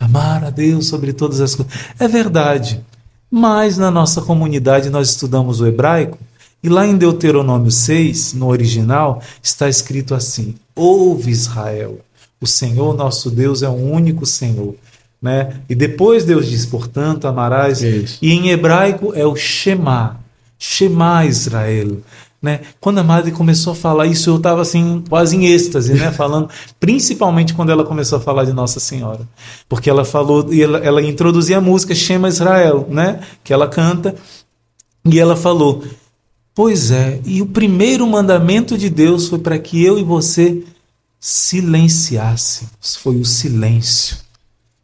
Amar 0.00 0.42
a 0.42 0.48
Deus 0.48 0.86
sobre 0.86 1.12
todas 1.12 1.38
as 1.38 1.54
coisas. 1.54 1.74
É 1.98 2.08
verdade. 2.08 2.82
Mas 3.30 3.76
na 3.76 3.90
nossa 3.90 4.22
comunidade 4.22 4.90
nós 4.90 5.10
estudamos 5.10 5.60
o 5.60 5.66
hebraico 5.66 6.18
e 6.62 6.68
lá 6.68 6.84
em 6.84 6.96
Deuteronômio 6.96 7.70
6, 7.70 8.32
no 8.32 8.48
original, 8.48 9.22
está 9.40 9.68
escrito 9.68 10.14
assim: 10.14 10.56
Ouve 10.74 11.30
Israel, 11.30 12.00
o 12.40 12.46
Senhor 12.46 12.96
nosso 12.96 13.30
Deus 13.30 13.62
é 13.62 13.68
o 13.68 13.74
único 13.74 14.26
Senhor. 14.26 14.74
Né? 15.20 15.60
E 15.68 15.74
depois 15.74 16.24
Deus 16.24 16.48
diz, 16.48 16.66
portanto, 16.66 17.28
amarás. 17.28 17.82
E 18.20 18.32
em 18.32 18.50
hebraico 18.50 19.12
é 19.14 19.24
o 19.24 19.36
Shema, 19.36 20.20
Shema 20.58 21.24
Israel. 21.24 21.98
Né? 22.40 22.60
Quando 22.80 22.98
a 22.98 23.04
madre 23.04 23.32
começou 23.32 23.72
a 23.72 23.76
falar 23.76 24.06
isso, 24.06 24.30
eu 24.30 24.36
estava 24.36 24.62
assim, 24.62 25.02
quase 25.08 25.36
em 25.36 25.46
êxtase, 25.46 25.94
né? 25.94 26.10
falando, 26.12 26.48
principalmente 26.78 27.54
quando 27.54 27.70
ela 27.70 27.84
começou 27.84 28.18
a 28.18 28.20
falar 28.20 28.44
de 28.44 28.52
Nossa 28.52 28.78
Senhora. 28.78 29.26
Porque 29.68 29.88
ela 29.88 30.04
falou, 30.04 30.52
e 30.52 30.62
ela, 30.62 30.78
ela 30.78 31.02
introduzia 31.02 31.58
a 31.58 31.60
música 31.60 31.94
Shema 31.94 32.28
Israel, 32.28 32.86
né? 32.88 33.20
que 33.42 33.52
ela 33.52 33.66
canta, 33.66 34.14
e 35.04 35.18
ela 35.18 35.36
falou: 35.36 35.84
Pois 36.54 36.90
é, 36.90 37.20
e 37.24 37.40
o 37.40 37.46
primeiro 37.46 38.06
mandamento 38.06 38.76
de 38.76 38.90
Deus 38.90 39.28
foi 39.28 39.38
para 39.38 39.58
que 39.58 39.82
eu 39.84 39.98
e 39.98 40.02
você 40.02 40.64
silenciássemos 41.20 42.96
foi 42.96 43.16
o 43.16 43.24
silêncio. 43.24 44.18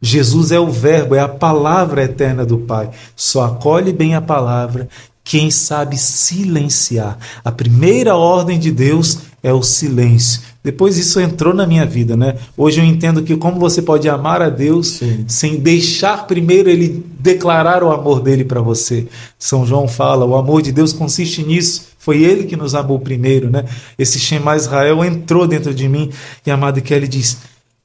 Jesus 0.01 0.51
é 0.51 0.59
o 0.59 0.69
Verbo, 0.69 1.15
é 1.15 1.19
a 1.19 1.29
palavra 1.29 2.03
eterna 2.03 2.45
do 2.45 2.57
Pai. 2.57 2.89
Só 3.15 3.45
acolhe 3.45 3.93
bem 3.93 4.15
a 4.15 4.21
palavra 4.21 4.89
quem 5.23 5.49
sabe 5.49 5.97
silenciar. 5.97 7.17
A 7.43 7.51
primeira 7.51 8.15
ordem 8.15 8.59
de 8.59 8.71
Deus 8.71 9.19
é 9.41 9.53
o 9.53 9.63
silêncio. 9.63 10.41
Depois 10.63 10.97
isso 10.97 11.19
entrou 11.19 11.53
na 11.53 11.67
minha 11.67 11.85
vida, 11.85 12.15
né? 12.15 12.35
Hoje 12.55 12.79
eu 12.79 12.85
entendo 12.85 13.23
que 13.23 13.35
como 13.35 13.59
você 13.59 13.81
pode 13.81 14.07
amar 14.07 14.41
a 14.41 14.49
Deus 14.49 14.87
Sim. 14.87 15.25
sem 15.27 15.59
deixar 15.59 16.25
primeiro 16.25 16.69
ele 16.69 17.05
declarar 17.19 17.83
o 17.83 17.91
amor 17.91 18.21
dele 18.21 18.45
para 18.45 18.61
você. 18.61 19.07
São 19.37 19.65
João 19.65 19.87
fala, 19.87 20.25
o 20.25 20.35
amor 20.35 20.61
de 20.61 20.71
Deus 20.71 20.93
consiste 20.93 21.43
nisso. 21.43 21.89
Foi 21.99 22.21
ele 22.21 22.45
que 22.45 22.55
nos 22.55 22.75
amou 22.75 22.99
primeiro, 22.99 23.49
né? 23.49 23.65
Esse 23.97 24.19
Shema 24.19 24.55
Israel 24.55 25.03
entrou 25.03 25.47
dentro 25.47 25.73
de 25.73 25.87
mim 25.87 26.09
e 26.45 26.51
a 26.51 26.53
Amada 26.53 26.81
Kelly 26.81 27.07
diz: 27.07 27.37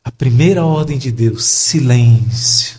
a 0.04 0.10
primeira 0.10 0.64
ordem 0.64 0.98
de 0.98 1.12
Deus, 1.12 1.44
silêncio 1.44 2.77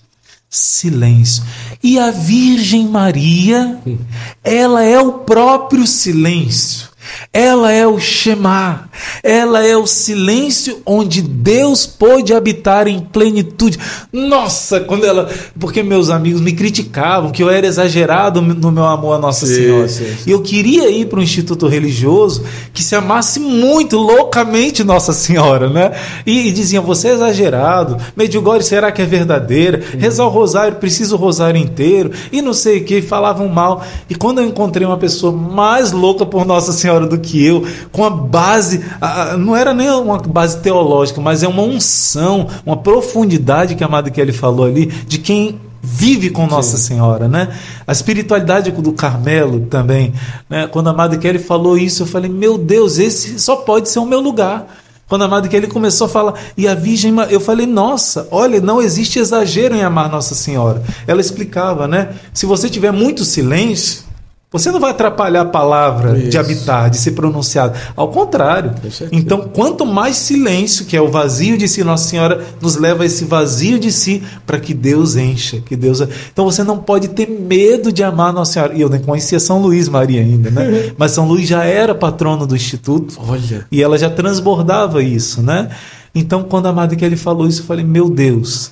silêncio. 0.49 1.43
E 1.83 1.99
a 1.99 2.11
Virgem 2.11 2.87
Maria, 2.87 3.79
ela 4.43 4.83
é 4.83 4.99
o 4.99 5.19
próprio 5.19 5.85
silêncio. 5.85 6.88
Ela 7.31 7.71
é 7.71 7.85
o 7.85 7.99
Shema, 7.99 8.89
ela 9.23 9.65
é 9.65 9.77
o 9.77 9.85
silêncio 9.85 10.81
onde 10.85 11.21
Deus 11.21 11.85
pôde 11.85 12.33
habitar 12.33 12.87
em 12.87 12.99
plenitude. 12.99 13.77
Nossa, 14.11 14.79
quando 14.79 15.05
ela. 15.05 15.29
Porque 15.59 15.83
meus 15.83 16.09
amigos 16.09 16.41
me 16.41 16.53
criticavam 16.53 17.31
que 17.31 17.43
eu 17.43 17.49
era 17.49 17.67
exagerado 17.67 18.41
no 18.41 18.71
meu 18.71 18.85
amor 18.85 19.15
a 19.15 19.19
Nossa 19.19 19.45
sim, 19.45 19.55
Senhora. 19.55 19.87
Sim, 19.87 20.05
sim. 20.05 20.23
E 20.27 20.31
eu 20.31 20.41
queria 20.41 20.89
ir 20.89 21.07
para 21.07 21.19
um 21.19 21.23
instituto 21.23 21.67
religioso 21.67 22.43
que 22.73 22.83
se 22.83 22.95
amasse 22.95 23.39
muito, 23.39 23.97
loucamente 23.97 24.83
Nossa 24.83 25.13
Senhora, 25.13 25.69
né? 25.69 25.91
E, 26.25 26.47
e 26.47 26.51
diziam: 26.51 26.83
você 26.83 27.09
é 27.09 27.13
exagerado, 27.13 27.97
Medjugorje 28.15 28.67
será 28.67 28.91
que 28.91 29.01
é 29.01 29.05
verdadeira? 29.05 29.81
Rezar 29.97 30.25
o 30.25 30.29
rosário, 30.29 30.77
precisa 30.77 31.15
o 31.15 31.17
rosário 31.17 31.59
inteiro, 31.59 32.11
e 32.31 32.41
não 32.41 32.53
sei 32.53 32.79
o 32.79 32.85
que, 32.85 33.01
falavam 33.01 33.47
mal. 33.47 33.83
E 34.09 34.15
quando 34.15 34.39
eu 34.39 34.45
encontrei 34.45 34.85
uma 34.85 34.97
pessoa 34.97 35.31
mais 35.31 35.91
louca 35.91 36.25
por 36.25 36.45
Nossa 36.45 36.73
Senhora 36.73 36.98
do 37.07 37.17
que 37.17 37.43
eu, 37.43 37.65
com 37.91 38.03
a 38.03 38.09
base, 38.09 38.83
a, 38.99 39.37
não 39.37 39.55
era 39.55 39.73
nem 39.73 39.89
uma 39.89 40.17
base 40.17 40.57
teológica, 40.59 41.21
mas 41.21 41.43
é 41.43 41.47
uma 41.47 41.63
unção, 41.63 42.47
uma 42.65 42.77
profundidade 42.77 43.75
que 43.75 43.83
a 43.83 43.87
Madre 43.87 44.11
Kelly 44.11 44.31
falou 44.31 44.65
ali, 44.65 44.85
de 44.85 45.17
quem 45.17 45.59
vive 45.81 46.29
com 46.29 46.45
Nossa 46.45 46.77
Sim. 46.77 46.95
Senhora, 46.95 47.27
né? 47.27 47.49
A 47.87 47.91
espiritualidade 47.91 48.71
do 48.71 48.91
Carmelo 48.91 49.61
também, 49.61 50.13
né? 50.49 50.67
Quando 50.67 50.89
a 50.89 50.93
Madre 50.93 51.17
Kelly 51.17 51.39
falou 51.39 51.77
isso, 51.77 52.03
eu 52.03 52.07
falei, 52.07 52.29
meu 52.29 52.57
Deus, 52.57 52.99
esse 52.99 53.39
só 53.39 53.57
pode 53.57 53.89
ser 53.89 53.99
o 53.99 54.05
meu 54.05 54.19
lugar. 54.19 54.67
Quando 55.07 55.23
a 55.23 55.27
Madre 55.27 55.49
Kelly 55.49 55.65
começou 55.65 56.05
a 56.05 56.09
falar, 56.09 56.33
e 56.55 56.67
a 56.67 56.75
Virgem, 56.75 57.15
eu 57.31 57.39
falei, 57.39 57.65
nossa, 57.65 58.27
olha, 58.29 58.61
não 58.61 58.79
existe 58.79 59.17
exagero 59.17 59.75
em 59.75 59.81
amar 59.81 60.07
Nossa 60.07 60.35
Senhora. 60.35 60.83
Ela 61.07 61.19
explicava, 61.19 61.87
né? 61.87 62.09
Se 62.31 62.45
você 62.45 62.69
tiver 62.69 62.91
muito 62.91 63.25
silêncio, 63.25 64.03
você 64.51 64.71
não 64.71 64.79
vai 64.79 64.89
atrapalhar 64.89 65.41
a 65.41 65.45
palavra 65.45 66.17
Isso. 66.17 66.29
de 66.29 66.37
habitar, 66.37 66.89
de 66.89 66.97
ser 66.97 67.11
pronunciada. 67.11 67.79
Ao 67.95 68.07
contrário. 68.07 68.73
Então, 69.11 69.41
quanto 69.53 69.85
mais 69.85 70.15
silêncio, 70.17 70.85
que 70.85 70.97
é 70.97 71.01
o 71.01 71.07
vazio 71.07 71.55
de 71.55 71.67
si, 71.67 71.83
Nossa 71.83 72.09
Senhora 72.09 72.43
nos 72.59 72.75
leva 72.75 73.03
a 73.03 73.05
esse 73.05 73.25
vazio 73.25 73.77
de 73.77 73.91
si 73.91 74.23
para 74.47 74.59
que 74.59 74.73
Deus 74.73 75.15
encha, 75.15 75.61
que 75.61 75.75
Deus. 75.75 76.01
Então 76.33 76.45
você 76.45 76.63
não 76.63 76.79
pode 76.79 77.09
ter 77.09 77.29
medo 77.29 77.91
de 77.91 78.03
amar 78.03 78.33
Nossa 78.33 78.53
Senhora. 78.53 78.73
E 78.73 78.81
eu 78.81 78.89
nem 78.89 78.99
conhecia 78.99 79.39
São 79.39 79.61
Luís 79.61 79.87
Maria 79.87 80.21
ainda, 80.21 80.49
né? 80.49 80.93
Mas 80.97 81.11
São 81.11 81.27
Luís 81.27 81.47
já 81.47 81.63
era 81.63 81.93
patrono 81.93 82.47
do 82.47 82.55
instituto. 82.55 83.19
Olha. 83.27 83.67
E 83.71 83.83
ela 83.83 83.99
já 83.99 84.09
transbordava 84.09 85.03
isso, 85.03 85.43
né? 85.43 85.69
Então, 86.13 86.41
quando 86.41 86.65
a 86.65 86.73
Madre 86.73 86.97
Kelly 86.97 87.15
falou 87.15 87.47
isso, 87.47 87.61
eu 87.61 87.65
falei: 87.65 87.85
"Meu 87.85 88.09
Deus, 88.09 88.71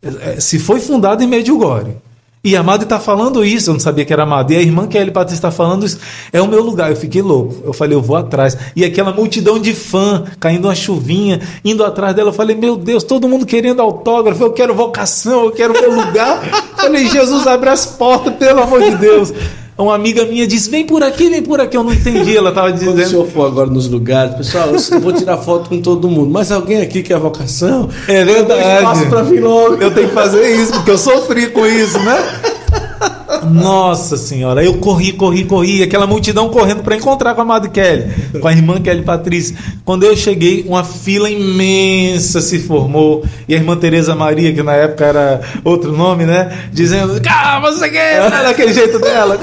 é, 0.00 0.38
se 0.38 0.60
foi 0.60 0.78
fundado 0.78 1.24
em 1.24 1.26
Medjugorje, 1.26 1.96
e 2.42 2.56
a 2.56 2.62
Madre 2.62 2.84
está 2.84 3.00
falando 3.00 3.44
isso, 3.44 3.70
eu 3.70 3.74
não 3.74 3.80
sabia 3.80 4.04
que 4.04 4.12
era 4.12 4.22
a 4.22 4.26
Madre. 4.26 4.54
E 4.54 4.58
a 4.58 4.62
irmã 4.62 4.86
Kelly 4.86 5.10
Patrícia 5.10 5.38
está 5.38 5.50
falando 5.50 5.84
isso. 5.84 5.98
É 6.32 6.40
o 6.40 6.46
meu 6.46 6.62
lugar. 6.62 6.90
Eu 6.90 6.96
fiquei 6.96 7.20
louco. 7.20 7.56
Eu 7.64 7.72
falei, 7.72 7.96
eu 7.96 8.02
vou 8.02 8.16
atrás. 8.16 8.56
E 8.76 8.84
aquela 8.84 9.12
multidão 9.12 9.58
de 9.58 9.74
fã, 9.74 10.24
caindo 10.38 10.66
uma 10.66 10.74
chuvinha, 10.74 11.40
indo 11.64 11.84
atrás 11.84 12.14
dela. 12.14 12.28
Eu 12.28 12.32
falei, 12.32 12.54
meu 12.54 12.76
Deus, 12.76 13.02
todo 13.02 13.28
mundo 13.28 13.44
querendo 13.44 13.82
autógrafo. 13.82 14.42
Eu 14.42 14.52
quero 14.52 14.72
vocação, 14.72 15.46
eu 15.46 15.50
quero 15.50 15.72
meu 15.72 15.92
lugar. 15.92 16.40
Falei, 16.78 17.08
Jesus, 17.08 17.46
abre 17.46 17.70
as 17.70 17.84
portas, 17.84 18.34
pelo 18.36 18.62
amor 18.62 18.82
de 18.82 18.96
Deus. 18.96 19.32
Uma 19.78 19.94
amiga 19.94 20.24
minha 20.24 20.44
disse: 20.44 20.68
vem 20.68 20.84
por 20.84 21.04
aqui, 21.04 21.30
vem 21.30 21.40
por 21.40 21.60
aqui. 21.60 21.76
Eu 21.76 21.84
não 21.84 21.92
entendi. 21.92 22.36
Ela 22.36 22.48
estava 22.48 22.72
dizendo. 22.72 22.94
Quando 22.94 23.04
o 23.04 23.08
senhor 23.08 23.26
for 23.28 23.46
agora 23.46 23.70
nos 23.70 23.88
lugares, 23.88 24.34
pessoal, 24.34 24.70
eu 24.70 25.00
vou 25.00 25.12
tirar 25.12 25.36
foto 25.36 25.68
com 25.68 25.80
todo 25.80 26.08
mundo. 26.08 26.30
Mas 26.30 26.50
alguém 26.50 26.80
aqui 26.80 27.02
quer 27.02 27.18
vocação? 27.18 27.88
É 28.08 28.24
verdade. 28.24 28.60
Eu 28.60 29.06
espaço 29.06 29.24
vir 29.26 29.40
logo. 29.40 29.76
Eu 29.76 29.94
tenho 29.94 30.08
que 30.08 30.14
fazer 30.14 30.48
isso, 30.56 30.72
porque 30.72 30.90
eu 30.90 30.98
sofri 30.98 31.50
com 31.50 31.64
isso, 31.64 31.98
né? 32.00 32.57
Nossa 33.50 34.16
senhora, 34.16 34.64
eu 34.64 34.78
corri, 34.78 35.12
corri, 35.12 35.44
corri, 35.44 35.82
aquela 35.82 36.06
multidão 36.06 36.48
correndo 36.48 36.82
para 36.82 36.96
encontrar 36.96 37.34
com 37.34 37.42
a 37.42 37.44
Madre 37.44 37.68
Kelly, 37.68 38.10
com 38.40 38.48
a 38.48 38.52
irmã 38.52 38.80
Kelly 38.80 39.02
Patrícia. 39.02 39.56
Quando 39.84 40.04
eu 40.04 40.16
cheguei, 40.16 40.64
uma 40.66 40.82
fila 40.82 41.28
imensa 41.28 42.40
se 42.40 42.58
formou 42.58 43.24
e 43.46 43.54
a 43.54 43.58
irmã 43.58 43.76
Teresa 43.76 44.14
Maria, 44.14 44.52
que 44.52 44.62
na 44.62 44.72
época 44.72 45.04
era 45.04 45.40
outro 45.62 45.92
nome, 45.92 46.24
né, 46.24 46.68
dizendo: 46.72 47.20
"Calma, 47.20 47.70
você 47.70 47.90
quer?" 47.90 48.30
daquele 48.30 48.72
jeito 48.72 48.98
dela. 48.98 49.38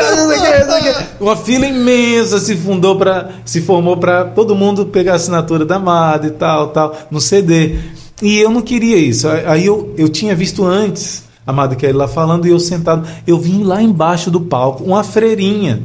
Uma 1.19 1.35
fila 1.35 1.67
imensa 1.67 2.39
se 2.39 2.55
fundou 2.55 2.97
para 2.97 3.29
se 3.45 3.61
formou 3.61 3.97
para 3.97 4.25
todo 4.25 4.55
mundo 4.55 4.87
pegar 4.87 5.13
a 5.13 5.15
assinatura 5.15 5.63
da 5.63 5.77
Madre 5.77 6.29
e 6.29 6.31
tal, 6.31 6.69
tal, 6.69 6.97
no 7.11 7.21
CD. 7.21 7.75
E 8.21 8.39
eu 8.39 8.49
não 8.49 8.61
queria 8.61 8.97
isso. 8.97 9.27
Aí 9.27 9.65
eu, 9.65 9.93
eu 9.97 10.07
tinha 10.09 10.33
visto 10.33 10.65
antes 10.65 11.24
a 11.45 11.53
Madre 11.53 11.77
Kelly 11.77 11.93
lá 11.93 12.07
falando 12.07 12.47
e 12.47 12.49
eu 12.49 12.59
sentado. 12.59 13.07
Eu 13.25 13.39
vim 13.39 13.63
lá 13.63 13.81
embaixo 13.81 14.31
do 14.31 14.41
palco, 14.41 14.83
uma 14.83 15.03
freirinha, 15.03 15.83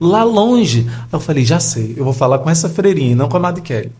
lá 0.00 0.24
longe. 0.24 0.86
Aí 0.88 1.08
eu 1.12 1.20
falei, 1.20 1.44
já 1.44 1.60
sei, 1.60 1.94
eu 1.96 2.04
vou 2.04 2.12
falar 2.12 2.38
com 2.38 2.50
essa 2.50 2.68
freirinha, 2.68 3.16
não 3.16 3.28
com 3.28 3.36
a 3.36 3.40
Madre 3.40 3.62
Kelly. 3.62 3.92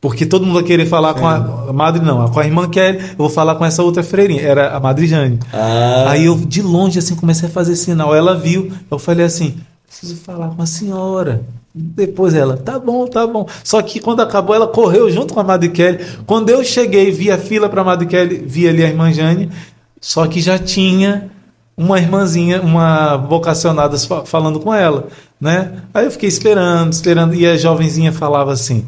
Porque 0.00 0.26
todo 0.26 0.44
mundo 0.44 0.54
vai 0.54 0.62
querer 0.62 0.86
falar 0.86 1.14
com 1.14 1.26
a, 1.26 1.36
a 1.68 1.72
madre, 1.72 2.04
não, 2.04 2.28
com 2.28 2.38
a 2.38 2.44
irmã 2.44 2.68
Kelly, 2.68 2.98
eu 2.98 3.16
vou 3.16 3.30
falar 3.30 3.54
com 3.54 3.64
essa 3.64 3.82
outra 3.82 4.02
freirinha, 4.02 4.42
era 4.42 4.76
a 4.76 4.78
Madre 4.78 5.06
Jane. 5.06 5.38
Ah. 5.52 6.10
Aí 6.10 6.26
eu, 6.26 6.36
de 6.36 6.60
longe, 6.62 6.98
assim, 6.98 7.16
comecei 7.16 7.48
a 7.48 7.50
fazer 7.50 7.74
sinal. 7.76 8.14
Ela 8.14 8.36
viu, 8.36 8.70
eu 8.90 8.98
falei 8.98 9.24
assim: 9.24 9.56
preciso 9.86 10.16
falar 10.16 10.50
com 10.50 10.62
a 10.62 10.66
senhora. 10.66 11.42
Depois 11.74 12.34
ela, 12.34 12.56
tá 12.56 12.78
bom, 12.78 13.06
tá 13.06 13.26
bom. 13.26 13.46
Só 13.64 13.82
que 13.82 13.98
quando 14.00 14.20
acabou, 14.20 14.54
ela 14.54 14.66
correu 14.66 15.10
junto 15.10 15.34
com 15.34 15.40
a 15.40 15.44
Madre 15.44 15.70
Kelly. 15.70 16.04
Quando 16.26 16.50
eu 16.50 16.62
cheguei, 16.62 17.10
vi 17.10 17.30
a 17.30 17.36
fila 17.36 17.68
para 17.68 17.80
a 17.80 17.84
Madre 17.84 18.06
Kelly, 18.06 18.44
vi 18.46 18.68
ali 18.68 18.84
a 18.84 18.88
irmã 18.88 19.12
Jane, 19.12 19.50
só 20.00 20.26
que 20.26 20.40
já 20.40 20.58
tinha 20.58 21.30
uma 21.76 21.98
irmãzinha, 21.98 22.62
uma 22.62 23.16
vocacionada 23.16 23.96
falando 24.24 24.58
com 24.60 24.72
ela, 24.72 25.08
né? 25.40 25.82
Aí 25.92 26.06
eu 26.06 26.10
fiquei 26.10 26.28
esperando, 26.28 26.92
esperando, 26.92 27.34
e 27.34 27.46
a 27.46 27.56
jovenzinha 27.56 28.12
falava 28.12 28.52
assim: 28.52 28.86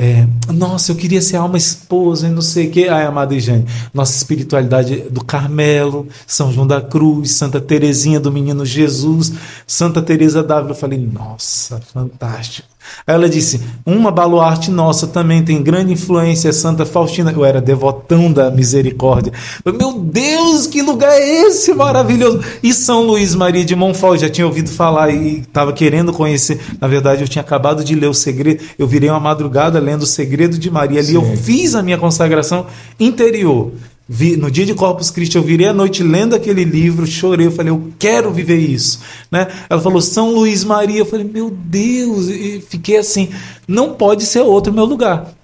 é, 0.00 0.28
Nossa, 0.52 0.92
eu 0.92 0.96
queria 0.96 1.20
ser 1.20 1.36
alma 1.36 1.56
esposa 1.56 2.28
e 2.28 2.30
não 2.30 2.40
sei 2.40 2.68
o 2.68 2.70
que. 2.70 2.88
Ai, 2.88 3.04
amada 3.04 3.38
Jane, 3.38 3.66
nossa 3.92 4.16
espiritualidade 4.16 5.00
do 5.10 5.24
Carmelo, 5.24 6.06
São 6.24 6.52
João 6.52 6.68
da 6.68 6.80
Cruz, 6.80 7.32
Santa 7.32 7.60
Terezinha 7.60 8.20
do 8.20 8.30
Menino 8.30 8.64
Jesus, 8.64 9.32
Santa 9.66 10.00
Teresa 10.00 10.40
d'Ávila. 10.40 10.70
Eu 10.70 10.76
falei: 10.76 10.98
Nossa, 10.98 11.80
fantástico. 11.92 12.68
Aí 13.06 13.14
ela 13.14 13.28
disse: 13.28 13.60
Uma 13.84 14.10
baluarte 14.10 14.70
nossa 14.70 15.06
também 15.06 15.42
tem 15.42 15.62
grande 15.62 15.92
influência, 15.92 16.52
Santa 16.52 16.84
Faustina. 16.84 17.32
Eu 17.32 17.44
era 17.44 17.60
devotão 17.60 18.32
da 18.32 18.50
misericórdia. 18.50 19.32
Meu 19.64 19.92
Deus, 19.92 20.66
que 20.66 20.82
lugar 20.82 21.12
é 21.12 21.42
esse 21.46 21.72
maravilhoso! 21.74 22.40
E 22.62 22.72
São 22.72 23.02
Luís 23.02 23.34
Maria 23.34 23.64
de 23.64 23.74
Montfort, 23.74 24.20
já 24.20 24.28
tinha 24.28 24.46
ouvido 24.46 24.70
falar 24.70 25.10
e 25.10 25.40
estava 25.40 25.72
querendo 25.72 26.12
conhecer. 26.12 26.60
Na 26.80 26.88
verdade, 26.88 27.22
eu 27.22 27.28
tinha 27.28 27.42
acabado 27.42 27.84
de 27.84 27.94
ler 27.94 28.08
o 28.08 28.14
segredo. 28.14 28.64
Eu 28.78 28.86
virei 28.86 29.08
uma 29.08 29.20
madrugada 29.20 29.78
lendo 29.78 30.02
o 30.02 30.06
segredo 30.06 30.58
de 30.58 30.70
Maria. 30.70 31.00
Ali 31.00 31.08
Sim. 31.08 31.14
eu 31.14 31.36
fiz 31.36 31.74
a 31.74 31.82
minha 31.82 31.98
consagração 31.98 32.66
interior. 32.98 33.72
Vi, 34.10 34.38
no 34.38 34.50
dia 34.50 34.64
de 34.64 34.72
Corpus 34.72 35.10
Christi, 35.10 35.36
eu 35.36 35.42
virei 35.42 35.68
a 35.68 35.72
noite 35.74 36.02
lendo 36.02 36.34
aquele 36.34 36.64
livro, 36.64 37.06
chorei, 37.06 37.46
eu 37.46 37.52
falei, 37.52 37.70
eu 37.70 37.92
quero 37.98 38.32
viver 38.32 38.56
isso. 38.56 39.00
Né? 39.30 39.46
Ela 39.68 39.80
falou, 39.82 40.00
São 40.00 40.30
Luís 40.30 40.64
Maria. 40.64 41.00
Eu 41.00 41.06
falei, 41.06 41.28
meu 41.30 41.50
Deus, 41.50 42.28
e 42.28 42.64
fiquei 42.66 42.96
assim, 42.96 43.28
não 43.66 43.92
pode 43.92 44.24
ser 44.24 44.40
outro 44.40 44.72
meu 44.72 44.86
lugar. 44.86 45.34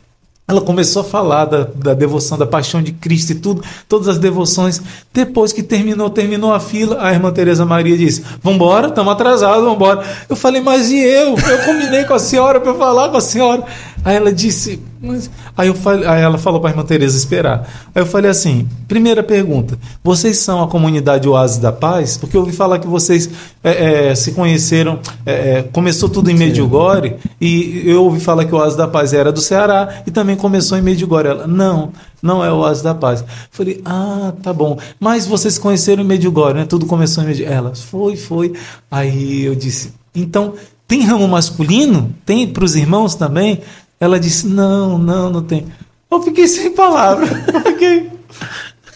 Ela 0.46 0.60
começou 0.60 1.00
a 1.00 1.04
falar 1.04 1.46
da, 1.46 1.64
da 1.74 1.94
devoção, 1.94 2.36
da 2.36 2.44
paixão 2.46 2.82
de 2.82 2.92
Cristo 2.92 3.32
e 3.32 3.34
tudo, 3.34 3.62
todas 3.88 4.08
as 4.08 4.18
devoções. 4.18 4.80
Depois 5.10 5.54
que 5.54 5.62
terminou, 5.62 6.10
terminou 6.10 6.52
a 6.52 6.60
fila, 6.60 6.98
a 7.00 7.10
irmã 7.12 7.32
Teresa 7.32 7.64
Maria 7.64 7.96
disse: 7.96 8.22
Vambora, 8.42 8.88
estamos 8.88 9.10
atrasados, 9.10 9.64
vambora. 9.64 10.06
Eu 10.28 10.36
falei, 10.36 10.60
mas 10.60 10.90
e 10.90 10.98
eu? 10.98 11.34
Eu 11.34 11.64
combinei 11.64 12.04
com 12.04 12.12
a 12.12 12.18
senhora 12.18 12.60
para 12.60 12.74
falar 12.74 13.08
com 13.08 13.16
a 13.16 13.22
senhora. 13.22 13.64
Aí 14.04 14.16
ela 14.16 14.30
disse, 14.30 14.78
mas... 15.00 15.30
aí, 15.56 15.68
eu 15.68 15.74
falei, 15.74 16.06
aí 16.06 16.20
ela 16.20 16.36
falou 16.36 16.60
para 16.60 16.68
a 16.68 16.72
irmã 16.72 16.84
Teresa 16.84 17.16
esperar. 17.16 17.66
Aí 17.94 18.02
eu 18.02 18.06
falei 18.06 18.30
assim: 18.30 18.68
primeira 18.86 19.22
pergunta, 19.22 19.78
vocês 20.02 20.36
são 20.38 20.62
a 20.62 20.68
comunidade 20.68 21.26
Oásis 21.26 21.56
da 21.56 21.72
Paz? 21.72 22.18
Porque 22.18 22.36
eu 22.36 22.42
ouvi 22.42 22.52
falar 22.52 22.78
que 22.78 22.86
vocês 22.86 23.30
é, 23.62 24.10
é, 24.10 24.14
se 24.14 24.32
conheceram, 24.32 24.98
é, 25.24 25.32
é 25.32 25.62
começou 25.62 26.08
tudo 26.08 26.30
em 26.30 26.34
Medjugorje, 26.34 27.16
e 27.40 27.82
eu 27.86 28.04
ouvi 28.04 28.20
falar 28.20 28.44
que 28.44 28.54
o 28.54 28.58
Oásis 28.58 28.76
da 28.76 28.86
Paz 28.86 29.14
era 29.14 29.32
do 29.32 29.40
Ceará 29.40 30.02
e 30.06 30.10
também 30.10 30.36
começou 30.36 30.76
em 30.76 30.82
Medjugorje. 30.82 31.28
Ela, 31.28 31.46
não, 31.46 31.90
não 32.22 32.44
é 32.44 32.52
o 32.52 32.56
Oásis 32.56 32.82
da 32.82 32.94
Paz. 32.94 33.20
Eu 33.20 33.26
falei, 33.50 33.80
ah, 33.86 34.34
tá 34.42 34.52
bom. 34.52 34.78
Mas 35.00 35.26
vocês 35.26 35.54
se 35.54 35.60
conheceram 35.60 36.02
em 36.02 36.06
Medjugorje, 36.06 36.54
né? 36.54 36.66
Tudo 36.66 36.84
começou 36.84 37.24
em 37.24 37.28
Medjugorje. 37.28 37.56
Ela, 37.56 37.74
foi, 37.74 38.16
foi. 38.16 38.52
Aí 38.90 39.44
eu 39.44 39.54
disse, 39.54 39.94
então 40.14 40.52
tem 40.86 41.02
ramo 41.02 41.26
masculino? 41.26 42.14
Tem 42.26 42.46
para 42.46 42.64
os 42.64 42.76
irmãos 42.76 43.14
também? 43.14 43.60
Ela 43.98 44.18
disse: 44.18 44.46
Não, 44.46 44.98
não, 44.98 45.30
não 45.30 45.42
tem. 45.42 45.66
Eu 46.10 46.22
fiquei 46.22 46.46
sem 46.46 46.70
palavra. 46.72 47.26
Eu 47.52 47.60
fiquei. 47.60 48.10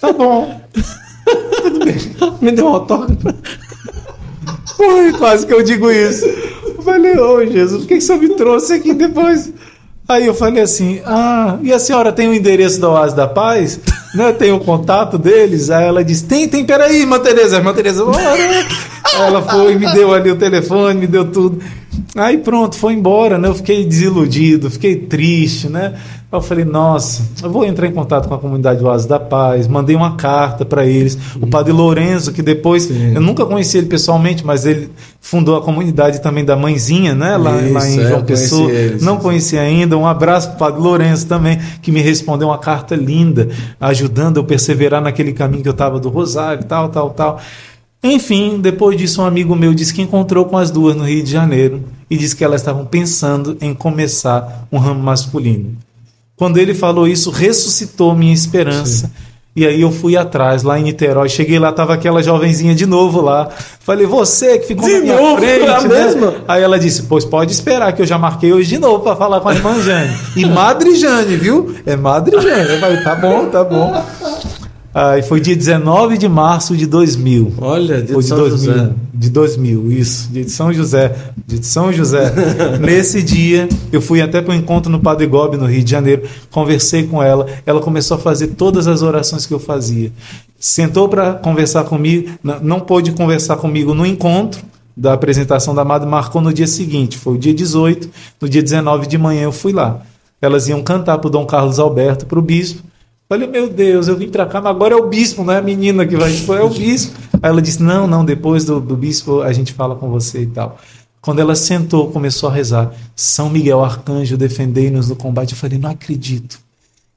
Tá 0.01 0.13
bom. 0.13 0.61
Tudo 1.63 1.85
bem. 1.85 1.97
Me 2.41 2.53
deu 2.53 2.67
um 2.67 2.75
autógrafo. 2.75 3.35
Foi 4.77 5.13
quase 5.13 5.47
que 5.47 5.53
eu 5.53 5.63
digo 5.63 5.91
isso. 5.91 6.25
Eu 6.25 6.83
falei: 6.83 7.19
Ô 7.19 7.37
oh, 7.37 7.47
Jesus, 7.47 7.83
por 7.83 7.89
que 7.89 8.01
você 8.01 8.17
me 8.17 8.29
trouxe 8.31 8.75
aqui 8.75 8.95
depois? 8.95 9.53
Aí 10.09 10.27
eu 10.27 10.35
falei 10.35 10.63
assim: 10.63 11.03
Ah, 11.05 11.59
e 11.63 11.73
a 11.73 11.79
senhora 11.79 12.13
tem 12.13 12.29
o 12.29 12.35
endereço 12.35 12.81
da 12.81 12.89
Oásis 12.89 13.15
da 13.15 13.27
Paz? 13.27 13.81
Né, 14.15 14.33
tem 14.33 14.53
o 14.53 14.59
contato 14.59 15.19
deles? 15.19 15.71
Aí 15.71 15.85
ela 15.85 16.05
disse: 16.05 16.25
Tem, 16.25 16.49
tem, 16.49 16.65
peraí, 16.65 17.01
irmã 17.01 17.19
Tereza. 17.19 17.57
Irmã 17.57 17.75
Tereza, 17.75 18.05
ela 19.15 19.43
foi, 19.43 19.75
me 19.75 19.91
deu 19.93 20.15
ali 20.15 20.31
o 20.31 20.37
telefone, 20.37 21.01
me 21.01 21.07
deu 21.07 21.31
tudo. 21.31 21.61
Aí 22.17 22.39
pronto, 22.39 22.77
foi 22.77 22.95
embora, 22.95 23.39
né? 23.39 23.49
Eu 23.49 23.55
fiquei 23.55 23.85
desiludido, 23.85 24.71
fiquei 24.71 24.97
triste, 24.97 25.69
né? 25.69 25.95
Eu 26.31 26.43
falei, 26.43 26.63
nossa, 26.63 27.23
eu 27.43 27.51
vou 27.51 27.65
entrar 27.65 27.87
em 27.87 27.93
contato 27.93 28.29
com 28.29 28.35
a 28.35 28.39
comunidade 28.39 28.85
Oásis 28.85 29.07
da 29.07 29.19
Paz. 29.19 29.67
Mandei 29.67 29.97
uma 29.97 30.15
carta 30.15 30.63
para 30.63 30.85
eles. 30.85 31.17
O 31.41 31.47
padre 31.47 31.73
Lourenço, 31.73 32.33
que 32.35 32.43
depois, 32.43 32.83
Sim. 32.83 33.15
eu 33.15 33.21
nunca 33.23 33.47
conheci 33.47 33.79
ele 33.79 33.87
pessoalmente, 33.87 34.45
mas 34.45 34.67
ele 34.67 34.91
fundou 35.23 35.57
a 35.57 35.63
comunidade 35.63 36.21
também 36.21 36.45
da 36.45 36.55
Mãezinha, 36.55 37.15
né? 37.15 37.39
Lá, 37.39 37.57
Isso, 37.63 37.73
lá 37.73 37.89
em 37.89 38.01
é, 38.01 38.09
João 38.09 38.23
Pessoa. 38.25 38.71
Eles, 38.71 39.03
Não 39.03 39.17
conheci 39.17 39.57
ainda. 39.57 39.97
Um 39.97 40.07
abraço 40.07 40.49
para 40.49 40.57
o 40.57 40.59
padre 40.59 40.83
Lourenço 40.83 41.27
também, 41.27 41.59
que 41.81 41.91
me 41.91 42.03
respondeu 42.03 42.49
uma 42.49 42.59
carta 42.59 42.95
linda, 42.95 43.49
ajudando 43.81 44.37
eu 44.37 44.45
perseverar 44.45 45.01
naquele 45.01 45.33
caminho 45.33 45.63
que 45.63 45.69
eu 45.69 45.73
estava 45.73 45.99
do 45.99 46.11
Rosário, 46.11 46.63
tal, 46.65 46.91
tal, 46.91 47.09
tal. 47.09 47.41
Enfim, 48.03 48.61
depois 48.61 48.99
disso, 48.99 49.23
um 49.23 49.25
amigo 49.25 49.57
meu 49.57 49.73
disse 49.73 49.95
que 49.95 50.03
encontrou 50.03 50.45
com 50.45 50.59
as 50.59 50.71
duas 50.71 50.95
no 50.95 51.05
Rio 51.05 51.25
de 51.25 51.31
Janeiro 51.31 51.83
e 52.11 52.19
disse 52.19 52.37
que 52.37 52.45
elas 52.45 52.61
estavam 52.61 52.85
pensando 52.85 53.57
em 53.63 53.73
começar 53.73 54.69
um 54.71 54.77
ramo 54.77 55.03
masculino. 55.03 55.88
Quando 56.39 56.57
ele 56.57 56.73
falou 56.73 57.07
isso, 57.07 57.31
ressuscitou 57.31 58.15
minha 58.15 58.33
esperança. 58.33 59.07
Sim. 59.07 59.13
E 59.57 59.67
aí 59.67 59.81
eu 59.81 59.91
fui 59.91 60.17
atrás, 60.17 60.63
lá 60.63 60.79
em 60.79 60.85
Niterói. 60.85 61.29
Cheguei 61.29 61.59
lá, 61.59 61.73
tava 61.73 61.93
aquela 61.93 62.23
jovenzinha 62.23 62.77
de 62.77 62.87
novo 62.87 63.21
lá. 63.21 63.49
Falei, 63.81 64.07
você 64.07 64.57
que 64.57 64.69
ficou 64.69 64.87
de 64.87 64.95
na 64.95 65.01
minha 65.01 65.17
novo, 65.17 65.37
frente, 65.39 65.65
é 65.65 65.81
né? 65.81 65.89
Mesma? 65.89 66.35
Aí 66.47 66.63
ela 66.63 66.79
disse, 66.79 67.03
pois 67.03 67.25
pode 67.25 67.51
esperar, 67.51 67.93
que 67.93 68.01
eu 68.01 68.07
já 68.07 68.17
marquei 68.17 68.53
hoje 68.53 68.69
de 68.69 68.79
novo 68.79 69.03
para 69.03 69.17
falar 69.17 69.41
com 69.41 69.49
a 69.49 69.55
irmã 69.55 69.83
Jane. 69.83 70.17
E 70.37 70.47
Madre 70.47 70.95
Jane, 70.95 71.37
viu? 71.37 71.75
É 71.85 71.97
Madre 71.97 72.41
Jane. 72.41 72.71
Eu 72.71 72.79
falei, 72.79 73.03
tá 73.03 73.17
bom, 73.17 73.47
tá 73.47 73.65
bom. 73.65 74.01
Ah, 74.95 75.21
foi 75.23 75.41
dia 75.41 75.55
19 75.55 76.17
de 76.17 76.29
março 76.29 76.77
de 76.77 76.87
2000. 76.87 77.55
Olha, 77.59 78.01
dia 78.01 78.15
foi 78.15 78.23
de, 78.23 78.29
São 78.29 78.39
2000, 78.39 78.59
José. 78.59 78.91
De 79.13 79.31
2000, 79.31 79.93
isso. 79.93 80.33
Dia 80.33 80.45
de 80.45 80.51
São 80.51 80.73
José. 80.73 81.15
Dia 81.47 81.59
de 81.59 81.67
São 81.67 81.93
José. 81.93 82.33
Nesse 82.81 83.23
dia, 83.23 83.69
eu 83.93 84.01
fui 84.01 84.23
até 84.23 84.41
para 84.41 84.53
o 84.53 84.57
encontro 84.57 84.91
no 84.91 84.99
Padre 84.99 85.27
Gobi, 85.27 85.57
no 85.59 85.67
Rio 85.67 85.85
de 85.85 85.91
Janeiro. 85.91 86.23
Conversei 86.51 87.07
com 87.07 87.23
ela. 87.23 87.47
Ela 87.67 87.81
começou 87.81 88.17
a 88.17 88.21
fazer 88.21 88.49
todas 88.49 88.87
as 88.87 89.03
orações 89.03 89.45
que 89.45 89.53
eu 89.53 89.61
fazia. 89.61 90.11
Sentou 90.59 91.09
para 91.09 91.35
conversar 91.35 91.85
comigo. 91.85 92.31
Não 92.63 92.81
pôde 92.81 93.13
conversar 93.13 93.57
comigo 93.57 93.93
no 93.93 94.07
encontro 94.07 94.63
da 94.97 95.13
apresentação 95.13 95.75
da 95.75 95.83
Amada. 95.83 96.07
Marcou 96.07 96.41
no 96.41 96.53
dia 96.53 96.67
seguinte. 96.67 97.19
Foi 97.19 97.35
o 97.35 97.39
dia 97.39 97.53
18. 97.53 98.09
No 98.41 98.49
dia 98.49 98.63
19 98.63 99.07
de 99.07 99.19
manhã, 99.19 99.43
eu 99.43 99.53
fui 99.53 99.73
lá. 99.73 100.01
Elas 100.41 100.67
iam 100.67 100.83
cantar 100.83 101.19
para 101.19 101.29
o 101.29 101.31
Dom 101.31 101.45
Carlos 101.45 101.79
Alberto, 101.79 102.25
para 102.25 102.39
o 102.39 102.43
bispo 102.43 102.88
Falei, 103.29 103.47
meu 103.47 103.69
Deus, 103.69 104.09
eu 104.09 104.17
vim 104.17 104.31
para 104.31 104.47
cá, 104.47 104.59
mas 104.59 104.71
agora 104.71 104.95
é 104.95 104.97
o 104.97 105.07
bispo, 105.07 105.45
não 105.45 105.53
é 105.53 105.59
a 105.59 105.63
menina 105.63 106.07
que 106.07 106.17
vai. 106.17 106.33
Tipo, 106.33 106.55
é 106.55 106.63
o 106.63 106.71
bispo. 106.71 107.15
Aí 107.43 107.51
ela 107.51 107.61
disse: 107.61 107.83
Não, 107.83 108.07
não, 108.07 108.25
depois 108.25 108.65
do, 108.65 108.81
do 108.81 108.97
bispo 108.97 109.43
a 109.43 109.53
gente 109.53 109.75
fala 109.75 109.95
com 109.95 110.09
você 110.09 110.43
e 110.43 110.47
tal. 110.47 110.79
Quando 111.21 111.41
ela 111.41 111.55
sentou, 111.55 112.11
começou 112.11 112.49
a 112.49 112.53
rezar: 112.53 112.95
São 113.15 113.51
Miguel 113.51 113.85
Arcanjo, 113.85 114.37
defendei-nos 114.37 115.11
no 115.11 115.17
combate. 115.17 115.53
Eu 115.53 115.59
falei: 115.59 115.79
Não 115.79 115.91
acredito 115.91 116.68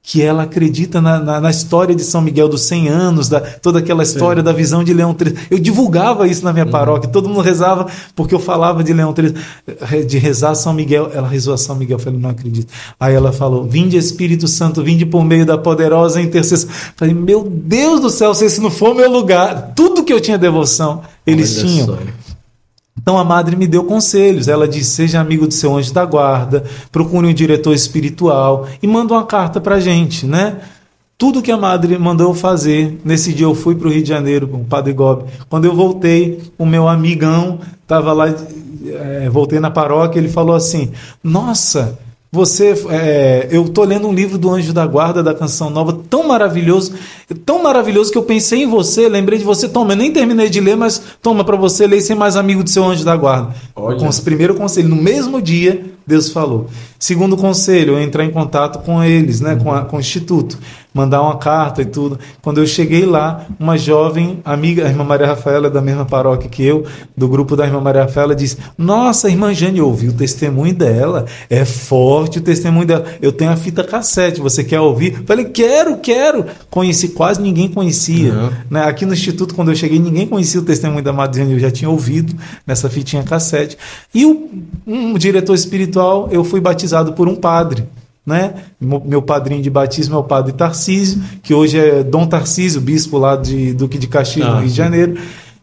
que 0.04 0.22
ela 0.22 0.44
acredita 0.44 1.00
na, 1.00 1.20
na, 1.20 1.40
na, 1.40 1.50
história 1.52 1.94
de 1.94 2.04
São 2.04 2.22
Miguel 2.22 2.50
dos 2.50 2.64
100 2.64 2.90
anos, 2.90 3.30
da, 3.30 3.40
toda 3.40 3.80
aquela 3.80 4.02
história 4.02 4.42
Sim. 4.42 4.46
da 4.46 4.52
visão 4.52 4.84
de 4.84 4.94
Leão 4.94 5.16
XIII. 5.18 5.38
Eu 5.50 5.60
divulgava 5.60 6.28
isso 6.28 6.44
na 6.44 6.52
minha 6.52 6.66
uhum. 6.66 6.72
paróquia, 6.72 7.10
todo 7.10 7.30
mundo 7.30 7.42
rezava 7.42 7.86
porque 8.16 8.34
eu 8.34 8.40
falava 8.40 8.84
de 8.84 8.94
Leão 8.94 9.14
XIII, 9.16 10.06
de 10.06 10.18
rezar 10.18 10.56
São 10.56 10.74
Miguel. 10.74 11.12
Ela 11.14 11.28
rezou 11.28 11.54
a 11.54 11.58
São 11.58 11.76
Miguel, 11.76 11.98
eu 11.98 12.04
falei, 12.04 12.20
não 12.20 12.32
acredito. 12.32 12.74
Aí 13.00 13.14
ela 13.14 13.32
falou, 13.32 13.64
vinde 13.66 13.96
Espírito 13.96 14.48
Santo, 14.48 14.84
vinde 14.84 15.06
por 15.06 15.24
meio 15.24 15.46
da 15.46 15.58
poderosa 15.58 16.20
intercessão. 16.20 16.70
Eu 16.70 16.94
falei, 16.96 17.14
meu 17.14 17.44
Deus 17.44 18.00
do 18.00 18.10
céu, 18.10 18.34
se 18.34 18.46
esse 18.46 18.60
não 18.60 18.72
for 18.72 18.96
meu 18.96 19.10
lugar, 19.10 19.74
tudo 19.76 20.04
que 20.04 20.12
eu 20.12 20.20
tinha 20.20 20.38
devoção, 20.38 21.04
eles 21.28 21.58
Olha 21.58 21.68
tinham. 21.68 21.86
Só. 21.86 21.98
Então 23.02 23.18
a 23.18 23.24
madre 23.24 23.56
me 23.56 23.68
deu 23.68 23.84
conselhos. 23.84 24.48
Ela 24.48 24.68
disse: 24.68 24.92
seja 24.92 25.20
amigo 25.20 25.48
do 25.48 25.54
seu 25.54 25.76
anjo 25.76 25.94
da 25.94 26.06
guarda, 26.06 26.64
procure 26.92 27.28
um 27.28 27.34
diretor 27.34 27.74
espiritual 27.74 28.68
e 28.82 28.88
manda 28.88 29.14
uma 29.14 29.26
carta 29.26 29.60
para 29.60 29.80
gente, 29.80 30.26
né? 30.26 30.58
Tudo 31.18 31.42
que 31.42 31.52
a 31.52 31.58
madre 31.58 31.98
mandou 31.98 32.34
fazer. 32.34 33.00
Nesse 33.06 33.34
dia 33.34 33.46
eu 33.46 33.54
fui 33.54 33.76
para 33.76 33.88
o 33.88 33.92
Rio 33.92 34.02
de 34.02 34.10
Janeiro 34.10 34.48
com 34.48 34.58
o 34.58 34.66
Padre 34.66 34.94
Gobi. 34.94 35.26
Quando 35.50 35.66
eu 35.66 35.76
voltei, 35.76 36.42
o 36.58 36.66
meu 36.66 36.88
amigão 36.88 37.60
estava 37.82 38.12
lá, 38.12 38.28
é, 38.28 39.30
voltei 39.30 39.60
na 39.60 39.70
paróquia, 39.70 40.20
ele 40.20 40.30
falou 40.30 40.56
assim: 40.56 40.92
Nossa, 41.24 42.00
você, 42.34 42.74
é, 42.90 43.50
eu 43.52 43.68
tô 43.68 43.84
lendo 43.84 44.08
um 44.08 44.14
livro 44.14 44.38
do 44.38 44.50
Anjo 44.50 44.72
da 44.72 44.88
Guarda 44.88 45.22
da 45.22 45.34
Canção 45.34 45.70
Nova, 45.70 46.00
tão 46.10 46.26
maravilhoso, 46.26 46.94
tão 47.46 47.62
maravilhoso 47.62 48.10
que 48.10 48.18
eu 48.18 48.24
pensei 48.24 48.64
em 48.64 48.68
você, 48.68 49.10
lembrei 49.10 49.38
de 49.38 49.44
você. 49.44 49.68
Toma, 49.68 49.92
eu 49.92 49.98
nem 49.98 50.14
terminei 50.14 50.50
de 50.50 50.62
ler, 50.62 50.78
mas 50.78 51.02
toma 51.22 51.44
para 51.44 51.58
você 51.58 51.86
ler 51.86 51.98
e 51.98 52.02
ser 52.02 52.16
mais 52.16 52.38
amigo 52.38 52.64
do 52.64 52.70
seu 52.70 52.86
Anjo 52.86 53.04
da 53.04 53.18
Guarda. 53.18 53.54
Olha. 53.76 53.98
Com 53.98 54.08
o 54.08 54.22
primeiro 54.22 54.56
conselho, 54.56 54.88
no 54.88 54.96
mesmo 54.96 55.42
dia 55.42 55.92
Deus 56.08 56.30
falou. 56.30 56.68
Segundo 56.98 57.36
conselho, 57.36 58.00
entrar 58.00 58.24
em 58.24 58.32
contato 58.32 58.84
com 58.86 59.04
eles, 59.04 59.42
né, 59.42 59.58
com, 59.62 59.72
a, 59.72 59.84
com 59.84 59.98
o 59.98 60.00
instituto 60.00 60.58
mandar 60.94 61.22
uma 61.22 61.38
carta 61.38 61.82
e 61.82 61.86
tudo. 61.86 62.20
Quando 62.42 62.60
eu 62.60 62.68
cheguei 62.68 63.06
lá, 63.06 63.46
uma 63.60 63.78
jovem 63.78 64.40
amiga, 64.44 64.86
a 64.86 64.90
irmã 64.90 65.04
Maria 65.04 65.28
Rafaela, 65.28 65.70
da 65.70 65.82
mesma 65.82 66.06
paróquia 66.06 66.50
que 66.50 66.64
eu, 66.64 66.86
do 67.16 67.28
grupo 67.28 67.56
da 67.56 67.66
irmã 67.66 67.80
Maria 67.80 68.04
Rafaela, 68.04 68.36
disse: 68.36 68.58
Nossa, 68.78 69.28
a 69.28 69.32
irmã 69.32 69.54
Jane, 69.54 69.82
ouvi 69.82 70.10
o 70.10 70.14
testemunho 70.14 70.74
dela, 70.74 71.26
é 71.50 71.66
forte 71.66 72.40
o 72.40 72.42
testemunho 72.42 72.86
dela. 72.86 73.06
Eu 73.22 73.32
tenho 73.32 73.52
a 73.52 73.56
fita 73.56 73.84
cassete, 73.84 74.42
você 74.42 74.64
quer 74.64 74.80
ouvir? 74.80 75.24
Falei: 75.26 75.46
Quero, 75.46 75.98
quero. 75.98 76.46
Conheci, 76.70 77.10
quase 77.10 77.42
ninguém 77.42 77.68
conhecia. 77.68 78.34
Uhum. 78.34 78.50
Né? 78.70 78.84
Aqui 78.84 79.06
no 79.06 79.14
Instituto, 79.14 79.56
quando 79.56 79.72
eu 79.72 79.76
cheguei, 79.76 80.00
ninguém 80.00 80.28
conhecia 80.28 80.60
o 80.60 80.64
testemunho 80.64 81.04
da 81.04 81.14
Madre 81.14 81.42
eu 81.42 81.60
já 81.60 81.72
tinha 81.72 81.90
ouvido 81.90 82.36
nessa 82.66 82.90
fitinha 82.90 83.24
cassete. 83.24 83.78
E 84.14 84.26
o, 84.26 84.50
um 84.86 85.18
diretor 85.18 85.54
espiritual, 85.54 86.30
eu 86.32 86.44
fui 86.44 86.60
batizado 86.60 87.14
por 87.14 87.28
um 87.28 87.36
padre. 87.36 87.84
Né? 88.26 88.54
Meu 88.80 89.22
padrinho 89.22 89.62
de 89.62 89.70
batismo 89.70 90.16
é 90.16 90.18
o 90.20 90.24
padre 90.24 90.54
Tarcísio, 90.54 91.22
que 91.42 91.54
hoje 91.54 91.80
é 91.80 92.04
Dom 92.04 92.28
Tarcísio, 92.28 92.80
bispo 92.80 93.18
lá 93.18 93.36
de 93.36 93.74
Duque 93.74 93.98
de 93.98 94.08
Caxias, 94.08 94.48
ah, 94.48 94.54
no 94.54 94.60
Rio 94.60 94.70
de 94.70 94.76
Janeiro. 94.76 95.18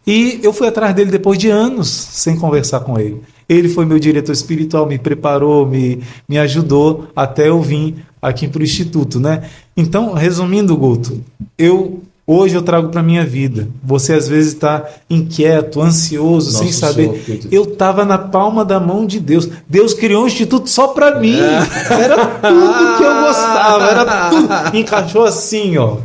E 0.06 0.40
eu 0.42 0.52
fui 0.52 0.66
atrás 0.66 0.94
dele 0.94 1.10
depois 1.10 1.38
de 1.38 1.48
anos 1.48 1.88
sem 1.88 2.36
conversar 2.36 2.80
com 2.80 2.98
ele. 2.98 3.22
Ele 3.48 3.68
foi 3.68 3.84
meu 3.84 3.98
diretor 3.98 4.32
espiritual, 4.32 4.86
me 4.86 4.98
preparou, 4.98 5.66
me, 5.66 6.00
me 6.28 6.38
ajudou 6.38 7.08
até 7.14 7.48
eu 7.48 7.62
vir 7.62 7.94
aqui 8.20 8.48
para 8.48 8.60
o 8.60 8.64
Instituto, 8.64 9.20
né? 9.20 9.44
Então, 9.76 10.12
resumindo, 10.12 10.76
Guto, 10.76 11.22
eu 11.56 12.02
hoje 12.28 12.54
eu 12.54 12.62
trago 12.62 12.90
para 12.90 13.02
minha 13.02 13.24
vida. 13.24 13.68
Você 13.82 14.12
às 14.12 14.28
vezes 14.28 14.52
está 14.52 14.84
inquieto, 15.08 15.80
ansioso, 15.80 16.52
Nossa, 16.52 16.62
sem 16.62 16.70
saber. 16.70 17.22
Senhor, 17.24 17.40
eu 17.50 17.62
estava 17.62 18.04
na 18.04 18.18
palma 18.18 18.66
da 18.66 18.78
mão 18.78 19.06
de 19.06 19.18
Deus. 19.18 19.48
Deus 19.66 19.94
criou 19.94 20.24
um 20.24 20.26
instituto 20.26 20.68
só 20.68 20.88
para 20.88 21.18
mim. 21.18 21.40
É. 21.40 22.02
Era 22.04 22.26
tudo 22.26 22.96
que 22.98 23.02
eu 23.02 23.20
gostava, 23.22 23.84
era 23.84 24.04
tudo. 24.28 24.76
Encaixou 24.76 25.24
assim, 25.24 25.78
ó. 25.78 25.96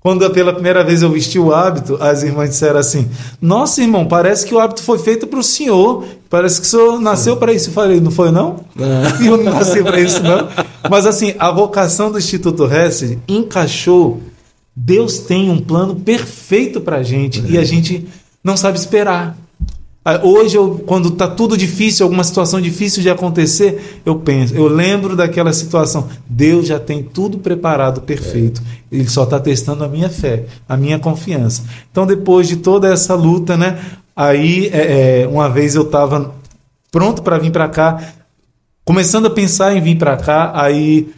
Quando 0.00 0.28
pela 0.30 0.54
primeira 0.54 0.82
vez 0.82 1.02
eu 1.02 1.10
vesti 1.10 1.38
o 1.38 1.52
hábito, 1.52 1.98
as 2.00 2.22
irmãs 2.22 2.48
disseram 2.50 2.80
assim: 2.80 3.10
Nossa, 3.40 3.82
irmão, 3.82 4.06
parece 4.06 4.46
que 4.46 4.54
o 4.54 4.58
hábito 4.58 4.82
foi 4.82 4.98
feito 4.98 5.26
para 5.26 5.38
o 5.38 5.42
senhor. 5.42 6.04
Parece 6.30 6.58
que 6.60 6.66
o 6.66 6.70
senhor 6.70 6.98
nasceu 7.00 7.36
para 7.36 7.52
isso. 7.52 7.68
Eu 7.68 7.74
falei: 7.74 8.00
Não 8.00 8.10
foi, 8.10 8.30
não? 8.30 8.64
É. 8.78 9.20
Eu 9.28 9.36
não 9.36 9.52
nasci 9.52 9.82
para 9.82 10.00
isso, 10.00 10.22
não. 10.22 10.48
Mas 10.88 11.04
assim, 11.04 11.34
a 11.38 11.50
vocação 11.50 12.10
do 12.10 12.18
Instituto 12.18 12.64
Hesse 12.64 13.18
encaixou. 13.28 14.20
Deus 14.74 15.18
tem 15.18 15.50
um 15.50 15.60
plano 15.60 15.96
perfeito 15.96 16.80
para 16.80 16.96
a 16.96 17.02
gente 17.02 17.40
é. 17.40 17.50
e 17.50 17.58
a 17.58 17.64
gente 17.64 18.06
não 18.42 18.56
sabe 18.56 18.78
esperar. 18.78 19.36
Ah, 20.02 20.20
hoje, 20.24 20.56
eu, 20.56 20.82
quando 20.86 21.10
está 21.10 21.28
tudo 21.28 21.58
difícil, 21.58 22.04
alguma 22.04 22.24
situação 22.24 22.58
difícil 22.58 23.02
de 23.02 23.10
acontecer, 23.10 24.00
eu 24.04 24.16
penso, 24.16 24.54
eu 24.54 24.66
lembro 24.66 25.14
daquela 25.14 25.52
situação. 25.52 26.08
Deus 26.26 26.66
já 26.66 26.80
tem 26.80 27.02
tudo 27.02 27.38
preparado 27.38 28.00
perfeito. 28.00 28.62
Ele 28.90 29.08
só 29.08 29.24
está 29.24 29.38
testando 29.38 29.84
a 29.84 29.88
minha 29.88 30.08
fé, 30.08 30.46
a 30.66 30.74
minha 30.74 30.98
confiança. 30.98 31.64
Então, 31.90 32.06
depois 32.06 32.48
de 32.48 32.56
toda 32.56 32.90
essa 32.90 33.14
luta, 33.14 33.58
né? 33.58 33.78
Aí, 34.16 34.70
é, 34.72 35.22
é 35.22 35.28
uma 35.28 35.50
vez 35.50 35.74
eu 35.74 35.82
estava 35.82 36.34
pronto 36.90 37.22
para 37.22 37.38
vir 37.38 37.52
para 37.52 37.68
cá, 37.68 38.02
começando 38.84 39.26
a 39.26 39.30
pensar 39.30 39.76
em 39.76 39.80
vir 39.80 39.98
para 39.98 40.16
cá, 40.16 40.50
aí 40.54 41.08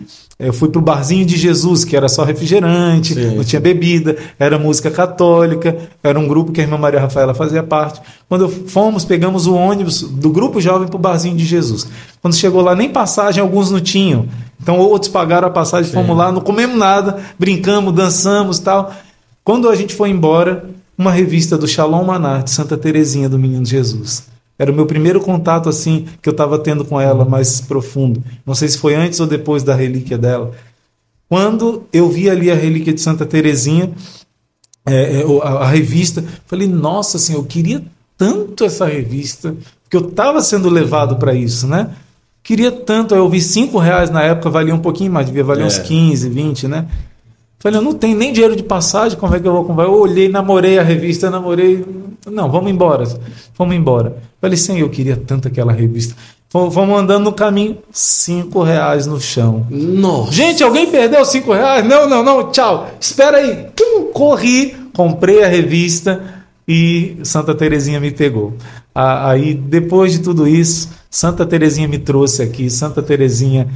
eu 0.42 0.52
fui 0.52 0.68
pro 0.68 0.80
barzinho 0.80 1.24
de 1.24 1.36
Jesus, 1.36 1.84
que 1.84 1.96
era 1.96 2.08
só 2.08 2.24
refrigerante, 2.24 3.14
sim, 3.14 3.36
não 3.36 3.44
tinha 3.44 3.60
bebida, 3.60 4.16
era 4.38 4.58
música 4.58 4.90
católica, 4.90 5.76
era 6.02 6.18
um 6.18 6.26
grupo 6.26 6.50
que 6.50 6.60
a 6.60 6.64
irmã 6.64 6.76
Maria 6.76 7.00
Rafaela 7.00 7.32
fazia 7.32 7.62
parte. 7.62 8.00
Quando 8.28 8.48
fomos, 8.48 9.04
pegamos 9.04 9.46
o 9.46 9.54
ônibus 9.54 10.02
do 10.02 10.30
grupo 10.30 10.60
jovem 10.60 10.88
pro 10.88 10.98
barzinho 10.98 11.36
de 11.36 11.44
Jesus. 11.44 11.86
Quando 12.20 12.34
chegou 12.34 12.60
lá, 12.60 12.74
nem 12.74 12.90
passagem 12.90 13.40
alguns 13.40 13.70
não 13.70 13.80
tinham. 13.80 14.26
Então 14.60 14.78
outros 14.78 15.10
pagaram 15.10 15.46
a 15.46 15.50
passagem, 15.50 15.90
sim. 15.90 15.94
fomos 15.94 16.16
lá, 16.16 16.32
não 16.32 16.40
comemos 16.40 16.76
nada, 16.76 17.20
brincamos, 17.38 17.94
dançamos 17.94 18.58
tal. 18.58 18.92
Quando 19.44 19.68
a 19.68 19.76
gente 19.76 19.94
foi 19.94 20.10
embora, 20.10 20.64
uma 20.96 21.12
revista 21.12 21.56
do 21.56 21.68
Shalom 21.68 22.04
Manar, 22.04 22.42
de 22.42 22.50
Santa 22.50 22.76
Terezinha 22.76 23.28
do 23.28 23.38
Menino 23.38 23.64
Jesus. 23.64 24.31
Era 24.58 24.70
o 24.70 24.74
meu 24.74 24.86
primeiro 24.86 25.20
contato 25.20 25.68
assim 25.68 26.06
que 26.20 26.28
eu 26.28 26.32
estava 26.32 26.58
tendo 26.58 26.84
com 26.84 27.00
ela 27.00 27.24
mais 27.24 27.60
profundo. 27.60 28.22
Não 28.46 28.54
sei 28.54 28.68
se 28.68 28.78
foi 28.78 28.94
antes 28.94 29.18
ou 29.20 29.26
depois 29.26 29.62
da 29.62 29.74
relíquia 29.74 30.18
dela. 30.18 30.52
Quando 31.28 31.84
eu 31.92 32.10
vi 32.10 32.28
ali 32.28 32.50
a 32.50 32.54
relíquia 32.54 32.92
de 32.92 33.00
Santa 33.00 33.24
Terezinha, 33.24 33.90
é, 34.84 35.20
é 35.20 35.24
a, 35.42 35.48
a, 35.48 35.66
revista, 35.66 36.22
falei: 36.46 36.68
Nossa 36.68 37.18
Senhora, 37.18 37.44
eu 37.44 37.48
queria 37.48 37.82
tanto 38.18 38.64
essa 38.64 38.86
revista, 38.86 39.56
porque 39.82 39.96
eu 39.96 40.08
estava 40.08 40.42
sendo 40.42 40.68
levado 40.68 41.16
para 41.16 41.34
isso, 41.34 41.66
né? 41.66 41.90
Queria 42.42 42.72
tanto, 42.72 43.14
eu 43.14 43.28
vi 43.28 43.40
cinco 43.40 43.78
reais 43.78 44.10
na 44.10 44.22
época, 44.22 44.50
valia 44.50 44.74
um 44.74 44.80
pouquinho 44.80 45.12
mais, 45.12 45.26
devia 45.26 45.44
valer 45.44 45.62
é. 45.62 45.66
uns 45.66 45.78
15, 45.78 46.28
20, 46.28 46.68
né? 46.68 46.88
Falei, 47.62 47.78
eu 47.78 47.82
não 47.84 47.94
tenho 47.94 48.18
nem 48.18 48.32
dinheiro 48.32 48.56
de 48.56 48.62
passagem, 48.64 49.16
como 49.16 49.36
é 49.36 49.38
que 49.38 49.46
eu 49.46 49.52
vou 49.52 49.64
comprar? 49.64 49.84
Eu 49.84 49.94
olhei, 49.94 50.28
namorei 50.28 50.80
a 50.80 50.82
revista, 50.82 51.30
namorei. 51.30 51.84
Não, 52.28 52.50
vamos 52.50 52.68
embora. 52.68 53.04
Vamos 53.56 53.76
embora. 53.76 54.16
Falei, 54.40 54.56
sim, 54.56 54.80
eu 54.80 54.90
queria 54.90 55.16
tanto 55.16 55.46
aquela 55.46 55.72
revista. 55.72 56.16
Vamos 56.52 56.98
andando 56.98 57.22
no 57.22 57.32
caminho, 57.32 57.78
cinco 57.92 58.64
reais 58.64 59.06
no 59.06 59.20
chão. 59.20 59.64
Nossa. 59.70 60.32
Gente, 60.32 60.64
alguém 60.64 60.90
perdeu 60.90 61.24
cinco 61.24 61.52
reais? 61.52 61.86
Não, 61.86 62.08
não, 62.08 62.24
não, 62.24 62.50
tchau. 62.50 62.90
Espera 63.00 63.36
aí. 63.36 63.68
corri, 64.12 64.74
comprei 64.92 65.44
a 65.44 65.48
revista 65.48 66.20
e 66.66 67.16
Santa 67.22 67.54
Terezinha 67.54 68.00
me 68.00 68.10
pegou. 68.10 68.54
Aí, 68.92 69.54
depois 69.54 70.10
de 70.10 70.18
tudo 70.18 70.48
isso, 70.48 70.90
Santa 71.08 71.46
Terezinha 71.46 71.86
me 71.86 71.98
trouxe 71.98 72.42
aqui. 72.42 72.68
Santa 72.68 73.00
Terezinha 73.00 73.68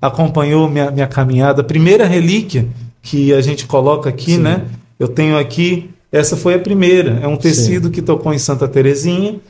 acompanhou 0.00 0.70
minha, 0.70 0.92
minha 0.92 1.08
caminhada. 1.08 1.64
Primeira 1.64 2.06
relíquia 2.06 2.68
que 3.02 3.34
a 3.34 3.40
gente 3.40 3.66
coloca 3.66 4.08
aqui, 4.08 4.36
Sim. 4.36 4.38
né? 4.38 4.64
Eu 4.98 5.08
tenho 5.08 5.36
aqui, 5.36 5.90
essa 6.10 6.36
foi 6.36 6.54
a 6.54 6.58
primeira. 6.58 7.18
É 7.20 7.26
um 7.26 7.36
tecido 7.36 7.88
Sim. 7.88 7.92
que 7.92 8.00
tocou 8.00 8.32
em 8.32 8.38
Santa 8.38 8.68
Terezinha. 8.68 9.40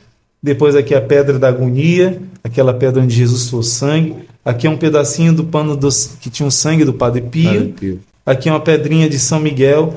Depois 0.41 0.75
aqui 0.75 0.93
a 0.93 0.99
pedra 0.99 1.39
da 1.39 1.47
agonia, 1.47 2.21
aquela 2.43 2.73
pedra 2.73 3.01
onde 3.01 3.15
Jesus 3.15 3.49
foi 3.49 3.63
sangue. 3.63 4.15
Aqui 4.43 4.67
é 4.67 4.69
um 4.69 4.75
pedacinho 4.75 5.31
do 5.31 5.45
pano 5.45 5.77
dos, 5.77 6.17
que 6.19 6.29
tinha 6.29 6.47
o 6.47 6.51
sangue 6.51 6.83
do 6.83 6.93
Padre 6.93 7.21
Pio. 7.21 7.51
Padre 7.51 7.73
Pio. 7.79 7.99
Aqui 8.25 8.49
é 8.49 8.51
uma 8.51 8.59
pedrinha 8.59 9.09
de 9.09 9.19
São 9.19 9.39
Miguel, 9.39 9.93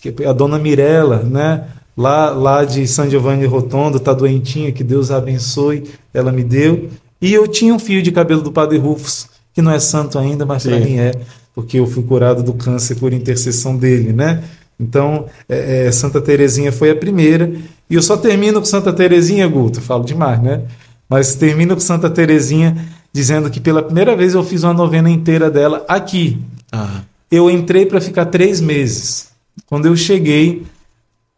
que 0.00 0.14
é 0.22 0.26
a 0.26 0.32
Dona 0.32 0.58
Mirella, 0.58 1.22
né? 1.22 1.64
Lá, 1.96 2.30
lá 2.30 2.64
de 2.64 2.86
São 2.86 3.10
Giovanni 3.10 3.44
Rotondo, 3.44 4.00
tá 4.00 4.14
doentinha, 4.14 4.72
que 4.72 4.84
Deus 4.84 5.10
a 5.10 5.16
abençoe, 5.16 5.84
ela 6.14 6.32
me 6.32 6.42
deu. 6.42 6.88
E 7.20 7.32
eu 7.34 7.46
tinha 7.46 7.74
um 7.74 7.78
fio 7.78 8.02
de 8.02 8.10
cabelo 8.10 8.40
do 8.40 8.52
Padre 8.52 8.78
Rufus, 8.78 9.28
que 9.52 9.60
não 9.60 9.70
é 9.70 9.78
santo 9.78 10.18
ainda, 10.18 10.46
mas 10.46 10.62
para 10.62 10.78
mim 10.78 10.96
é 10.96 11.12
porque 11.54 11.78
eu 11.78 11.86
fui 11.86 12.02
curado 12.02 12.42
do 12.42 12.54
câncer 12.54 12.96
por 12.96 13.12
intercessão 13.12 13.76
dele, 13.76 14.12
né? 14.12 14.42
Então, 14.78 15.26
é, 15.48 15.86
é, 15.86 15.92
Santa 15.92 16.20
Terezinha 16.20 16.72
foi 16.72 16.90
a 16.90 16.96
primeira. 16.96 17.52
E 17.88 17.94
eu 17.94 18.02
só 18.02 18.16
termino 18.16 18.60
com 18.60 18.64
Santa 18.64 18.92
Terezinha, 18.92 19.46
Guto, 19.46 19.80
falo 19.80 20.04
demais, 20.04 20.42
né? 20.42 20.62
Mas 21.08 21.34
termino 21.34 21.74
com 21.74 21.80
Santa 21.80 22.08
Terezinha 22.08 22.76
dizendo 23.12 23.50
que 23.50 23.60
pela 23.60 23.82
primeira 23.82 24.16
vez 24.16 24.34
eu 24.34 24.42
fiz 24.42 24.62
uma 24.62 24.72
novena 24.72 25.10
inteira 25.10 25.50
dela 25.50 25.84
aqui. 25.88 26.38
Ah. 26.72 27.02
Eu 27.30 27.50
entrei 27.50 27.84
para 27.84 28.00
ficar 28.00 28.26
três 28.26 28.60
meses. 28.60 29.28
Quando 29.66 29.86
eu 29.86 29.96
cheguei, 29.96 30.64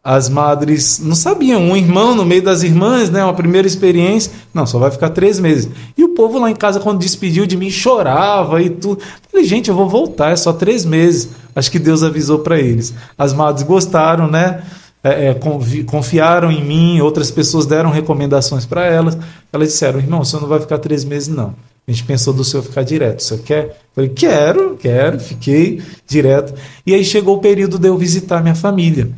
as 0.03 0.27
madres 0.27 0.99
não 0.99 1.15
sabiam, 1.15 1.61
um 1.61 1.77
irmão 1.77 2.13
no 2.13 2.25
meio 2.25 2.43
das 2.43 2.61
irmãs, 2.61 3.09
né? 3.09 3.23
Uma 3.23 3.33
primeira 3.33 3.65
experiência. 3.65 4.33
Não, 4.53 4.65
só 4.65 4.77
vai 4.77 4.91
ficar 4.91 5.11
três 5.11 5.39
meses. 5.39 5.69
E 5.97 6.03
o 6.03 6.09
povo 6.09 6.37
lá 6.39 6.51
em 6.51 6.55
casa, 6.55 6.81
quando 6.81 6.99
despediu 6.99 7.45
de 7.45 7.55
mim, 7.55 7.69
chorava 7.69 8.61
e 8.61 8.69
tudo. 8.69 9.01
Falei, 9.31 9.45
gente, 9.45 9.69
eu 9.69 9.75
vou 9.75 9.87
voltar, 9.87 10.31
é 10.31 10.35
só 10.35 10.51
três 10.51 10.83
meses. 10.83 11.29
Acho 11.55 11.71
que 11.71 11.79
Deus 11.79 12.03
avisou 12.03 12.39
para 12.39 12.59
eles. 12.59 12.93
As 13.17 13.31
madres 13.31 13.65
gostaram, 13.65 14.29
né? 14.29 14.63
É, 15.01 15.29
é, 15.29 15.39
confiaram 15.85 16.51
em 16.51 16.63
mim, 16.63 16.99
outras 16.99 17.31
pessoas 17.31 17.65
deram 17.65 17.89
recomendações 17.89 18.65
para 18.65 18.85
elas. 18.85 19.17
Elas 19.53 19.69
disseram, 19.69 19.99
irmão, 19.99 20.19
o 20.19 20.25
senhor 20.25 20.41
não 20.41 20.49
vai 20.49 20.59
ficar 20.59 20.79
três 20.79 21.05
meses, 21.05 21.29
não. 21.29 21.55
A 21.87 21.91
gente 21.91 22.03
pensou 22.03 22.33
do 22.33 22.43
senhor 22.43 22.63
ficar 22.63 22.83
direto. 22.83 23.19
O 23.19 23.23
senhor 23.23 23.41
quer? 23.43 23.81
falei, 23.95 24.09
quero, 24.09 24.75
quero, 24.75 25.17
fiquei 25.17 25.81
direto. 26.05 26.53
E 26.85 26.93
aí 26.93 27.05
chegou 27.05 27.37
o 27.37 27.39
período 27.39 27.79
de 27.79 27.87
eu 27.87 27.97
visitar 27.97 28.41
minha 28.41 28.55
família. 28.55 29.09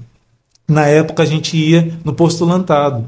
Na 0.68 0.86
época 0.88 1.24
a 1.24 1.26
gente 1.26 1.56
ia 1.56 1.94
no 2.04 2.14
postulantado. 2.14 3.08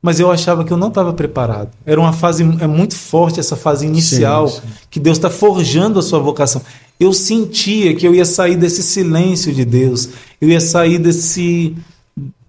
Mas 0.00 0.18
eu 0.18 0.32
achava 0.32 0.64
que 0.64 0.72
eu 0.72 0.76
não 0.76 0.88
estava 0.88 1.12
preparado. 1.12 1.70
Era 1.86 2.00
uma 2.00 2.12
fase 2.12 2.42
é 2.60 2.66
muito 2.66 2.96
forte 2.96 3.38
essa 3.38 3.54
fase 3.54 3.86
inicial 3.86 4.48
sim, 4.48 4.60
sim. 4.60 4.68
que 4.90 4.98
Deus 4.98 5.16
está 5.16 5.30
forjando 5.30 5.98
a 5.98 6.02
sua 6.02 6.18
vocação. 6.18 6.60
Eu 6.98 7.12
sentia 7.12 7.94
que 7.94 8.06
eu 8.06 8.12
ia 8.12 8.24
sair 8.24 8.56
desse 8.56 8.82
silêncio 8.82 9.52
de 9.52 9.64
Deus. 9.64 10.08
Eu 10.40 10.48
ia 10.48 10.60
sair 10.60 10.98
desse 10.98 11.76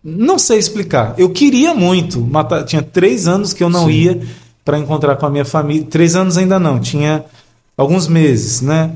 não 0.04 0.38
sei 0.38 0.58
explicar. 0.58 1.14
Eu 1.18 1.30
queria 1.30 1.74
muito. 1.74 2.20
Matar... 2.20 2.66
Tinha 2.66 2.82
três 2.82 3.28
anos 3.28 3.54
que 3.54 3.64
eu 3.64 3.70
não 3.70 3.86
sim. 3.86 3.92
ia 3.92 4.22
para 4.66 4.78
encontrar 4.78 5.16
com 5.16 5.26
a 5.26 5.30
minha 5.30 5.46
família. 5.46 5.86
Três 5.90 6.16
anos 6.16 6.38
ainda 6.38 6.60
não. 6.60 6.80
Tinha 6.80 7.24
alguns 7.78 8.08
meses, 8.08 8.62
né? 8.62 8.92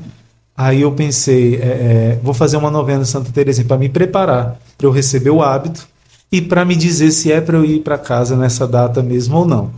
Aí 0.58 0.80
eu 0.80 0.90
pensei, 0.90 1.54
é, 1.54 1.58
é, 1.58 2.18
vou 2.20 2.34
fazer 2.34 2.56
uma 2.56 2.68
novena 2.68 3.04
Santa 3.04 3.30
Teresinha 3.30 3.64
para 3.64 3.78
me 3.78 3.88
preparar, 3.88 4.58
para 4.76 4.88
eu 4.88 4.90
receber 4.90 5.30
o 5.30 5.40
hábito 5.40 5.86
e 6.32 6.42
para 6.42 6.64
me 6.64 6.74
dizer 6.74 7.12
se 7.12 7.30
é 7.30 7.40
para 7.40 7.56
eu 7.56 7.64
ir 7.64 7.78
para 7.78 7.96
casa 7.96 8.36
nessa 8.36 8.66
data 8.66 9.00
mesmo 9.00 9.36
ou 9.36 9.46
não. 9.46 9.70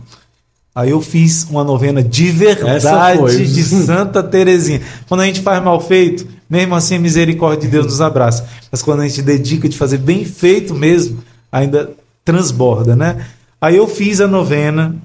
Aí 0.73 0.89
eu 0.89 0.99
fiz 0.99 1.43
uma 1.51 1.63
novena 1.63 2.01
de 2.01 2.31
verdade 2.31 3.45
de 3.45 3.63
Santa 3.63 4.23
Teresinha. 4.23 4.81
Quando 5.07 5.21
a 5.21 5.27
gente 5.27 5.41
faz 5.41 5.63
mal 5.63 5.79
feito, 5.79 6.27
mesmo 6.49 6.73
assim 6.73 6.95
a 6.95 6.99
misericórdia 6.99 7.61
de 7.61 7.67
Deus 7.67 7.85
nos 7.85 8.01
abraça. 8.01 8.47
Mas 8.71 8.81
quando 8.81 9.01
a 9.01 9.07
gente 9.07 9.21
dedica 9.21 9.69
de 9.69 9.77
fazer 9.77 9.99
bem 9.99 10.25
feito 10.25 10.73
mesmo, 10.73 11.19
ainda 11.51 11.91
transborda, 12.25 12.95
né? 12.95 13.23
Aí 13.61 13.77
eu 13.77 13.87
fiz 13.87 14.19
a 14.19 14.27
novena 14.27 14.95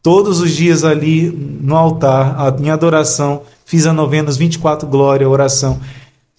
todos 0.00 0.40
os 0.40 0.52
dias 0.52 0.84
ali 0.84 1.28
no 1.60 1.74
altar, 1.74 2.54
em 2.60 2.70
adoração 2.70 3.42
fiz 3.68 3.86
a 3.86 3.92
novena, 3.92 4.30
os 4.30 4.38
24 4.38 4.88
glória, 4.88 5.28
oração. 5.28 5.78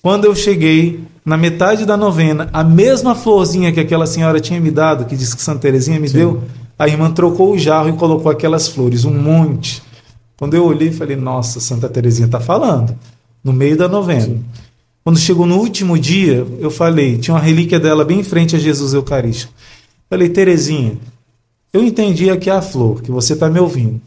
Quando 0.02 0.26
eu 0.26 0.36
cheguei 0.36 1.04
na 1.24 1.38
metade 1.38 1.86
da 1.86 1.96
novena, 1.96 2.50
a 2.52 2.64
mesma 2.64 3.14
florzinha 3.14 3.72
que 3.72 3.80
aquela 3.80 4.08
senhora 4.08 4.40
tinha 4.40 4.60
me 4.60 4.72
dado, 4.72 5.06
que 5.06 5.16
disse 5.16 5.36
que 5.36 5.42
Santa 5.44 5.60
Teresinha 5.60 6.00
me 6.00 6.10
Sim. 6.10 6.18
deu, 6.18 6.44
a 6.78 6.88
irmã 6.88 7.12
trocou 7.12 7.54
o 7.54 7.60
jarro 7.60 7.90
e 7.90 7.94
colocou 7.94 8.32
aquelas 8.32 8.68
flores, 8.70 9.06
um 9.06 9.14
monte. 9.14 9.84
Quando 10.38 10.56
eu 10.56 10.66
olhei, 10.66 10.92
falei: 10.92 11.16
Nossa, 11.16 11.60
Santa 11.60 11.88
Teresinha 11.88 12.26
está 12.26 12.40
falando, 12.40 12.98
no 13.44 13.54
meio 13.54 13.78
da 13.78 13.88
novena. 13.88 14.22
Sim. 14.22 14.44
Quando 15.04 15.20
chegou 15.20 15.46
no 15.46 15.58
último 15.58 16.00
dia, 16.00 16.48
eu 16.60 16.72
falei: 16.72 17.20
tinha 17.20 17.36
uma 17.36 17.42
relíquia 17.42 17.80
dela 17.80 18.04
bem 18.04 18.22
em 18.22 18.24
frente 18.24 18.56
a 18.56 18.60
Jesus 18.60 18.96
Eucarístico. 18.96 19.54
Falei: 20.10 20.30
Teresinha, 20.30 20.98
eu 21.72 21.84
entendi 21.84 22.28
aqui 22.32 22.50
a 22.50 22.60
flor, 22.60 23.04
que 23.04 23.12
você 23.12 23.34
está 23.34 23.48
me 23.48 23.60
ouvindo. 23.60 24.02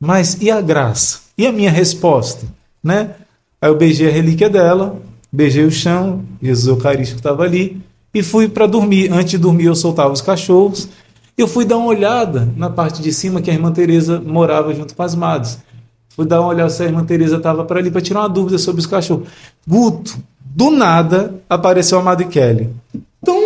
Mas 0.00 0.38
e 0.40 0.50
a 0.50 0.58
graça? 0.62 1.20
E 1.36 1.46
a 1.46 1.52
minha 1.52 1.70
resposta? 1.70 2.46
Né? 2.82 3.14
Aí 3.60 3.70
eu 3.70 3.76
beijei 3.76 4.08
a 4.08 4.12
relíquia 4.12 4.50
dela, 4.50 5.00
beijei 5.30 5.64
o 5.64 5.70
chão, 5.70 6.24
Jesus 6.42 6.66
Eucarístico 6.66 7.18
estava 7.18 7.44
ali, 7.44 7.80
e 8.14 8.22
fui 8.22 8.48
para 8.48 8.66
dormir. 8.66 9.12
Antes 9.12 9.30
de 9.32 9.38
dormir, 9.38 9.66
eu 9.66 9.74
soltava 9.74 10.12
os 10.12 10.20
cachorros. 10.20 10.88
Eu 11.36 11.48
fui 11.48 11.64
dar 11.64 11.78
uma 11.78 11.86
olhada 11.86 12.48
na 12.56 12.68
parte 12.68 13.00
de 13.00 13.12
cima 13.12 13.40
que 13.40 13.50
a 13.50 13.54
irmã 13.54 13.72
Teresa 13.72 14.20
morava 14.20 14.74
junto 14.74 14.94
com 14.94 15.02
as 15.02 15.14
madres. 15.14 15.58
Fui 16.10 16.26
dar 16.26 16.40
uma 16.40 16.50
olhada 16.50 16.68
se 16.68 16.82
a 16.82 16.86
irmã 16.86 17.04
Teresa 17.04 17.36
estava 17.36 17.64
para 17.64 17.78
ali 17.78 17.90
para 17.90 18.02
tirar 18.02 18.20
uma 18.20 18.28
dúvida 18.28 18.58
sobre 18.58 18.80
os 18.80 18.86
cachorros. 18.86 19.28
Guto, 19.66 20.18
do 20.40 20.70
nada 20.70 21.40
apareceu 21.48 21.98
a 21.98 22.02
Madre 22.02 22.26
Kelly. 22.26 22.68
Tum! 23.24 23.42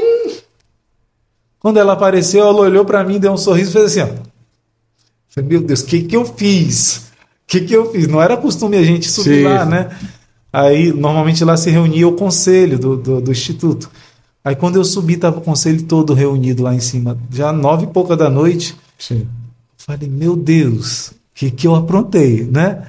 Quando 1.61 1.79
ela 1.79 1.93
apareceu, 1.93 2.45
ela 2.45 2.61
olhou 2.61 2.85
para 2.85 3.05
mim, 3.05 3.21
deu 3.21 3.33
um 3.33 3.37
sorriso 3.37 3.71
e 3.71 3.73
fez 3.73 3.85
assim: 3.85 4.01
ó. 4.01 5.43
Meu 5.43 5.61
Deus, 5.61 5.81
o 5.81 5.87
que, 5.87 6.03
que 6.03 6.17
eu 6.17 6.25
fiz? 6.25 7.06
O 7.47 7.49
que, 7.49 7.61
que 7.61 7.73
eu 7.73 7.93
fiz? 7.93 8.09
Não 8.09 8.21
era 8.21 8.37
costume 8.37 8.77
a 8.77 8.83
gente 8.83 9.09
subir 9.09 9.37
Sim. 9.37 9.45
lá, 9.45 9.65
né? 9.65 9.89
Aí, 10.53 10.93
normalmente 10.93 11.45
lá 11.45 11.57
se 11.57 11.71
reunia 11.71 12.09
o 12.09 12.17
conselho 12.17 12.77
do, 12.77 12.97
do, 12.97 13.21
do 13.21 13.31
Instituto. 13.31 13.89
Aí, 14.45 14.57
quando 14.57 14.77
eu 14.77 14.85
subi, 14.85 15.15
estava 15.15 15.39
o 15.39 15.43
conselho 15.43 15.83
todo 15.85 16.13
reunido 16.13 16.65
lá 16.65 16.75
em 16.75 16.81
cima, 16.81 17.17
já 17.31 17.53
nove 17.53 17.85
e 17.85 17.89
pouca 17.89 18.17
da 18.17 18.29
noite. 18.29 18.75
Sim. 18.99 19.29
Falei, 19.77 20.09
meu 20.09 20.35
Deus, 20.35 21.09
o 21.09 21.15
que, 21.35 21.51
que 21.51 21.69
eu 21.69 21.75
aprontei, 21.77 22.43
né? 22.45 22.89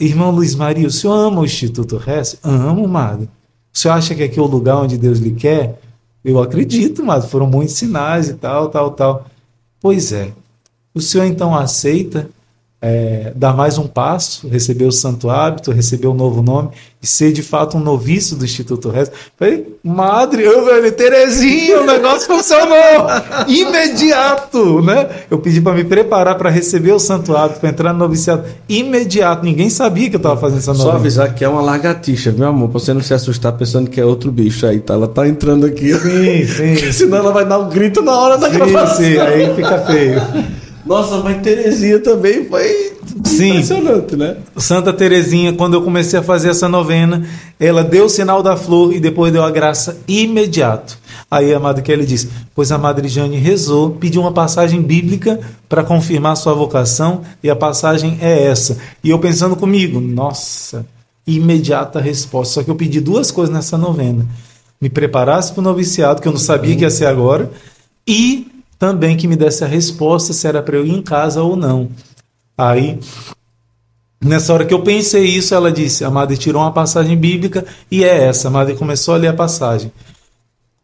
Irmão 0.00 0.32
Luiz 0.32 0.56
Maria, 0.56 0.88
o 0.88 0.90
senhor 0.90 1.14
ama 1.14 1.42
o 1.42 1.44
Instituto 1.44 2.02
Hess? 2.04 2.38
Amo, 2.42 2.88
Madre. 2.88 3.28
O 3.72 3.78
senhor 3.78 3.94
acha 3.94 4.14
que 4.14 4.22
aqui 4.24 4.38
é 4.40 4.42
o 4.42 4.46
lugar 4.46 4.78
onde 4.78 4.98
Deus 4.98 5.20
lhe 5.20 5.32
quer? 5.32 5.80
Eu 6.24 6.42
acredito, 6.42 7.04
Madre. 7.04 7.28
Foram 7.28 7.46
muitos 7.46 7.76
sinais 7.76 8.28
e 8.28 8.34
tal, 8.34 8.68
tal, 8.68 8.90
tal. 8.90 9.26
Pois 9.80 10.12
é. 10.12 10.32
O 10.92 11.00
senhor 11.00 11.24
então 11.24 11.56
aceita 11.56 12.28
é, 12.84 13.32
dar 13.36 13.56
mais 13.56 13.78
um 13.78 13.86
passo, 13.86 14.48
receber 14.48 14.86
o 14.86 14.90
santo 14.90 15.30
hábito, 15.30 15.70
receber 15.70 16.08
o 16.08 16.10
um 16.10 16.14
novo 16.14 16.42
nome 16.42 16.70
e 17.00 17.06
ser 17.06 17.32
de 17.32 17.40
fato 17.40 17.76
um 17.76 17.80
noviço 17.80 18.34
do 18.34 18.44
Instituto 18.44 18.90
Rezo. 18.90 19.12
Falei, 19.38 19.76
madre, 19.84 20.42
eu, 20.42 20.64
velho, 20.64 20.90
Terezinha, 20.90 21.80
o 21.80 21.86
negócio 21.86 22.26
funcionou 22.26 22.76
imediato, 23.46 24.82
né? 24.82 25.08
Eu 25.30 25.38
pedi 25.38 25.60
para 25.60 25.74
me 25.74 25.84
preparar 25.84 26.36
para 26.36 26.50
receber 26.50 26.90
o 26.90 26.98
santo 26.98 27.36
hábito, 27.36 27.60
para 27.60 27.68
entrar 27.68 27.92
no 27.92 28.00
noviciado 28.00 28.44
imediato. 28.68 29.44
Ninguém 29.44 29.70
sabia 29.70 30.10
que 30.10 30.16
eu 30.16 30.18
estava 30.18 30.40
fazendo 30.40 30.58
essa 30.58 30.72
novena. 30.72 30.90
Só 30.90 30.96
avisar 30.96 31.34
que 31.34 31.44
é 31.44 31.48
uma 31.48 31.62
lagartixa, 31.62 32.32
viu, 32.32 32.46
amor? 32.46 32.68
Pra 32.68 32.80
você 32.80 32.92
não 32.92 33.00
se 33.00 33.14
assustar 33.14 33.52
pensando 33.52 33.88
que 33.88 34.00
é 34.00 34.04
outro 34.04 34.32
bicho 34.32 34.66
aí, 34.66 34.80
tá? 34.80 34.94
Ela 34.94 35.06
tá 35.06 35.28
entrando 35.28 35.66
aqui. 35.66 35.94
Sim, 35.94 36.46
sim. 36.46 36.76
Senão 36.92 37.18
ela 37.18 37.30
vai 37.30 37.44
dar 37.44 37.60
um 37.60 37.68
grito 37.68 38.02
na 38.02 38.12
hora 38.12 38.36
da 38.36 38.50
sim, 38.50 38.56
gravação. 38.56 39.04
Sim, 39.04 39.18
aí 39.18 39.54
fica 39.54 39.78
feio. 39.82 40.61
Nossa, 40.84 41.18
mas 41.18 41.40
Terezinha 41.42 42.00
também 42.00 42.44
foi 42.46 42.92
Sim. 43.24 43.50
impressionante, 43.50 44.16
né? 44.16 44.36
Santa 44.56 44.92
Terezinha, 44.92 45.52
quando 45.52 45.74
eu 45.74 45.82
comecei 45.82 46.18
a 46.18 46.22
fazer 46.22 46.50
essa 46.50 46.68
novena, 46.68 47.24
ela 47.58 47.84
deu 47.84 48.06
o 48.06 48.08
sinal 48.08 48.42
da 48.42 48.56
flor 48.56 48.92
e 48.92 48.98
depois 48.98 49.32
deu 49.32 49.44
a 49.44 49.50
graça 49.50 49.98
imediato. 50.08 50.98
Aí 51.30 51.54
a 51.54 51.60
Madre 51.60 51.82
Kelly 51.82 52.04
disse: 52.04 52.28
Pois 52.54 52.72
a 52.72 52.78
Madre 52.78 53.08
Jane 53.08 53.36
rezou, 53.36 53.92
pediu 53.92 54.20
uma 54.20 54.32
passagem 54.32 54.82
bíblica 54.82 55.40
para 55.68 55.84
confirmar 55.84 56.36
sua 56.36 56.52
vocação, 56.52 57.22
e 57.42 57.48
a 57.48 57.56
passagem 57.56 58.18
é 58.20 58.44
essa. 58.44 58.76
E 59.02 59.10
eu 59.10 59.18
pensando 59.18 59.56
comigo, 59.56 60.00
nossa, 60.00 60.84
imediata 61.26 62.00
resposta. 62.00 62.54
Só 62.54 62.62
que 62.62 62.70
eu 62.70 62.74
pedi 62.74 63.00
duas 63.00 63.30
coisas 63.30 63.54
nessa 63.54 63.78
novena: 63.78 64.26
me 64.80 64.90
preparasse 64.90 65.52
para 65.52 65.60
o 65.60 65.64
noviciado, 65.64 66.20
que 66.20 66.28
eu 66.28 66.32
não 66.32 66.40
sabia 66.40 66.76
que 66.76 66.82
ia 66.82 66.90
ser 66.90 67.06
agora, 67.06 67.50
e 68.06 68.51
também 68.82 69.16
que 69.16 69.28
me 69.28 69.36
desse 69.36 69.62
a 69.62 69.68
resposta 69.68 70.32
se 70.32 70.44
era 70.44 70.60
para 70.60 70.76
eu 70.76 70.84
ir 70.84 70.90
em 70.90 71.00
casa 71.00 71.40
ou 71.40 71.54
não. 71.54 71.88
Aí, 72.58 72.98
nessa 74.20 74.52
hora 74.52 74.64
que 74.64 74.74
eu 74.74 74.82
pensei 74.82 75.24
isso, 75.24 75.54
ela 75.54 75.70
disse: 75.70 76.04
a 76.04 76.10
Madre 76.10 76.36
tirou 76.36 76.60
uma 76.60 76.72
passagem 76.72 77.16
bíblica 77.16 77.64
e 77.88 78.02
é 78.02 78.24
essa. 78.24 78.48
A 78.48 78.50
Madre 78.50 78.74
começou 78.74 79.14
a 79.14 79.16
ler 79.18 79.28
a 79.28 79.34
passagem. 79.34 79.92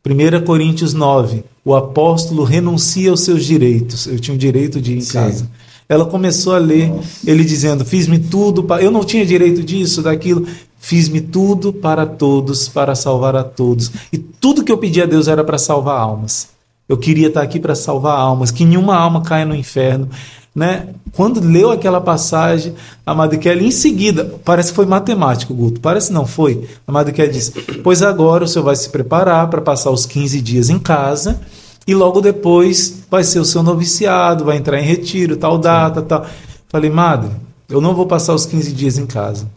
1 0.06 0.44
Coríntios 0.44 0.94
9: 0.94 1.42
o 1.64 1.74
apóstolo 1.74 2.44
renuncia 2.44 3.10
aos 3.10 3.22
seus 3.22 3.44
direitos. 3.44 4.06
Eu 4.06 4.20
tinha 4.20 4.36
o 4.36 4.38
direito 4.38 4.80
de 4.80 4.92
ir 4.92 4.98
em 4.98 5.00
Sim. 5.00 5.14
casa. 5.14 5.50
Ela 5.88 6.06
começou 6.06 6.54
a 6.54 6.58
ler, 6.58 6.92
ele 7.26 7.42
dizendo: 7.42 7.84
Fiz-me 7.84 8.20
tudo, 8.20 8.62
para... 8.62 8.80
eu 8.80 8.92
não 8.92 9.02
tinha 9.02 9.26
direito 9.26 9.60
disso, 9.60 10.02
daquilo. 10.02 10.46
Fiz-me 10.78 11.20
tudo 11.20 11.72
para 11.72 12.06
todos, 12.06 12.68
para 12.68 12.94
salvar 12.94 13.34
a 13.34 13.42
todos. 13.42 13.90
E 14.12 14.18
tudo 14.18 14.62
que 14.62 14.70
eu 14.70 14.78
pedi 14.78 15.02
a 15.02 15.06
Deus 15.06 15.26
era 15.26 15.42
para 15.42 15.58
salvar 15.58 15.98
almas. 15.98 16.56
Eu 16.88 16.96
queria 16.96 17.28
estar 17.28 17.42
aqui 17.42 17.60
para 17.60 17.74
salvar 17.74 18.18
almas, 18.18 18.50
que 18.50 18.64
nenhuma 18.64 18.96
alma 18.96 19.22
caia 19.22 19.44
no 19.44 19.54
inferno. 19.54 20.08
Né? 20.54 20.88
Quando 21.12 21.40
leu 21.40 21.70
aquela 21.70 22.00
passagem, 22.00 22.74
a 23.04 23.14
Madre 23.14 23.38
Kelly, 23.38 23.66
em 23.66 23.70
seguida, 23.70 24.34
parece 24.44 24.70
que 24.70 24.76
foi 24.76 24.86
matemático, 24.86 25.54
Guto, 25.54 25.80
parece 25.80 26.12
não 26.12 26.26
foi. 26.26 26.66
A 26.86 26.90
Madre 26.90 27.12
Kelly 27.12 27.32
disse: 27.32 27.52
Pois 27.84 28.02
agora 28.02 28.44
o 28.44 28.48
senhor 28.48 28.64
vai 28.64 28.74
se 28.74 28.88
preparar 28.88 29.48
para 29.48 29.60
passar 29.60 29.90
os 29.90 30.06
15 30.06 30.40
dias 30.40 30.70
em 30.70 30.78
casa 30.78 31.40
e 31.86 31.94
logo 31.94 32.20
depois 32.20 33.02
vai 33.10 33.22
ser 33.24 33.38
o 33.38 33.44
seu 33.44 33.62
noviciado, 33.62 34.44
vai 34.44 34.56
entrar 34.56 34.80
em 34.80 34.84
retiro, 34.84 35.36
tal 35.36 35.58
data, 35.58 36.02
tal. 36.02 36.26
Falei, 36.68 36.90
Madre, 36.90 37.30
eu 37.68 37.80
não 37.80 37.94
vou 37.94 38.06
passar 38.06 38.34
os 38.34 38.44
15 38.44 38.72
dias 38.72 38.98
em 38.98 39.06
casa. 39.06 39.48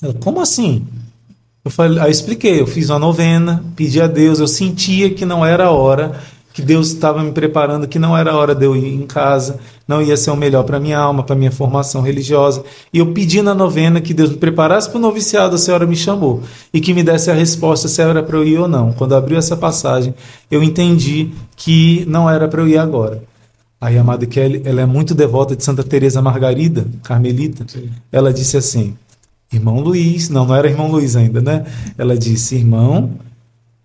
Ela, 0.00 0.14
como 0.14 0.40
assim? 0.40 0.86
Eu 1.68 1.70
falei, 1.70 1.98
eu 1.98 2.10
expliquei, 2.10 2.62
eu 2.62 2.66
fiz 2.66 2.88
uma 2.88 2.98
novena, 2.98 3.62
pedi 3.76 4.00
a 4.00 4.06
Deus, 4.06 4.40
eu 4.40 4.48
sentia 4.48 5.10
que 5.10 5.26
não 5.26 5.44
era 5.44 5.66
a 5.66 5.70
hora, 5.70 6.18
que 6.50 6.62
Deus 6.62 6.88
estava 6.88 7.22
me 7.22 7.30
preparando, 7.30 7.86
que 7.86 7.98
não 7.98 8.16
era 8.16 8.32
a 8.32 8.36
hora 8.38 8.54
de 8.54 8.64
eu 8.64 8.74
ir 8.74 8.94
em 8.94 9.06
casa, 9.06 9.58
não 9.86 10.00
ia 10.00 10.16
ser 10.16 10.30
o 10.30 10.36
melhor 10.36 10.64
para 10.64 10.80
minha 10.80 10.98
alma, 10.98 11.22
para 11.22 11.36
minha 11.36 11.52
formação 11.52 12.00
religiosa. 12.00 12.64
E 12.90 13.00
eu 13.00 13.12
pedi 13.12 13.42
na 13.42 13.54
novena 13.54 14.00
que 14.00 14.14
Deus 14.14 14.30
me 14.30 14.38
preparasse 14.38 14.88
para 14.88 14.96
o 14.96 15.00
noviciado, 15.02 15.56
a 15.56 15.58
senhora 15.58 15.86
me 15.86 15.94
chamou, 15.94 16.42
e 16.72 16.80
que 16.80 16.94
me 16.94 17.02
desse 17.02 17.30
a 17.30 17.34
resposta 17.34 17.86
se 17.86 18.00
era 18.00 18.22
para 18.22 18.38
eu 18.38 18.44
ir 18.46 18.58
ou 18.58 18.66
não. 18.66 18.94
Quando 18.94 19.14
abriu 19.14 19.36
essa 19.36 19.54
passagem, 19.54 20.14
eu 20.50 20.62
entendi 20.62 21.32
que 21.54 22.02
não 22.08 22.30
era 22.30 22.48
para 22.48 22.62
eu 22.62 22.68
ir 22.68 22.78
agora. 22.78 23.22
Aí 23.78 23.98
a 23.98 24.02
Madre 24.02 24.26
Kelly, 24.26 24.62
ela 24.64 24.80
é 24.80 24.86
muito 24.86 25.14
devota 25.14 25.54
de 25.54 25.62
Santa 25.62 25.84
Teresa 25.84 26.22
Margarida, 26.22 26.86
carmelita. 27.02 27.66
Sim. 27.68 27.90
Ela 28.10 28.32
disse 28.32 28.56
assim: 28.56 28.96
Irmão 29.52 29.80
Luiz, 29.80 30.28
não, 30.28 30.44
não 30.44 30.54
era 30.54 30.68
irmão 30.68 30.90
Luiz 30.90 31.16
ainda, 31.16 31.40
né? 31.40 31.66
Ela 31.96 32.16
disse: 32.16 32.56
"Irmão, 32.56 33.18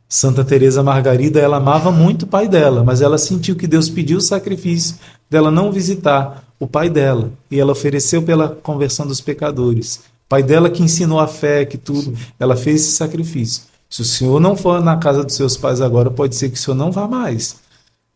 Santa 0.10 0.44
Teresa 0.44 0.84
Margarida, 0.84 1.40
ela 1.40 1.58
amava 1.58 1.92
muito 1.92 2.24
o 2.24 2.28
pai 2.28 2.48
dela, 2.48 2.84
mas 2.84 3.02
ela 3.02 3.18
sentiu 3.18 3.56
que 3.56 3.66
Deus 3.66 3.90
pediu 3.90 4.20
o 4.20 4.22
sacrifício 4.22 4.98
dela 5.30 5.50
não 5.50 5.72
visitar 5.72 6.44
o 6.60 6.68
pai 6.68 6.90
dela, 6.90 7.32
e 7.50 7.60
ela 7.60 7.72
ofereceu 7.72 8.22
pela 8.22 8.50
conversão 8.50 9.08
dos 9.08 9.20
pecadores. 9.20 9.96
O 10.26 10.30
pai 10.30 10.44
dela 10.44 10.70
que 10.70 10.84
ensinou 10.84 11.20
a 11.20 11.28
fé, 11.28 11.66
que 11.66 11.78
tudo, 11.78 12.14
ela 12.40 12.56
fez 12.56 12.82
esse 12.82 12.92
sacrifício. 12.92 13.64
Se 13.90 14.02
o 14.02 14.06
senhor 14.06 14.40
não 14.40 14.56
for 14.56 14.82
na 14.82 14.98
casa 14.98 15.24
dos 15.24 15.36
seus 15.36 15.58
pais 15.58 15.82
agora, 15.82 16.12
pode 16.12 16.36
ser 16.36 16.50
que 16.50 16.58
o 16.58 16.62
senhor 16.62 16.76
não 16.76 16.92
vá 16.92 17.08
mais. 17.08 17.56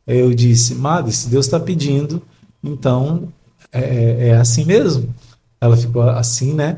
Eu 0.06 0.34
disse, 0.34 0.76
Madre, 0.76 1.12
se 1.12 1.28
Deus 1.28 1.46
está 1.46 1.60
pedindo, 1.60 2.22
então 2.64 3.28
é, 3.72 3.80
é, 3.80 4.28
é 4.30 4.36
assim 4.36 4.66
mesmo. 4.66 5.14
Ela 5.60 5.76
ficou 5.76 6.04
assim, 6.04 6.54
né? 6.54 6.78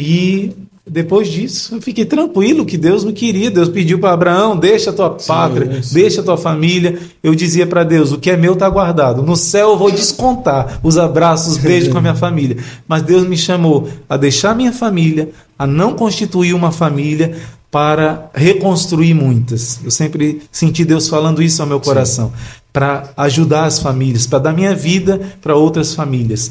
E 0.00 0.50
depois 0.88 1.28
disso, 1.28 1.74
eu 1.74 1.82
fiquei 1.82 2.06
tranquilo 2.06 2.64
que 2.64 2.78
Deus 2.78 3.04
me 3.04 3.12
queria. 3.12 3.50
Deus 3.50 3.68
pediu 3.68 3.98
para 3.98 4.12
Abraão: 4.12 4.56
deixa 4.56 4.90
a 4.90 4.92
tua 4.92 5.10
pátria, 5.10 5.82
sim. 5.82 5.94
deixa 5.94 6.20
a 6.20 6.24
tua 6.24 6.38
família. 6.38 6.98
Eu 7.22 7.34
dizia 7.34 7.66
para 7.66 7.84
Deus: 7.84 8.12
o 8.12 8.18
que 8.18 8.30
é 8.30 8.36
meu 8.36 8.54
está 8.54 8.68
guardado. 8.68 9.22
No 9.22 9.36
céu 9.36 9.70
eu 9.70 9.78
vou 9.78 9.90
descontar 9.90 10.80
os 10.82 10.96
abraços, 10.96 11.52
os 11.52 11.58
beijos 11.58 11.90
com 11.90 11.98
a 11.98 12.00
minha 12.00 12.14
família. 12.16 12.56
Mas 12.88 13.02
Deus 13.02 13.26
me 13.26 13.36
chamou 13.36 13.88
a 14.08 14.16
deixar 14.16 14.56
minha 14.56 14.72
família, 14.72 15.30
a 15.58 15.66
não 15.66 15.94
constituir 15.94 16.54
uma 16.54 16.72
família 16.72 17.36
para 17.70 18.30
reconstruir 18.34 19.14
muitas. 19.14 19.80
Eu 19.84 19.90
sempre 19.90 20.42
senti 20.50 20.84
Deus 20.84 21.08
falando 21.08 21.42
isso 21.42 21.60
ao 21.60 21.68
meu 21.68 21.78
coração, 21.78 22.32
para 22.72 23.10
ajudar 23.18 23.66
as 23.66 23.78
famílias, 23.78 24.26
para 24.26 24.38
dar 24.38 24.52
minha 24.54 24.74
vida 24.74 25.20
para 25.42 25.54
outras 25.54 25.94
famílias. 25.94 26.50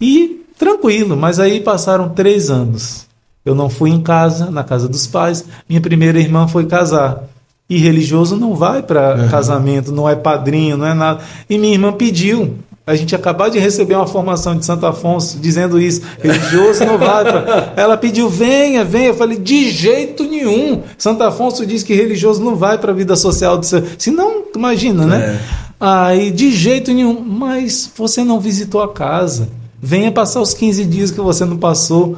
E 0.00 0.45
Tranquilo, 0.58 1.16
mas 1.16 1.38
aí 1.38 1.60
passaram 1.60 2.08
três 2.08 2.50
anos. 2.50 3.06
Eu 3.44 3.54
não 3.54 3.70
fui 3.70 3.90
em 3.90 4.00
casa, 4.00 4.50
na 4.50 4.64
casa 4.64 4.88
dos 4.88 5.06
pais. 5.06 5.44
Minha 5.68 5.80
primeira 5.80 6.18
irmã 6.18 6.48
foi 6.48 6.66
casar. 6.66 7.22
E 7.68 7.78
religioso 7.78 8.36
não 8.36 8.54
vai 8.54 8.82
para 8.82 9.16
uhum. 9.16 9.28
casamento, 9.28 9.92
não 9.92 10.08
é 10.08 10.14
padrinho, 10.14 10.76
não 10.76 10.86
é 10.86 10.94
nada. 10.94 11.20
E 11.48 11.58
minha 11.58 11.72
irmã 11.72 11.92
pediu. 11.92 12.58
A 12.86 12.94
gente 12.94 13.16
acabou 13.16 13.50
de 13.50 13.58
receber 13.58 13.96
uma 13.96 14.06
formação 14.06 14.56
de 14.56 14.64
Santo 14.64 14.86
Afonso 14.86 15.40
dizendo 15.40 15.80
isso. 15.80 16.02
Religioso 16.22 16.84
não 16.84 16.96
vai 16.96 17.24
para. 17.24 17.72
Ela 17.76 17.96
pediu, 17.96 18.28
venha, 18.30 18.84
venha. 18.84 19.08
Eu 19.08 19.14
falei, 19.14 19.36
de 19.36 19.70
jeito 19.70 20.22
nenhum. 20.22 20.82
Santo 20.96 21.24
Afonso 21.24 21.66
diz 21.66 21.82
que 21.82 21.94
religioso 21.94 22.42
não 22.42 22.54
vai 22.54 22.78
para 22.78 22.92
a 22.92 22.94
vida 22.94 23.16
social 23.16 23.58
do 23.58 23.66
seu. 23.66 23.82
Se 23.98 24.12
não, 24.12 24.44
imagina, 24.54 25.04
né? 25.04 25.18
É. 25.18 25.40
Aí, 25.80 26.30
de 26.30 26.52
jeito 26.52 26.92
nenhum. 26.92 27.20
Mas 27.20 27.90
você 27.96 28.22
não 28.22 28.38
visitou 28.38 28.80
a 28.80 28.92
casa. 28.92 29.48
Venha 29.80 30.10
passar 30.10 30.40
os 30.40 30.54
15 30.54 30.84
dias 30.84 31.10
que 31.10 31.20
você 31.20 31.44
não 31.44 31.56
passou. 31.56 32.16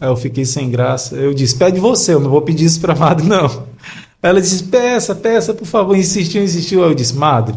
Aí 0.00 0.08
eu 0.08 0.16
fiquei 0.16 0.44
sem 0.44 0.70
graça. 0.70 1.16
Eu 1.16 1.34
disse: 1.34 1.56
Pede 1.56 1.80
você, 1.80 2.14
eu 2.14 2.20
não 2.20 2.30
vou 2.30 2.42
pedir 2.42 2.64
isso 2.64 2.80
para 2.80 2.94
madre, 2.94 3.24
não. 3.28 3.66
Ela 4.22 4.40
disse: 4.40 4.64
Peça, 4.64 5.14
peça, 5.14 5.54
por 5.54 5.66
favor. 5.66 5.96
Insistiu, 5.96 6.42
insistiu. 6.42 6.84
Aí 6.84 6.90
eu 6.90 6.94
disse: 6.94 7.14
Madre, 7.14 7.54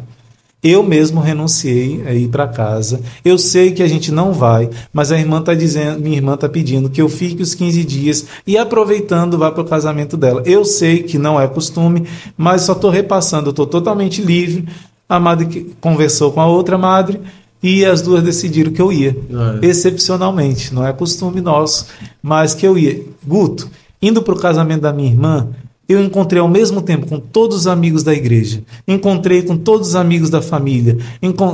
Eu 0.61 0.83
mesmo 0.83 1.21
renunciei 1.21 2.03
a 2.05 2.13
ir 2.13 2.27
para 2.27 2.45
casa. 2.45 2.99
Eu 3.23 3.37
sei 3.37 3.71
que 3.71 3.81
a 3.81 3.87
gente 3.87 4.11
não 4.11 4.33
vai, 4.33 4.69
mas 4.91 5.09
a 5.09 5.17
irmã 5.17 5.41
tá 5.41 5.53
dizendo, 5.53 6.01
minha 6.01 6.17
irmã 6.17 6.35
tá 6.35 6.49
pedindo 6.49 6.89
que 6.89 7.01
eu 7.01 7.07
fique 7.07 7.41
os 7.41 7.55
15 7.55 7.83
dias 7.85 8.25
e 8.45 8.57
aproveitando 8.57 9.37
vá 9.37 9.51
para 9.51 9.61
o 9.61 9.65
casamento 9.65 10.17
dela. 10.17 10.43
Eu 10.45 10.65
sei 10.65 11.03
que 11.03 11.17
não 11.17 11.39
é 11.39 11.47
costume, 11.47 12.05
mas 12.35 12.63
só 12.63 12.73
estou 12.73 12.91
repassando, 12.91 13.47
eu 13.47 13.51
estou 13.51 13.65
totalmente 13.65 14.21
livre. 14.21 14.67
A 15.07 15.17
madre 15.17 15.73
conversou 15.79 16.31
com 16.31 16.41
a 16.41 16.45
outra 16.45 16.77
madre 16.77 17.21
e 17.61 17.85
as 17.85 18.01
duas 18.01 18.23
decidiram 18.23 18.71
que 18.71 18.81
eu 18.81 18.91
ia. 18.91 19.15
É. 19.61 19.67
Excepcionalmente, 19.67 20.73
não 20.73 20.85
é 20.85 20.93
costume 20.93 21.41
nosso, 21.41 21.87
mas 22.21 22.53
que 22.53 22.65
eu 22.65 22.77
ia. 22.77 23.03
Guto, 23.25 23.69
indo 24.01 24.21
para 24.21 24.33
o 24.33 24.39
casamento 24.39 24.81
da 24.81 24.93
minha 24.93 25.09
irmã, 25.09 25.49
eu 25.89 26.03
encontrei 26.03 26.39
ao 26.39 26.47
mesmo 26.47 26.83
tempo 26.83 27.07
com 27.07 27.19
todos 27.19 27.57
os 27.57 27.67
amigos 27.67 28.03
da 28.03 28.13
igreja, 28.13 28.61
encontrei 28.87 29.41
com 29.41 29.57
todos 29.57 29.89
os 29.89 29.95
amigos 29.95 30.29
da 30.29 30.39
família, 30.39 30.97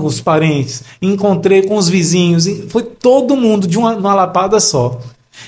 os 0.03 0.19
parentes, 0.19 0.83
encontrei 1.01 1.61
com 1.61 1.77
os 1.77 1.87
vizinhos, 1.87 2.45
foi 2.67 2.83
todo 2.83 3.37
mundo 3.37 3.65
de 3.65 3.77
uma, 3.77 3.95
uma 3.95 4.13
lapada 4.13 4.59
só. 4.59 4.99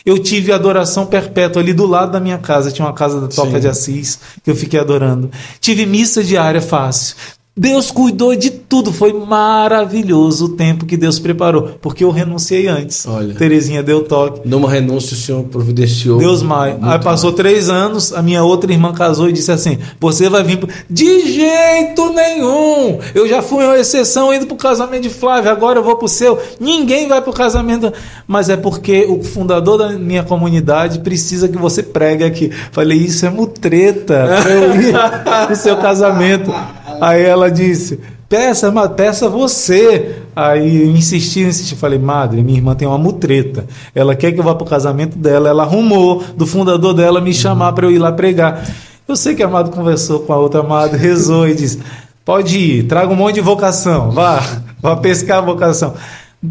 Eu 0.05 0.19
tive 0.19 0.51
adoração 0.51 1.05
perpétua 1.05 1.61
ali 1.61 1.73
do 1.73 1.85
lado 1.85 2.11
da 2.11 2.19
minha 2.19 2.37
casa, 2.37 2.71
tinha 2.71 2.85
uma 2.85 2.93
casa 2.93 3.19
da 3.21 3.27
Toca 3.27 3.51
Sim. 3.51 3.59
de 3.59 3.67
Assis 3.67 4.19
que 4.43 4.49
eu 4.49 4.55
fiquei 4.55 4.79
adorando. 4.79 5.29
Tive 5.59 5.85
missa 5.85 6.23
diária 6.23 6.61
fácil. 6.61 7.15
Deus 7.57 7.89
cuidou 7.89 8.35
de 8.35 8.51
tudo, 8.51 8.93
foi 8.93 9.11
maravilhoso 9.11 10.45
o 10.45 10.49
tempo 10.49 10.85
que 10.85 10.95
Deus 10.95 11.17
preparou, 11.17 11.71
porque 11.81 12.03
eu 12.03 12.11
renunciei 12.11 12.67
antes. 12.67 13.07
Olha, 13.07 13.33
Terezinha 13.33 13.81
deu 13.81 14.03
toque. 14.03 14.47
Numa 14.47 14.69
renúncia 14.69 15.15
o 15.15 15.17
Senhor 15.17 15.43
providenciou. 15.45 16.19
Deus 16.19 16.43
mais. 16.43 16.75
Aí 16.81 16.99
passou 16.99 17.31
mais. 17.31 17.41
três 17.41 17.67
anos, 17.67 18.13
a 18.13 18.21
minha 18.21 18.43
outra 18.43 18.71
irmã 18.71 18.93
casou 18.93 19.27
e 19.27 19.33
disse 19.33 19.51
assim: 19.51 19.79
Você 19.99 20.29
vai 20.29 20.43
vir. 20.43 20.57
Pro... 20.57 20.69
De 20.87 21.33
jeito 21.33 22.13
nenhum! 22.13 22.99
Eu 23.15 23.27
já 23.27 23.41
fui 23.41 23.63
uma 23.63 23.77
exceção 23.77 24.31
indo 24.31 24.45
para 24.45 24.53
o 24.53 24.57
casamento 24.57 25.01
de 25.03 25.09
Flávia, 25.09 25.51
agora 25.51 25.79
eu 25.79 25.83
vou 25.83 25.95
para 25.95 26.05
o 26.05 26.09
seu. 26.09 26.39
Ninguém 26.59 27.07
vai 27.07 27.21
para 27.21 27.31
o 27.31 27.33
casamento. 27.33 27.91
Mas 28.27 28.49
é 28.49 28.57
porque 28.57 29.07
o 29.09 29.23
fundador 29.23 29.79
da 29.79 29.89
minha 29.93 30.23
comunidade 30.23 30.99
precisa 30.99 31.47
que 31.47 31.57
você 31.57 31.81
pregue 31.81 32.23
aqui. 32.23 32.51
Falei: 32.71 32.99
Isso 32.99 33.25
é 33.25 33.31
mutreta 33.31 34.27
para 34.43 34.51
eu 34.51 34.81
ir 34.81 34.93
para 35.23 35.53
o 35.53 35.55
seu 35.55 35.77
casamento. 35.77 36.53
Aí 37.01 37.23
ela 37.23 37.49
disse: 37.49 37.99
peça, 38.29 38.71
mas 38.71 38.91
peça 38.91 39.29
você. 39.29 40.17
Aí 40.35 40.83
eu 40.83 40.91
insisti, 40.91 41.41
insisti. 41.41 41.75
Falei, 41.75 41.99
madre, 41.99 42.43
minha 42.43 42.57
irmã 42.57 42.75
tem 42.75 42.87
uma 42.87 42.97
mutreta. 42.97 43.65
Ela 43.93 44.15
quer 44.15 44.31
que 44.31 44.39
eu 44.39 44.43
vá 44.43 44.55
para 44.55 44.65
o 44.65 44.69
casamento 44.69 45.17
dela. 45.17 45.49
Ela 45.49 45.63
arrumou 45.63 46.23
do 46.35 46.45
fundador 46.45 46.93
dela 46.93 47.21
me 47.21 47.33
chamar 47.33 47.73
para 47.73 47.85
eu 47.87 47.91
ir 47.91 47.99
lá 47.99 48.11
pregar. 48.11 48.65
Eu 49.07 49.15
sei 49.15 49.35
que 49.35 49.41
a 49.41 49.45
Amado 49.45 49.71
conversou 49.71 50.19
com 50.21 50.33
a 50.33 50.37
outra 50.37 50.61
madre, 50.61 50.97
rezou 50.97 51.47
e 51.47 51.55
disse: 51.55 51.79
pode 52.25 52.57
ir, 52.57 52.83
traga 52.83 53.11
um 53.11 53.15
monte 53.15 53.35
de 53.35 53.41
vocação, 53.41 54.11
vá, 54.11 54.43
vá 54.81 54.97
pescar 54.97 55.37
a 55.37 55.41
vocação. 55.41 55.93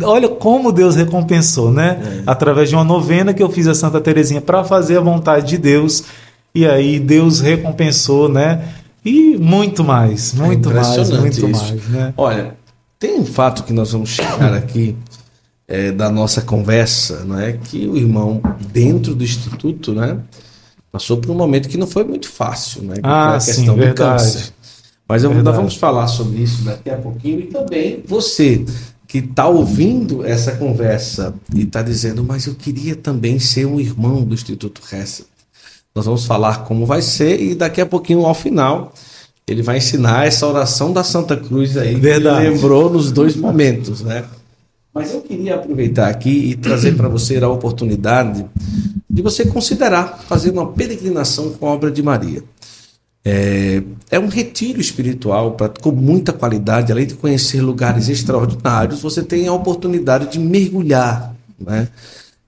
Olha 0.02 0.28
como 0.28 0.72
Deus 0.72 0.96
recompensou, 0.96 1.70
né? 1.70 2.00
É. 2.02 2.22
Através 2.26 2.68
de 2.68 2.74
uma 2.74 2.82
novena 2.82 3.32
que 3.32 3.42
eu 3.42 3.50
fiz 3.50 3.68
a 3.68 3.74
Santa 3.74 4.00
Terezinha 4.00 4.40
para 4.40 4.64
fazer 4.64 4.96
a 4.96 5.00
vontade 5.00 5.46
de 5.46 5.58
Deus. 5.58 6.04
E 6.54 6.66
aí 6.66 6.98
Deus 6.98 7.40
recompensou, 7.40 8.28
né? 8.28 8.62
E 9.06 9.36
muito 9.36 9.84
mais, 9.84 10.34
é 10.34 10.42
muito 10.44 10.68
é 10.68 10.74
mais, 10.74 11.10
muito 11.10 11.48
isso. 11.48 11.48
mais. 11.48 11.88
Né? 11.88 12.14
Olha, 12.16 12.56
tem 12.98 13.20
um 13.20 13.24
fato 13.24 13.62
que 13.62 13.72
nós 13.72 13.92
vamos 13.92 14.10
chegar 14.10 14.52
aqui 14.52 14.96
é, 15.68 15.92
da 15.92 16.10
nossa 16.10 16.42
conversa, 16.42 17.24
é 17.38 17.52
que 17.52 17.86
o 17.86 17.96
irmão, 17.96 18.42
dentro 18.72 19.14
do 19.14 19.22
Instituto, 19.22 19.92
né, 19.92 20.18
passou 20.90 21.18
por 21.18 21.30
um 21.30 21.36
momento 21.36 21.68
que 21.68 21.76
não 21.76 21.86
foi 21.86 22.02
muito 22.02 22.28
fácil, 22.28 22.82
né? 22.82 22.96
Ah, 23.00 23.30
a 23.30 23.32
questão 23.34 23.54
sim, 23.54 23.66
do 23.66 23.76
verdade. 23.76 24.22
câncer. 24.22 24.52
Mas 25.08 25.22
eu, 25.22 25.32
nós 25.32 25.54
vamos 25.54 25.76
falar 25.76 26.08
sobre 26.08 26.42
isso 26.42 26.64
daqui 26.64 26.90
a 26.90 26.96
pouquinho 26.96 27.38
e 27.38 27.46
também 27.46 28.02
você 28.04 28.64
que 29.06 29.18
está 29.18 29.46
ouvindo 29.46 30.26
essa 30.26 30.56
conversa 30.56 31.32
e 31.54 31.62
está 31.62 31.80
dizendo, 31.80 32.24
mas 32.24 32.46
eu 32.46 32.56
queria 32.56 32.96
também 32.96 33.38
ser 33.38 33.66
um 33.66 33.78
irmão 33.78 34.24
do 34.24 34.34
Instituto 34.34 34.82
Hesed. 34.92 35.26
Nós 35.96 36.04
vamos 36.04 36.26
falar 36.26 36.64
como 36.64 36.84
vai 36.84 37.00
ser 37.00 37.40
e 37.40 37.54
daqui 37.54 37.80
a 37.80 37.86
pouquinho, 37.86 38.26
ao 38.26 38.34
final, 38.34 38.92
ele 39.46 39.62
vai 39.62 39.78
ensinar 39.78 40.26
essa 40.26 40.46
oração 40.46 40.92
da 40.92 41.02
Santa 41.02 41.34
Cruz 41.38 41.74
aí. 41.74 41.94
Verdade. 41.94 42.44
Que 42.44 42.50
lembrou 42.50 42.90
nos 42.90 43.10
dois 43.10 43.34
momentos, 43.34 44.02
né? 44.02 44.26
Mas 44.92 45.14
eu 45.14 45.22
queria 45.22 45.54
aproveitar 45.54 46.08
aqui 46.08 46.50
e 46.50 46.54
trazer 46.54 46.96
para 46.96 47.08
você 47.08 47.38
a 47.38 47.48
oportunidade 47.48 48.44
de 49.08 49.22
você 49.22 49.46
considerar 49.46 50.18
fazer 50.28 50.50
uma 50.50 50.66
peregrinação 50.66 51.52
com 51.52 51.66
a 51.66 51.70
obra 51.70 51.90
de 51.90 52.02
Maria. 52.02 52.44
É, 53.24 53.82
é 54.10 54.18
um 54.18 54.28
retiro 54.28 54.78
espiritual 54.80 55.52
pra, 55.52 55.70
com 55.70 55.92
muita 55.92 56.30
qualidade, 56.30 56.92
além 56.92 57.06
de 57.06 57.14
conhecer 57.14 57.62
lugares 57.62 58.10
extraordinários, 58.10 59.00
você 59.00 59.22
tem 59.22 59.48
a 59.48 59.52
oportunidade 59.54 60.30
de 60.30 60.38
mergulhar 60.38 61.34
né, 61.58 61.88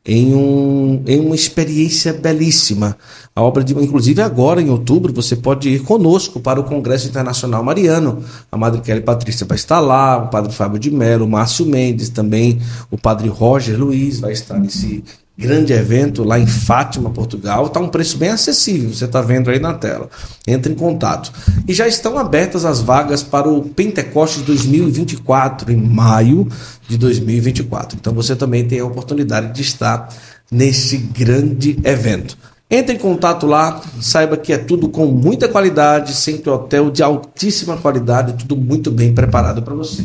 em, 0.08 0.34
um, 0.34 1.02
em 1.06 1.20
uma 1.20 1.34
experiência 1.34 2.14
belíssima. 2.14 2.96
A 3.36 3.42
obra 3.42 3.62
de, 3.62 3.74
inclusive 3.74 4.22
agora 4.22 4.62
em 4.62 4.70
outubro, 4.70 5.12
você 5.12 5.36
pode 5.36 5.68
ir 5.68 5.80
conosco 5.80 6.40
para 6.40 6.58
o 6.58 6.64
Congresso 6.64 7.06
Internacional 7.06 7.62
Mariano. 7.62 8.24
A 8.50 8.56
Madre 8.56 8.80
Kelly 8.80 9.02
Patrícia 9.02 9.46
vai 9.46 9.56
estar 9.56 9.80
lá, 9.80 10.16
o 10.16 10.28
Padre 10.28 10.50
Fábio 10.52 10.78
de 10.78 10.90
Mello, 10.90 11.26
o 11.26 11.28
Márcio 11.28 11.66
Mendes, 11.66 12.08
também 12.08 12.58
o 12.90 12.96
Padre 12.96 13.28
Roger 13.28 13.78
Luiz 13.78 14.18
vai 14.18 14.32
estar 14.32 14.58
nesse 14.58 15.04
grande 15.38 15.72
evento 15.72 16.24
lá 16.24 16.36
em 16.36 16.48
Fátima, 16.48 17.10
Portugal. 17.10 17.66
Está 17.66 17.78
um 17.78 17.88
preço 17.88 18.18
bem 18.18 18.30
acessível, 18.30 18.92
você 18.92 19.04
está 19.04 19.22
vendo 19.22 19.48
aí 19.48 19.60
na 19.60 19.72
tela. 19.72 20.10
Entre 20.44 20.72
em 20.72 20.74
contato. 20.74 21.32
E 21.66 21.72
já 21.72 21.86
estão 21.86 22.18
abertas 22.18 22.64
as 22.64 22.80
vagas 22.80 23.22
para 23.22 23.48
o 23.48 23.62
Pentecostes 23.62 24.42
2024, 24.42 25.70
em 25.70 25.76
maio 25.76 26.48
de 26.88 26.98
2024. 26.98 27.96
Então 27.96 28.12
você 28.12 28.34
também 28.34 28.66
tem 28.66 28.80
a 28.80 28.84
oportunidade 28.84 29.54
de 29.54 29.62
estar 29.62 30.08
nesse 30.50 30.96
grande 30.96 31.78
evento. 31.84 32.36
Entre 32.68 32.96
em 32.96 32.98
contato 32.98 33.46
lá, 33.46 33.80
saiba 34.00 34.36
que 34.36 34.52
é 34.52 34.58
tudo 34.58 34.88
com 34.88 35.06
muita 35.06 35.48
qualidade, 35.48 36.14
sempre 36.14 36.50
hotel 36.50 36.90
de 36.90 37.02
altíssima 37.02 37.76
qualidade, 37.76 38.34
tudo 38.34 38.56
muito 38.56 38.90
bem 38.90 39.14
preparado 39.14 39.62
para 39.62 39.74
você. 39.74 40.04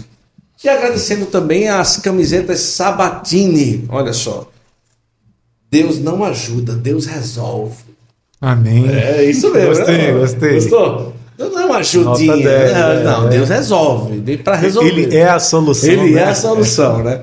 E 0.64 0.70
agradecendo 0.70 1.26
também 1.26 1.68
as 1.68 1.98
camisetas 1.98 2.60
Sabatini, 2.60 3.84
olha 3.90 4.14
só. 4.14 4.53
Deus 5.74 6.00
não 6.00 6.24
ajuda, 6.24 6.74
Deus 6.74 7.08
resolve. 7.08 7.78
Amém. 8.40 8.88
É 8.90 9.24
isso 9.24 9.52
mesmo. 9.52 9.70
Gostei, 9.70 9.98
né? 9.98 10.12
gostei. 10.12 10.54
Gostou? 10.54 11.14
Deus 11.36 11.52
não 11.52 11.62
é 11.62 11.66
uma 11.66 11.78
ajudinha. 11.78 12.38
10, 12.38 12.44
né? 12.44 13.04
não, 13.04 13.26
é. 13.26 13.30
Deus 13.32 13.50
resolve. 13.50 14.20
Vem 14.20 14.38
para 14.38 14.56
resolver. 14.56 14.90
Ele 14.90 15.16
é 15.16 15.30
a 15.30 15.40
solução. 15.40 15.90
Ele 15.90 16.12
né? 16.12 16.22
é 16.22 16.26
a 16.26 16.36
solução, 16.36 17.04
né? 17.04 17.22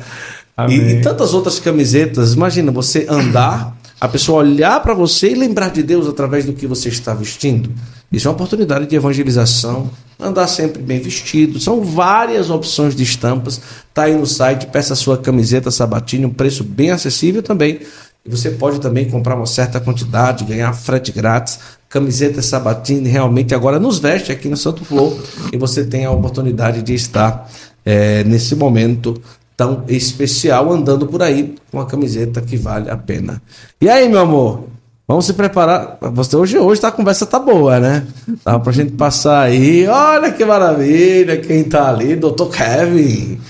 E, 0.68 0.74
e 0.74 1.00
tantas 1.00 1.32
outras 1.32 1.60
camisetas. 1.60 2.34
Imagina 2.34 2.72
você 2.72 3.06
andar 3.08 3.76
a 4.00 4.08
pessoa 4.08 4.40
olhar 4.40 4.82
para 4.82 4.94
você 4.94 5.30
e 5.30 5.34
lembrar 5.34 5.70
de 5.70 5.84
Deus 5.84 6.08
através 6.08 6.44
do 6.44 6.52
que 6.52 6.66
você 6.66 6.88
está 6.88 7.14
vestindo. 7.14 7.70
Isso 8.10 8.26
é 8.26 8.30
uma 8.30 8.34
oportunidade 8.34 8.86
de 8.86 8.96
evangelização, 8.96 9.88
andar 10.18 10.48
sempre 10.48 10.82
bem 10.82 10.98
vestido. 10.98 11.60
São 11.60 11.84
várias 11.84 12.50
opções 12.50 12.96
de 12.96 13.04
estampas. 13.04 13.60
Está 13.88 14.04
aí 14.04 14.16
no 14.16 14.26
site, 14.26 14.66
peça 14.66 14.94
a 14.94 14.96
sua 14.96 15.16
camiseta 15.16 15.70
Sabatini, 15.70 16.26
um 16.26 16.32
preço 16.32 16.64
bem 16.64 16.90
acessível 16.90 17.42
também. 17.42 17.80
E 18.24 18.30
você 18.30 18.50
pode 18.50 18.80
também 18.80 19.08
comprar 19.08 19.34
uma 19.34 19.46
certa 19.46 19.80
quantidade, 19.80 20.44
ganhar 20.44 20.72
frete 20.72 21.10
grátis. 21.10 21.58
Camiseta 21.88 22.42
Sabatini 22.42 23.08
realmente 23.08 23.54
agora 23.54 23.80
nos 23.80 23.98
veste 23.98 24.30
aqui 24.30 24.48
no 24.48 24.56
Santo 24.56 24.84
Flor 24.84 25.18
e 25.52 25.56
você 25.56 25.84
tem 25.84 26.04
a 26.04 26.10
oportunidade 26.10 26.82
de 26.82 26.94
estar 26.94 27.50
é, 27.84 28.22
nesse 28.24 28.54
momento 28.54 29.20
tão 29.56 29.84
especial 29.88 30.72
andando 30.72 31.06
por 31.06 31.22
aí 31.22 31.54
com 31.70 31.78
uma 31.78 31.86
camiseta 31.86 32.40
que 32.40 32.56
vale 32.56 32.90
a 32.90 32.96
pena. 32.96 33.42
E 33.80 33.88
aí, 33.88 34.08
meu 34.08 34.20
amor? 34.20 34.64
Vamos 35.10 35.26
se 35.26 35.32
preparar. 35.32 35.98
Você 36.00 36.36
hoje, 36.36 36.56
hoje 36.56 36.80
tá, 36.80 36.86
a 36.86 36.92
conversa 36.92 37.26
tá 37.26 37.40
boa, 37.40 37.80
né? 37.80 38.06
Dá 38.44 38.60
pra 38.60 38.72
gente 38.72 38.92
passar 38.92 39.40
aí. 39.40 39.84
Olha 39.88 40.30
que 40.30 40.44
maravilha, 40.44 41.36
quem 41.36 41.64
tá 41.64 41.88
ali, 41.88 42.14
doutor 42.14 42.48
Kevin, 42.48 43.40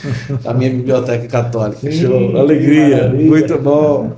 da 0.42 0.54
minha 0.54 0.70
biblioteca 0.70 1.28
católica. 1.28 1.92
Show, 1.92 2.34
alegria, 2.34 3.10
muito 3.10 3.58
bom. 3.58 4.10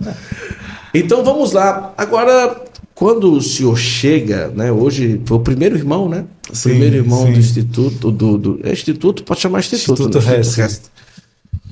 Então 0.94 1.24
vamos 1.24 1.50
lá. 1.50 1.92
Agora, 1.98 2.62
quando 2.94 3.32
o 3.32 3.42
senhor 3.42 3.76
chega, 3.76 4.46
né? 4.54 4.70
Hoje 4.70 5.20
foi 5.26 5.38
o 5.38 5.40
primeiro 5.40 5.76
irmão, 5.76 6.08
né? 6.08 6.24
O 6.48 6.54
sim, 6.54 6.68
primeiro 6.68 6.94
irmão 6.94 7.26
sim. 7.26 7.32
do 7.32 7.38
instituto, 7.40 8.12
do, 8.12 8.38
do, 8.38 8.60
é 8.62 8.70
instituto, 8.70 9.24
pode 9.24 9.40
chamar 9.40 9.58
instituto. 9.58 10.02
Instituto, 10.04 10.24
né? 10.24 10.38
instituto 10.38 10.90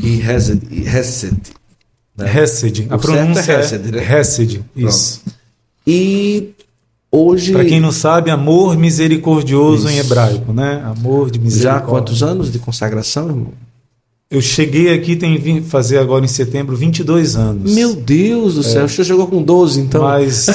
e 0.00 0.20
Hesed. 0.20 0.62
E 0.66 0.86
Hesed, 0.88 1.40
né? 2.18 2.42
Hesed. 2.42 2.86
A 2.90 2.98
pronúncia 2.98 3.52
é 3.52 3.60
Hesed, 3.60 3.92
né? 3.92 4.18
Hesed, 4.18 4.64
isso. 4.74 5.20
Pronto. 5.20 5.39
E 5.86 6.50
hoje... 7.10 7.52
Para 7.52 7.64
quem 7.64 7.80
não 7.80 7.92
sabe, 7.92 8.30
amor 8.30 8.76
misericordioso 8.76 9.88
isso. 9.88 9.96
em 9.96 9.98
hebraico, 9.98 10.52
né? 10.52 10.82
Amor 10.84 11.30
de 11.30 11.38
misericórdia. 11.38 11.80
Já 11.80 11.86
quantos 11.86 12.22
anos 12.22 12.52
de 12.52 12.58
consagração, 12.58 13.28
irmão? 13.28 13.52
Eu 14.30 14.40
cheguei 14.40 14.94
aqui, 14.94 15.16
tem 15.16 15.60
fazer 15.60 15.98
agora 15.98 16.24
em 16.24 16.28
setembro 16.28 16.76
22 16.76 17.34
anos. 17.34 17.74
Meu 17.74 17.96
Deus 17.96 18.54
do 18.54 18.62
céu, 18.62 18.82
é. 18.82 18.84
o 18.84 18.88
senhor 18.88 19.04
chegou 19.04 19.26
com 19.26 19.42
12 19.42 19.80
então. 19.80 20.02
Mas 20.02 20.46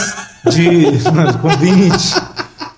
de 0.50 0.86
com 1.42 1.50
20. 1.50 2.36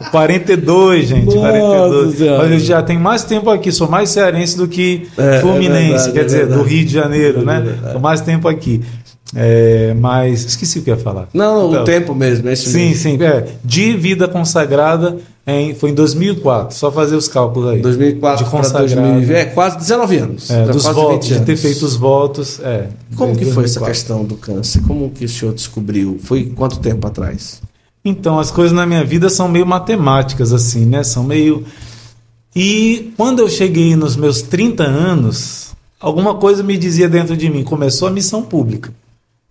42, 0.09 1.07
gente. 1.07 1.25
Nossa, 1.25 1.37
42. 1.39 2.19
Mas 2.19 2.51
eu 2.51 2.59
já 2.59 2.81
tenho 2.81 2.99
mais 2.99 3.23
tempo 3.23 3.49
aqui, 3.51 3.71
sou 3.71 3.87
mais 3.87 4.09
cearense 4.09 4.57
do 4.57 4.67
que 4.67 5.07
é, 5.17 5.35
é 5.35 5.41
Fluminense, 5.41 5.75
é 5.75 5.89
verdade, 5.89 6.11
quer 6.13 6.25
dizer, 6.25 6.47
do 6.47 6.63
Rio 6.63 6.85
de 6.85 6.93
Janeiro, 6.93 7.45
né? 7.45 7.63
Sou 7.91 8.01
mais 8.01 8.21
tempo 8.21 8.47
aqui. 8.47 8.81
É, 9.35 9.93
mas 9.99 10.45
esqueci 10.45 10.79
o 10.79 10.81
que 10.81 10.89
ia 10.89 10.97
falar. 10.97 11.27
Não, 11.33 11.69
então, 11.69 11.81
o 11.81 11.85
tempo 11.85 12.15
mesmo, 12.15 12.47
é 12.47 12.55
Sim, 12.55 12.89
mesmo. 12.89 12.95
sim. 12.95 13.23
É, 13.23 13.47
de 13.63 13.93
vida 13.93 14.27
consagrada 14.27 15.17
em, 15.45 15.73
foi 15.75 15.91
em 15.91 15.93
2004, 15.93 16.77
só 16.77 16.91
fazer 16.91 17.15
os 17.15 17.27
cálculos 17.27 17.69
aí. 17.69 17.81
2004 17.81 18.45
de 18.45 18.51
consagrado. 18.51 19.33
é 19.33 19.45
quase 19.45 19.77
19 19.77 20.17
anos. 20.17 20.49
É, 20.49 20.65
dos 20.65 20.83
votos, 20.83 21.27
de 21.27 21.39
ter 21.41 21.57
feito 21.57 21.85
os 21.85 21.95
votos. 21.95 22.59
É, 22.61 22.87
Como 23.15 23.33
que 23.35 23.45
2004. 23.45 23.53
foi 23.53 23.63
essa 23.63 23.81
questão 23.81 24.23
do 24.23 24.35
câncer? 24.35 24.81
Como 24.87 25.09
que 25.09 25.25
o 25.25 25.29
senhor 25.29 25.53
descobriu? 25.53 26.17
Foi 26.21 26.45
quanto 26.45 26.79
tempo 26.79 27.05
atrás? 27.07 27.61
Então, 28.03 28.39
as 28.39 28.51
coisas 28.51 28.71
na 28.71 28.85
minha 28.85 29.03
vida 29.03 29.29
são 29.29 29.49
meio 29.49 29.65
matemáticas, 29.65 30.53
assim, 30.53 30.85
né? 30.85 31.03
São 31.03 31.23
meio. 31.23 31.65
E 32.55 33.11
quando 33.17 33.39
eu 33.39 33.49
cheguei 33.49 33.95
nos 33.95 34.15
meus 34.15 34.41
30 34.41 34.83
anos, 34.83 35.71
alguma 35.99 36.35
coisa 36.35 36.63
me 36.63 36.77
dizia 36.77 37.09
dentro 37.09 37.35
de 37.35 37.49
mim: 37.49 37.63
começou 37.63 38.07
a 38.07 38.11
missão 38.11 38.41
pública 38.41 38.91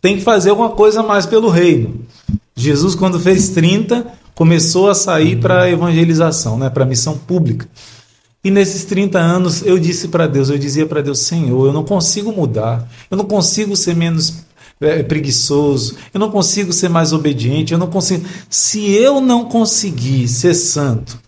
tem 0.07 0.19
que 0.19 0.23
fazer 0.23 0.51
alguma 0.51 0.71
coisa 0.71 1.03
mais 1.03 1.27
pelo 1.27 1.49
reino. 1.49 1.97
Jesus, 2.55 2.95
quando 2.95 3.19
fez 3.19 3.49
30, 3.49 4.07
começou 4.37 4.89
a 4.89 4.95
sair 4.95 5.35
para 5.41 5.63
a 5.63 5.69
evangelização, 5.69 6.57
né, 6.57 6.71
para 6.71 6.85
a 6.85 6.87
missão 6.87 7.19
pública. 7.19 7.69
E 8.45 8.49
nesses 8.49 8.85
30 8.85 9.19
anos 9.19 9.67
eu 9.67 9.77
disse 9.81 10.07
para 10.07 10.29
Deus, 10.29 10.49
eu 10.49 10.57
dizia 10.57 10.87
para 10.87 11.03
Deus, 11.03 11.19
Senhor, 11.19 11.67
eu 11.67 11.73
não 11.73 11.83
consigo 11.83 12.31
mudar, 12.31 12.89
eu 13.11 13.17
não 13.17 13.25
consigo 13.25 13.75
ser 13.75 13.97
menos 13.97 14.45
é, 14.81 15.03
preguiçoso, 15.03 15.97
eu 16.15 16.21
não 16.21 16.31
consigo 16.31 16.73
ser 16.73 16.89
mais 16.89 17.13
obediente, 17.13 17.73
eu 17.73 17.79
não 17.79 17.89
consigo. 17.89 18.25
Se 18.49 18.89
eu 18.95 19.21
não 19.21 19.47
conseguir 19.47 20.29
ser 20.29 20.55
santo, 20.55 21.19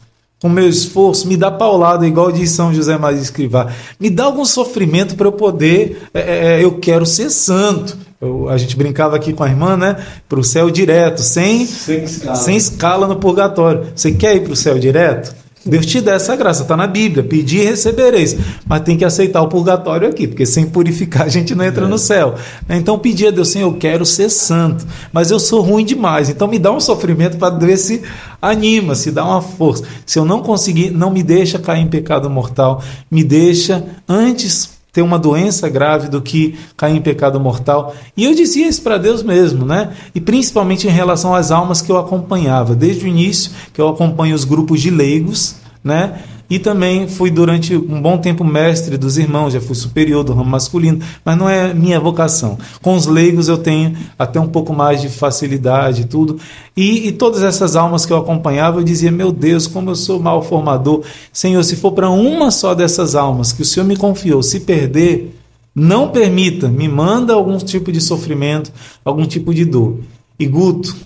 com 0.41 0.49
meu 0.49 0.69
esforço, 0.69 1.27
me 1.27 1.37
dá 1.37 1.51
paulada, 1.51 2.07
igual 2.07 2.31
diz 2.31 2.53
São 2.53 2.73
José 2.73 2.97
Maria 2.97 3.21
Escrivá, 3.21 3.73
me 3.99 4.09
dá 4.09 4.27
algum 4.27 4.45
sofrimento 4.45 5.17
para 5.17 5.27
eu 5.27 5.33
poder, 5.33 6.09
é, 6.15 6.21
é, 6.61 6.65
eu 6.65 6.79
quero 6.79 7.05
ser 7.05 7.29
santo. 7.29 8.07
Eu, 8.21 8.49
a 8.49 8.59
gente 8.59 8.77
brincava 8.77 9.15
aqui 9.15 9.33
com 9.33 9.45
a 9.45 9.49
irmã, 9.49 9.77
né? 9.77 9.97
Para 10.29 10.41
o 10.41 10.45
céu 10.45 10.71
direto, 10.71 11.23
sem, 11.23 11.65
sem 11.67 12.03
escala. 12.03 12.37
sem 12.37 12.57
escala 12.57 13.07
no 13.07 13.17
purgatório. 13.17 13.87
Você 13.95 14.11
quer 14.11 14.35
ir 14.35 14.41
para 14.41 14.53
o 14.53 14.57
céu 14.57 14.77
direto? 14.77 15.35
Deus 15.65 15.87
te 15.87 16.01
dá 16.01 16.15
essa 16.15 16.35
graça, 16.35 16.63
está 16.63 16.77
na 16.77 16.87
Bíblia. 16.87 17.23
Pedir 17.23 17.61
e 17.61 17.65
recebereis. 17.65 18.37
Mas 18.67 18.81
tem 18.83 18.97
que 18.97 19.05
aceitar 19.05 19.43
o 19.43 19.49
purgatório 19.49 20.09
aqui, 20.09 20.27
porque 20.27 20.47
sem 20.47 20.67
purificar 20.67 21.23
a 21.23 21.29
gente 21.29 21.55
não 21.55 21.65
entra 21.65 21.85
é. 21.85 21.89
no 21.89 21.99
céu. 21.99 22.35
Então 22.69 22.99
pedir 22.99 23.29
a 23.29 23.31
Deus, 23.31 23.51
Senhor, 23.51 23.69
eu 23.69 23.79
quero 23.79 24.05
ser 24.05 24.31
santo, 24.31 24.85
mas 25.13 25.31
eu 25.31 25.39
sou 25.39 25.61
ruim 25.61 25.85
demais. 25.85 26.29
Então 26.29 26.49
me 26.49 26.59
dá 26.59 26.73
um 26.73 26.81
sofrimento 26.81 27.37
para 27.37 27.55
ver 27.55 27.77
se 27.77 28.03
anima, 28.43 28.95
se 28.95 29.13
dá 29.13 29.25
uma 29.25 29.43
força. 29.43 29.85
Se 30.07 30.19
eu 30.19 30.25
não 30.25 30.43
conseguir, 30.43 30.91
não 30.91 31.11
me 31.11 31.23
deixa 31.23 31.59
cair 31.59 31.83
em 31.83 31.89
pecado 31.89 32.29
mortal, 32.29 32.83
me 33.11 33.23
deixa 33.23 33.85
antes 34.09 34.78
ter 34.99 35.03
uma 35.03 35.17
doença 35.17 35.69
grave 35.69 36.09
do 36.09 36.21
que 36.21 36.59
cair 36.77 36.97
em 36.97 37.01
pecado 37.01 37.39
mortal. 37.39 37.95
E 38.17 38.25
eu 38.25 38.35
dizia 38.35 38.67
isso 38.67 38.83
para 38.83 38.99
Deus 38.99 39.23
mesmo, 39.23 39.65
né? 39.65 39.93
E 40.13 40.21
principalmente 40.21 40.89
em 40.89 40.91
relação 40.91 41.37
às 41.37 41.53
almas 41.53 41.81
que 41.81 41.93
eu 41.93 41.99
acompanhava, 41.99 42.75
desde 42.75 43.05
o 43.05 43.09
início 43.09 43.53
que 43.73 43.81
eu 43.81 43.89
acompanho 43.89 44.35
os 44.35 44.45
grupos 44.45 44.81
de 44.81 44.91
leigos, 44.91 45.55
né? 45.85 46.19
E 46.51 46.59
também 46.59 47.07
fui 47.07 47.31
durante 47.31 47.77
um 47.77 48.01
bom 48.01 48.17
tempo 48.17 48.43
mestre 48.43 48.97
dos 48.97 49.19
irmãos, 49.19 49.53
já 49.53 49.61
fui 49.61 49.75
superior 49.75 50.25
do 50.25 50.33
ramo 50.33 50.49
masculino, 50.49 51.01
mas 51.23 51.37
não 51.37 51.49
é 51.49 51.75
minha 51.75 52.01
vocação. 52.01 52.59
Com 52.81 52.95
os 52.95 53.07
leigos 53.07 53.49
eu 53.49 53.59
tenho 53.59 53.95
até 54.19 54.41
um 54.41 54.49
pouco 54.49 54.73
mais 54.73 55.03
de 55.03 55.11
facilidade 55.11 56.07
tudo. 56.07 56.39
E, 56.75 57.09
e 57.09 57.13
todas 57.13 57.43
essas 57.43 57.77
almas 57.77 58.07
que 58.07 58.13
eu 58.13 58.17
acompanhava, 58.17 58.81
eu 58.81 58.85
dizia: 58.85 59.11
Meu 59.11 59.31
Deus, 59.31 59.67
como 59.67 59.91
eu 59.91 59.95
sou 59.95 60.19
mal 60.19 60.43
formador. 60.43 61.03
Senhor, 61.33 61.63
se 61.63 61.77
for 61.77 61.93
para 61.93 62.09
uma 62.09 62.51
só 62.51 62.75
dessas 62.75 63.15
almas 63.15 63.53
que 63.53 63.61
o 63.61 63.65
Senhor 63.65 63.85
me 63.85 63.97
confiou, 63.97 64.43
se 64.43 64.61
perder, 64.61 65.35
não 65.75 66.09
permita, 66.09 66.69
me 66.69 66.89
manda 66.89 67.35
algum 67.35 67.59
tipo 67.59 67.93
de 67.93 68.01
sofrimento, 68.01 68.73
algum 69.05 69.27
tipo 69.27 69.53
de 69.53 69.67
dor. 69.67 69.99
E 70.39 70.47
Guto, 70.47 70.97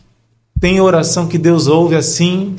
tem 0.61 0.81
oração 0.81 1.27
que 1.27 1.37
Deus 1.37 1.67
ouve 1.67 1.97
assim, 1.97 2.55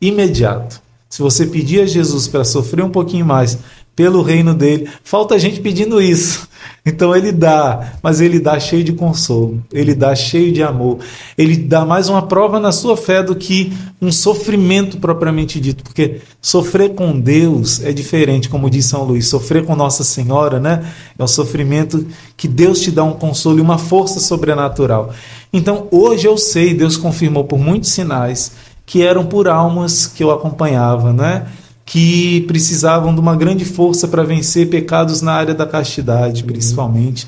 imediato. 0.00 0.83
Se 1.14 1.22
você 1.22 1.46
pedir 1.46 1.80
a 1.80 1.86
Jesus 1.86 2.26
para 2.26 2.42
sofrer 2.42 2.84
um 2.84 2.90
pouquinho 2.90 3.24
mais 3.24 3.56
pelo 3.94 4.20
reino 4.20 4.52
dele, 4.52 4.88
falta 5.04 5.38
gente 5.38 5.60
pedindo 5.60 6.02
isso. 6.02 6.48
Então 6.86 7.16
ele 7.16 7.32
dá, 7.32 7.94
mas 8.02 8.20
ele 8.20 8.38
dá 8.38 8.60
cheio 8.60 8.84
de 8.84 8.92
consolo, 8.92 9.62
ele 9.72 9.94
dá 9.94 10.14
cheio 10.14 10.52
de 10.52 10.62
amor, 10.62 10.98
ele 11.36 11.56
dá 11.56 11.82
mais 11.82 12.10
uma 12.10 12.26
prova 12.26 12.60
na 12.60 12.72
sua 12.72 12.94
fé 12.94 13.22
do 13.22 13.34
que 13.34 13.72
um 14.02 14.12
sofrimento 14.12 14.98
propriamente 14.98 15.58
dito, 15.58 15.82
porque 15.82 16.20
sofrer 16.42 16.94
com 16.94 17.18
Deus 17.18 17.82
é 17.82 17.90
diferente, 17.90 18.50
como 18.50 18.68
diz 18.68 18.84
São 18.84 19.02
Luís, 19.02 19.26
sofrer 19.26 19.64
com 19.64 19.74
Nossa 19.74 20.04
Senhora, 20.04 20.60
né? 20.60 20.92
É 21.18 21.24
um 21.24 21.26
sofrimento 21.26 22.06
que 22.36 22.46
Deus 22.46 22.80
te 22.80 22.90
dá 22.90 23.02
um 23.02 23.14
consolo 23.14 23.58
e 23.58 23.62
uma 23.62 23.78
força 23.78 24.20
sobrenatural. 24.20 25.10
Então 25.52 25.88
hoje 25.90 26.26
eu 26.26 26.36
sei, 26.36 26.74
Deus 26.74 26.98
confirmou 26.98 27.44
por 27.44 27.58
muitos 27.58 27.90
sinais 27.90 28.52
que 28.86 29.02
eram 29.02 29.24
por 29.24 29.48
almas 29.48 30.06
que 30.06 30.22
eu 30.22 30.30
acompanhava, 30.30 31.12
né? 31.12 31.46
que 31.86 32.40
precisavam 32.42 33.14
de 33.14 33.20
uma 33.20 33.36
grande 33.36 33.64
força 33.64 34.08
para 34.08 34.22
vencer 34.22 34.68
pecados 34.68 35.20
na 35.20 35.32
área 35.32 35.54
da 35.54 35.66
castidade, 35.66 36.42
uhum. 36.42 36.48
principalmente. 36.48 37.26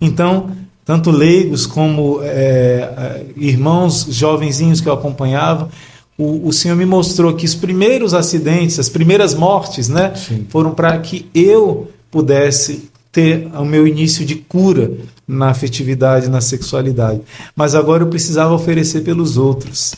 Então, 0.00 0.50
tanto 0.84 1.10
leigos 1.10 1.66
como 1.66 2.20
é, 2.22 3.24
irmãos 3.36 4.06
jovenzinhos 4.08 4.80
que 4.80 4.88
eu 4.88 4.92
acompanhava, 4.92 5.68
o, 6.16 6.48
o, 6.48 6.52
Senhor 6.52 6.76
me 6.76 6.86
mostrou 6.86 7.34
que 7.34 7.44
os 7.44 7.54
primeiros 7.54 8.14
acidentes, 8.14 8.78
as 8.78 8.88
primeiras 8.88 9.34
mortes, 9.34 9.88
né, 9.88 10.14
Sim. 10.14 10.46
foram 10.48 10.70
para 10.70 10.96
que 10.98 11.28
eu 11.34 11.90
pudesse 12.10 12.88
ter 13.12 13.48
o 13.54 13.64
meu 13.64 13.86
início 13.86 14.24
de 14.24 14.36
cura 14.36 14.92
na 15.26 15.50
afetividade, 15.50 16.30
na 16.30 16.40
sexualidade. 16.40 17.20
Mas 17.54 17.74
agora 17.74 18.04
eu 18.04 18.08
precisava 18.08 18.54
oferecer 18.54 19.00
pelos 19.02 19.36
outros. 19.36 19.94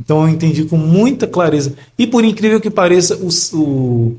Então 0.00 0.22
eu 0.22 0.28
entendi 0.28 0.64
com 0.64 0.78
muita 0.78 1.26
clareza. 1.26 1.74
E 1.98 2.06
por 2.06 2.24
incrível 2.24 2.60
que 2.60 2.70
pareça, 2.70 3.16
o, 3.16 3.28
o 3.58 4.16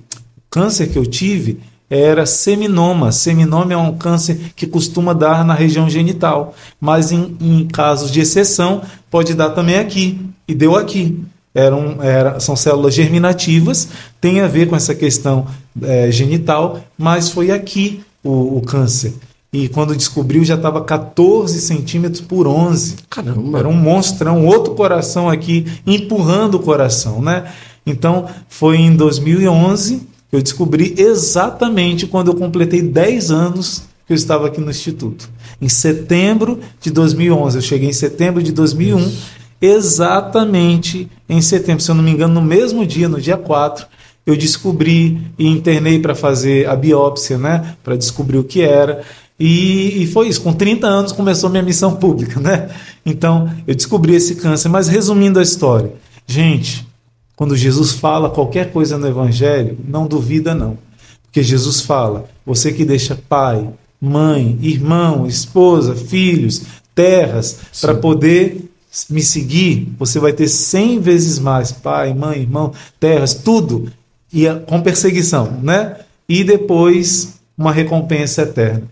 câncer 0.49 0.87
que 0.87 0.97
eu 0.97 1.05
tive 1.05 1.59
era 1.89 2.25
seminoma. 2.25 3.11
Seminoma 3.11 3.73
é 3.73 3.77
um 3.77 3.97
câncer 3.97 4.53
que 4.55 4.67
costuma 4.67 5.11
dar 5.11 5.43
na 5.43 5.53
região 5.53 5.89
genital, 5.89 6.53
mas 6.79 7.11
em, 7.11 7.35
em 7.41 7.67
casos 7.67 8.11
de 8.11 8.21
exceção 8.21 8.81
pode 9.09 9.33
dar 9.33 9.49
também 9.49 9.77
aqui. 9.77 10.19
E 10.47 10.53
deu 10.53 10.75
aqui. 10.75 11.19
Eram, 11.53 12.01
era, 12.01 12.39
são 12.39 12.55
células 12.55 12.93
germinativas, 12.93 13.89
tem 14.21 14.39
a 14.39 14.47
ver 14.47 14.69
com 14.69 14.75
essa 14.75 14.95
questão 14.95 15.47
é, 15.81 16.09
genital, 16.09 16.79
mas 16.97 17.29
foi 17.29 17.51
aqui 17.51 18.01
o, 18.23 18.57
o 18.57 18.61
câncer. 18.61 19.13
E 19.53 19.67
quando 19.67 19.93
descobriu 19.93 20.45
já 20.45 20.55
estava 20.55 20.81
14 20.81 21.59
centímetros 21.59 22.21
por 22.21 22.47
11. 22.47 22.95
Caramba! 23.09 23.59
Era 23.59 23.67
um 23.67 23.73
monstrão, 23.73 24.45
outro 24.45 24.73
coração 24.75 25.27
aqui 25.27 25.65
empurrando 25.85 26.55
o 26.55 26.59
coração, 26.59 27.21
né? 27.21 27.51
Então 27.85 28.29
foi 28.47 28.77
em 28.77 28.95
2011 28.95 30.07
que 30.29 30.35
eu 30.37 30.41
descobri 30.41 30.95
exatamente 30.97 32.07
quando 32.07 32.31
eu 32.31 32.35
completei 32.35 32.81
10 32.81 33.31
anos 33.31 33.83
que 34.07 34.13
eu 34.13 34.15
estava 34.15 34.47
aqui 34.47 34.61
no 34.61 34.71
Instituto. 34.71 35.29
Em 35.61 35.67
setembro 35.67 36.59
de 36.79 36.89
2011, 36.89 37.57
eu 37.57 37.61
cheguei 37.61 37.89
em 37.89 37.93
setembro 37.93 38.41
de 38.41 38.53
2001, 38.53 38.99
Isso. 38.99 39.27
exatamente 39.61 41.09
em 41.27 41.41
setembro, 41.41 41.83
se 41.83 41.91
eu 41.91 41.95
não 41.95 42.03
me 42.03 42.11
engano, 42.11 42.35
no 42.35 42.41
mesmo 42.41 42.85
dia, 42.85 43.09
no 43.09 43.19
dia 43.19 43.35
4, 43.35 43.85
eu 44.25 44.37
descobri 44.37 45.19
e 45.37 45.47
internei 45.47 45.99
para 45.99 46.15
fazer 46.15 46.67
a 46.69 46.75
biópsia, 46.75 47.37
né, 47.37 47.75
para 47.83 47.97
descobrir 47.97 48.37
o 48.37 48.43
que 48.43 48.61
era. 48.61 49.03
E, 49.43 50.03
e, 50.03 50.07
foi 50.07 50.27
isso. 50.27 50.41
Com 50.41 50.53
30 50.53 50.85
anos 50.85 51.11
começou 51.11 51.49
minha 51.49 51.63
missão 51.63 51.95
pública, 51.95 52.39
né? 52.39 52.69
Então 53.03 53.51
eu 53.65 53.73
descobri 53.73 54.13
esse 54.13 54.35
câncer. 54.35 54.69
Mas 54.69 54.87
resumindo 54.87 55.39
a 55.39 55.43
história, 55.43 55.91
gente, 56.27 56.87
quando 57.35 57.57
Jesus 57.57 57.93
fala 57.93 58.29
qualquer 58.29 58.71
coisa 58.71 58.99
no 58.99 59.07
Evangelho, 59.07 59.79
não 59.87 60.05
duvida 60.05 60.53
não, 60.53 60.77
porque 61.23 61.41
Jesus 61.41 61.81
fala: 61.81 62.29
você 62.45 62.71
que 62.71 62.85
deixa 62.85 63.17
pai, 63.27 63.67
mãe, 63.99 64.59
irmão, 64.61 65.25
esposa, 65.25 65.95
filhos, 65.95 66.61
terras 66.93 67.57
para 67.81 67.95
poder 67.95 68.69
me 69.09 69.23
seguir, 69.23 69.91
você 69.97 70.19
vai 70.19 70.33
ter 70.33 70.49
100 70.49 70.99
vezes 70.99 71.39
mais 71.39 71.71
pai, 71.71 72.13
mãe, 72.13 72.41
irmão, 72.41 72.73
terras, 72.99 73.33
tudo 73.33 73.91
e 74.31 74.43
com 74.67 74.81
perseguição, 74.81 75.59
né? 75.63 75.97
E 76.29 76.43
depois 76.43 77.39
uma 77.57 77.71
recompensa 77.71 78.43
eterna. 78.43 78.83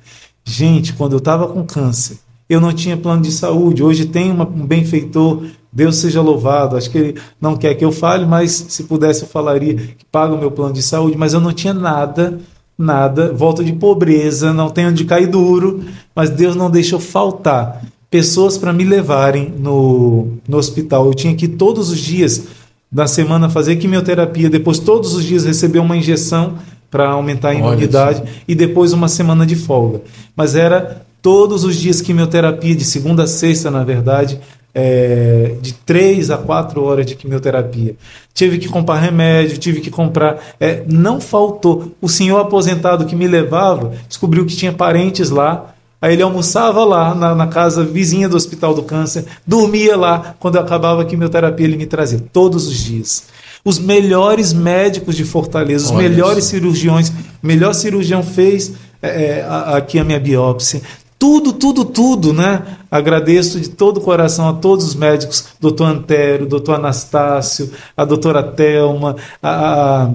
Gente, 0.45 0.93
quando 0.93 1.13
eu 1.13 1.19
estava 1.19 1.47
com 1.47 1.63
câncer, 1.63 2.17
eu 2.49 2.59
não 2.59 2.73
tinha 2.73 2.97
plano 2.97 3.21
de 3.21 3.31
saúde. 3.31 3.83
Hoje 3.83 4.05
tem 4.05 4.31
uma, 4.31 4.43
um 4.43 4.65
benfeitor, 4.65 5.43
Deus 5.71 5.97
seja 5.97 6.21
louvado. 6.21 6.75
Acho 6.75 6.89
que 6.89 6.97
ele 6.97 7.21
não 7.39 7.55
quer 7.55 7.75
que 7.75 7.85
eu 7.85 7.91
fale, 7.91 8.25
mas 8.25 8.65
se 8.69 8.83
pudesse 8.83 9.21
eu 9.21 9.27
falaria 9.27 9.75
que 9.75 10.05
paga 10.11 10.33
o 10.33 10.39
meu 10.39 10.49
plano 10.49 10.73
de 10.73 10.81
saúde. 10.81 11.17
Mas 11.17 11.33
eu 11.33 11.39
não 11.39 11.53
tinha 11.53 11.73
nada, 11.73 12.39
nada. 12.77 13.31
Volta 13.31 13.63
de 13.63 13.73
pobreza, 13.73 14.51
não 14.51 14.69
tenho 14.69 14.89
onde 14.89 15.05
cair 15.05 15.27
duro, 15.27 15.83
mas 16.15 16.31
Deus 16.31 16.55
não 16.55 16.71
deixou 16.71 16.99
faltar 16.99 17.83
pessoas 18.09 18.57
para 18.57 18.73
me 18.73 18.83
levarem 18.83 19.53
no, 19.59 20.37
no 20.47 20.57
hospital. 20.57 21.05
Eu 21.05 21.13
tinha 21.13 21.35
que 21.35 21.47
todos 21.47 21.91
os 21.91 21.99
dias 21.99 22.47
na 22.91 23.05
semana 23.05 23.49
fazer 23.49 23.75
quimioterapia, 23.75 24.49
depois 24.49 24.79
todos 24.79 25.13
os 25.13 25.23
dias 25.23 25.45
receber 25.45 25.77
uma 25.77 25.95
injeção 25.95 26.55
para 26.89 27.09
aumentar 27.09 27.49
a 27.49 27.55
imunidade 27.55 28.23
e 28.47 28.55
depois 28.55 28.93
uma 28.93 29.07
semana 29.07 29.45
de 29.45 29.55
folga. 29.55 30.01
Mas 30.35 30.55
era 30.55 31.05
todos 31.21 31.63
os 31.63 31.75
dias 31.75 32.01
quimioterapia, 32.01 32.75
de 32.75 32.83
segunda 32.83 33.23
a 33.23 33.27
sexta, 33.27 33.69
na 33.69 33.83
verdade, 33.83 34.39
é, 34.73 35.55
de 35.61 35.73
três 35.73 36.29
a 36.29 36.37
quatro 36.37 36.83
horas 36.83 37.05
de 37.05 37.15
quimioterapia. 37.15 37.95
Tive 38.33 38.57
que 38.57 38.69
comprar 38.69 38.99
remédio, 38.99 39.57
tive 39.57 39.81
que 39.81 39.89
comprar. 39.89 40.39
É, 40.59 40.83
não 40.87 41.19
faltou. 41.19 41.91
O 42.01 42.07
senhor 42.07 42.39
aposentado 42.39 43.05
que 43.05 43.15
me 43.15 43.27
levava 43.27 43.93
descobriu 44.07 44.45
que 44.45 44.55
tinha 44.55 44.71
parentes 44.71 45.29
lá. 45.29 45.73
Aí 46.01 46.13
ele 46.13 46.21
almoçava 46.21 46.85
lá 46.85 47.13
na, 47.13 47.35
na, 47.35 47.47
casa 47.47 47.83
vizinha 47.83 48.29
do 48.29 48.37
Hospital 48.37 48.73
do 48.73 48.83
Câncer, 48.83 49.25
dormia 49.45 49.97
lá. 49.97 50.33
Quando 50.39 50.57
acabava 50.57 51.01
a 51.01 51.05
quimioterapia, 51.05 51.65
ele 51.65 51.75
me 51.75 51.85
trazia 51.85 52.23
todos 52.31 52.67
os 52.67 52.77
dias. 52.77 53.25
Os 53.63 53.77
melhores 53.77 54.53
médicos 54.53 55.15
de 55.15 55.23
Fortaleza, 55.23 55.85
os 55.85 55.91
Olha 55.91 56.09
melhores 56.09 56.45
isso. 56.45 56.51
cirurgiões, 56.51 57.09
o 57.09 57.47
melhor 57.47 57.73
cirurgião 57.73 58.23
fez 58.23 58.73
é, 59.01 59.39
é 59.39 59.47
aqui 59.75 59.99
a 59.99 60.03
minha 60.03 60.19
biópsia. 60.19 60.81
Tudo, 61.17 61.51
tudo, 61.51 61.83
tudo, 61.83 62.31
né? 62.31 62.61
Agradeço 62.89 63.59
de 63.59 63.69
todo 63.69 63.97
o 63.97 64.01
coração 64.01 64.47
a 64.47 64.53
todos 64.53 64.85
os 64.85 64.95
médicos, 64.95 65.49
doutor 65.59 65.85
Antero, 65.85 66.45
doutor 66.45 66.75
Anastácio, 66.75 67.69
a 67.95 68.05
doutora 68.05 68.41
Thelma, 68.41 69.17
a, 69.43 70.03
a 70.03 70.09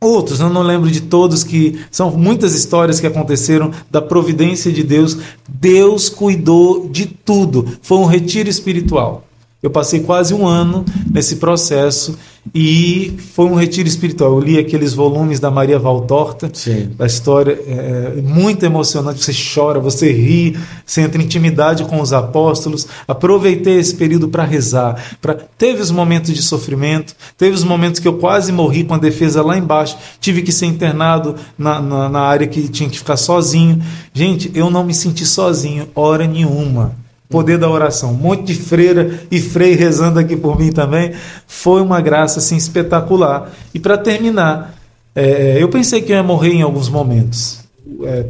outros, 0.00 0.38
eu 0.40 0.48
não 0.48 0.62
lembro 0.62 0.90
de 0.90 1.00
todos, 1.00 1.42
que 1.42 1.80
são 1.90 2.10
muitas 2.12 2.54
histórias 2.54 3.00
que 3.00 3.06
aconteceram 3.06 3.72
da 3.90 4.00
providência 4.00 4.70
de 4.72 4.82
Deus. 4.82 5.18
Deus 5.48 6.08
cuidou 6.08 6.88
de 6.88 7.06
tudo. 7.06 7.66
Foi 7.82 7.98
um 7.98 8.06
retiro 8.06 8.48
espiritual. 8.48 9.24
Eu 9.60 9.70
passei 9.70 9.98
quase 10.00 10.32
um 10.32 10.46
ano 10.46 10.84
nesse 11.10 11.36
processo 11.36 12.16
e 12.54 13.16
foi 13.34 13.46
um 13.46 13.56
retiro 13.56 13.88
espiritual. 13.88 14.34
Eu 14.34 14.38
li 14.38 14.56
aqueles 14.56 14.94
volumes 14.94 15.40
da 15.40 15.50
Maria 15.50 15.80
Valtorta, 15.80 16.48
Sim. 16.54 16.90
a 16.96 17.06
história 17.06 17.60
é, 17.66 18.18
é 18.18 18.22
muito 18.22 18.64
emocionante. 18.64 19.18
Você 19.18 19.32
chora, 19.32 19.80
você 19.80 20.12
ri, 20.12 20.56
você 20.86 21.00
entra 21.00 21.20
em 21.20 21.24
intimidade 21.24 21.84
com 21.86 22.00
os 22.00 22.12
apóstolos. 22.12 22.86
Aproveitei 23.08 23.80
esse 23.80 23.96
período 23.96 24.28
para 24.28 24.44
rezar. 24.44 25.16
Pra... 25.20 25.34
Teve 25.34 25.82
os 25.82 25.90
momentos 25.90 26.32
de 26.32 26.40
sofrimento, 26.40 27.16
teve 27.36 27.56
os 27.56 27.64
momentos 27.64 27.98
que 27.98 28.06
eu 28.06 28.16
quase 28.16 28.52
morri 28.52 28.84
com 28.84 28.94
a 28.94 28.98
defesa 28.98 29.42
lá 29.42 29.58
embaixo. 29.58 29.98
Tive 30.20 30.42
que 30.42 30.52
ser 30.52 30.66
internado 30.66 31.34
na, 31.58 31.82
na, 31.82 32.08
na 32.08 32.20
área 32.20 32.46
que 32.46 32.68
tinha 32.68 32.88
que 32.88 32.98
ficar 32.98 33.16
sozinho. 33.16 33.82
Gente, 34.14 34.52
eu 34.54 34.70
não 34.70 34.84
me 34.84 34.94
senti 34.94 35.26
sozinho, 35.26 35.88
hora 35.96 36.28
nenhuma 36.28 37.07
poder 37.28 37.58
da 37.58 37.68
oração. 37.68 38.12
Um 38.12 38.14
monte 38.14 38.44
de 38.44 38.54
freira 38.54 39.20
e 39.30 39.40
frei 39.40 39.74
rezando 39.74 40.18
aqui 40.18 40.36
por 40.36 40.58
mim 40.58 40.72
também. 40.72 41.12
Foi 41.46 41.82
uma 41.82 42.00
graça 42.00 42.38
assim, 42.38 42.56
espetacular. 42.56 43.50
E 43.74 43.78
para 43.78 43.98
terminar, 43.98 44.74
é, 45.14 45.56
eu 45.60 45.68
pensei 45.68 46.00
que 46.00 46.12
eu 46.12 46.16
ia 46.16 46.22
morrer 46.22 46.52
em 46.52 46.62
alguns 46.62 46.88
momentos. 46.88 47.60
É, 48.02 48.24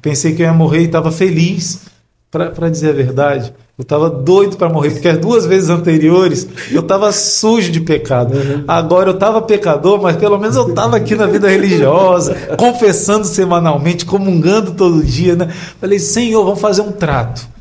pensei 0.00 0.34
que 0.34 0.42
eu 0.42 0.46
ia 0.46 0.52
morrer 0.52 0.80
e 0.80 0.84
estava 0.86 1.12
feliz, 1.12 1.80
para 2.30 2.70
dizer 2.70 2.90
a 2.90 2.92
verdade. 2.94 3.52
Eu 3.78 3.82
estava 3.82 4.08
doido 4.08 4.56
para 4.56 4.68
morrer, 4.68 4.90
porque 4.90 5.08
as 5.08 5.18
duas 5.18 5.44
vezes 5.44 5.68
anteriores 5.68 6.46
eu 6.70 6.80
estava 6.80 7.12
sujo 7.12 7.70
de 7.70 7.80
pecado. 7.80 8.34
Uhum. 8.34 8.64
Agora 8.66 9.10
eu 9.10 9.14
estava 9.14 9.42
pecador, 9.42 10.00
mas 10.00 10.16
pelo 10.16 10.38
menos 10.38 10.56
eu 10.56 10.68
estava 10.68 10.96
aqui 10.96 11.14
na 11.14 11.26
vida 11.26 11.48
religiosa, 11.48 12.34
confessando 12.56 13.26
semanalmente, 13.26 14.06
comungando 14.06 14.72
todo 14.72 15.02
dia. 15.02 15.36
Né? 15.36 15.48
Falei, 15.80 15.98
Senhor, 15.98 16.44
vamos 16.44 16.60
fazer 16.60 16.82
um 16.82 16.92
trato. 16.92 17.51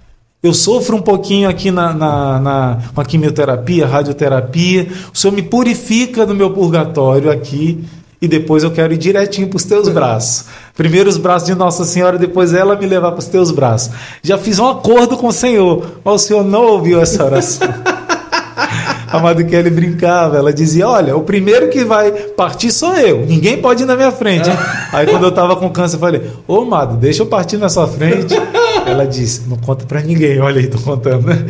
Eu 0.43 0.55
sofro 0.55 0.97
um 0.97 1.01
pouquinho 1.01 1.47
aqui 1.47 1.69
na, 1.69 1.93
na, 1.93 2.39
na, 2.39 2.77
com 2.95 2.99
a 2.99 3.05
quimioterapia, 3.05 3.85
radioterapia. 3.85 4.87
O 5.13 5.17
Senhor 5.17 5.31
me 5.31 5.43
purifica 5.43 6.25
do 6.25 6.33
meu 6.33 6.49
purgatório 6.49 7.29
aqui 7.29 7.83
e 8.19 8.27
depois 8.27 8.63
eu 8.63 8.71
quero 8.71 8.91
ir 8.91 8.97
direitinho 8.97 9.47
para 9.47 9.57
os 9.57 9.63
teus 9.63 9.87
braços. 9.87 10.45
Primeiro 10.75 11.07
os 11.07 11.17
braços 11.17 11.47
de 11.47 11.53
Nossa 11.53 11.85
Senhora, 11.85 12.17
depois 12.17 12.55
ela 12.55 12.75
me 12.75 12.87
levar 12.87 13.11
para 13.11 13.19
os 13.19 13.27
teus 13.27 13.51
braços. 13.51 13.93
Já 14.23 14.35
fiz 14.35 14.57
um 14.57 14.67
acordo 14.67 15.15
com 15.15 15.27
o 15.27 15.31
Senhor, 15.31 15.99
mas 16.03 16.23
o 16.23 16.25
Senhor 16.25 16.43
não 16.43 16.65
ouviu 16.65 16.99
essa 16.99 17.23
oração. 17.23 17.67
a 19.11 19.19
Madre 19.19 19.45
Kelly 19.45 19.69
brincava, 19.69 20.37
ela 20.37 20.51
dizia: 20.51 20.87
Olha, 20.87 21.15
o 21.15 21.21
primeiro 21.21 21.69
que 21.69 21.85
vai 21.85 22.11
partir 22.11 22.71
sou 22.71 22.95
eu, 22.95 23.27
ninguém 23.27 23.61
pode 23.61 23.83
ir 23.83 23.85
na 23.85 23.95
minha 23.95 24.11
frente. 24.11 24.49
Hein? 24.49 24.57
Aí 24.91 25.05
quando 25.05 25.21
eu 25.21 25.29
estava 25.29 25.55
com 25.55 25.69
câncer, 25.69 25.97
eu 25.97 25.99
falei: 25.99 26.31
Ô 26.47 26.65
Madre, 26.65 26.97
deixa 26.97 27.21
eu 27.21 27.27
partir 27.27 27.57
na 27.57 27.69
sua 27.69 27.87
frente. 27.87 28.33
Ela 28.85 29.05
disse: 29.05 29.47
Não 29.47 29.57
conta 29.57 29.85
para 29.85 30.01
ninguém, 30.01 30.39
olha 30.39 30.59
aí, 30.59 30.67
tô 30.67 30.77
contando, 30.79 31.27
né? 31.27 31.45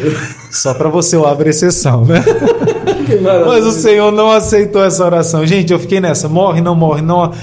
Só 0.52 0.74
para 0.74 0.90
você 0.90 1.16
eu 1.16 1.26
abro 1.26 1.49
exceção, 1.49 2.06
né? 2.06 2.24
Mas 3.45 3.66
o 3.66 3.72
Senhor 3.72 4.12
não 4.12 4.32
aceitou 4.32 4.84
essa 4.84 5.03
oração. 5.03 5.45
Gente, 5.45 5.74
eu 5.74 5.80
fiquei 5.80 5.99
nessa: 5.99 6.28
morre, 6.30 6.62
não 6.62 6.76
morre, 6.76 7.02
não. 7.02 7.34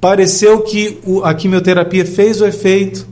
Pareceu 0.00 0.60
que 0.62 0.98
a 1.22 1.32
quimioterapia 1.32 2.04
fez 2.04 2.40
o 2.40 2.46
efeito, 2.46 3.06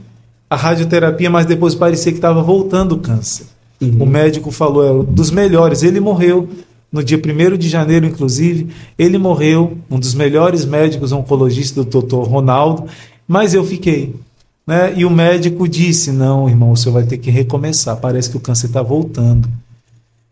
a 0.49 0.55
radioterapia, 0.55 1.29
mas 1.29 1.45
depois 1.45 1.73
parecia 1.73 2.11
que 2.11 2.17
estava 2.17 2.41
voltando 2.41 2.93
o 2.95 2.99
câncer. 2.99 3.45
Uhum. 3.79 3.97
O 4.01 4.05
médico 4.05 4.51
falou, 4.51 5.01
é 5.01 5.03
dos 5.05 5.31
melhores. 5.31 5.83
Ele 5.83 5.99
morreu 5.99 6.49
no 6.91 7.03
dia 7.03 7.17
1 7.17 7.57
de 7.57 7.69
janeiro, 7.69 8.05
inclusive. 8.05 8.67
Ele 8.97 9.17
morreu, 9.17 9.77
um 9.89 9.99
dos 9.99 10.13
melhores 10.13 10.65
médicos 10.65 11.11
oncologistas, 11.11 11.85
do 11.85 11.89
doutor 11.89 12.27
Ronaldo, 12.27 12.85
mas 13.27 13.53
eu 13.53 13.63
fiquei. 13.63 14.13
Né? 14.65 14.93
E 14.95 15.05
o 15.05 15.09
médico 15.09 15.67
disse: 15.67 16.11
Não, 16.11 16.47
irmão, 16.47 16.71
o 16.71 16.77
senhor 16.77 16.93
vai 16.93 17.03
ter 17.03 17.17
que 17.17 17.31
recomeçar. 17.31 17.97
Parece 17.97 18.29
que 18.29 18.37
o 18.37 18.41
câncer 18.41 18.67
está 18.67 18.81
voltando. 18.81 19.49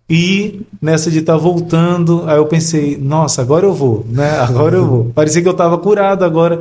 E 0.10 0.62
nessa 0.82 1.12
de 1.12 1.20
estar 1.20 1.34
tá 1.34 1.40
voltando, 1.40 2.24
aí 2.28 2.38
eu 2.38 2.46
pensei: 2.46 2.98
Nossa, 2.98 3.42
agora 3.42 3.66
eu 3.66 3.74
vou, 3.74 4.06
né? 4.10 4.32
Agora 4.42 4.76
eu 4.76 4.88
vou. 4.88 5.06
Parecia 5.14 5.42
que 5.42 5.48
eu 5.48 5.54
estava 5.54 5.78
curado 5.78 6.24
agora. 6.24 6.60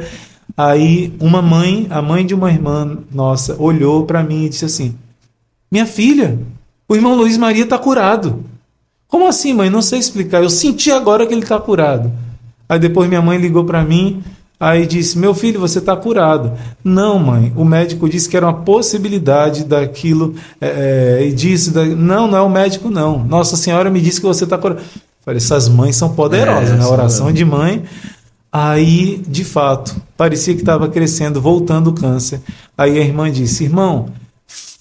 Aí 0.56 1.14
uma 1.20 1.40
mãe, 1.40 1.86
a 1.90 2.02
mãe 2.02 2.26
de 2.26 2.34
uma 2.34 2.50
irmã 2.50 2.98
nossa, 3.12 3.56
olhou 3.58 4.04
para 4.04 4.22
mim 4.22 4.44
e 4.44 4.48
disse 4.48 4.64
assim: 4.64 4.94
Minha 5.70 5.86
filha, 5.86 6.38
o 6.88 6.94
irmão 6.94 7.14
Luiz 7.14 7.38
Maria 7.38 7.64
está 7.64 7.78
curado. 7.78 8.44
Como 9.06 9.26
assim, 9.26 9.54
mãe? 9.54 9.70
Não 9.70 9.80
sei 9.80 9.98
explicar. 9.98 10.42
Eu 10.42 10.50
senti 10.50 10.90
agora 10.90 11.26
que 11.26 11.32
ele 11.32 11.42
está 11.42 11.58
curado. 11.58 12.12
Aí 12.68 12.78
depois 12.78 13.08
minha 13.08 13.22
mãe 13.22 13.38
ligou 13.38 13.64
para 13.64 13.82
mim, 13.82 14.22
aí 14.58 14.86
disse: 14.86 15.18
Meu 15.18 15.34
filho, 15.34 15.60
você 15.60 15.78
está 15.78 15.96
curado. 15.96 16.52
Não, 16.82 17.18
mãe. 17.18 17.52
O 17.56 17.64
médico 17.64 18.08
disse 18.08 18.28
que 18.28 18.36
era 18.36 18.46
uma 18.46 18.62
possibilidade 18.62 19.64
daquilo. 19.64 20.34
É, 20.60 21.18
é, 21.20 21.26
e 21.26 21.32
disse: 21.32 21.72
Não, 21.94 22.26
não 22.26 22.38
é 22.38 22.40
o 22.40 22.48
médico, 22.48 22.90
não. 22.90 23.24
Nossa 23.24 23.56
Senhora 23.56 23.90
me 23.90 24.00
disse 24.00 24.20
que 24.20 24.26
você 24.26 24.44
está 24.44 24.58
curado. 24.58 24.80
Falei: 25.24 25.38
Essas 25.38 25.68
mães 25.68 25.96
são 25.96 26.14
poderosas, 26.14 26.70
é, 26.70 26.76
né? 26.76 26.86
Oração 26.86 27.32
de 27.32 27.44
mãe. 27.44 27.84
Aí, 28.50 29.22
de 29.28 29.44
fato, 29.44 29.94
parecia 30.16 30.54
que 30.54 30.60
estava 30.60 30.88
crescendo, 30.88 31.40
voltando 31.40 31.90
o 31.90 31.92
câncer. 31.92 32.40
Aí 32.76 32.98
a 32.98 33.02
irmã 33.02 33.30
disse: 33.30 33.64
Irmão 33.64 34.08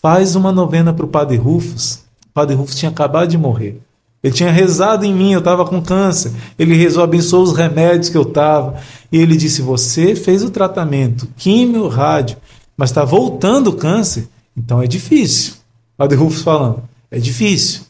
faz 0.02 0.36
uma 0.36 0.52
novena 0.52 0.94
para 0.94 1.06
o 1.06 1.10
Padre 1.10 1.38
Rufus. 1.38 1.96
O 2.26 2.34
Padre 2.34 2.56
Rufus 2.56 2.76
tinha 2.76 2.90
acabado 2.90 3.30
de 3.30 3.38
morrer. 3.38 3.82
Ele 4.24 4.34
tinha 4.34 4.52
rezado 4.52 5.06
em 5.06 5.14
mim, 5.14 5.34
eu 5.34 5.40
estava 5.40 5.66
com 5.66 5.82
câncer. 5.82 6.32
Ele 6.58 6.76
rezou, 6.76 7.04
abençoou 7.04 7.44
os 7.44 7.56
remédios 7.56 8.10
que 8.10 8.18
eu 8.18 8.24
estava. 8.24 8.76
E 9.12 9.18
ele 9.18 9.38
disse: 9.38 9.62
Você 9.62 10.16
fez 10.16 10.44
o 10.44 10.50
tratamento, 10.50 11.28
químio, 11.38 11.88
rádio, 11.88 12.38
mas 12.76 12.90
está 12.90 13.06
voltando 13.06 13.70
o 13.70 13.74
câncer, 13.74 14.28
então 14.56 14.82
é 14.82 14.88
difícil. 14.88 15.54
Padre 15.96 16.18
Rufus 16.18 16.42
falando: 16.42 16.84
É 17.12 17.20
difícil. 17.20 17.82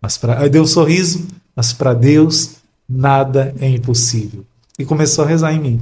Mas 0.00 0.18
pra... 0.18 0.40
Aí 0.40 0.48
deu 0.48 0.62
um 0.62 0.66
sorriso, 0.66 1.26
mas 1.54 1.72
para 1.72 1.94
Deus 1.94 2.56
nada 2.88 3.54
é 3.60 3.68
impossível. 3.68 4.44
E 4.78 4.84
começou 4.84 5.24
a 5.24 5.28
rezar 5.28 5.52
em 5.52 5.60
mim. 5.60 5.80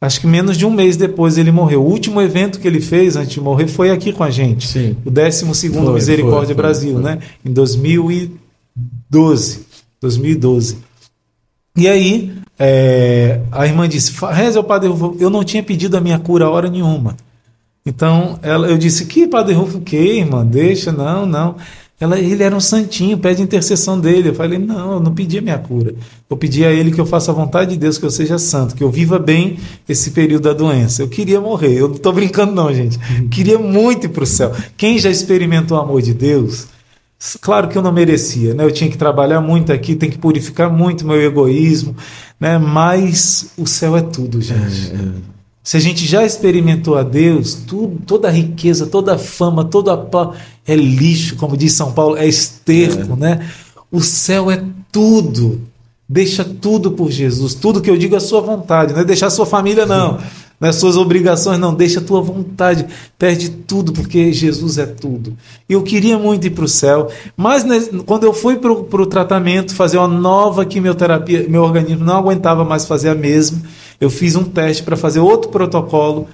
Acho 0.00 0.20
que 0.20 0.26
menos 0.26 0.58
de 0.58 0.66
um 0.66 0.70
mês 0.70 0.96
depois 0.96 1.38
ele 1.38 1.50
morreu. 1.50 1.82
O 1.82 1.88
último 1.88 2.20
evento 2.20 2.58
que 2.58 2.68
ele 2.68 2.80
fez 2.80 3.16
antes 3.16 3.32
de 3.32 3.40
morrer 3.40 3.68
foi 3.68 3.90
aqui 3.90 4.12
com 4.12 4.22
a 4.22 4.30
gente. 4.30 4.68
Sim. 4.68 4.96
O 5.04 5.10
12 5.10 5.46
Misericórdia 5.94 6.38
foi, 6.38 6.46
foi, 6.46 6.54
Brasil, 6.54 6.92
foi. 6.94 7.02
né? 7.02 7.18
Em 7.44 7.52
2012. 8.74 9.66
2012. 10.00 10.78
E 11.76 11.88
aí, 11.88 12.32
é, 12.58 13.40
a 13.50 13.66
irmã 13.66 13.88
disse: 13.88 14.12
Reza 14.32 14.62
Padre 14.62 14.88
Rufo, 14.88 15.16
eu 15.18 15.30
não 15.30 15.42
tinha 15.42 15.62
pedido 15.62 15.96
a 15.96 16.00
minha 16.00 16.18
cura 16.18 16.44
a 16.44 16.50
hora 16.50 16.70
nenhuma. 16.70 17.16
Então, 17.84 18.38
ela, 18.42 18.68
eu 18.68 18.78
disse: 18.78 19.06
Que 19.06 19.26
Padre 19.26 19.54
Rufo, 19.54 19.78
o 19.78 19.80
que, 19.80 19.96
irmã? 19.96 20.44
Deixa, 20.44 20.92
não, 20.92 21.26
não. 21.26 21.56
Ela, 22.00 22.18
ele 22.18 22.42
era 22.42 22.54
um 22.54 22.60
santinho, 22.60 23.16
pede 23.16 23.40
intercessão 23.40 23.98
dele. 23.98 24.28
Eu 24.28 24.34
falei: 24.34 24.58
não, 24.58 24.94
eu 24.94 25.00
não 25.00 25.14
pedi 25.14 25.38
a 25.38 25.42
minha 25.42 25.58
cura. 25.58 25.94
Eu 26.28 26.36
pedi 26.36 26.64
a 26.64 26.72
ele 26.72 26.90
que 26.90 27.00
eu 27.00 27.06
faça 27.06 27.30
a 27.30 27.34
vontade 27.34 27.72
de 27.72 27.78
Deus, 27.78 27.98
que 27.98 28.04
eu 28.04 28.10
seja 28.10 28.38
santo, 28.38 28.74
que 28.74 28.84
eu 28.84 28.90
viva 28.90 29.18
bem 29.18 29.58
esse 29.88 30.10
período 30.10 30.42
da 30.42 30.52
doença. 30.52 31.02
Eu 31.02 31.08
queria 31.08 31.40
morrer, 31.40 31.74
eu 31.74 31.88
não 31.88 31.96
estou 31.96 32.12
brincando, 32.12 32.52
não, 32.52 32.72
gente. 32.74 32.98
Uhum. 32.98 33.28
Queria 33.28 33.58
muito 33.58 34.06
ir 34.06 34.10
para 34.10 34.24
o 34.24 34.26
céu. 34.26 34.52
Quem 34.76 34.98
já 34.98 35.08
experimentou 35.08 35.78
o 35.78 35.80
amor 35.80 36.02
de 36.02 36.12
Deus, 36.12 36.66
claro 37.40 37.68
que 37.68 37.78
eu 37.78 37.82
não 37.82 37.92
merecia, 37.92 38.54
né? 38.54 38.64
Eu 38.64 38.72
tinha 38.72 38.90
que 38.90 38.98
trabalhar 38.98 39.40
muito 39.40 39.72
aqui, 39.72 39.94
tem 39.94 40.10
que 40.10 40.18
purificar 40.18 40.70
muito 40.70 41.06
meu 41.06 41.20
egoísmo, 41.20 41.96
né? 42.38 42.58
Mas 42.58 43.52
o 43.56 43.66
céu 43.66 43.96
é 43.96 44.02
tudo, 44.02 44.40
gente. 44.40 44.92
É, 44.92 44.96
é. 44.96 45.34
Se 45.62 45.78
a 45.78 45.80
gente 45.80 46.04
já 46.04 46.24
experimentou 46.24 46.96
a 46.96 47.02
Deus, 47.02 47.54
tudo, 47.54 47.98
toda 48.06 48.28
a 48.28 48.30
riqueza, 48.30 48.86
toda 48.86 49.14
a 49.14 49.18
fama, 49.18 49.64
toda 49.64 49.94
a 49.94 50.32
é 50.66 50.76
lixo, 50.76 51.36
como 51.36 51.56
diz 51.56 51.72
São 51.72 51.92
Paulo, 51.92 52.18
é 52.18 52.26
esterco, 52.26 53.14
é. 53.14 53.16
né? 53.16 53.50
O 53.90 54.02
céu 54.02 54.50
é 54.50 54.62
tudo. 54.92 55.62
Deixa 56.06 56.44
tudo 56.44 56.92
por 56.92 57.10
Jesus. 57.10 57.54
Tudo 57.54 57.80
que 57.80 57.88
eu 57.88 57.96
digo 57.96 58.14
é 58.14 58.18
a 58.18 58.20
sua 58.20 58.42
vontade. 58.42 58.92
Não 58.92 59.00
é 59.00 59.04
deixar 59.04 59.28
a 59.28 59.30
sua 59.30 59.46
família, 59.46 59.86
não. 59.86 60.18
É 60.64 60.72
suas 60.72 60.96
obrigações, 60.96 61.58
não. 61.58 61.74
Deixa 61.74 62.00
a 62.00 62.02
tua 62.02 62.20
vontade. 62.20 62.86
Perde 63.18 63.50
tudo, 63.50 63.92
porque 63.92 64.32
Jesus 64.32 64.78
é 64.78 64.86
tudo. 64.86 65.36
Eu 65.68 65.82
queria 65.82 66.18
muito 66.18 66.46
ir 66.46 66.50
para 66.50 66.64
o 66.64 66.68
céu, 66.68 67.08
mas 67.36 67.64
né, 67.64 67.80
quando 68.06 68.24
eu 68.24 68.32
fui 68.32 68.56
para 68.56 68.72
o 68.72 69.06
tratamento, 69.06 69.74
fazer 69.74 69.98
uma 69.98 70.08
nova 70.08 70.64
quimioterapia, 70.64 71.46
meu 71.48 71.62
organismo 71.62 72.04
não 72.04 72.16
aguentava 72.16 72.64
mais 72.64 72.86
fazer 72.86 73.10
a 73.10 73.14
mesma. 73.14 73.60
Eu 74.00 74.10
fiz 74.10 74.36
um 74.36 74.44
teste 74.44 74.82
para 74.82 74.96
fazer 74.96 75.20
outro 75.20 75.50
protocolo. 75.50 76.28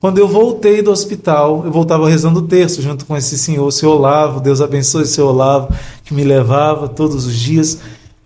Quando 0.00 0.18
eu 0.18 0.28
voltei 0.28 0.80
do 0.80 0.92
hospital, 0.92 1.62
eu 1.64 1.72
voltava 1.72 2.08
rezando 2.08 2.38
o 2.38 2.46
terço 2.46 2.80
junto 2.80 3.04
com 3.04 3.16
esse 3.16 3.36
senhor, 3.36 3.68
senhor 3.72 3.96
Olavo, 3.96 4.40
Deus 4.40 4.60
abençoe 4.60 5.04
senhor 5.04 5.28
Olavo, 5.30 5.74
que 6.04 6.14
me 6.14 6.22
levava 6.22 6.88
todos 6.88 7.26
os 7.26 7.34
dias. 7.34 7.80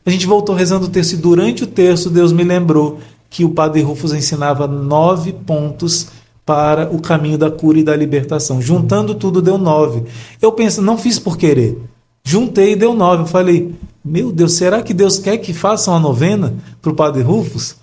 A 0.04 0.10
gente 0.10 0.26
voltou 0.26 0.54
rezando 0.54 0.84
o 0.84 0.90
terço 0.90 1.14
e 1.14 1.16
durante 1.16 1.64
o 1.64 1.66
terço 1.66 2.10
Deus 2.10 2.30
me 2.30 2.44
lembrou 2.44 2.98
que 3.32 3.46
o 3.46 3.50
Padre 3.50 3.80
Rufus 3.80 4.12
ensinava 4.12 4.66
nove 4.66 5.32
pontos 5.32 6.08
para 6.44 6.94
o 6.94 7.00
caminho 7.00 7.38
da 7.38 7.50
cura 7.50 7.78
e 7.78 7.82
da 7.82 7.96
libertação. 7.96 8.60
Juntando 8.60 9.14
tudo 9.14 9.40
deu 9.40 9.56
nove. 9.56 10.04
Eu 10.40 10.52
penso, 10.52 10.82
não 10.82 10.98
fiz 10.98 11.18
por 11.18 11.38
querer. 11.38 11.78
Juntei 12.22 12.72
e 12.72 12.76
deu 12.76 12.92
nove. 12.92 13.22
Eu 13.22 13.26
falei, 13.26 13.74
meu 14.04 14.30
Deus, 14.30 14.52
será 14.52 14.82
que 14.82 14.92
Deus 14.92 15.18
quer 15.18 15.38
que 15.38 15.54
faça 15.54 15.90
uma 15.90 15.98
novena 15.98 16.54
para 16.82 16.92
o 16.92 16.94
Padre 16.94 17.22
Rufus? 17.22 17.76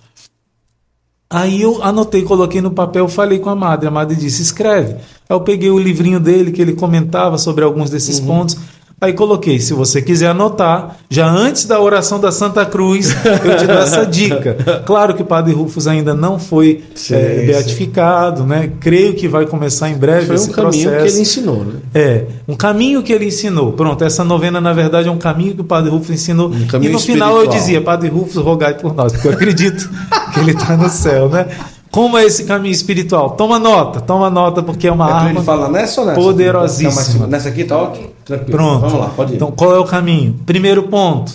Aí 1.28 1.60
eu 1.60 1.82
anotei, 1.82 2.22
coloquei 2.22 2.60
no 2.60 2.70
papel, 2.70 3.08
falei 3.08 3.40
com 3.40 3.50
a 3.50 3.56
madre. 3.56 3.88
A 3.88 3.90
madre 3.90 4.14
disse: 4.14 4.42
escreve. 4.42 4.94
Aí 4.94 5.00
eu 5.30 5.40
peguei 5.40 5.70
o 5.70 5.78
livrinho 5.78 6.20
dele 6.20 6.52
que 6.52 6.62
ele 6.62 6.74
comentava 6.74 7.38
sobre 7.38 7.64
alguns 7.64 7.90
desses 7.90 8.20
uhum. 8.20 8.26
pontos. 8.26 8.56
Aí 9.00 9.14
coloquei, 9.14 9.58
se 9.58 9.72
você 9.72 10.02
quiser 10.02 10.28
anotar, 10.28 10.98
já 11.08 11.26
antes 11.26 11.64
da 11.64 11.80
oração 11.80 12.20
da 12.20 12.30
Santa 12.30 12.66
Cruz, 12.66 13.16
eu 13.24 13.56
te 13.56 13.66
dou 13.66 13.78
essa 13.78 14.04
dica. 14.04 14.82
Claro 14.84 15.14
que 15.14 15.22
o 15.22 15.24
Padre 15.24 15.54
Rufus 15.54 15.86
ainda 15.86 16.12
não 16.12 16.38
foi 16.38 16.84
sim, 16.94 17.14
é, 17.14 17.46
beatificado, 17.46 18.42
sim. 18.42 18.46
né? 18.48 18.70
Creio 18.78 19.14
que 19.14 19.26
vai 19.26 19.46
começar 19.46 19.88
em 19.88 19.96
breve 19.96 20.26
foi 20.26 20.36
esse 20.36 20.50
um 20.50 20.52
processo. 20.52 20.84
caminho 20.84 21.02
que 21.02 21.08
ele 21.12 21.20
ensinou, 21.22 21.64
né? 21.64 21.72
É, 21.94 22.24
um 22.46 22.54
caminho 22.54 23.02
que 23.02 23.10
ele 23.10 23.24
ensinou. 23.24 23.72
Pronto, 23.72 24.04
essa 24.04 24.22
novena, 24.22 24.60
na 24.60 24.74
verdade, 24.74 25.08
é 25.08 25.10
um 25.10 25.16
caminho 25.16 25.54
que 25.54 25.62
o 25.62 25.64
Padre 25.64 25.90
Rufus 25.90 26.10
ensinou. 26.10 26.50
Um 26.50 26.82
e 26.82 26.88
no 26.90 26.98
final 26.98 27.38
eu 27.38 27.46
dizia, 27.46 27.80
Padre 27.80 28.10
Rufus, 28.10 28.36
rogai 28.36 28.74
por 28.74 28.94
nós, 28.94 29.12
porque 29.12 29.28
eu 29.28 29.32
acredito 29.32 29.88
que 30.34 30.40
ele 30.40 30.50
está 30.50 30.76
no 30.76 30.90
céu, 30.90 31.30
né? 31.30 31.46
Como 31.90 32.16
é 32.16 32.24
esse 32.24 32.44
caminho 32.44 32.72
espiritual? 32.72 33.30
Toma 33.30 33.58
nota, 33.58 34.00
toma 34.00 34.30
nota, 34.30 34.62
porque 34.62 34.86
é 34.86 34.92
uma 34.92 35.08
é 35.08 35.12
arma 35.12 35.42
fala 35.42 35.68
nessa 35.68 36.00
ou 36.00 36.06
nessa? 36.06 36.20
poderosíssima. 36.20 37.26
nessa 37.26 37.48
aqui 37.48 37.64
tá 37.64 37.82
ok? 37.82 38.14
Tranquilo. 38.24 38.50
Pronto. 38.52 38.80
Vamos 38.80 39.00
lá, 39.00 39.08
pode 39.08 39.32
ir. 39.32 39.36
Então, 39.36 39.50
qual 39.50 39.74
é 39.74 39.78
o 39.78 39.84
caminho? 39.84 40.38
Primeiro 40.46 40.84
ponto. 40.84 41.32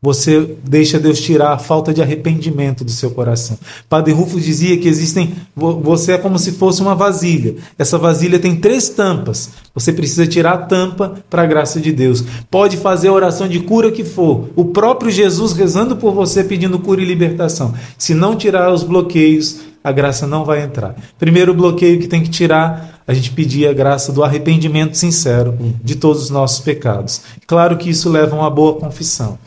Você 0.00 0.54
deixa 0.62 0.96
Deus 0.96 1.20
tirar 1.20 1.54
a 1.54 1.58
falta 1.58 1.92
de 1.92 2.00
arrependimento 2.00 2.84
do 2.84 2.90
seu 2.90 3.10
coração. 3.10 3.58
Padre 3.88 4.12
Rufo 4.12 4.40
dizia 4.40 4.78
que 4.78 4.86
existem. 4.86 5.34
Você 5.56 6.12
é 6.12 6.18
como 6.18 6.38
se 6.38 6.52
fosse 6.52 6.80
uma 6.80 6.94
vasilha. 6.94 7.56
Essa 7.76 7.98
vasilha 7.98 8.38
tem 8.38 8.54
três 8.54 8.88
tampas. 8.88 9.50
Você 9.74 9.92
precisa 9.92 10.24
tirar 10.24 10.52
a 10.52 10.58
tampa 10.58 11.14
para 11.28 11.42
a 11.42 11.46
graça 11.46 11.80
de 11.80 11.90
Deus. 11.90 12.22
Pode 12.48 12.76
fazer 12.76 13.08
a 13.08 13.12
oração 13.12 13.48
de 13.48 13.58
cura 13.58 13.90
que 13.90 14.04
for. 14.04 14.50
O 14.54 14.66
próprio 14.66 15.10
Jesus 15.10 15.52
rezando 15.52 15.96
por 15.96 16.14
você 16.14 16.44
pedindo 16.44 16.78
cura 16.78 17.02
e 17.02 17.04
libertação. 17.04 17.74
Se 17.98 18.14
não 18.14 18.36
tirar 18.36 18.72
os 18.72 18.84
bloqueios, 18.84 19.56
a 19.82 19.92
graça 19.92 20.26
não 20.26 20.44
vai 20.44 20.62
entrar. 20.62 20.94
Primeiro 21.18 21.54
bloqueio 21.54 22.00
que 22.00 22.08
tem 22.08 22.22
que 22.22 22.30
tirar, 22.30 23.02
a 23.06 23.14
gente 23.14 23.30
pedir 23.30 23.66
a 23.68 23.72
graça 23.72 24.12
do 24.12 24.22
arrependimento 24.22 24.96
sincero 24.96 25.56
de 25.82 25.96
todos 25.96 26.24
os 26.24 26.30
nossos 26.30 26.60
pecados. 26.60 27.22
Claro 27.46 27.76
que 27.76 27.90
isso 27.90 28.10
leva 28.10 28.36
a 28.36 28.40
uma 28.40 28.50
boa 28.50 28.74
confissão. 28.74 29.38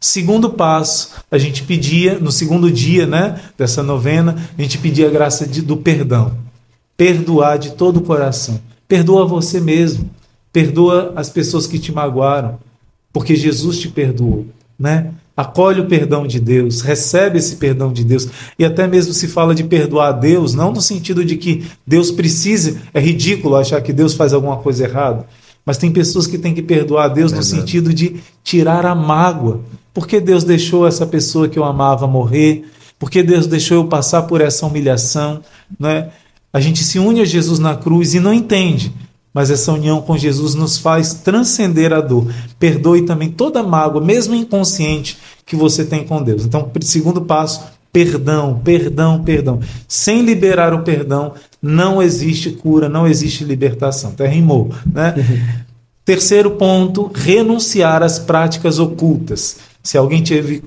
Segundo 0.00 0.50
passo, 0.50 1.10
a 1.30 1.36
gente 1.38 1.64
pedia, 1.64 2.18
no 2.18 2.30
segundo 2.30 2.70
dia 2.70 3.06
né, 3.06 3.40
dessa 3.56 3.82
novena, 3.82 4.36
a 4.56 4.62
gente 4.62 4.78
pedia 4.78 5.08
a 5.08 5.10
graça 5.10 5.46
de, 5.46 5.60
do 5.60 5.76
perdão. 5.76 6.32
Perdoar 6.96 7.58
de 7.58 7.72
todo 7.72 7.96
o 7.98 8.02
coração. 8.02 8.60
Perdoa 8.86 9.26
você 9.26 9.60
mesmo. 9.60 10.08
Perdoa 10.52 11.12
as 11.16 11.28
pessoas 11.28 11.66
que 11.66 11.78
te 11.78 11.92
magoaram, 11.92 12.58
porque 13.12 13.34
Jesus 13.34 13.78
te 13.78 13.88
perdoou. 13.88 14.46
Né? 14.78 15.12
Acolhe 15.38 15.80
o 15.80 15.86
perdão 15.86 16.26
de 16.26 16.40
Deus, 16.40 16.80
recebe 16.80 17.38
esse 17.38 17.54
perdão 17.54 17.92
de 17.92 18.02
Deus. 18.02 18.26
E 18.58 18.64
até 18.64 18.88
mesmo 18.88 19.12
se 19.12 19.28
fala 19.28 19.54
de 19.54 19.62
perdoar 19.62 20.08
a 20.08 20.12
Deus, 20.12 20.52
não 20.52 20.72
no 20.72 20.80
sentido 20.80 21.24
de 21.24 21.36
que 21.36 21.64
Deus 21.86 22.10
precise, 22.10 22.80
é 22.92 22.98
ridículo 22.98 23.54
achar 23.54 23.80
que 23.80 23.92
Deus 23.92 24.14
faz 24.14 24.32
alguma 24.32 24.56
coisa 24.56 24.82
errada, 24.82 25.28
mas 25.64 25.78
tem 25.78 25.92
pessoas 25.92 26.26
que 26.26 26.38
têm 26.38 26.52
que 26.52 26.60
perdoar 26.60 27.04
a 27.04 27.08
Deus 27.08 27.32
é 27.32 27.36
no 27.36 27.42
sentido 27.44 27.94
de 27.94 28.16
tirar 28.42 28.84
a 28.84 28.96
mágoa. 28.96 29.60
Por 29.94 30.08
que 30.08 30.18
Deus 30.18 30.42
deixou 30.42 30.88
essa 30.88 31.06
pessoa 31.06 31.48
que 31.48 31.56
eu 31.56 31.62
amava 31.62 32.08
morrer? 32.08 32.64
Por 32.98 33.08
que 33.08 33.22
Deus 33.22 33.46
deixou 33.46 33.76
eu 33.76 33.84
passar 33.84 34.22
por 34.22 34.40
essa 34.40 34.66
humilhação? 34.66 35.40
Né? 35.78 36.08
A 36.52 36.58
gente 36.58 36.82
se 36.82 36.98
une 36.98 37.20
a 37.20 37.24
Jesus 37.24 37.60
na 37.60 37.76
cruz 37.76 38.12
e 38.12 38.18
não 38.18 38.34
entende 38.34 38.92
mas 39.32 39.50
essa 39.50 39.72
união 39.72 40.00
com 40.00 40.16
Jesus 40.16 40.54
nos 40.54 40.78
faz 40.78 41.14
transcender 41.14 41.92
a 41.92 42.00
dor. 42.00 42.32
Perdoe 42.58 43.02
também 43.02 43.30
toda 43.30 43.62
mágoa, 43.62 44.02
mesmo 44.02 44.34
inconsciente, 44.34 45.18
que 45.44 45.56
você 45.56 45.84
tem 45.84 46.04
com 46.04 46.22
Deus. 46.22 46.44
Então, 46.44 46.70
segundo 46.80 47.22
passo, 47.22 47.62
perdão, 47.92 48.60
perdão, 48.62 49.22
perdão. 49.22 49.60
Sem 49.86 50.22
liberar 50.22 50.74
o 50.74 50.82
perdão, 50.82 51.34
não 51.60 52.02
existe 52.02 52.50
cura, 52.50 52.88
não 52.88 53.06
existe 53.06 53.44
libertação. 53.44 54.10
Até 54.10 54.26
rimou, 54.26 54.70
né? 54.86 55.14
Terceiro 56.04 56.52
ponto, 56.52 57.10
renunciar 57.14 58.02
às 58.02 58.18
práticas 58.18 58.78
ocultas. 58.78 59.58
Se 59.82 59.98
alguém 59.98 60.22
teve 60.22 60.62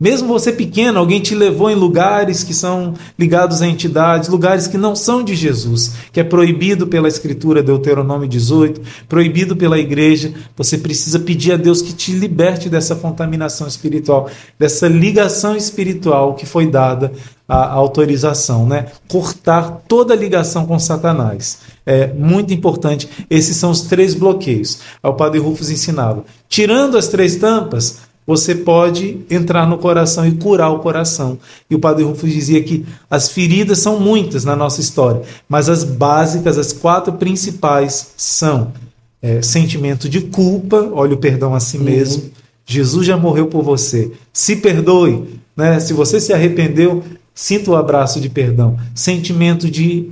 mesmo 0.00 0.26
você 0.26 0.50
pequeno, 0.50 0.98
alguém 0.98 1.20
te 1.20 1.34
levou 1.34 1.70
em 1.70 1.74
lugares 1.74 2.42
que 2.42 2.54
são 2.54 2.94
ligados 3.18 3.60
a 3.60 3.66
entidades, 3.66 4.30
lugares 4.30 4.66
que 4.66 4.78
não 4.78 4.96
são 4.96 5.22
de 5.22 5.34
Jesus, 5.34 5.92
que 6.10 6.18
é 6.18 6.24
proibido 6.24 6.86
pela 6.86 7.06
Escritura, 7.06 7.62
Deuteronômio 7.62 8.26
18, 8.26 8.80
proibido 9.06 9.54
pela 9.54 9.78
igreja. 9.78 10.32
Você 10.56 10.78
precisa 10.78 11.18
pedir 11.18 11.52
a 11.52 11.56
Deus 11.58 11.82
que 11.82 11.92
te 11.92 12.12
liberte 12.12 12.70
dessa 12.70 12.96
contaminação 12.96 13.68
espiritual, 13.68 14.30
dessa 14.58 14.88
ligação 14.88 15.54
espiritual 15.54 16.34
que 16.34 16.46
foi 16.46 16.66
dada 16.66 17.12
a 17.46 17.72
autorização, 17.72 18.64
né? 18.64 18.86
Cortar 19.08 19.82
toda 19.88 20.14
ligação 20.14 20.64
com 20.66 20.78
Satanás. 20.78 21.58
É 21.84 22.06
muito 22.06 22.54
importante. 22.54 23.08
Esses 23.28 23.56
são 23.56 23.72
os 23.72 23.82
três 23.82 24.14
bloqueios. 24.14 24.78
O 25.02 25.12
Padre 25.12 25.40
Rufus 25.40 25.68
ensinava. 25.68 26.24
Tirando 26.48 26.96
as 26.96 27.08
três 27.08 27.36
tampas, 27.36 27.98
você 28.30 28.54
pode 28.54 29.18
entrar 29.28 29.66
no 29.66 29.76
coração 29.76 30.24
e 30.24 30.30
curar 30.30 30.70
o 30.70 30.78
coração. 30.78 31.36
E 31.68 31.74
o 31.74 31.80
Padre 31.80 32.04
Rufo 32.04 32.28
dizia 32.28 32.62
que 32.62 32.86
as 33.10 33.28
feridas 33.28 33.80
são 33.80 33.98
muitas 33.98 34.44
na 34.44 34.54
nossa 34.54 34.80
história, 34.80 35.22
mas 35.48 35.68
as 35.68 35.82
básicas, 35.82 36.56
as 36.56 36.72
quatro 36.72 37.14
principais 37.14 38.12
são 38.16 38.72
é, 39.20 39.42
sentimento 39.42 40.08
de 40.08 40.20
culpa, 40.20 40.88
olha 40.92 41.14
o 41.14 41.18
perdão 41.18 41.56
a 41.56 41.58
si 41.58 41.76
uhum. 41.76 41.82
mesmo. 41.82 42.30
Jesus 42.64 43.04
já 43.04 43.16
morreu 43.16 43.48
por 43.48 43.64
você. 43.64 44.12
Se 44.32 44.54
perdoe, 44.54 45.40
né? 45.56 45.80
Se 45.80 45.92
você 45.92 46.20
se 46.20 46.32
arrependeu, 46.32 47.02
sinta 47.34 47.72
o 47.72 47.74
abraço 47.74 48.20
de 48.20 48.28
perdão. 48.28 48.78
Sentimento 48.94 49.68
de 49.68 50.08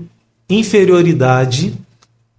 inferioridade, 0.50 1.72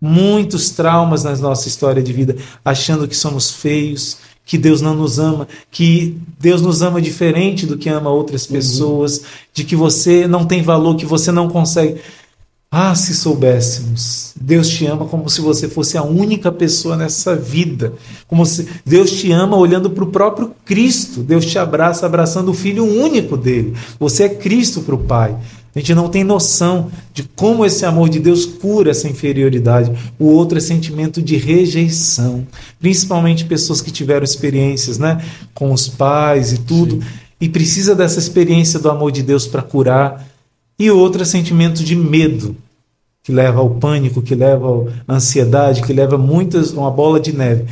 muitos 0.02 0.72
traumas 0.72 1.24
na 1.24 1.38
nossa 1.38 1.70
história 1.70 2.04
de 2.04 2.12
vida, 2.12 2.36
achando 2.66 3.08
que 3.08 3.16
somos 3.16 3.50
feios, 3.50 4.18
que 4.50 4.58
Deus 4.58 4.82
não 4.82 4.96
nos 4.96 5.20
ama, 5.20 5.48
que 5.70 6.18
Deus 6.40 6.60
nos 6.60 6.82
ama 6.82 7.00
diferente 7.00 7.68
do 7.68 7.78
que 7.78 7.88
ama 7.88 8.10
outras 8.10 8.48
uhum. 8.48 8.54
pessoas, 8.54 9.18
uhum. 9.20 9.24
de 9.54 9.64
que 9.64 9.76
você 9.76 10.28
não 10.28 10.44
tem 10.44 10.64
valor, 10.64 10.96
que 10.96 11.06
você 11.06 11.32
não 11.32 11.48
consegue. 11.48 12.02
Ah, 12.72 12.96
se 12.96 13.14
soubéssemos. 13.14 14.34
Deus 14.42 14.68
te 14.68 14.88
ama 14.88 15.06
como 15.06 15.30
se 15.30 15.40
você 15.40 15.68
fosse 15.68 16.00
a 16.00 16.04
única 16.04 16.52
pessoa 16.52 16.98
nessa 16.98 17.36
vida. 17.36 17.94
Como 18.28 18.44
se 18.44 18.68
Deus 18.84 19.12
te 19.12 19.32
ama 19.32 19.56
olhando 19.56 19.92
para 19.92 20.04
o 20.04 20.12
próprio 20.12 20.52
Cristo. 20.66 21.22
Deus 21.22 21.46
te 21.46 21.60
abraça 21.60 22.08
abraçando 22.08 22.50
o 22.50 22.54
filho 22.54 22.86
único 22.86 23.38
dele. 23.38 23.76
Você 24.00 24.24
é 24.24 24.30
Cristo 24.30 24.82
para 24.82 24.96
o 24.96 25.04
Pai. 25.04 25.38
A 25.76 25.80
gente 25.80 25.94
não 25.94 26.10
tem 26.10 26.24
noção 26.24 26.90
de 27.14 27.24
como 27.36 27.64
esse 27.64 27.86
amor 27.86 28.10
de 28.10 28.20
Deus 28.20 28.46
cura 28.46 28.90
essa 28.90 29.08
inferioridade. 29.08 29.92
O 30.18 30.26
outro 30.26 30.58
é 30.58 30.62
sentimento 30.62 31.22
de 31.22 31.38
rejeição, 31.38 32.46
principalmente 32.80 33.46
pessoas 33.46 33.80
que 33.80 33.92
tiveram 33.92 34.24
experiências, 34.24 34.98
né, 34.98 35.24
com 35.54 35.72
os 35.72 35.88
pais 35.88 36.54
e 36.54 36.60
tudo, 36.60 36.96
Sim. 36.96 37.08
e 37.40 37.50
precisa 37.50 37.94
dessa 37.94 38.18
experiência 38.18 38.80
do 38.80 38.90
amor 38.90 39.12
de 39.12 39.22
Deus 39.22 39.46
para 39.46 39.62
curar. 39.62 40.28
E 40.78 40.90
o 40.90 40.98
outro 40.98 41.22
é 41.22 41.26
sentimento 41.26 41.84
de 41.84 41.96
medo, 41.96 42.56
que 43.24 43.32
leva 43.32 43.60
ao 43.60 43.70
pânico, 43.70 44.24
que 44.24 44.34
leva 44.34 44.92
à 45.08 45.16
ansiedade, 45.16 45.84
que 45.84 45.94
leva 45.94 46.18
muitas 46.18 46.72
uma 46.72 46.90
bola 46.90 47.20
de 47.20 47.32
neve. 47.32 47.66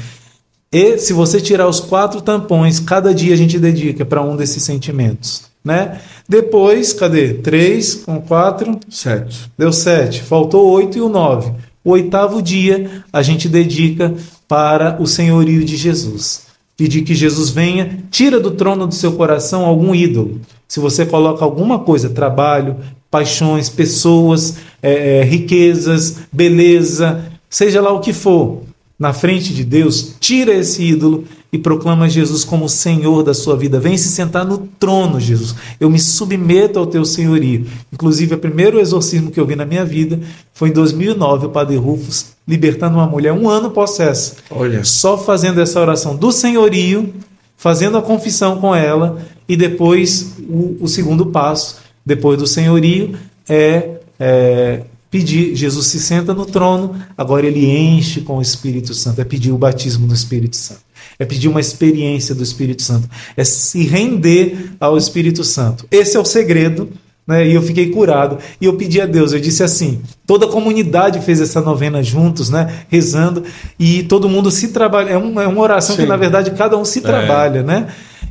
E 0.71 0.99
se 0.99 1.13
você 1.13 1.41
tirar 1.41 1.67
os 1.67 1.79
quatro 1.79 2.21
tampões, 2.21 2.79
cada 2.79 3.15
dia 3.15 3.33
a 3.33 3.37
gente 3.37 3.57
dedica 3.57 4.05
para 4.05 4.21
um 4.21 4.35
desses 4.35 4.61
sentimentos 4.61 5.47
né? 5.67 5.99
Depois, 6.27 6.93
cadê? 6.93 7.33
3 7.35 7.95
com 7.95 8.21
4? 8.21 8.79
7. 8.89 9.51
Deu 9.57 9.71
7. 9.71 10.23
Faltou 10.23 10.65
8 10.71 10.97
e 10.97 11.01
o 11.01 11.09
9. 11.09 11.51
O 11.83 11.91
oitavo 11.91 12.41
dia 12.41 13.03
a 13.11 13.21
gente 13.21 13.47
dedica 13.47 14.13
para 14.47 14.97
o 14.99 15.05
senhorio 15.05 15.63
de 15.63 15.75
Jesus. 15.75 16.47
pedir 16.77 17.01
que 17.01 17.15
Jesus 17.15 17.49
venha, 17.49 18.03
tira 18.11 18.39
do 18.39 18.51
trono 18.51 18.85
do 18.85 18.93
seu 18.93 19.13
coração 19.13 19.65
algum 19.65 19.95
ídolo. 19.95 20.39
Se 20.67 20.79
você 20.79 21.07
coloca 21.07 21.43
alguma 21.43 21.79
coisa, 21.79 22.07
trabalho, 22.07 22.77
paixões, 23.09 23.67
pessoas, 23.67 24.57
é, 24.81 25.21
é, 25.21 25.23
riquezas, 25.23 26.17
beleza, 26.31 27.25
seja 27.49 27.81
lá 27.81 27.91
o 27.91 27.99
que 27.99 28.13
for, 28.13 28.61
na 28.99 29.11
frente 29.11 29.55
de 29.55 29.63
Deus, 29.63 30.15
tira 30.19 30.53
esse 30.53 30.83
ídolo 30.83 31.23
e 31.57 31.59
proclama 31.59 32.07
Jesus 32.07 32.43
como 32.43 32.69
Senhor 32.69 33.23
da 33.23 33.33
sua 33.33 33.57
vida. 33.57 33.79
Vem 33.79 33.97
se 33.97 34.09
sentar 34.09 34.45
no 34.45 34.59
trono, 34.79 35.19
Jesus. 35.19 35.55
Eu 35.79 35.89
me 35.89 35.99
submeto 35.99 36.77
ao 36.77 36.85
teu 36.85 37.03
senhorio. 37.03 37.65
Inclusive, 37.91 38.35
o 38.35 38.37
primeiro 38.37 38.79
exorcismo 38.79 39.31
que 39.31 39.39
eu 39.39 39.45
vi 39.45 39.55
na 39.55 39.65
minha 39.65 39.83
vida 39.83 40.19
foi 40.53 40.69
em 40.69 40.71
2009, 40.71 41.47
o 41.47 41.49
Padre 41.49 41.75
Rufus 41.77 42.37
libertando 42.47 42.97
uma 42.97 43.07
mulher 43.07 43.33
um 43.33 43.49
ano 43.49 43.71
possessa. 43.71 44.35
Olha. 44.49 44.83
Só 44.85 45.17
fazendo 45.17 45.59
essa 45.59 45.81
oração 45.81 46.15
do 46.15 46.31
senhorio, 46.31 47.13
fazendo 47.57 47.97
a 47.97 48.01
confissão 48.01 48.61
com 48.61 48.73
ela 48.73 49.19
e 49.49 49.57
depois 49.57 50.35
o, 50.47 50.77
o 50.79 50.87
segundo 50.87 51.25
passo, 51.25 51.79
depois 52.05 52.37
do 52.37 52.47
senhorio, 52.47 53.17
é, 53.49 53.99
é 54.19 54.83
pedir. 55.11 55.55
Jesus 55.55 55.87
se 55.87 55.99
senta 55.99 56.33
no 56.33 56.45
trono, 56.45 56.95
agora 57.17 57.45
ele 57.45 57.65
enche 57.65 58.21
com 58.21 58.37
o 58.37 58.41
Espírito 58.41 58.93
Santo. 58.93 59.19
É 59.19 59.25
pedir 59.25 59.51
o 59.51 59.57
batismo 59.57 60.07
do 60.07 60.13
Espírito 60.13 60.55
Santo. 60.55 60.86
É 61.19 61.25
pedir 61.25 61.47
uma 61.47 61.59
experiência 61.59 62.35
do 62.35 62.43
Espírito 62.43 62.81
Santo. 62.81 63.09
É 63.35 63.43
se 63.43 63.83
render 63.83 64.71
ao 64.79 64.97
Espírito 64.97 65.43
Santo. 65.43 65.85
Esse 65.89 66.15
é 66.15 66.19
o 66.19 66.25
segredo. 66.25 66.89
Né? 67.27 67.45
E 67.49 67.53
eu 67.53 67.61
fiquei 67.61 67.89
curado. 67.89 68.37
E 68.61 68.65
eu 68.65 68.73
pedi 68.75 69.01
a 69.01 69.05
Deus, 69.05 69.33
eu 69.33 69.39
disse 69.39 69.61
assim: 69.61 70.01
toda 70.25 70.45
a 70.45 70.49
comunidade 70.49 71.19
fez 71.19 71.41
essa 71.41 71.59
novena 71.59 72.01
juntos, 72.01 72.49
né? 72.49 72.85
rezando, 72.87 73.43
e 73.77 74.03
todo 74.03 74.29
mundo 74.29 74.49
se 74.49 74.69
trabalha. 74.69 75.09
É 75.09 75.17
uma, 75.17 75.43
é 75.43 75.47
uma 75.47 75.61
oração 75.61 75.95
Sim. 75.95 76.03
que, 76.03 76.07
na 76.07 76.15
verdade, 76.15 76.51
cada 76.51 76.77
um 76.77 76.85
se 76.85 76.99
é. 76.99 77.01
trabalha. 77.01 77.61
Né? 77.63 77.87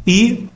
E 0.06 0.46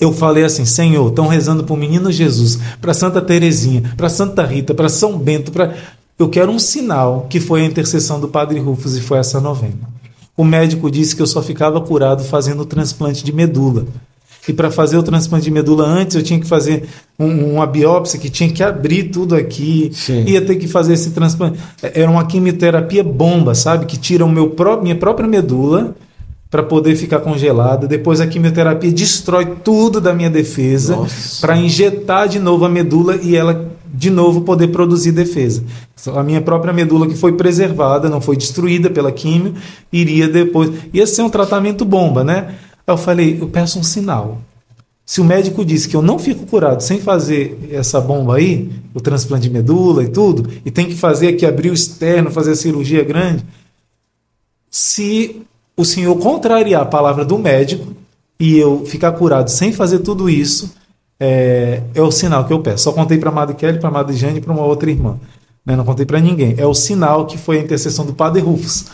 eu 0.00 0.10
falei 0.12 0.44
assim: 0.44 0.64
Senhor, 0.64 1.08
estão 1.08 1.26
rezando 1.26 1.64
para 1.64 1.74
o 1.74 1.76
menino 1.76 2.10
Jesus, 2.10 2.58
para 2.80 2.94
Santa 2.94 3.20
Terezinha, 3.20 3.92
para 3.94 4.08
Santa 4.08 4.42
Rita, 4.42 4.72
para 4.72 4.88
São 4.88 5.18
Bento. 5.18 5.52
Pra... 5.52 5.74
Eu 6.18 6.30
quero 6.30 6.50
um 6.50 6.58
sinal 6.58 7.26
que 7.28 7.38
foi 7.38 7.60
a 7.60 7.64
intercessão 7.66 8.18
do 8.18 8.28
Padre 8.28 8.58
Rufus 8.58 8.96
e 8.96 9.02
foi 9.02 9.18
essa 9.18 9.38
novena. 9.38 9.95
O 10.36 10.44
médico 10.44 10.90
disse 10.90 11.16
que 11.16 11.22
eu 11.22 11.26
só 11.26 11.42
ficava 11.42 11.80
curado 11.80 12.22
fazendo 12.22 12.62
o 12.62 12.66
transplante 12.66 13.24
de 13.24 13.32
medula. 13.32 13.86
E 14.48 14.52
para 14.52 14.70
fazer 14.70 14.96
o 14.96 15.02
transplante 15.02 15.44
de 15.44 15.50
medula 15.50 15.84
antes, 15.84 16.14
eu 16.14 16.22
tinha 16.22 16.38
que 16.38 16.46
fazer 16.46 16.88
um, 17.18 17.54
uma 17.54 17.66
biópsia 17.66 18.18
que 18.18 18.30
tinha 18.30 18.48
que 18.48 18.62
abrir 18.62 19.04
tudo 19.04 19.34
aqui. 19.34 19.90
Sim. 19.92 20.24
Ia 20.24 20.40
ter 20.40 20.56
que 20.56 20.68
fazer 20.68 20.92
esse 20.92 21.10
transplante. 21.10 21.58
É, 21.82 22.02
era 22.02 22.10
uma 22.10 22.24
quimioterapia 22.24 23.02
bomba, 23.02 23.54
sabe? 23.54 23.86
Que 23.86 23.96
tira 23.96 24.24
o 24.24 24.28
meu 24.28 24.50
pró 24.50 24.80
minha 24.80 24.94
própria 24.94 25.26
medula 25.26 25.96
para 26.48 26.62
poder 26.62 26.94
ficar 26.94 27.20
congelada. 27.20 27.88
Depois 27.88 28.20
a 28.20 28.26
quimioterapia 28.26 28.92
destrói 28.92 29.46
tudo 29.64 30.00
da 30.00 30.14
minha 30.14 30.30
defesa 30.30 30.96
para 31.40 31.56
injetar 31.56 32.28
de 32.28 32.38
novo 32.38 32.64
a 32.64 32.68
medula 32.68 33.16
e 33.16 33.34
ela 33.34 33.75
de 33.92 34.10
novo 34.10 34.42
poder 34.42 34.68
produzir 34.68 35.12
defesa. 35.12 35.62
A 36.14 36.22
minha 36.22 36.40
própria 36.40 36.72
medula 36.72 37.06
que 37.06 37.16
foi 37.16 37.32
preservada, 37.32 38.08
não 38.08 38.20
foi 38.20 38.36
destruída 38.36 38.90
pela 38.90 39.10
químio, 39.12 39.54
iria 39.92 40.28
depois. 40.28 40.70
Ia 40.92 41.06
ser 41.06 41.22
um 41.22 41.30
tratamento 41.30 41.84
bomba, 41.84 42.22
né? 42.22 42.54
Aí 42.86 42.92
eu 42.94 42.98
falei, 42.98 43.38
eu 43.40 43.48
peço 43.48 43.78
um 43.78 43.82
sinal. 43.82 44.40
Se 45.04 45.20
o 45.20 45.24
médico 45.24 45.64
disse 45.64 45.88
que 45.88 45.94
eu 45.94 46.02
não 46.02 46.18
fico 46.18 46.46
curado 46.46 46.82
sem 46.82 47.00
fazer 47.00 47.68
essa 47.70 48.00
bomba 48.00 48.36
aí, 48.36 48.70
o 48.92 49.00
transplante 49.00 49.44
de 49.48 49.50
medula 49.50 50.02
e 50.02 50.08
tudo, 50.08 50.50
e 50.64 50.70
tem 50.70 50.86
que 50.86 50.96
fazer 50.96 51.28
aqui 51.28 51.46
abrir 51.46 51.70
o 51.70 51.74
externo, 51.74 52.30
fazer 52.30 52.52
a 52.52 52.56
cirurgia 52.56 53.04
grande, 53.04 53.44
se 54.68 55.42
o 55.76 55.84
senhor 55.84 56.16
contrariar 56.16 56.82
a 56.82 56.86
palavra 56.86 57.24
do 57.24 57.38
médico 57.38 57.94
e 58.38 58.58
eu 58.58 58.84
ficar 58.84 59.12
curado 59.12 59.48
sem 59.48 59.72
fazer 59.72 60.00
tudo 60.00 60.28
isso, 60.28 60.74
é, 61.18 61.82
é 61.94 62.02
o 62.02 62.10
sinal 62.10 62.44
que 62.44 62.52
eu 62.52 62.60
peço. 62.60 62.84
Só 62.84 62.92
contei 62.92 63.18
para 63.18 63.30
a 63.30 63.32
Madre 63.32 63.56
Kelly, 63.56 63.78
para 63.78 63.88
a 63.88 63.92
Madre 63.92 64.16
Jane 64.16 64.38
e 64.38 64.40
para 64.40 64.52
uma 64.52 64.64
outra 64.64 64.90
irmã. 64.90 65.18
Né? 65.64 65.74
Não 65.74 65.84
contei 65.84 66.06
para 66.06 66.20
ninguém. 66.20 66.54
É 66.58 66.66
o 66.66 66.74
sinal 66.74 67.26
que 67.26 67.36
foi 67.36 67.58
a 67.58 67.62
intercessão 67.62 68.04
do 68.04 68.14
Padre 68.14 68.40
Rufus. 68.40 68.86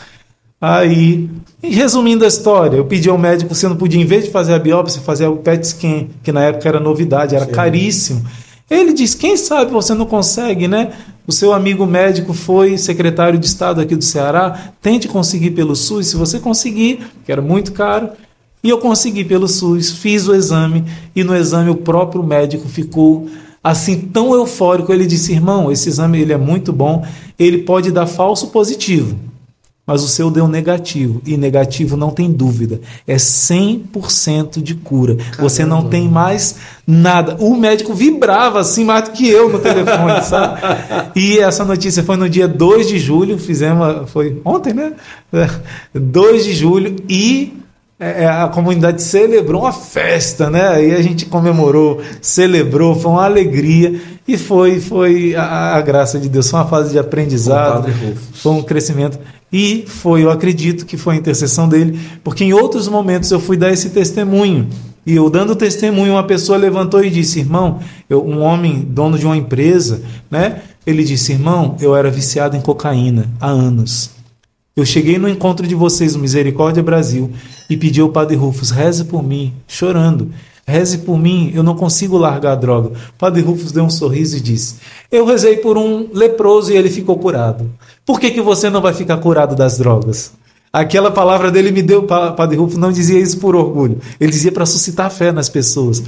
Aí, 0.59 1.29
resumindo 1.61 2.23
a 2.23 2.27
história, 2.27 2.77
eu 2.77 2.85
pedi 2.85 3.09
ao 3.09 3.17
médico 3.17 3.53
se 3.53 3.65
eu 3.65 3.69
não 3.69 3.75
podia, 3.75 4.01
em 4.01 4.05
vez 4.05 4.23
de 4.23 4.31
fazer 4.31 4.53
a 4.53 4.59
biópsia, 4.59 5.01
fazer 5.01 5.27
o 5.27 5.35
PET 5.35 5.67
scan, 5.67 6.07
que 6.23 6.31
na 6.31 6.41
época 6.41 6.69
era 6.69 6.79
novidade, 6.79 7.35
era 7.35 7.45
Sim. 7.45 7.51
caríssimo. 7.51 8.25
Ele 8.69 8.93
disse: 8.93 9.17
quem 9.17 9.35
sabe 9.35 9.71
você 9.71 9.93
não 9.93 10.05
consegue, 10.05 10.69
né? 10.69 10.93
O 11.27 11.33
seu 11.33 11.51
amigo 11.51 11.85
médico 11.85 12.33
foi 12.33 12.77
secretário 12.77 13.37
de 13.37 13.45
Estado 13.45 13.81
aqui 13.81 13.93
do 13.93 14.03
Ceará, 14.03 14.71
tente 14.81 15.07
conseguir 15.07 15.51
pelo 15.51 15.75
SUS. 15.75 16.07
Se 16.07 16.15
você 16.15 16.39
conseguir, 16.39 16.99
que 17.25 17.31
era 17.31 17.41
muito 17.41 17.73
caro, 17.73 18.09
e 18.63 18.69
eu 18.69 18.77
consegui 18.77 19.23
pelo 19.25 19.47
SUS, 19.47 19.91
fiz 19.91 20.27
o 20.27 20.33
exame, 20.33 20.85
e 21.15 21.23
no 21.23 21.35
exame 21.35 21.69
o 21.69 21.75
próprio 21.75 22.23
médico 22.23 22.67
ficou 22.67 23.27
assim 23.63 23.99
tão 23.99 24.33
eufórico. 24.33 24.93
Ele 24.93 25.05
disse: 25.05 25.33
irmão, 25.33 25.71
esse 25.71 25.89
exame 25.89 26.19
ele 26.21 26.33
é 26.33 26.37
muito 26.37 26.71
bom, 26.71 27.05
ele 27.37 27.59
pode 27.59 27.91
dar 27.91 28.07
falso 28.07 28.47
positivo 28.47 29.15
mas 29.85 30.01
o 30.01 30.07
seu 30.07 30.31
deu 30.31 30.47
negativo. 30.47 31.21
E 31.25 31.35
negativo 31.35 31.97
não 31.97 32.09
tem 32.09 32.31
dúvida. 32.31 32.79
É 33.05 33.17
100% 33.17 34.61
de 34.61 34.75
cura. 34.75 35.15
Caramba. 35.15 35.41
Você 35.41 35.65
não 35.65 35.89
tem 35.89 36.07
mais 36.07 36.55
nada. 36.87 37.35
O 37.39 37.53
médico 37.55 37.93
vibrava 37.93 38.61
assim 38.61 38.85
mais 38.85 39.09
do 39.09 39.11
que 39.11 39.27
eu 39.27 39.49
no 39.49 39.59
telefone, 39.59 40.23
sabe? 40.23 40.61
E 41.15 41.37
essa 41.37 41.65
notícia 41.65 42.01
foi 42.01 42.15
no 42.15 42.29
dia 42.29 42.47
2 42.47 42.87
de 42.87 42.97
julho. 42.97 43.37
Fizemos. 43.37 44.09
Foi 44.09 44.41
ontem, 44.45 44.73
né? 44.73 44.93
2 45.93 46.45
de 46.45 46.53
julho. 46.53 46.95
E 47.09 47.51
é, 47.99 48.23
é, 48.23 48.27
a 48.27 48.47
comunidade 48.47 49.01
celebrou 49.01 49.61
uma 49.61 49.71
festa, 49.71 50.49
né? 50.49 50.67
Aí 50.67 50.95
a 50.95 51.01
gente 51.01 51.25
comemorou, 51.25 52.01
celebrou, 52.21 52.95
foi 52.95 53.11
uma 53.11 53.23
alegria 53.23 54.01
e 54.27 54.37
foi 54.37 54.79
foi 54.79 55.35
a, 55.35 55.75
a 55.75 55.81
graça 55.81 56.19
de 56.19 56.27
Deus, 56.27 56.49
foi 56.49 56.59
uma 56.59 56.67
fase 56.67 56.91
de 56.91 56.99
aprendizado, 56.99 57.87
foi 58.33 58.51
um 58.51 58.63
crescimento. 58.63 59.19
E 59.51 59.85
foi, 59.87 60.23
eu 60.23 60.31
acredito 60.31 60.83
que 60.83 60.97
foi 60.97 61.13
a 61.13 61.17
intercessão 61.17 61.69
dele, 61.69 61.99
porque 62.23 62.43
em 62.43 62.53
outros 62.53 62.87
momentos 62.87 63.29
eu 63.29 63.39
fui 63.39 63.55
dar 63.55 63.71
esse 63.71 63.91
testemunho. 63.91 64.67
E 65.05 65.15
eu 65.15 65.29
dando 65.29 65.55
testemunho, 65.55 66.13
uma 66.13 66.23
pessoa 66.23 66.57
levantou 66.57 67.03
e 67.03 67.09
disse: 67.09 67.39
Irmão, 67.39 67.79
eu, 68.09 68.25
um 68.25 68.41
homem, 68.41 68.79
dono 68.89 69.19
de 69.19 69.25
uma 69.25 69.37
empresa, 69.37 70.01
né? 70.31 70.63
Ele 70.87 71.03
disse: 71.03 71.33
Irmão, 71.33 71.77
eu 71.79 71.95
era 71.95 72.09
viciado 72.09 72.57
em 72.57 72.61
cocaína 72.61 73.29
há 73.39 73.47
anos. 73.47 74.12
Eu 74.75 74.85
cheguei 74.85 75.19
no 75.19 75.29
encontro 75.29 75.67
de 75.67 75.75
vocês, 75.75 76.15
Misericórdia 76.15 76.81
Brasil, 76.81 77.29
e 77.69 77.77
pedi 77.77 78.01
ao 78.01 78.09
Padre 78.09 78.35
Rufus: 78.35 78.71
reze 78.71 79.05
por 79.05 79.21
mim, 79.21 79.53
chorando. 79.67 80.31
Reze 80.65 80.99
por 80.99 81.19
mim, 81.19 81.51
eu 81.53 81.61
não 81.61 81.75
consigo 81.75 82.17
largar 82.17 82.53
a 82.53 82.55
droga. 82.55 82.91
Padre 83.17 83.41
Rufus 83.41 83.71
deu 83.71 83.83
um 83.83 83.89
sorriso 83.89 84.37
e 84.37 84.41
disse: 84.41 84.77
Eu 85.11 85.25
rezei 85.25 85.57
por 85.57 85.77
um 85.77 86.09
leproso 86.11 86.71
e 86.71 86.77
ele 86.77 86.89
ficou 86.89 87.19
curado. 87.19 87.69
Por 88.03 88.19
que, 88.19 88.31
que 88.31 88.41
você 88.41 88.67
não 88.67 88.81
vai 88.81 88.95
ficar 88.95 89.17
curado 89.17 89.55
das 89.55 89.77
drogas? 89.77 90.31
Aquela 90.71 91.11
palavra 91.11 91.51
dele 91.51 91.69
me 91.69 91.83
deu, 91.83 92.03
Padre 92.03 92.57
Rufus 92.57 92.79
não 92.79 92.91
dizia 92.91 93.19
isso 93.19 93.37
por 93.37 93.55
orgulho. 93.55 93.99
Ele 94.19 94.31
dizia 94.31 94.51
para 94.51 94.65
suscitar 94.65 95.11
fé 95.11 95.31
nas 95.31 95.49
pessoas. 95.49 96.01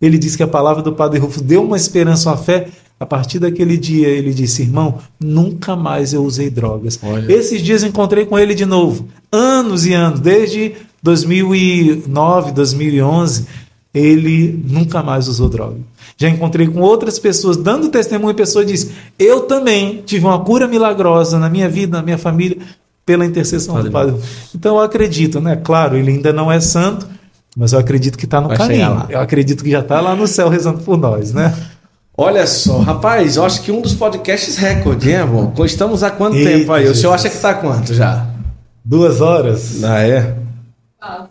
Ele 0.00 0.18
disse 0.18 0.36
que 0.36 0.42
a 0.42 0.48
palavra 0.48 0.82
do 0.82 0.92
Padre 0.92 1.18
Rufus 1.18 1.42
deu 1.42 1.62
uma 1.62 1.76
esperança, 1.76 2.30
uma 2.30 2.36
fé. 2.36 2.68
A 2.98 3.04
partir 3.04 3.38
daquele 3.38 3.76
dia, 3.76 4.08
ele 4.08 4.32
disse: 4.32 4.62
Irmão, 4.62 4.98
nunca 5.20 5.76
mais 5.76 6.12
eu 6.14 6.24
usei 6.24 6.48
drogas. 6.48 6.98
Olha. 7.02 7.30
Esses 7.30 7.60
dias 7.62 7.82
encontrei 7.82 8.24
com 8.24 8.38
ele 8.38 8.54
de 8.54 8.64
novo. 8.64 9.06
Anos 9.30 9.84
e 9.84 9.92
anos, 9.92 10.20
desde 10.20 10.74
2009, 11.02 12.52
2011 12.52 13.46
ele 13.96 14.62
nunca 14.68 15.02
mais 15.02 15.26
usou 15.26 15.48
droga. 15.48 15.78
Já 16.18 16.28
encontrei 16.28 16.66
com 16.66 16.80
outras 16.80 17.18
pessoas 17.18 17.56
dando 17.56 17.88
testemunho 17.88 18.32
a 18.32 18.34
pessoa 18.34 18.64
diz: 18.64 18.90
Eu 19.18 19.42
também 19.42 20.02
tive 20.04 20.26
uma 20.26 20.38
cura 20.38 20.68
milagrosa 20.68 21.38
na 21.38 21.48
minha 21.48 21.68
vida, 21.68 21.96
na 21.96 22.02
minha 22.02 22.18
família, 22.18 22.58
pela 23.06 23.24
intercessão 23.24 23.74
Pode 23.74 23.88
do 23.88 23.92
Padre. 23.92 24.16
Então 24.54 24.76
eu 24.76 24.82
acredito, 24.82 25.40
né? 25.40 25.56
Claro, 25.56 25.96
ele 25.96 26.10
ainda 26.10 26.30
não 26.30 26.52
é 26.52 26.60
santo, 26.60 27.06
mas 27.56 27.72
eu 27.72 27.78
acredito 27.78 28.18
que 28.18 28.26
está 28.26 28.40
no 28.40 28.48
Vai 28.48 28.58
caminho. 28.58 29.06
Eu 29.08 29.18
acredito 29.18 29.64
que 29.64 29.70
já 29.70 29.80
está 29.80 30.00
lá 30.00 30.14
no 30.14 30.26
céu 30.26 30.50
rezando 30.50 30.80
por 30.80 30.98
nós, 30.98 31.32
né? 31.32 31.54
Olha 32.18 32.46
só, 32.46 32.78
rapaz, 32.80 33.36
eu 33.36 33.44
acho 33.44 33.62
que 33.62 33.72
um 33.72 33.80
dos 33.80 33.94
podcasts 33.94 34.56
recorde, 34.56 35.10
hein, 35.10 35.16
amor? 35.16 35.52
Estamos 35.64 36.02
há 36.02 36.10
quanto 36.10 36.36
Eita, 36.36 36.50
tempo 36.50 36.72
aí? 36.72 36.82
Jesus. 36.82 36.98
O 36.98 37.00
senhor 37.00 37.12
acha 37.14 37.28
que 37.28 37.34
está 37.36 37.54
quanto 37.54 37.94
já? 37.94 38.26
Duas 38.84 39.20
horas. 39.20 39.82
Ah, 39.84 40.00
é? 40.02 40.34
Ah, 41.00 41.26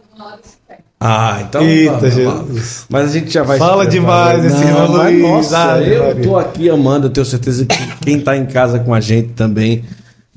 ah, 1.00 1.42
então. 1.42 1.62
Eita, 1.62 2.10
Jesus. 2.10 2.86
Mas 2.90 3.10
a 3.10 3.14
gente 3.14 3.32
já 3.32 3.44
vai. 3.44 3.60
Fala 3.60 3.86
demais 3.86 4.44
esse 4.46 4.64
irmão 4.64 4.92
Luiz. 4.92 5.22
Nossa, 5.22 5.78
eu 5.80 6.22
tô 6.22 6.38
aqui 6.38 6.70
amando, 6.70 7.08
eu 7.08 7.12
tenho 7.12 7.26
certeza 7.26 7.66
que 7.66 7.98
quem 8.02 8.20
tá 8.20 8.36
em 8.36 8.46
casa 8.46 8.80
com 8.80 8.94
a 8.94 9.00
gente 9.00 9.30
também 9.30 9.84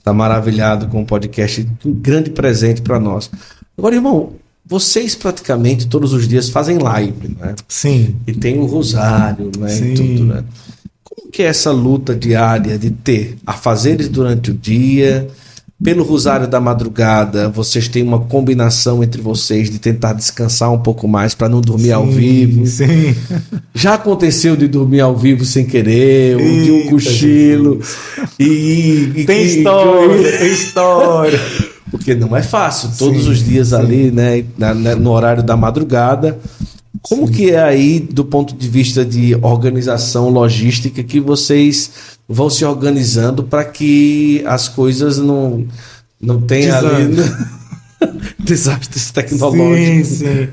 tá 0.03 0.13
maravilhado 0.13 0.89
com 0.89 1.03
o 1.03 1.07
podcast. 1.07 1.67
Um 1.85 1.93
grande 1.93 2.31
presente 2.31 2.83
para 2.83 2.99
nós. 2.99 3.31
Agora, 3.77 3.95
irmão, 3.95 4.33
vocês 4.69 5.15
praticamente 5.15 5.87
todos 5.87 6.13
os 6.13 6.29
dias 6.29 6.51
fazem 6.51 6.79
live, 6.79 7.37
né? 7.41 7.55
Sim. 7.67 8.17
E 8.27 8.33
tem 8.33 8.59
o 8.59 8.67
rosário, 8.67 9.51
né? 9.59 9.69
Sim. 9.69 9.93
E 9.93 9.95
tudo, 9.95 10.25
né? 10.27 10.45
Como 11.03 11.31
que 11.31 11.43
é 11.43 11.47
essa 11.47 11.71
luta 11.71 12.15
diária 12.15 12.79
de 12.79 12.91
ter 12.91 13.39
a 13.47 13.55
fazeres 13.55 14.09
durante 14.09 14.51
o 14.51 14.55
dia? 14.55 15.29
pelo 15.83 16.03
Rosário 16.03 16.49
da 16.49 16.61
Madrugada, 16.61 17.49
vocês 17.49 17.87
têm 17.87 18.03
uma 18.03 18.19
combinação 18.19 19.03
entre 19.03 19.23
vocês 19.23 19.71
de 19.71 19.79
tentar 19.79 20.13
descansar 20.13 20.73
um 20.73 20.81
pouco 20.81 21.07
mais 21.07 21.35
para 21.35 21.49
não 21.49 21.61
dormir 21.61 21.85
sim, 21.85 21.93
ao 21.93 22.07
vivo. 22.07 22.67
Sim. 22.67 23.15
Já 23.73 23.95
aconteceu 23.95 24.57
de 24.57 24.67
dormir 24.67 25.01
ao 25.01 25.17
vivo 25.17 25.45
sem 25.45 25.65
querer, 25.65 26.37
ou 26.37 26.43
de 26.43 26.71
um 26.73 26.91
cochilo. 26.91 27.81
E, 28.41 29.13
e, 29.15 29.25
tem 29.25 29.43
e, 29.43 29.59
história, 29.59 30.33
tem 30.39 30.53
história. 30.53 31.41
Porque 31.91 32.15
não 32.15 32.37
é 32.37 32.43
fácil, 32.43 32.91
todos 32.99 33.25
sim, 33.25 33.31
os 33.31 33.45
dias 33.45 33.69
sim. 33.69 33.75
ali, 33.75 34.11
né, 34.11 34.45
no 34.97 35.11
horário 35.11 35.43
da 35.43 35.57
madrugada. 35.57 36.39
Como 37.03 37.27
Sim. 37.27 37.33
que 37.33 37.51
é 37.51 37.63
aí, 37.63 38.01
do 38.01 38.25
ponto 38.25 38.55
de 38.55 38.69
vista 38.69 39.05
de 39.05 39.35
organização 39.37 40.29
logística, 40.29 41.03
que 41.03 41.21
vocês 41.21 41.91
vão 42.29 42.51
se 42.51 42.65
organizando 42.65 43.45
para 43.45 43.65
que 43.65 44.43
as 44.47 44.69
coisas 44.69 45.19
não, 45.19 45.67
não 46.21 46.41
tenham 46.41 46.77
ali 46.77 47.17
desastres 48.39 49.11
tecnológicos? 49.11 50.09
Sim, 50.09 50.27
sim. 50.27 50.49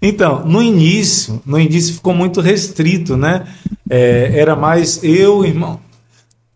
Então, 0.00 0.46
no 0.46 0.62
início, 0.62 1.42
no 1.44 1.58
início 1.58 1.94
ficou 1.94 2.14
muito 2.14 2.40
restrito, 2.40 3.16
né? 3.16 3.44
É, 3.90 4.32
era 4.34 4.54
mais 4.54 5.02
eu, 5.02 5.44
irmão 5.44 5.80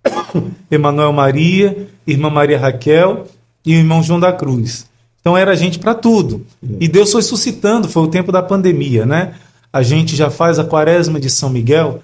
Emanuel 0.71 1.13
Maria, 1.13 1.89
irmã 2.07 2.31
Maria 2.31 2.59
Raquel 2.59 3.27
e 3.65 3.75
o 3.75 3.79
irmão 3.79 4.03
João 4.03 4.21
da 4.21 4.33
Cruz. 4.33 4.87
Então 5.21 5.37
era 5.37 5.57
gente 5.57 5.79
para 5.79 5.95
tudo. 5.95 6.45
E 6.81 6.89
Deus 6.89 7.13
foi 7.13 7.23
suscitando, 7.23 7.89
foi 7.89 8.03
o 8.03 8.09
tempo 8.09 8.33
da 8.33 8.43
pandemia, 8.43 9.07
né? 9.07 9.35
A 9.73 9.83
gente 9.83 10.17
já 10.17 10.31
faz 10.31 10.59
a 10.59 10.65
quaresma 10.65 11.21
de 11.21 11.31
São 11.31 11.49
Miguel 11.49 12.03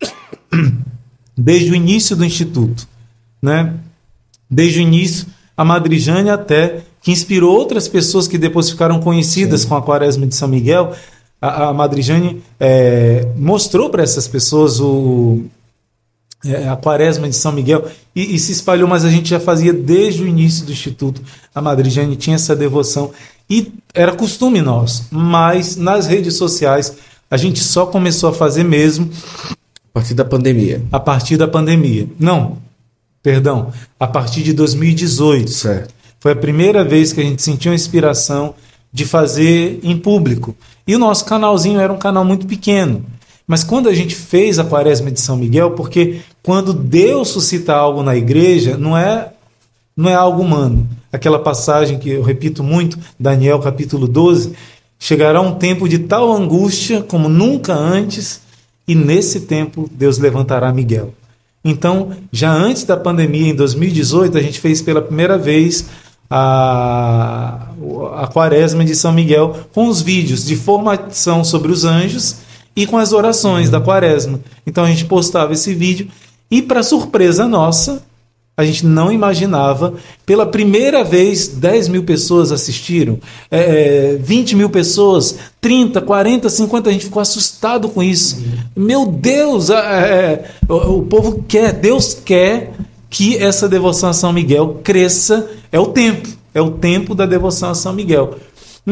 desde 1.36 1.70
o 1.70 1.74
início 1.74 2.14
do 2.14 2.24
instituto, 2.24 2.86
né? 3.40 3.74
Desde 4.50 4.78
o 4.78 4.82
início, 4.82 5.26
a 5.56 5.64
Madre 5.64 5.98
Jane 5.98 6.30
até 6.30 6.82
que 7.02 7.10
inspirou 7.10 7.56
outras 7.56 7.88
pessoas 7.88 8.28
que 8.28 8.36
depois 8.36 8.70
ficaram 8.70 9.00
conhecidas 9.00 9.62
Sim. 9.62 9.68
com 9.68 9.76
a 9.76 9.82
quaresma 9.82 10.26
de 10.26 10.34
São 10.34 10.48
Miguel. 10.48 10.92
A, 11.40 11.68
a 11.68 11.72
Madre 11.72 12.02
Jane 12.02 12.42
é, 12.60 13.26
mostrou 13.36 13.88
para 13.88 14.02
essas 14.02 14.28
pessoas 14.28 14.80
o, 14.80 15.44
é, 16.44 16.68
a 16.68 16.76
quaresma 16.76 17.28
de 17.28 17.34
São 17.34 17.52
Miguel 17.52 17.88
e, 18.14 18.34
e, 18.34 18.38
se 18.38 18.52
espalhou, 18.52 18.88
mas 18.88 19.04
a 19.04 19.10
gente 19.10 19.28
já 19.28 19.40
fazia 19.40 19.72
desde 19.72 20.22
o 20.22 20.26
início 20.26 20.64
do 20.64 20.72
Instituto. 20.72 21.20
A 21.54 21.60
Madrijane 21.60 22.16
tinha 22.16 22.36
essa 22.36 22.54
devoção 22.54 23.10
e 23.50 23.72
era 23.92 24.14
costume 24.14 24.60
nosso, 24.60 25.06
mas 25.10 25.76
nas 25.76 26.06
redes 26.06 26.34
sociais 26.34 26.96
a 27.30 27.36
gente 27.36 27.60
só 27.60 27.86
começou 27.86 28.30
a 28.30 28.32
fazer 28.32 28.62
mesmo. 28.62 29.10
A 29.90 30.00
partir 30.00 30.14
da 30.14 30.24
pandemia. 30.24 30.82
A 30.92 31.00
partir 31.00 31.36
da 31.36 31.48
pandemia. 31.48 32.08
Não, 32.18 32.58
perdão, 33.22 33.72
a 33.98 34.06
partir 34.06 34.42
de 34.42 34.52
2018. 34.52 35.50
Certo. 35.50 35.94
Foi 36.20 36.32
a 36.32 36.36
primeira 36.36 36.84
vez 36.84 37.12
que 37.12 37.20
a 37.20 37.24
gente 37.24 37.42
sentiu 37.42 37.72
a 37.72 37.74
inspiração 37.74 38.54
de 38.92 39.04
fazer 39.04 39.80
em 39.82 39.96
público. 39.98 40.56
E 40.86 40.94
o 40.94 40.98
nosso 40.98 41.24
canalzinho 41.24 41.80
era 41.80 41.92
um 41.92 41.98
canal 41.98 42.24
muito 42.24 42.46
pequeno. 42.46 43.04
Mas 43.48 43.64
quando 43.64 43.88
a 43.88 43.94
gente 43.94 44.14
fez 44.14 44.58
a 44.58 44.64
quaresma 44.64 45.10
de 45.10 45.18
São 45.18 45.34
Miguel, 45.34 45.70
porque 45.70 46.20
quando 46.42 46.74
Deus 46.74 47.28
suscita 47.28 47.74
algo 47.74 48.02
na 48.02 48.14
igreja, 48.14 48.76
não 48.76 48.96
é 48.96 49.32
não 49.96 50.08
é 50.08 50.14
algo 50.14 50.42
humano. 50.42 50.86
Aquela 51.10 51.40
passagem 51.40 51.98
que 51.98 52.10
eu 52.10 52.22
repito 52.22 52.62
muito, 52.62 52.98
Daniel 53.18 53.58
capítulo 53.58 54.06
12, 54.06 54.52
chegará 54.98 55.40
um 55.40 55.54
tempo 55.54 55.88
de 55.88 55.98
tal 55.98 56.30
angústia 56.30 57.02
como 57.02 57.28
nunca 57.28 57.72
antes, 57.72 58.42
e 58.86 58.94
nesse 58.94 59.40
tempo 59.40 59.90
Deus 59.90 60.18
levantará 60.18 60.72
Miguel. 60.72 61.14
Então, 61.64 62.10
já 62.30 62.52
antes 62.52 62.84
da 62.84 62.96
pandemia, 62.96 63.48
em 63.48 63.54
2018, 63.54 64.38
a 64.38 64.42
gente 64.42 64.60
fez 64.60 64.80
pela 64.80 65.02
primeira 65.02 65.36
vez 65.36 65.86
a, 66.30 67.68
a 68.16 68.26
quaresma 68.28 68.84
de 68.84 68.94
São 68.94 69.12
Miguel 69.12 69.56
com 69.72 69.88
os 69.88 70.00
vídeos 70.00 70.44
de 70.44 70.54
formação 70.54 71.42
sobre 71.42 71.72
os 71.72 71.84
anjos 71.84 72.47
e 72.78 72.86
com 72.86 72.96
as 72.96 73.12
orações 73.12 73.68
da 73.68 73.80
quaresma. 73.80 74.40
Então 74.64 74.84
a 74.84 74.88
gente 74.88 75.04
postava 75.04 75.52
esse 75.52 75.74
vídeo 75.74 76.06
e, 76.48 76.62
para 76.62 76.84
surpresa 76.84 77.48
nossa, 77.48 78.00
a 78.56 78.64
gente 78.64 78.86
não 78.86 79.10
imaginava. 79.10 79.94
Pela 80.24 80.46
primeira 80.46 81.02
vez, 81.02 81.48
10 81.48 81.88
mil 81.88 82.04
pessoas 82.04 82.52
assistiram, 82.52 83.18
é, 83.50 84.16
20 84.20 84.54
mil 84.54 84.70
pessoas, 84.70 85.40
30, 85.60 86.00
40, 86.00 86.48
50. 86.48 86.88
A 86.88 86.92
gente 86.92 87.06
ficou 87.06 87.20
assustado 87.20 87.88
com 87.88 88.00
isso. 88.00 88.40
Meu 88.76 89.06
Deus, 89.06 89.70
é, 89.70 90.48
o, 90.68 90.98
o 90.98 91.02
povo 91.02 91.44
quer, 91.48 91.72
Deus 91.72 92.14
quer 92.14 92.74
que 93.10 93.36
essa 93.38 93.68
devoção 93.68 94.10
a 94.10 94.12
São 94.12 94.32
Miguel 94.32 94.80
cresça. 94.84 95.50
É 95.72 95.80
o 95.80 95.86
tempo, 95.86 96.28
é 96.54 96.60
o 96.60 96.70
tempo 96.70 97.12
da 97.12 97.26
devoção 97.26 97.70
a 97.70 97.74
São 97.74 97.92
Miguel. 97.92 98.38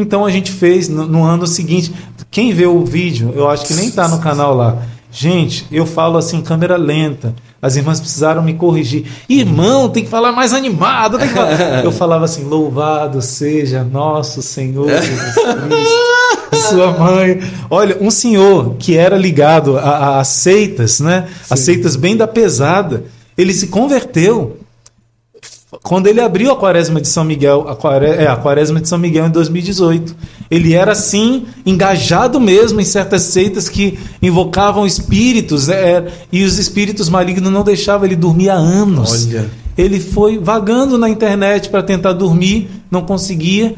Então 0.01 0.25
a 0.25 0.31
gente 0.31 0.51
fez 0.51 0.87
no, 0.87 1.05
no 1.05 1.23
ano 1.23 1.47
seguinte. 1.47 1.93
Quem 2.29 2.53
vê 2.53 2.65
o 2.65 2.85
vídeo, 2.85 3.33
eu 3.35 3.49
acho 3.49 3.65
que 3.65 3.73
nem 3.73 3.87
está 3.87 4.07
no 4.07 4.19
canal 4.19 4.53
lá. 4.53 4.83
Gente, 5.11 5.65
eu 5.71 5.85
falo 5.85 6.17
assim, 6.17 6.41
câmera 6.41 6.75
lenta. 6.77 7.33
As 7.59 7.75
irmãs 7.75 7.99
precisaram 7.99 8.43
me 8.43 8.53
corrigir. 8.53 9.05
Irmão, 9.27 9.89
tem 9.89 10.03
que 10.03 10.09
falar 10.09 10.31
mais 10.31 10.53
animado. 10.53 11.19
Falar... 11.19 11.81
Eu 11.83 11.91
falava 11.91 12.25
assim: 12.25 12.43
louvado 12.43 13.19
seja 13.21 13.83
nosso 13.83 14.43
Senhor 14.43 14.87
Jesus 14.87 15.33
Cristo, 15.33 16.69
sua 16.69 16.91
mãe. 16.91 17.41
Olha, 17.69 17.97
um 17.99 18.11
senhor 18.11 18.75
que 18.77 18.95
era 18.95 19.17
ligado 19.17 19.77
a, 19.77 20.19
a 20.19 20.23
seitas, 20.23 20.99
né? 20.99 21.27
Sim. 21.27 21.53
A 21.53 21.57
seitas 21.57 21.95
bem 21.95 22.15
da 22.15 22.27
pesada, 22.27 23.05
ele 23.35 23.53
se 23.53 23.67
converteu 23.67 24.56
quando 25.83 26.07
ele 26.07 26.21
abriu 26.21 26.51
a 26.51 26.55
quaresma 26.55 27.01
de 27.01 27.09
São 27.09 27.25
Miguel, 27.25 27.67
a, 27.67 27.75
quare... 27.75 28.05
é, 28.05 28.27
a 28.27 28.37
quaresma 28.37 28.79
de 28.79 28.87
São 28.87 28.97
Miguel 28.97 29.25
em 29.25 29.29
2018, 29.29 30.15
ele 30.49 30.73
era 30.73 30.93
assim, 30.93 31.45
engajado 31.65 32.39
mesmo 32.39 32.79
em 32.79 32.85
certas 32.85 33.23
seitas 33.23 33.67
que 33.67 33.99
invocavam 34.21 34.85
espíritos, 34.85 35.67
é, 35.67 36.07
e 36.31 36.43
os 36.45 36.57
espíritos 36.57 37.09
malignos 37.09 37.51
não 37.51 37.63
deixavam 37.63 38.05
ele 38.05 38.15
dormir 38.15 38.49
há 38.49 38.55
anos. 38.55 39.27
Olha. 39.27 39.49
Ele 39.77 39.99
foi 39.99 40.37
vagando 40.39 40.97
na 40.97 41.09
internet 41.09 41.69
para 41.69 41.83
tentar 41.83 42.13
dormir, 42.13 42.69
não 42.89 43.01
conseguia. 43.01 43.75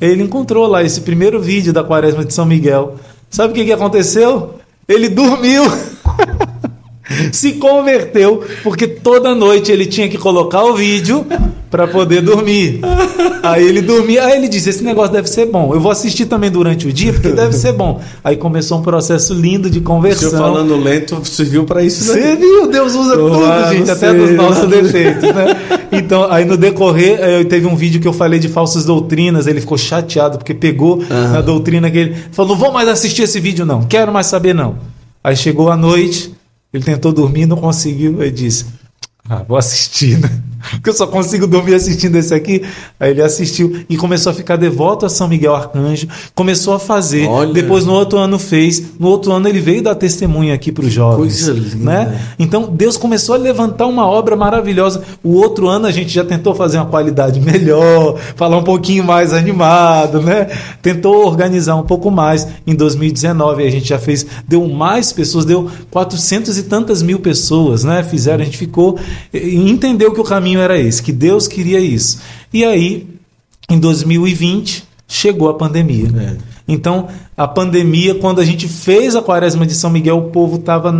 Ele 0.00 0.22
encontrou 0.22 0.66
lá 0.66 0.82
esse 0.84 1.00
primeiro 1.00 1.40
vídeo 1.40 1.72
da 1.72 1.82
quaresma 1.82 2.24
de 2.24 2.34
São 2.34 2.44
Miguel. 2.44 2.96
Sabe 3.30 3.52
o 3.52 3.54
que, 3.54 3.64
que 3.64 3.72
aconteceu? 3.72 4.56
Ele 4.86 5.08
dormiu. 5.08 5.64
se 7.32 7.52
converteu 7.52 8.42
porque 8.62 8.86
toda 8.86 9.34
noite 9.34 9.70
ele 9.70 9.86
tinha 9.86 10.08
que 10.08 10.18
colocar 10.18 10.64
o 10.64 10.74
vídeo 10.74 11.26
para 11.72 11.88
poder 11.88 12.20
dormir. 12.20 12.80
Aí 13.42 13.66
ele 13.66 13.80
dormia, 13.80 14.26
aí 14.26 14.36
ele 14.36 14.46
disse: 14.46 14.68
Esse 14.68 14.84
negócio 14.84 15.12
deve 15.12 15.28
ser 15.28 15.46
bom. 15.46 15.72
Eu 15.74 15.80
vou 15.80 15.90
assistir 15.90 16.26
também 16.26 16.50
durante 16.50 16.86
o 16.86 16.92
dia 16.92 17.14
porque 17.14 17.28
deve 17.32 17.54
ser 17.54 17.72
bom. 17.72 18.00
Aí 18.22 18.36
começou 18.36 18.78
um 18.78 18.82
processo 18.82 19.32
lindo 19.32 19.70
de 19.70 19.80
conversão. 19.80 20.30
Você 20.30 20.36
falando 20.36 20.76
lento 20.76 21.24
serviu 21.24 21.64
para 21.64 21.82
isso, 21.82 22.12
né? 22.12 22.20
Serviu, 22.20 22.68
Deus 22.68 22.94
usa 22.94 23.14
oh, 23.18 23.30
tudo, 23.30 23.70
gente, 23.70 23.90
até 23.90 24.12
dos 24.12 24.30
nossos 24.32 24.68
defeitos, 24.70 25.22
né? 25.22 25.56
Então, 25.90 26.30
aí 26.30 26.44
no 26.44 26.56
decorrer, 26.56 27.18
eu 27.20 27.44
teve 27.46 27.66
um 27.66 27.74
vídeo 27.74 28.00
que 28.00 28.06
eu 28.06 28.12
falei 28.12 28.38
de 28.38 28.48
falsas 28.48 28.84
doutrinas, 28.84 29.46
ele 29.46 29.60
ficou 29.60 29.78
chateado 29.78 30.36
porque 30.36 30.52
pegou 30.52 30.98
uhum. 30.98 31.36
a 31.36 31.40
doutrina 31.40 31.90
que 31.90 31.98
ele 31.98 32.16
falou: 32.32 32.52
Não 32.52 32.58
vou 32.58 32.70
mais 32.72 32.86
assistir 32.86 33.22
esse 33.22 33.40
vídeo, 33.40 33.64
não, 33.64 33.82
quero 33.82 34.12
mais 34.12 34.26
saber, 34.26 34.54
não. 34.54 34.76
Aí 35.24 35.36
chegou 35.36 35.70
a 35.70 35.76
noite, 35.76 36.34
ele 36.72 36.84
tentou 36.84 37.12
dormir, 37.12 37.46
não 37.46 37.56
conseguiu, 37.56 38.22
ele 38.22 38.30
disse: 38.30 38.66
Ah, 39.28 39.42
vou 39.42 39.56
assistir, 39.56 40.18
né? 40.18 40.42
Porque 40.70 40.90
eu 40.90 40.94
só 40.94 41.06
consigo 41.06 41.46
dormir 41.46 41.74
assistindo 41.74 42.16
esse 42.16 42.34
aqui. 42.34 42.62
Aí 42.98 43.10
ele 43.10 43.22
assistiu 43.22 43.84
e 43.88 43.96
começou 43.96 44.30
a 44.30 44.34
ficar 44.34 44.56
devoto 44.56 45.04
a 45.04 45.08
São 45.08 45.28
Miguel 45.28 45.54
Arcanjo. 45.54 46.08
Começou 46.34 46.74
a 46.74 46.78
fazer. 46.78 47.26
Olha. 47.26 47.52
Depois, 47.52 47.84
no 47.84 47.92
outro 47.92 48.18
ano, 48.18 48.38
fez. 48.38 48.82
No 48.98 49.08
outro 49.08 49.32
ano, 49.32 49.48
ele 49.48 49.60
veio 49.60 49.82
dar 49.82 49.94
testemunha 49.94 50.54
aqui 50.54 50.70
para 50.72 50.84
os 50.84 50.92
jovens. 50.92 51.44
Coisa 51.44 51.52
linda. 51.52 51.76
Né? 51.76 52.20
Então, 52.38 52.68
Deus 52.72 52.96
começou 52.96 53.34
a 53.34 53.38
levantar 53.38 53.86
uma 53.86 54.06
obra 54.06 54.36
maravilhosa. 54.36 55.02
O 55.22 55.34
outro 55.34 55.68
ano, 55.68 55.86
a 55.86 55.90
gente 55.90 56.10
já 56.10 56.24
tentou 56.24 56.54
fazer 56.54 56.78
uma 56.78 56.86
qualidade 56.86 57.40
melhor, 57.42 58.18
falar 58.36 58.56
um 58.56 58.64
pouquinho 58.64 59.04
mais 59.04 59.32
animado, 59.32 60.20
né? 60.20 60.48
Tentou 60.80 61.26
organizar 61.26 61.76
um 61.76 61.84
pouco 61.84 62.10
mais. 62.10 62.46
Em 62.66 62.74
2019, 62.74 63.64
a 63.64 63.70
gente 63.70 63.88
já 63.88 63.98
fez, 63.98 64.26
deu 64.46 64.68
mais 64.68 65.12
pessoas, 65.12 65.44
deu 65.44 65.70
400 65.90 66.58
e 66.58 66.62
tantas 66.64 67.02
mil 67.02 67.18
pessoas, 67.20 67.84
né? 67.84 68.02
Fizeram, 68.02 68.42
a 68.42 68.44
gente 68.44 68.58
ficou, 68.58 68.98
entendeu 69.32 70.12
que 70.12 70.20
o 70.20 70.24
caminho 70.24 70.51
caminho 70.52 70.60
era 70.60 70.78
esse, 70.78 71.02
que 71.02 71.12
Deus 71.12 71.48
queria 71.48 71.80
isso. 71.80 72.20
E 72.52 72.64
aí, 72.64 73.08
em 73.68 73.78
2020, 73.78 74.84
chegou 75.08 75.48
a 75.48 75.54
pandemia. 75.54 76.08
É. 76.16 76.36
Então, 76.68 77.08
a 77.36 77.48
pandemia, 77.48 78.14
quando 78.14 78.40
a 78.40 78.44
gente 78.44 78.68
fez 78.68 79.16
a 79.16 79.22
quaresma 79.22 79.66
de 79.66 79.74
São 79.74 79.90
Miguel, 79.90 80.18
o 80.18 80.30
povo 80.30 80.56
estava 80.56 80.94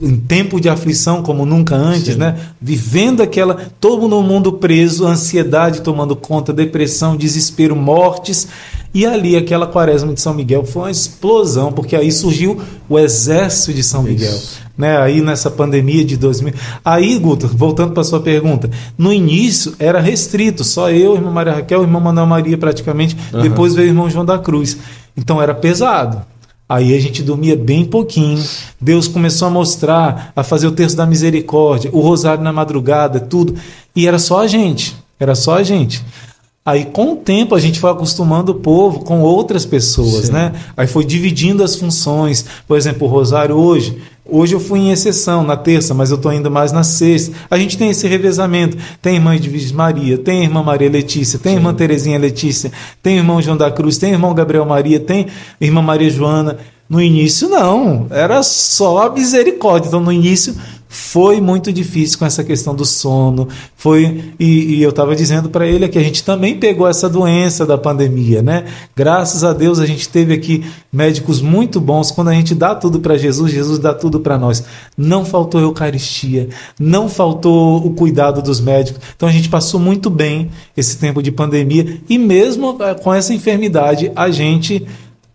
em 0.00 0.16
tempo 0.16 0.60
de 0.60 0.68
aflição 0.68 1.22
como 1.22 1.44
nunca 1.44 1.76
antes, 1.76 2.14
Sim. 2.14 2.18
né? 2.18 2.36
Vivendo 2.60 3.22
aquela, 3.22 3.70
todo 3.78 4.08
no 4.08 4.22
mundo 4.22 4.54
preso, 4.54 5.06
ansiedade 5.06 5.82
tomando 5.82 6.16
conta, 6.16 6.52
depressão, 6.52 7.16
desespero, 7.16 7.76
mortes. 7.76 8.48
E 8.94 9.04
ali, 9.04 9.36
aquela 9.36 9.66
quaresma 9.66 10.14
de 10.14 10.20
São 10.20 10.32
Miguel 10.32 10.64
foi 10.64 10.82
uma 10.82 10.90
explosão, 10.90 11.70
porque 11.70 11.94
aí 11.94 12.10
surgiu 12.10 12.60
o 12.88 12.98
exército 12.98 13.74
de 13.74 13.82
São 13.82 14.02
Miguel. 14.02 14.38
Né? 14.76 14.98
Aí 14.98 15.20
nessa 15.20 15.50
pandemia 15.50 16.04
de 16.04 16.16
2000. 16.16 16.54
Aí, 16.84 17.18
Guto, 17.18 17.48
voltando 17.48 17.92
para 17.92 18.04
sua 18.04 18.20
pergunta, 18.20 18.70
no 18.96 19.12
início 19.12 19.74
era 19.78 20.00
restrito, 20.00 20.64
só 20.64 20.90
eu, 20.90 21.14
irmã 21.14 21.30
Maria 21.30 21.54
Raquel, 21.54 21.82
irmã 21.82 22.00
Manuel 22.00 22.26
Maria 22.26 22.58
praticamente, 22.58 23.16
uhum. 23.32 23.42
depois 23.42 23.74
veio 23.74 23.88
o 23.88 23.90
irmão 23.90 24.10
João 24.10 24.24
da 24.24 24.38
Cruz. 24.38 24.76
Então 25.16 25.40
era 25.40 25.54
pesado. 25.54 26.22
Aí 26.68 26.96
a 26.96 27.00
gente 27.00 27.22
dormia 27.22 27.56
bem 27.56 27.84
pouquinho. 27.84 28.42
Deus 28.80 29.06
começou 29.06 29.46
a 29.46 29.50
mostrar, 29.50 30.32
a 30.34 30.42
fazer 30.42 30.66
o 30.66 30.72
texto 30.72 30.96
da 30.96 31.06
misericórdia, 31.06 31.90
o 31.92 32.00
rosário 32.00 32.42
na 32.42 32.52
madrugada, 32.52 33.20
tudo. 33.20 33.54
E 33.94 34.06
era 34.06 34.18
só 34.18 34.40
a 34.40 34.46
gente. 34.48 34.96
Era 35.18 35.34
só 35.34 35.56
a 35.56 35.62
gente. 35.62 36.04
Aí, 36.66 36.84
com 36.84 37.12
o 37.12 37.16
tempo, 37.16 37.54
a 37.54 37.60
gente 37.60 37.78
foi 37.78 37.92
acostumando 37.92 38.50
o 38.50 38.56
povo 38.56 39.04
com 39.04 39.20
outras 39.20 39.64
pessoas, 39.64 40.26
Sim. 40.26 40.32
né? 40.32 40.52
Aí 40.76 40.88
foi 40.88 41.04
dividindo 41.04 41.62
as 41.62 41.76
funções. 41.76 42.44
Por 42.66 42.76
exemplo, 42.76 43.06
o 43.06 43.10
rosário 43.10 43.54
hoje. 43.54 43.96
Hoje 44.28 44.56
eu 44.56 44.58
fui 44.58 44.80
em 44.80 44.90
exceção, 44.90 45.44
na 45.44 45.56
terça, 45.56 45.94
mas 45.94 46.10
eu 46.10 46.16
estou 46.16 46.32
indo 46.32 46.50
mais 46.50 46.72
na 46.72 46.82
sexta. 46.82 47.32
A 47.48 47.56
gente 47.56 47.78
tem 47.78 47.90
esse 47.90 48.08
revezamento. 48.08 48.76
Tem 49.00 49.14
irmã 49.14 49.38
de 49.38 49.48
Virgem 49.48 49.76
Maria, 49.76 50.18
tem 50.18 50.42
irmã 50.42 50.60
Maria 50.60 50.90
Letícia, 50.90 51.38
tem 51.38 51.52
Sim. 51.52 51.58
irmã 51.58 51.72
Terezinha 51.72 52.18
Letícia, 52.18 52.72
tem 53.00 53.16
irmão 53.18 53.40
João 53.40 53.56
da 53.56 53.70
Cruz, 53.70 53.96
tem 53.96 54.10
irmão 54.10 54.34
Gabriel 54.34 54.66
Maria, 54.66 54.98
tem 54.98 55.28
irmã 55.60 55.80
Maria 55.80 56.10
Joana. 56.10 56.58
No 56.88 57.00
início, 57.00 57.48
não. 57.48 58.06
Era 58.10 58.42
só 58.42 59.06
a 59.06 59.10
misericórdia. 59.10 59.88
Então, 59.88 60.00
no 60.00 60.12
início, 60.12 60.54
foi 60.96 61.42
muito 61.42 61.70
difícil 61.70 62.18
com 62.18 62.24
essa 62.24 62.42
questão 62.42 62.74
do 62.74 62.84
sono. 62.86 63.46
Foi 63.76 64.32
e, 64.40 64.76
e 64.76 64.82
eu 64.82 64.88
estava 64.88 65.14
dizendo 65.14 65.50
para 65.50 65.66
ele 65.66 65.86
que 65.88 65.98
a 65.98 66.02
gente 66.02 66.24
também 66.24 66.58
pegou 66.58 66.88
essa 66.88 67.06
doença 67.06 67.66
da 67.66 67.76
pandemia, 67.76 68.40
né? 68.40 68.64
Graças 68.96 69.44
a 69.44 69.52
Deus 69.52 69.78
a 69.78 69.84
gente 69.84 70.08
teve 70.08 70.32
aqui 70.32 70.64
médicos 70.90 71.42
muito 71.42 71.82
bons. 71.82 72.10
Quando 72.10 72.28
a 72.28 72.32
gente 72.32 72.54
dá 72.54 72.74
tudo 72.74 72.98
para 72.98 73.18
Jesus, 73.18 73.52
Jesus 73.52 73.78
dá 73.78 73.92
tudo 73.92 74.20
para 74.20 74.38
nós. 74.38 74.64
Não 74.96 75.22
faltou 75.22 75.60
eucaristia, 75.60 76.48
não 76.80 77.10
faltou 77.10 77.86
o 77.86 77.90
cuidado 77.90 78.40
dos 78.40 78.58
médicos. 78.58 79.02
Então 79.14 79.28
a 79.28 79.32
gente 79.32 79.50
passou 79.50 79.78
muito 79.78 80.08
bem 80.08 80.50
esse 80.74 80.96
tempo 80.96 81.22
de 81.22 81.30
pandemia 81.30 82.00
e 82.08 82.16
mesmo 82.16 82.78
eh, 82.80 82.94
com 82.94 83.12
essa 83.12 83.34
enfermidade 83.34 84.10
a 84.16 84.30
gente 84.30 84.86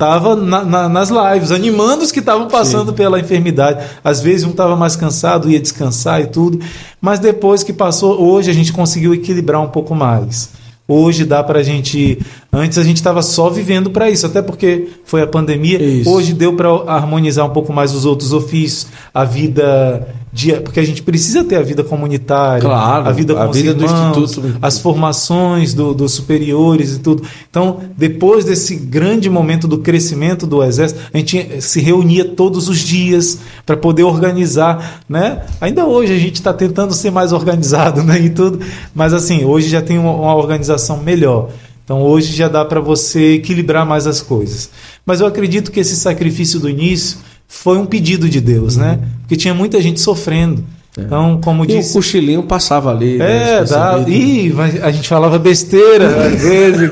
estava 0.02 0.36
na, 0.36 0.64
na, 0.64 0.90
nas 0.90 1.10
lives, 1.10 1.52
animando 1.52 2.04
os 2.04 2.12
que 2.12 2.20
estavam 2.20 2.48
passando 2.48 2.90
Sim. 2.90 2.96
pela 2.96 3.20
enfermidade. 3.20 3.86
Às 4.04 4.20
vezes 4.20 4.48
um 4.48 4.50
estava 4.50 4.76
mais 4.76 4.96
cansado, 4.96 5.50
ia 5.50 5.60
descansar 5.60 6.22
e 6.22 6.26
tudo, 6.26 6.60
mas 7.00 7.20
depois 7.20 7.62
que 7.62 7.72
passou, 7.72 8.20
hoje 8.20 8.50
a 8.50 8.54
gente 8.54 8.74
conseguiu 8.74 9.14
equilibrar 9.14 9.62
um 9.62 9.70
pouco 9.70 9.94
mais. 9.94 10.50
Hoje 10.88 11.24
dá 11.24 11.44
para 11.44 11.60
a 11.60 11.64
gente. 11.64 12.20
Antes 12.54 12.78
a 12.78 12.84
gente 12.84 12.98
estava 12.98 13.22
só 13.22 13.50
vivendo 13.50 13.92
para 13.92 14.10
isso, 14.10 14.26
até 14.26 14.42
porque 14.42 14.90
foi 15.06 15.22
a 15.22 15.28
pandemia. 15.28 15.82
Isso. 15.82 16.10
Hoje 16.10 16.34
deu 16.34 16.54
para 16.54 16.70
harmonizar 16.86 17.46
um 17.46 17.52
pouco 17.52 17.72
mais 17.72 17.94
os 17.94 18.06
outros 18.06 18.34
ofícios, 18.34 18.88
a 19.14 19.24
vida 19.24 20.08
de, 20.34 20.54
porque 20.54 20.80
a 20.80 20.86
gente 20.86 21.04
precisa 21.04 21.44
ter 21.44 21.58
a 21.58 21.62
vida 21.62 21.84
comunitária, 21.84 22.62
claro, 22.62 23.08
a 23.08 23.12
vida 23.12 23.34
com 23.34 23.40
a 23.42 23.48
vida 23.48 23.72
irmãos, 23.72 24.16
do 24.16 24.24
instituto, 24.24 24.58
as 24.62 24.80
formações 24.80 25.74
do, 25.74 25.94
dos 25.94 26.14
superiores 26.14 26.96
e 26.96 27.00
tudo. 27.00 27.24
Então, 27.50 27.82
depois 27.98 28.46
desse 28.46 28.76
grande 28.76 29.30
momento 29.30 29.68
do 29.68 29.80
crescimento 29.80 30.48
do 30.48 30.64
exército, 30.64 31.02
a 31.14 31.18
gente 31.18 31.62
se 31.62 31.82
reunia 31.82 32.24
todos 32.24 32.70
os 32.70 32.80
dias 32.80 33.40
para 33.66 33.76
poder 33.76 34.04
organizar, 34.04 35.02
né? 35.08 35.44
Ainda 35.60 35.86
hoje 35.86 36.14
a 36.14 36.18
gente 36.18 36.36
está 36.36 36.54
tentando 36.54 36.94
ser 36.94 37.12
mais 37.12 37.34
organizado, 37.34 38.02
né? 38.04 38.20
E 38.20 38.30
tudo, 38.30 38.60
mas 38.96 39.14
assim 39.14 39.44
hoje 39.44 39.68
já 39.68 39.82
tem 39.82 39.98
uma, 39.98 40.12
uma 40.14 40.36
organização 40.36 40.98
melhor. 40.98 41.50
Então 41.92 42.04
hoje 42.04 42.34
já 42.34 42.48
dá 42.48 42.64
para 42.64 42.80
você 42.80 43.34
equilibrar 43.34 43.86
mais 43.86 44.08
as 44.08 44.22
coisas. 44.22 44.70
Mas 45.06 45.20
eu 45.20 45.28
acredito 45.28 45.74
que 45.74 45.80
esse 45.82 45.98
sacrifício 45.98 46.58
do 46.58 46.70
início 46.70 47.18
foi 47.50 47.78
um 47.78 47.86
pedido 47.86 48.30
de 48.30 48.40
Deus, 48.40 48.78
né? 48.78 48.98
Porque 49.20 49.36
tinha 49.36 49.54
muita 49.54 49.82
gente 49.82 50.00
sofrendo. 50.00 50.64
É. 50.98 51.02
Então, 51.02 51.40
como 51.42 51.66
disse. 51.66 51.92
O 51.92 51.94
cochilinho 51.94 52.44
passava 52.44 52.92
ali. 52.92 53.18
Né, 53.18 53.60
é, 53.60 53.64
dá. 53.64 54.04
Ih, 54.06 54.54
a 54.82 54.92
gente 54.92 55.08
falava 55.08 55.40
besteira, 55.40 56.28
às 56.28 56.36
vezes, 56.44 56.90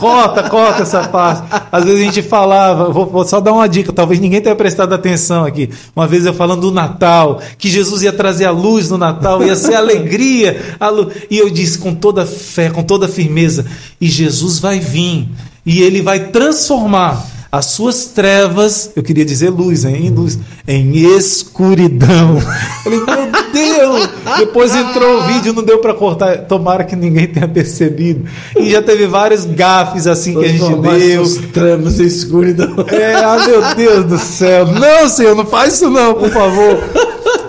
corta, 0.00 0.50
corta 0.50 0.82
essa 0.82 1.06
parte. 1.08 1.46
Às 1.70 1.84
vezes 1.84 2.00
a 2.00 2.04
gente 2.04 2.22
falava, 2.22 2.90
vou, 2.90 3.06
vou, 3.06 3.24
só 3.24 3.40
dar 3.40 3.52
uma 3.52 3.68
dica, 3.68 3.92
talvez 3.92 4.18
ninguém 4.18 4.40
tenha 4.40 4.56
prestado 4.56 4.92
atenção 4.92 5.44
aqui. 5.44 5.70
Uma 5.94 6.08
vez 6.08 6.26
eu 6.26 6.34
falando 6.34 6.62
do 6.62 6.72
Natal, 6.72 7.40
que 7.56 7.68
Jesus 7.68 8.02
ia 8.02 8.12
trazer 8.12 8.46
a 8.46 8.50
luz 8.50 8.90
no 8.90 8.98
Natal, 8.98 9.44
ia 9.44 9.54
ser 9.54 9.74
alegria. 9.74 10.76
Luz, 10.92 11.14
e 11.30 11.38
eu 11.38 11.48
disse 11.48 11.78
com 11.78 11.94
toda 11.94 12.26
fé, 12.26 12.68
com 12.68 12.82
toda 12.82 13.06
firmeza: 13.06 13.64
e 14.00 14.08
Jesus 14.08 14.58
vai 14.58 14.80
vir, 14.80 15.28
e 15.64 15.80
ele 15.82 16.02
vai 16.02 16.18
transformar 16.18 17.24
as 17.52 17.66
suas 17.66 18.06
trevas, 18.06 18.92
eu 18.94 19.02
queria 19.02 19.24
dizer 19.24 19.50
luz, 19.50 19.84
hein? 19.84 20.06
em 20.06 20.10
luz, 20.10 20.38
em 20.68 20.96
escuridão. 21.16 22.36
Eu 22.36 22.40
falei, 22.84 23.00
meu 23.00 23.42
Deus! 23.52 24.08
Depois 24.38 24.74
entrou 24.74 25.18
o 25.18 25.22
vídeo, 25.24 25.52
não 25.52 25.64
deu 25.64 25.78
para 25.78 25.92
cortar. 25.92 26.46
Tomara 26.46 26.84
que 26.84 26.94
ninguém 26.94 27.26
tenha 27.26 27.48
percebido. 27.48 28.24
E 28.56 28.70
já 28.70 28.80
teve 28.80 29.06
vários 29.08 29.44
gafes 29.44 30.06
assim 30.06 30.38
que 30.38 30.44
a 30.44 30.48
gente 30.48 30.76
deu. 30.76 31.22
As 31.22 31.34
trevas 31.52 31.98
em 31.98 32.04
escuridão. 32.04 32.72
É, 32.88 33.16
ah, 33.16 33.44
meu 33.44 33.74
Deus 33.74 34.04
do 34.04 34.18
céu. 34.18 34.66
Não, 34.66 35.08
Senhor, 35.08 35.34
não 35.34 35.44
faz 35.44 35.74
isso 35.74 35.90
não, 35.90 36.14
por 36.14 36.30
favor. 36.30 36.78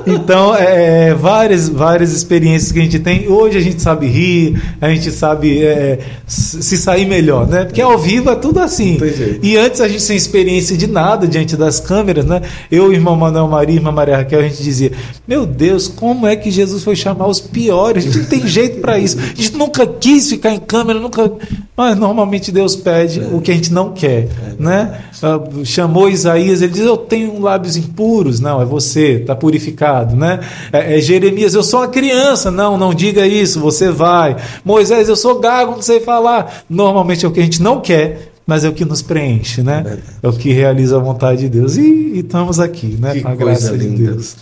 Então, 0.05 0.55
é, 0.55 1.09
é, 1.09 1.13
várias, 1.13 1.69
várias 1.69 2.13
experiências 2.13 2.71
que 2.71 2.79
a 2.79 2.81
gente 2.81 2.99
tem. 2.99 3.27
Hoje 3.27 3.57
a 3.57 3.61
gente 3.61 3.81
sabe 3.81 4.07
rir, 4.07 4.61
a 4.79 4.89
gente 4.89 5.11
sabe 5.11 5.63
é, 5.63 5.99
se 6.25 6.77
sair 6.77 7.05
melhor, 7.05 7.47
né? 7.47 7.65
Porque 7.65 7.81
ao 7.81 7.97
vivo 7.97 8.29
é 8.29 8.35
tudo 8.35 8.59
assim. 8.59 8.97
E 9.41 9.57
antes 9.57 9.81
a 9.81 9.87
gente 9.87 10.01
sem 10.01 10.17
experiência 10.17 10.75
de 10.77 10.87
nada 10.87 11.27
diante 11.27 11.55
das 11.55 11.79
câmeras, 11.79 12.25
né? 12.25 12.41
Eu, 12.71 12.91
irmão 12.91 13.15
Manuel 13.15 13.47
Maria, 13.47 13.75
irmã 13.75 13.91
Maria 13.91 14.17
Raquel, 14.17 14.39
a 14.39 14.43
gente 14.43 14.63
dizia: 14.63 14.91
Meu 15.27 15.45
Deus, 15.45 15.87
como 15.87 16.25
é 16.25 16.35
que 16.35 16.49
Jesus 16.49 16.83
foi 16.83 16.95
chamar 16.95 17.27
os 17.27 17.39
piores? 17.39 18.03
A 18.03 18.07
gente 18.07 18.19
não 18.19 18.25
tem 18.25 18.47
jeito 18.47 18.81
para 18.81 18.97
isso. 18.97 19.17
A 19.19 19.35
gente 19.35 19.55
nunca 19.55 19.85
quis 19.85 20.29
ficar 20.29 20.51
em 20.51 20.59
câmera, 20.59 20.99
nunca. 20.99 21.31
Mas 21.75 21.97
normalmente 21.97 22.51
Deus 22.51 22.75
pede 22.75 23.19
é. 23.19 23.27
o 23.31 23.41
que 23.41 23.51
a 23.51 23.53
gente 23.53 23.71
não 23.71 23.91
quer, 23.93 24.27
é. 24.27 24.55
né? 24.59 25.01
Ah, 25.21 25.39
chamou 25.63 26.09
Isaías, 26.09 26.61
ele 26.61 26.73
diz: 26.73 26.81
Eu 26.81 26.97
tenho 26.97 27.39
lábios 27.39 27.77
impuros. 27.77 28.39
Não, 28.39 28.61
é 28.61 28.65
você, 28.65 29.19
está 29.21 29.35
purificado 29.35 29.90
pecado, 29.91 30.15
né? 30.15 30.39
É, 30.71 30.97
é, 30.97 31.01
Jeremias, 31.01 31.53
eu 31.53 31.63
sou 31.63 31.81
uma 31.81 31.87
criança. 31.87 32.49
Não, 32.49 32.77
não 32.77 32.93
diga 32.93 33.27
isso, 33.27 33.59
você 33.59 33.91
vai. 33.91 34.37
Moisés, 34.63 35.09
eu 35.09 35.15
sou 35.15 35.39
gago, 35.39 35.73
não 35.73 35.81
sei 35.81 35.99
falar. 35.99 36.63
Normalmente 36.69 37.25
é 37.25 37.27
o 37.27 37.31
que 37.31 37.39
a 37.39 37.43
gente 37.43 37.61
não 37.61 37.81
quer, 37.81 38.31
mas 38.45 38.63
é 38.63 38.69
o 38.69 38.73
que 38.73 38.85
nos 38.85 39.01
preenche, 39.01 39.61
né? 39.61 39.99
É, 40.23 40.27
o 40.27 40.33
que 40.33 40.51
realiza 40.51 40.95
a 40.95 40.99
vontade 40.99 41.41
de 41.41 41.49
Deus. 41.49 41.75
E, 41.75 41.81
e 41.81 42.19
estamos 42.19 42.59
aqui, 42.59 42.97
né? 42.99 43.19
Que 43.19 43.27
a 43.27 43.35
graça 43.35 43.71
linda. 43.71 43.89
de 43.89 44.03
Deus. 44.03 44.35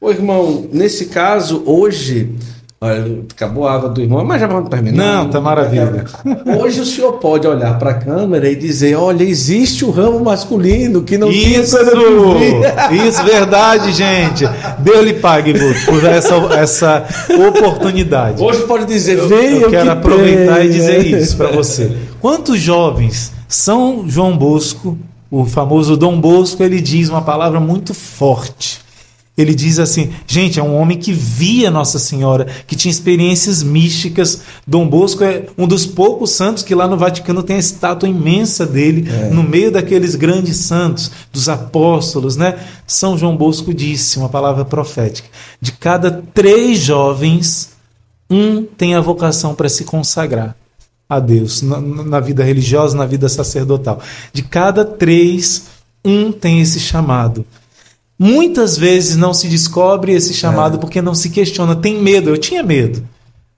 Ô, 0.00 0.10
irmão, 0.10 0.66
nesse 0.72 1.06
caso, 1.06 1.62
hoje 1.66 2.30
Olha, 2.82 3.24
acabou 3.30 3.68
a 3.68 3.74
água 3.74 3.90
do 3.90 4.00
irmão, 4.00 4.24
mas 4.24 4.40
já 4.40 4.46
vamos 4.46 4.70
terminar. 4.70 5.04
Não, 5.04 5.28
tá 5.28 5.38
maravilha. 5.38 6.06
Hoje 6.58 6.80
o 6.80 6.86
senhor 6.86 7.12
pode 7.18 7.46
olhar 7.46 7.78
para 7.78 7.90
a 7.90 7.94
câmera 7.94 8.48
e 8.48 8.56
dizer: 8.56 8.94
olha, 8.94 9.22
existe 9.22 9.84
o 9.84 9.90
ramo 9.90 10.18
masculino 10.20 11.02
que 11.02 11.18
não 11.18 11.30
isso, 11.30 11.44
tinha 11.44 11.60
Isso, 13.06 13.22
verdade, 13.22 13.92
gente. 13.92 14.48
Deus 14.78 15.04
lhe 15.04 15.12
pague 15.12 15.52
por 15.84 16.02
essa, 16.06 16.34
essa 16.54 17.06
oportunidade. 17.48 18.42
Hoje 18.42 18.62
pode 18.62 18.86
dizer: 18.86 19.18
eu, 19.18 19.28
eu 19.28 19.68
quero 19.68 19.84
que 19.84 19.90
aproveitar 19.90 20.64
e 20.64 20.70
dizer 20.70 21.06
isso 21.06 21.36
para 21.36 21.52
você. 21.52 21.94
Quantos 22.18 22.58
jovens 22.58 23.30
São 23.46 24.08
João 24.08 24.34
Bosco, 24.38 24.96
o 25.30 25.44
famoso 25.44 25.98
Dom 25.98 26.18
Bosco, 26.18 26.62
ele 26.62 26.80
diz 26.80 27.10
uma 27.10 27.20
palavra 27.20 27.60
muito 27.60 27.92
forte 27.92 28.80
ele 29.36 29.54
diz 29.54 29.78
assim: 29.78 30.10
gente, 30.26 30.58
é 30.58 30.62
um 30.62 30.76
homem 30.76 30.98
que 30.98 31.12
via 31.12 31.70
Nossa 31.70 31.98
Senhora, 31.98 32.46
que 32.66 32.76
tinha 32.76 32.90
experiências 32.90 33.62
místicas. 33.62 34.42
Dom 34.66 34.86
Bosco 34.86 35.24
é 35.24 35.46
um 35.56 35.66
dos 35.66 35.86
poucos 35.86 36.30
santos 36.30 36.62
que 36.62 36.74
lá 36.74 36.86
no 36.86 36.96
Vaticano 36.96 37.42
tem 37.42 37.56
a 37.56 37.60
estátua 37.60 38.08
imensa 38.08 38.66
dele, 38.66 39.08
é. 39.10 39.30
no 39.30 39.42
meio 39.42 39.70
daqueles 39.70 40.14
grandes 40.14 40.56
santos, 40.56 41.10
dos 41.32 41.48
apóstolos, 41.48 42.36
né? 42.36 42.58
São 42.86 43.16
João 43.16 43.36
Bosco 43.36 43.72
disse 43.72 44.18
uma 44.18 44.28
palavra 44.28 44.64
profética: 44.64 45.28
de 45.60 45.72
cada 45.72 46.10
três 46.34 46.78
jovens, 46.80 47.70
um 48.28 48.62
tem 48.62 48.94
a 48.94 49.00
vocação 49.00 49.54
para 49.54 49.68
se 49.68 49.84
consagrar 49.84 50.54
a 51.08 51.18
Deus, 51.18 51.62
na, 51.62 51.80
na 51.80 52.20
vida 52.20 52.44
religiosa, 52.44 52.96
na 52.96 53.06
vida 53.06 53.28
sacerdotal. 53.28 54.00
De 54.32 54.42
cada 54.42 54.84
três, 54.84 55.66
um 56.04 56.30
tem 56.30 56.60
esse 56.60 56.78
chamado. 56.78 57.44
Muitas 58.22 58.76
vezes 58.76 59.16
não 59.16 59.32
se 59.32 59.48
descobre 59.48 60.12
esse 60.12 60.34
chamado 60.34 60.76
é. 60.76 60.78
porque 60.78 61.00
não 61.00 61.14
se 61.14 61.30
questiona, 61.30 61.74
tem 61.74 61.98
medo. 62.02 62.28
Eu 62.28 62.36
tinha 62.36 62.62
medo. 62.62 63.02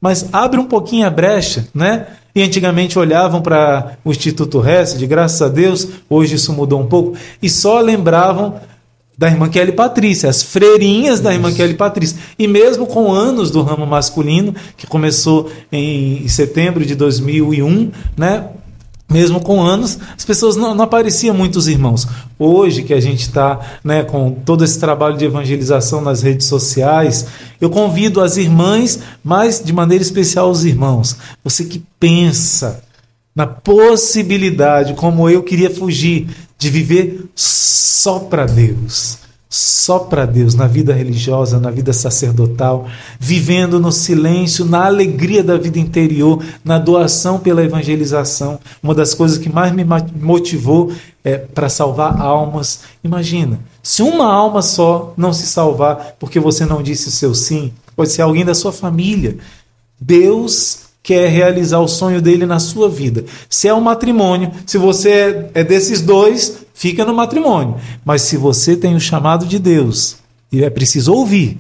Mas 0.01 0.29
abre 0.33 0.61
um 0.61 0.67
pouquinho 0.67 1.05
a 1.05 1.11
brecha, 1.11 1.67
né? 1.75 2.07
E 2.33 2.41
antigamente 2.41 2.97
olhavam 2.97 3.43
para 3.43 3.99
o 4.05 4.13
Instituto 4.13 4.65
Hesed, 4.65 5.05
graças 5.05 5.43
a 5.43 5.49
Deus, 5.49 5.89
hoje 6.09 6.37
isso 6.37 6.53
mudou 6.53 6.81
um 6.81 6.87
pouco, 6.87 7.17
e 7.43 7.51
só 7.51 7.81
lembravam 7.81 8.55
da 9.19 9.29
irmã 9.29 9.49
Kelly 9.49 9.73
Patrícia, 9.73 10.31
as 10.31 10.43
freirinhas 10.43 11.21
da 11.21 11.35
irmã 11.35 11.53
Kelly 11.53 11.75
Patrícia. 11.75 12.17
E 12.39 12.47
mesmo 12.47 12.87
com 12.87 13.13
anos 13.13 13.51
do 13.51 13.63
ramo 13.63 13.85
masculino, 13.85 14.55
que 14.77 14.87
começou 14.87 15.51
em 15.71 16.27
setembro 16.29 16.87
de 16.87 16.95
2001, 16.95 17.91
né? 18.17 18.45
Mesmo 19.13 19.41
com 19.41 19.63
anos, 19.63 19.99
as 20.17 20.25
pessoas 20.25 20.57
não, 20.57 20.75
não 20.75 20.85
apareciam 20.85 21.35
muitos 21.35 21.69
irmãos. 21.69 22.07
Hoje 22.39 22.83
que 22.83 22.95
a 22.95 23.01
gente 23.01 23.21
está 23.21 23.61
né, 23.85 24.03
com 24.03 24.31
todo 24.31 24.65
esse 24.65 24.81
trabalho 24.81 25.17
de 25.17 25.25
evangelização 25.25 26.01
nas 26.01 26.23
redes 26.23 26.47
sociais, 26.47 27.27
eu 27.61 27.71
convido 27.71 28.21
as 28.21 28.37
irmãs, 28.37 28.99
mas 29.23 29.63
de 29.63 29.73
maneira 29.73 30.03
especial 30.03 30.51
os 30.51 30.65
irmãos. 30.65 31.17
Você 31.45 31.65
que 31.65 31.83
pensa 32.01 32.83
na 33.35 33.47
possibilidade, 33.47 34.95
como 34.95 35.29
eu 35.29 35.43
queria 35.43 35.71
fugir, 35.71 36.29
de 36.59 36.71
viver 36.71 37.27
só 37.35 38.19
para 38.19 38.47
Deus 38.47 39.22
só 39.55 39.99
para 39.99 40.25
Deus, 40.25 40.55
na 40.55 40.67
vida 40.67 40.95
religiosa, 40.95 41.61
na 41.61 41.71
vida 41.71 41.93
sacerdotal, 41.93 42.87
vivendo 43.21 43.79
no 43.79 43.93
silêncio, 43.93 44.65
na 44.65 44.87
alegria 44.87 45.45
da 45.45 45.59
vida 45.59 45.79
interior, 45.79 46.43
na 46.65 46.79
doação 46.79 47.39
pela 47.39 47.63
evangelização. 47.63 48.59
Uma 48.83 48.95
das 48.95 49.13
coisas 49.13 49.37
que 49.37 49.51
mais 49.53 49.71
me 49.71 49.85
motivou 49.85 50.91
é 51.23 51.37
para 51.37 51.69
salvar 51.69 52.19
almas. 52.19 52.81
Imagina, 53.05 53.61
se 53.83 54.01
uma 54.01 54.25
alma 54.25 54.63
só 54.63 55.13
não 55.19 55.35
se 55.35 55.47
salvar 55.47 56.17
porque 56.19 56.41
você 56.41 56.65
não 56.65 56.83
disse 56.83 57.09
o 57.09 57.13
seu 57.13 57.35
sim, 57.35 57.75
pode 57.95 58.11
ser 58.11 58.23
alguém 58.23 58.47
da 58.47 58.55
sua 58.55 58.73
família. 58.73 59.37
Deus 60.01 60.85
quer 61.03 61.29
realizar 61.29 61.81
o 61.81 61.89
sonho 61.89 62.23
dele 62.23 62.47
na 62.47 62.59
sua 62.59 62.89
vida. 62.89 63.27
Se 63.51 63.69
é 63.69 63.75
um 63.75 63.83
matrimônio, 63.83 64.51
se 64.65 64.79
você 64.79 65.51
é 65.53 65.63
desses 65.63 66.01
dois, 66.01 66.62
fica 66.75 67.05
no 67.05 67.15
matrimônio. 67.15 67.77
Mas 68.05 68.23
se 68.23 68.37
você 68.37 68.77
tem 68.77 68.95
o 68.95 69.01
chamado 69.01 69.47
de 69.47 69.59
Deus 69.59 70.17
e 70.51 70.65
é 70.65 70.71
preciso 70.71 71.13
ouvir 71.13 71.59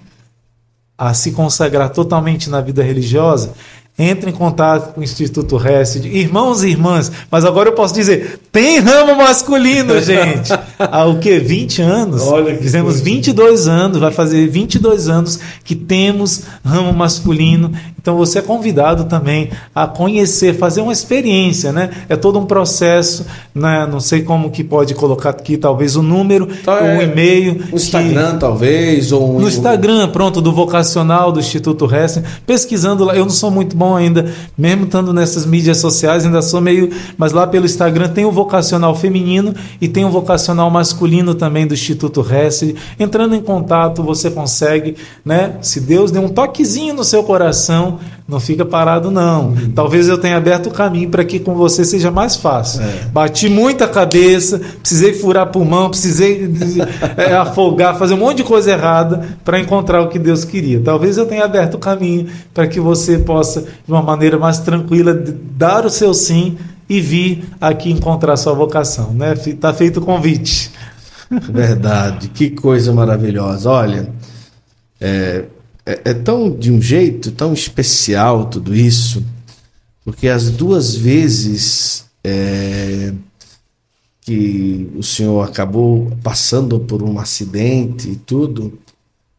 a 0.96 1.14
se 1.14 1.32
consagrar 1.32 1.90
totalmente 1.90 2.48
na 2.48 2.60
vida 2.60 2.82
religiosa, 2.82 3.54
entre 3.98 4.30
em 4.30 4.32
contato 4.32 4.94
com 4.94 5.00
o 5.00 5.04
Instituto 5.04 5.56
Rested, 5.56 6.06
irmãos 6.06 6.62
e 6.62 6.68
irmãs, 6.68 7.12
mas 7.30 7.44
agora 7.44 7.68
eu 7.68 7.74
posso 7.74 7.92
dizer, 7.92 8.40
tem 8.50 8.78
ramo 8.78 9.14
masculino, 9.16 10.00
gente. 10.00 10.50
Há 10.78 11.04
o 11.04 11.18
que? 11.18 11.38
20 11.38 11.82
anos? 11.82 12.22
Olha 12.22 12.56
que 12.56 12.62
Fizemos 12.62 12.94
coisa. 12.94 13.04
22 13.04 13.68
anos, 13.68 13.98
vai 13.98 14.10
fazer 14.10 14.48
22 14.48 15.08
anos 15.08 15.38
que 15.62 15.74
temos 15.74 16.44
ramo 16.64 16.92
masculino. 16.92 17.70
Então 18.02 18.16
você 18.16 18.40
é 18.40 18.42
convidado 18.42 19.04
também 19.04 19.50
a 19.72 19.86
conhecer, 19.86 20.58
fazer 20.58 20.80
uma 20.80 20.92
experiência, 20.92 21.70
né? 21.70 21.88
É 22.08 22.16
todo 22.16 22.36
um 22.36 22.44
processo, 22.44 23.24
né? 23.54 23.86
Não 23.88 24.00
sei 24.00 24.22
como 24.22 24.50
que 24.50 24.64
pode 24.64 24.92
colocar 24.92 25.30
aqui, 25.30 25.56
talvez 25.56 25.94
o 25.94 26.00
um 26.00 26.02
número, 26.02 26.48
então, 26.50 26.74
um 26.74 26.78
é, 26.78 27.04
e-mail. 27.04 27.62
No 27.70 27.76
Instagram, 27.76 28.32
que... 28.32 28.38
talvez, 28.38 29.12
ou 29.12 29.40
No 29.40 29.46
Instagram, 29.46 30.08
pronto, 30.08 30.40
do 30.40 30.52
vocacional 30.52 31.30
do 31.30 31.38
Instituto 31.38 31.86
Rested, 31.86 32.26
pesquisando 32.44 33.04
lá. 33.04 33.14
Eu 33.14 33.24
não 33.24 33.30
sou 33.30 33.52
muito 33.52 33.76
bom 33.76 33.94
ainda, 33.94 34.32
mesmo 34.58 34.86
estando 34.86 35.12
nessas 35.12 35.46
mídias 35.46 35.76
sociais, 35.76 36.26
ainda 36.26 36.42
sou 36.42 36.60
meio. 36.60 36.90
Mas 37.16 37.32
lá 37.32 37.46
pelo 37.46 37.66
Instagram 37.66 38.08
tem 38.08 38.24
o 38.24 38.32
vocacional 38.32 38.96
feminino 38.96 39.54
e 39.80 39.86
tem 39.86 40.04
o 40.04 40.10
vocacional 40.10 40.68
masculino 40.68 41.36
também 41.36 41.68
do 41.68 41.74
Instituto 41.74 42.26
Hesed. 42.28 42.74
Entrando 42.98 43.36
em 43.36 43.40
contato, 43.40 44.02
você 44.02 44.28
consegue, 44.28 44.96
né? 45.24 45.54
Se 45.62 45.78
Deus 45.78 46.10
der 46.10 46.18
um 46.18 46.28
toquezinho 46.28 46.94
no 46.94 47.04
seu 47.04 47.22
coração, 47.22 47.91
não 48.28 48.40
fica 48.40 48.64
parado, 48.64 49.10
não. 49.10 49.48
Uhum. 49.48 49.72
Talvez 49.74 50.08
eu 50.08 50.18
tenha 50.18 50.36
aberto 50.36 50.66
o 50.66 50.70
caminho 50.70 51.08
para 51.08 51.24
que 51.24 51.38
com 51.38 51.54
você 51.54 51.84
seja 51.84 52.10
mais 52.10 52.36
fácil. 52.36 52.82
É. 52.82 53.04
Bati 53.12 53.48
muita 53.48 53.88
cabeça, 53.88 54.60
precisei 54.80 55.14
furar 55.14 55.46
pulmão, 55.48 55.90
precisei 55.90 56.52
é, 57.16 57.34
afogar, 57.34 57.98
fazer 57.98 58.14
um 58.14 58.18
monte 58.18 58.38
de 58.38 58.44
coisa 58.44 58.72
errada 58.72 59.36
para 59.44 59.58
encontrar 59.58 60.00
o 60.02 60.08
que 60.08 60.18
Deus 60.18 60.44
queria. 60.44 60.80
Talvez 60.80 61.16
eu 61.16 61.26
tenha 61.26 61.44
aberto 61.44 61.74
o 61.74 61.78
caminho 61.78 62.26
para 62.52 62.66
que 62.66 62.80
você 62.80 63.18
possa, 63.18 63.62
de 63.62 63.92
uma 63.92 64.02
maneira 64.02 64.38
mais 64.38 64.58
tranquila, 64.58 65.14
dar 65.56 65.84
o 65.84 65.90
seu 65.90 66.14
sim 66.14 66.56
e 66.88 67.00
vir 67.00 67.44
aqui 67.60 67.90
encontrar 67.90 68.36
sua 68.36 68.52
vocação. 68.52 69.12
Né? 69.12 69.34
Tá 69.60 69.72
feito 69.72 69.98
o 69.98 70.02
convite. 70.02 70.70
Verdade, 71.30 72.28
que 72.28 72.50
coisa 72.50 72.92
maravilhosa. 72.92 73.70
Olha, 73.70 74.08
é, 75.00 75.44
é, 75.84 76.00
é, 76.04 76.14
tão 76.14 76.50
de 76.50 76.70
um 76.70 76.80
jeito 76.80 77.32
tão 77.32 77.52
especial 77.52 78.46
tudo 78.46 78.74
isso, 78.74 79.24
porque 80.04 80.28
as 80.28 80.50
duas 80.50 80.94
vezes 80.94 82.04
é, 82.24 83.12
que 84.20 84.88
o 84.96 85.02
senhor 85.02 85.42
acabou 85.42 86.10
passando 86.22 86.78
por 86.78 87.02
um 87.02 87.18
acidente 87.18 88.08
e 88.10 88.16
tudo, 88.16 88.78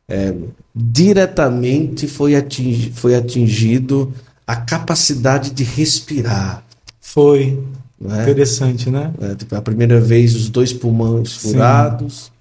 é, 0.07 0.35
diretamente 0.75 2.07
foi, 2.07 2.35
atingi, 2.35 2.91
foi 2.91 3.15
atingido 3.15 4.13
a 4.45 4.55
capacidade 4.55 5.51
de 5.51 5.63
respirar. 5.63 6.63
Foi. 6.99 7.57
É? 8.05 8.21
Interessante, 8.23 8.89
né? 8.89 9.13
É, 9.21 9.35
tipo, 9.35 9.55
a 9.55 9.61
primeira 9.61 10.01
vez 10.01 10.35
os 10.35 10.49
dois 10.49 10.73
pulmões 10.73 11.31
furados, 11.37 12.32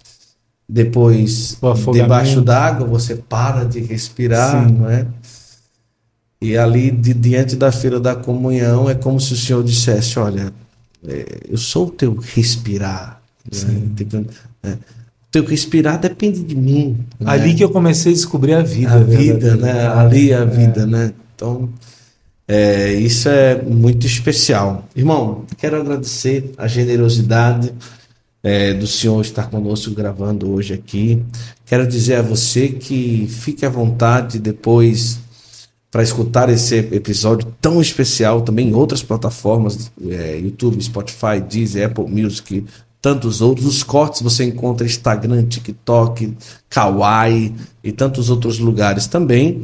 depois 0.73 1.59
debaixo 1.93 2.41
d'água 2.41 2.87
você 2.87 3.15
para 3.15 3.63
de 3.63 3.81
respirar, 3.81 4.67
Sim. 4.67 4.75
não 4.75 4.89
é? 4.89 5.07
E 6.41 6.57
ali 6.57 6.91
de, 6.91 7.13
diante 7.13 7.55
da 7.55 7.71
feira 7.71 8.01
da 8.01 8.17
comunhão 8.17 8.89
é 8.89 8.95
como 8.95 9.21
se 9.21 9.35
o 9.35 9.37
Senhor 9.37 9.63
dissesse, 9.63 10.19
olha, 10.19 10.51
é, 11.07 11.41
eu 11.51 11.59
sou 11.59 11.89
o 11.89 11.91
teu 11.91 12.15
respirar. 12.15 13.21
Né? 13.53 14.25
É, 14.63 14.77
teu 15.31 15.45
respirar 15.45 16.01
depende 16.01 16.43
de 16.43 16.57
mim. 16.57 16.97
Né? 17.21 17.31
Ali 17.31 17.51
né? 17.51 17.59
que 17.59 17.65
eu 17.65 17.71
comecei 17.71 18.13
a 18.13 18.15
descobrir 18.15 18.55
a 18.55 18.63
vida. 18.63 18.95
A 18.95 18.99
vida, 18.99 19.57
né? 19.57 19.87
Ali 19.89 20.33
é 20.33 20.37
a 20.37 20.45
vida, 20.47 20.83
é. 20.83 20.87
né? 20.87 21.13
Então, 21.37 21.69
é, 22.49 22.95
isso 22.95 23.29
é 23.29 23.61
muito 23.61 24.07
especial. 24.07 24.89
Irmão, 24.97 25.45
quero 25.59 25.77
agradecer 25.77 26.55
a 26.57 26.67
generosidade 26.67 27.73
é, 28.43 28.75
do 28.75 28.87
senhor 28.87 29.21
estar 29.21 29.49
conosco 29.49 29.93
gravando 29.93 30.51
hoje 30.51 30.75
aqui. 30.75 31.23
Quero 31.65 31.87
dizer 31.87 32.17
a 32.17 32.23
você 32.23 32.69
que 32.69 33.27
fique 33.29 33.65
à 33.65 33.69
vontade 33.69 34.39
depois 34.39 35.21
para 35.91 36.03
escutar 36.03 36.49
esse 36.49 36.77
episódio 36.77 37.55
tão 37.61 37.81
especial 37.81 38.41
também 38.41 38.71
em 38.71 38.75
outras 38.75 39.03
plataformas, 39.03 39.93
é, 40.09 40.39
YouTube, 40.39 40.83
Spotify, 40.83 41.41
Deezer, 41.47 41.87
Apple 41.87 42.09
Music, 42.09 42.65
tantos 43.01 43.41
outros. 43.43 43.67
Os 43.67 43.83
cortes 43.83 44.23
você 44.23 44.45
encontra 44.45 44.87
Instagram, 44.87 45.45
TikTok, 45.45 46.35
Kawaii 46.71 47.55
e 47.85 47.93
tantos 47.93 48.31
outros 48.31 48.59
lugares 48.59 49.07
também. 49.07 49.63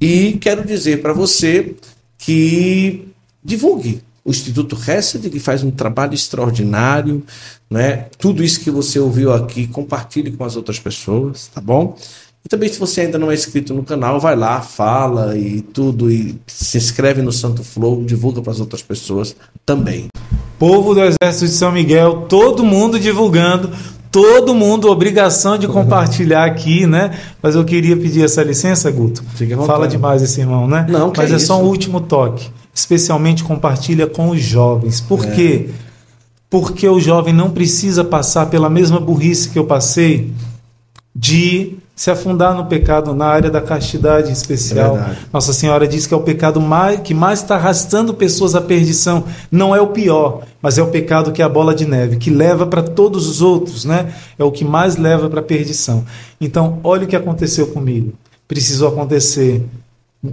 E 0.00 0.32
quero 0.40 0.66
dizer 0.66 1.00
para 1.00 1.12
você 1.12 1.76
que 2.18 3.08
divulgue 3.44 4.02
o 4.30 4.32
Instituto 4.32 4.76
Hesed, 4.76 5.28
que 5.28 5.40
faz 5.40 5.62
um 5.62 5.70
trabalho 5.70 6.14
extraordinário, 6.14 7.22
né? 7.68 8.06
Tudo 8.18 8.42
isso 8.42 8.60
que 8.60 8.70
você 8.70 8.98
ouviu 8.98 9.32
aqui, 9.32 9.66
compartilhe 9.66 10.30
com 10.30 10.44
as 10.44 10.56
outras 10.56 10.78
pessoas, 10.78 11.48
tá 11.52 11.60
bom? 11.60 11.96
E 12.44 12.48
também, 12.48 12.68
se 12.70 12.78
você 12.78 13.02
ainda 13.02 13.18
não 13.18 13.30
é 13.30 13.34
inscrito 13.34 13.74
no 13.74 13.82
canal, 13.82 14.18
vai 14.18 14.34
lá, 14.34 14.62
fala 14.62 15.36
e 15.36 15.60
tudo, 15.60 16.10
e 16.10 16.40
se 16.46 16.78
inscreve 16.78 17.20
no 17.20 17.32
Santo 17.32 17.62
Flow, 17.62 18.02
divulga 18.02 18.40
para 18.40 18.52
as 18.52 18.60
outras 18.60 18.82
pessoas 18.82 19.36
também. 19.66 20.06
Povo 20.58 20.94
do 20.94 21.02
Exército 21.02 21.46
de 21.46 21.52
São 21.52 21.70
Miguel, 21.72 22.26
todo 22.28 22.64
mundo 22.64 22.98
divulgando, 22.98 23.70
todo 24.10 24.54
mundo 24.54 24.90
obrigação 24.90 25.58
de 25.58 25.68
compartilhar 25.68 26.44
aqui, 26.44 26.86
né? 26.86 27.18
Mas 27.42 27.54
eu 27.54 27.64
queria 27.64 27.96
pedir 27.96 28.24
essa 28.24 28.42
licença, 28.42 28.90
Guto. 28.90 29.22
Fala 29.66 29.86
demais 29.86 30.22
esse 30.22 30.40
irmão, 30.40 30.66
né? 30.66 30.86
Não, 30.88 31.12
Mas 31.14 31.30
é, 31.30 31.34
é 31.34 31.38
só 31.38 31.60
um 31.60 31.66
último 31.66 32.00
toque. 32.00 32.48
Especialmente 32.74 33.44
compartilha 33.44 34.06
com 34.06 34.30
os 34.30 34.40
jovens. 34.40 35.00
Por 35.00 35.24
é. 35.24 35.30
quê? 35.30 35.70
porque 36.50 36.88
o 36.88 36.98
jovem 36.98 37.32
não 37.32 37.48
precisa 37.48 38.02
passar 38.02 38.46
pela 38.46 38.68
mesma 38.68 38.98
burrice 38.98 39.48
que 39.48 39.58
eu 39.58 39.64
passei 39.64 40.32
de 41.14 41.78
se 41.94 42.10
afundar 42.10 42.54
no 42.56 42.66
pecado 42.66 43.14
na 43.14 43.26
área 43.26 43.50
da 43.50 43.60
castidade 43.60 44.30
em 44.30 44.32
especial. 44.32 44.96
É 44.98 45.16
Nossa 45.32 45.52
Senhora 45.52 45.86
diz 45.86 46.06
que 46.06 46.14
é 46.14 46.16
o 46.16 46.22
pecado 46.22 46.60
mais, 46.60 47.00
que 47.00 47.14
mais 47.14 47.40
está 47.40 47.54
arrastando 47.54 48.14
pessoas 48.14 48.54
à 48.54 48.60
perdição. 48.60 49.24
Não 49.50 49.76
é 49.76 49.80
o 49.80 49.88
pior, 49.88 50.42
mas 50.60 50.78
é 50.78 50.82
o 50.82 50.88
pecado 50.88 51.30
que 51.30 51.42
é 51.42 51.44
a 51.44 51.48
bola 51.48 51.74
de 51.74 51.86
neve, 51.86 52.16
que 52.16 52.30
leva 52.30 52.66
para 52.66 52.82
todos 52.82 53.28
os 53.28 53.42
outros, 53.42 53.84
né? 53.84 54.12
É 54.38 54.42
o 54.42 54.50
que 54.50 54.64
mais 54.64 54.96
leva 54.96 55.28
para 55.28 55.40
a 55.40 55.44
perdição. 55.44 56.04
Então, 56.40 56.80
olha 56.82 57.04
o 57.04 57.06
que 57.06 57.16
aconteceu 57.16 57.66
comigo. 57.68 58.14
Precisou 58.48 58.88
acontecer 58.88 59.62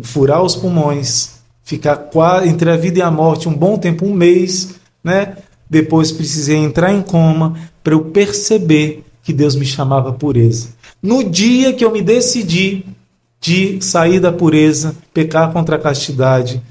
furar 0.04 0.42
os 0.42 0.56
pulmões, 0.56 1.37
ficar 1.68 2.48
entre 2.48 2.72
a 2.72 2.78
vida 2.78 3.00
e 3.00 3.02
a 3.02 3.12
morte 3.12 3.50
um 3.50 3.54
bom 3.54 3.78
tempo, 3.78 4.06
um 4.06 4.14
mês, 4.14 4.76
né? 5.04 5.36
Depois 5.70 6.14
precisei 6.14 6.56
entrar 6.56 6.94
em 6.94 7.02
coma 7.02 7.60
para 7.84 7.94
eu 7.94 8.06
perceber 8.06 9.04
que 9.22 9.34
Deus 9.34 9.54
me 9.54 9.66
chamava 9.66 10.14
pureza. 10.14 10.70
No 11.04 11.22
dia 11.26 11.74
que 11.74 11.84
eu 11.84 11.92
me 11.92 12.02
decidi 12.02 12.86
de 13.42 13.82
sair 13.82 14.22
da 14.22 14.32
pureza, 14.32 14.96
pecar 15.14 15.52
contra 15.52 15.76
a 15.76 15.80
castidade, 15.80 16.64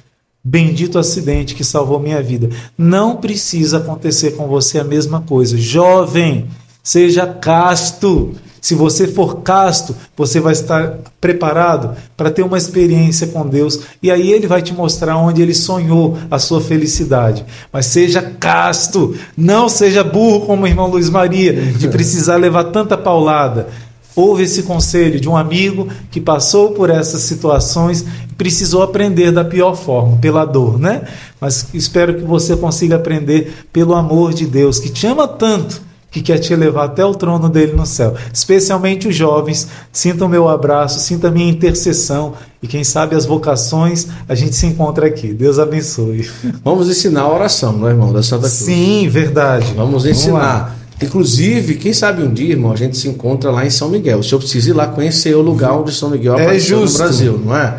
bendito 0.43 0.99
acidente 0.99 1.55
que 1.55 1.63
salvou 1.63 2.01
minha 2.01 2.23
vida. 2.23 2.49
Não 2.77 3.17
precisa 3.17 3.77
acontecer 3.77 4.31
com 4.31 4.49
você 4.49 4.79
a 4.79 4.85
mesma 4.85 5.21
coisa. 5.21 5.59
Jovem, 5.59 6.47
seja 6.83 7.27
casto, 7.27 8.33
Se 8.67 8.75
você 8.75 9.07
for 9.07 9.43
casto, 9.43 9.95
você 10.17 10.41
vai 10.41 10.53
estar 10.53 10.99
preparado 11.21 11.97
para 12.17 12.33
ter 12.33 12.43
uma 12.43 12.59
experiência 12.59 13.29
com 13.29 13.47
Deus 13.47 13.79
e 14.03 14.11
aí 14.11 14.33
ele 14.33 14.49
vai 14.49 14.61
te 14.61 14.75
mostrar 14.75 15.17
onde 15.19 15.41
ele 15.41 15.55
sonhou 15.55 16.19
a 16.29 16.37
sua 16.41 16.61
felicidade. 16.61 17.47
Mas 17.73 17.87
seja 17.87 18.21
casto, 18.21 19.15
não 19.37 19.69
seja 19.69 20.03
burro 20.03 20.47
como 20.47 20.65
o 20.65 20.67
irmão 20.67 20.89
Luiz 20.89 21.09
Maria, 21.09 21.53
de 21.53 21.87
precisar 21.87 22.39
levar 22.39 22.65
tanta 22.65 22.99
paulada. 22.99 23.69
Houve 24.17 24.43
esse 24.43 24.65
conselho 24.65 25.21
de 25.21 25.29
um 25.29 25.37
amigo 25.37 25.87
que 26.11 26.21
passou 26.21 26.73
por 26.73 26.91
essas 26.91 27.21
situações 27.21 28.05
e 28.29 28.35
precisou 28.35 28.83
aprender 28.83 29.31
da 29.31 29.45
pior 29.45 29.77
forma, 29.77 30.17
pela 30.17 30.45
dor, 30.45 30.77
né? 30.77 31.03
Mas 31.41 31.69
espero 31.73 32.17
que 32.17 32.25
você 32.25 32.57
consiga 32.57 32.97
aprender 32.97 33.69
pelo 33.73 33.95
amor 33.95 34.35
de 34.35 34.45
Deus, 34.45 34.81
que 34.81 34.89
te 34.89 35.07
ama 35.07 35.29
tanto 35.29 35.87
que 36.17 36.23
quer 36.23 36.39
te 36.39 36.57
levar 36.57 36.85
até 36.85 37.05
o 37.05 37.15
trono 37.15 37.47
dele 37.47 37.75
no 37.75 37.85
céu. 37.85 38.15
Especialmente 38.33 39.07
os 39.07 39.15
jovens, 39.15 39.69
sintam 39.93 40.27
meu 40.27 40.49
abraço, 40.49 40.99
sinta 40.99 41.31
minha 41.31 41.51
intercessão 41.51 42.33
e 42.63 42.67
quem 42.67 42.83
sabe 42.83 43.15
as 43.15 43.27
vocações 43.27 44.07
a 44.27 44.35
gente 44.35 44.57
se 44.57 44.65
encontra 44.65 45.07
aqui. 45.07 45.35
Deus 45.35 45.59
abençoe. 45.59 46.27
Vamos 46.65 46.89
ensinar 46.89 47.23
a 47.23 47.35
oração, 47.35 47.75
não 47.75 47.87
é, 47.87 47.91
irmão, 47.91 48.15
da 48.15 48.23
Santa 48.23 48.49
Cruz. 48.49 48.55
Sim, 48.55 49.07
verdade. 49.11 49.75
Vamos 49.77 50.07
ensinar. 50.07 50.59
Vamos 50.59 50.77
Inclusive, 51.03 51.75
quem 51.75 51.93
sabe 51.93 52.23
um 52.23 52.33
dia, 52.33 52.53
irmão, 52.53 52.73
a 52.73 52.77
gente 52.77 52.97
se 52.97 53.07
encontra 53.07 53.51
lá 53.51 53.67
em 53.67 53.71
São 53.71 53.91
Miguel. 53.91 54.21
O 54.21 54.25
senhor 54.25 54.39
precisa 54.39 54.71
ir 54.71 54.73
lá 54.73 54.87
conhecer 54.87 55.37
o 55.37 55.43
lugar 55.43 55.73
onde 55.73 55.93
São 55.93 56.09
Miguel 56.09 56.39
é 56.39 56.43
apareceu 56.45 56.81
justo. 56.81 56.97
no 56.97 57.05
Brasil, 57.05 57.43
não 57.45 57.55
é? 57.55 57.77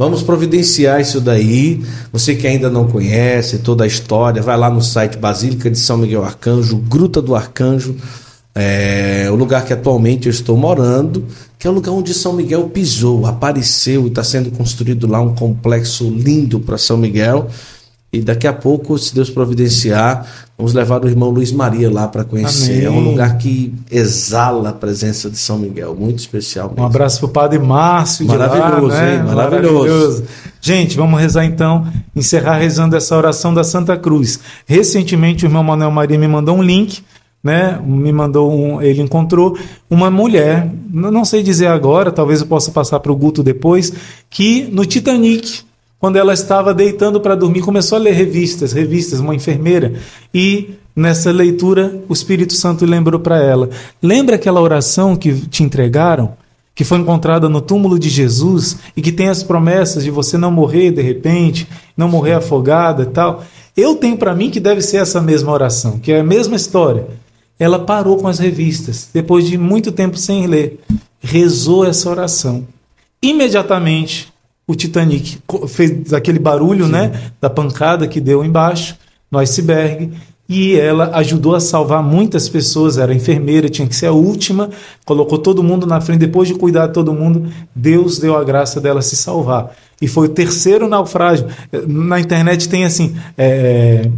Vamos 0.00 0.22
providenciar 0.22 0.98
isso 0.98 1.20
daí. 1.20 1.84
Você 2.10 2.34
que 2.34 2.46
ainda 2.46 2.70
não 2.70 2.88
conhece 2.88 3.58
toda 3.58 3.84
a 3.84 3.86
história, 3.86 4.40
vai 4.40 4.56
lá 4.56 4.70
no 4.70 4.80
site 4.80 5.18
Basílica 5.18 5.70
de 5.70 5.78
São 5.78 5.98
Miguel 5.98 6.24
Arcanjo, 6.24 6.78
Gruta 6.78 7.20
do 7.20 7.36
Arcanjo, 7.36 7.94
é, 8.54 9.28
o 9.30 9.34
lugar 9.34 9.62
que 9.62 9.74
atualmente 9.74 10.26
eu 10.26 10.30
estou 10.30 10.56
morando, 10.56 11.26
que 11.58 11.66
é 11.66 11.70
o 11.70 11.74
lugar 11.74 11.90
onde 11.90 12.14
São 12.14 12.32
Miguel 12.32 12.70
pisou, 12.70 13.26
apareceu 13.26 14.04
e 14.04 14.06
está 14.06 14.24
sendo 14.24 14.50
construído 14.50 15.06
lá 15.06 15.20
um 15.20 15.34
complexo 15.34 16.08
lindo 16.08 16.58
para 16.60 16.78
São 16.78 16.96
Miguel. 16.96 17.48
E 18.12 18.20
daqui 18.20 18.48
a 18.48 18.52
pouco, 18.52 18.98
se 18.98 19.14
Deus 19.14 19.30
providenciar, 19.30 20.26
vamos 20.58 20.74
levar 20.74 21.04
o 21.04 21.08
irmão 21.08 21.30
Luiz 21.30 21.52
Maria 21.52 21.88
lá 21.88 22.08
para 22.08 22.24
conhecer. 22.24 22.72
Amém. 22.72 22.84
É 22.86 22.90
um 22.90 23.10
lugar 23.10 23.38
que 23.38 23.72
exala 23.88 24.70
a 24.70 24.72
presença 24.72 25.30
de 25.30 25.38
São 25.38 25.56
Miguel, 25.56 25.94
muito 25.94 26.18
especial. 26.18 26.70
Mesmo. 26.70 26.82
Um 26.82 26.86
abraço 26.86 27.20
para 27.20 27.26
o 27.26 27.30
Padre 27.30 27.60
Márcio 27.60 28.26
de 28.26 28.36
Maravilhoso, 28.36 28.88
lá, 28.88 29.00
né? 29.00 29.14
hein? 29.14 29.22
Maravilhoso. 29.22 29.78
Maravilhoso. 29.78 30.24
Gente, 30.60 30.96
vamos 30.96 31.20
rezar 31.20 31.44
então, 31.44 31.86
encerrar 32.14 32.58
rezando 32.58 32.96
essa 32.96 33.16
oração 33.16 33.54
da 33.54 33.62
Santa 33.62 33.96
Cruz. 33.96 34.40
Recentemente 34.66 35.44
o 35.44 35.46
irmão 35.46 35.62
Manuel 35.62 35.92
Maria 35.92 36.18
me 36.18 36.26
mandou 36.26 36.56
um 36.56 36.62
link, 36.62 37.04
né? 37.44 37.80
Me 37.86 38.12
mandou 38.12 38.52
um, 38.52 38.82
ele 38.82 39.02
encontrou 39.02 39.56
uma 39.88 40.10
mulher, 40.10 40.68
não 40.92 41.24
sei 41.24 41.44
dizer 41.44 41.68
agora, 41.68 42.10
talvez 42.10 42.40
eu 42.40 42.46
possa 42.48 42.72
passar 42.72 42.98
para 42.98 43.12
o 43.12 43.16
Guto 43.16 43.40
depois, 43.40 43.92
que 44.28 44.68
no 44.72 44.84
Titanic 44.84 45.62
quando 46.00 46.16
ela 46.16 46.32
estava 46.32 46.72
deitando 46.72 47.20
para 47.20 47.34
dormir, 47.34 47.60
começou 47.60 47.96
a 47.96 48.00
ler 48.00 48.14
revistas, 48.14 48.72
revistas, 48.72 49.20
uma 49.20 49.34
enfermeira, 49.34 49.92
e 50.32 50.70
nessa 50.96 51.30
leitura 51.30 52.02
o 52.08 52.12
Espírito 52.14 52.54
Santo 52.54 52.86
lembrou 52.86 53.20
para 53.20 53.38
ela: 53.38 53.68
lembra 54.02 54.36
aquela 54.36 54.62
oração 54.62 55.14
que 55.14 55.46
te 55.46 55.62
entregaram, 55.62 56.32
que 56.74 56.84
foi 56.84 56.98
encontrada 56.98 57.50
no 57.50 57.60
túmulo 57.60 57.98
de 57.98 58.08
Jesus 58.08 58.78
e 58.96 59.02
que 59.02 59.12
tem 59.12 59.28
as 59.28 59.42
promessas 59.42 60.02
de 60.02 60.10
você 60.10 60.38
não 60.38 60.50
morrer 60.50 60.90
de 60.90 61.02
repente, 61.02 61.68
não 61.94 62.08
morrer 62.08 62.32
afogada 62.32 63.02
e 63.02 63.06
tal? 63.06 63.44
Eu 63.76 63.94
tenho 63.96 64.16
para 64.16 64.34
mim 64.34 64.50
que 64.50 64.58
deve 64.58 64.80
ser 64.80 64.96
essa 64.96 65.20
mesma 65.20 65.52
oração, 65.52 65.98
que 65.98 66.12
é 66.12 66.20
a 66.20 66.24
mesma 66.24 66.56
história. 66.56 67.06
Ela 67.58 67.78
parou 67.78 68.16
com 68.16 68.26
as 68.26 68.38
revistas, 68.38 69.10
depois 69.12 69.46
de 69.46 69.58
muito 69.58 69.92
tempo 69.92 70.16
sem 70.16 70.46
ler, 70.46 70.80
rezou 71.20 71.84
essa 71.84 72.08
oração. 72.08 72.66
Imediatamente 73.22 74.32
o 74.70 74.74
Titanic 74.74 75.38
fez 75.68 76.12
aquele 76.12 76.38
barulho, 76.38 76.86
Sim. 76.86 76.92
né, 76.92 77.12
da 77.40 77.50
pancada 77.50 78.06
que 78.06 78.20
deu 78.20 78.44
embaixo 78.44 78.96
no 79.28 79.38
iceberg, 79.38 80.12
e 80.48 80.76
ela 80.76 81.10
ajudou 81.14 81.54
a 81.54 81.60
salvar 81.60 82.02
muitas 82.02 82.48
pessoas, 82.48 82.98
era 82.98 83.14
enfermeira, 83.14 83.68
tinha 83.68 83.86
que 83.86 83.94
ser 83.94 84.06
a 84.06 84.12
última, 84.12 84.70
colocou 85.04 85.38
todo 85.38 85.62
mundo 85.62 85.86
na 85.86 86.00
frente, 86.00 86.20
depois 86.20 86.48
de 86.48 86.54
cuidar 86.54 86.88
de 86.88 86.92
todo 86.92 87.12
mundo, 87.12 87.48
Deus 87.74 88.18
deu 88.18 88.36
a 88.36 88.44
graça 88.44 88.80
dela 88.80 89.02
se 89.02 89.16
salvar. 89.16 89.72
E 90.00 90.08
foi 90.08 90.26
o 90.26 90.30
terceiro 90.30 90.88
naufrágio. 90.88 91.46
Na 91.86 92.18
internet 92.18 92.68
tem 92.68 92.84
assim, 92.84 93.14
é, 93.36 94.08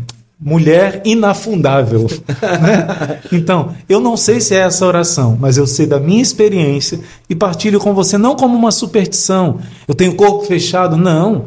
mulher 0.45 1.01
inafundável. 1.05 2.07
né? 2.43 3.21
Então, 3.31 3.75
eu 3.89 4.01
não 4.01 4.17
sei 4.17 4.41
se 4.41 4.55
é 4.55 4.59
essa 4.59 4.85
oração, 4.85 5.37
mas 5.41 5.57
eu 5.57 5.67
sei 5.67 5.87
da 5.87 6.01
minha 6.01 6.21
experiência 6.21 7.01
e 7.31 7.35
partilho 7.35 7.79
com 7.79 7.95
você 7.95 8.19
não 8.19 8.35
como 8.35 8.57
uma 8.57 8.73
superstição. 8.73 9.59
Eu 9.87 9.95
tenho 9.95 10.15
corpo 10.15 10.45
fechado, 10.45 10.97
não. 10.97 11.47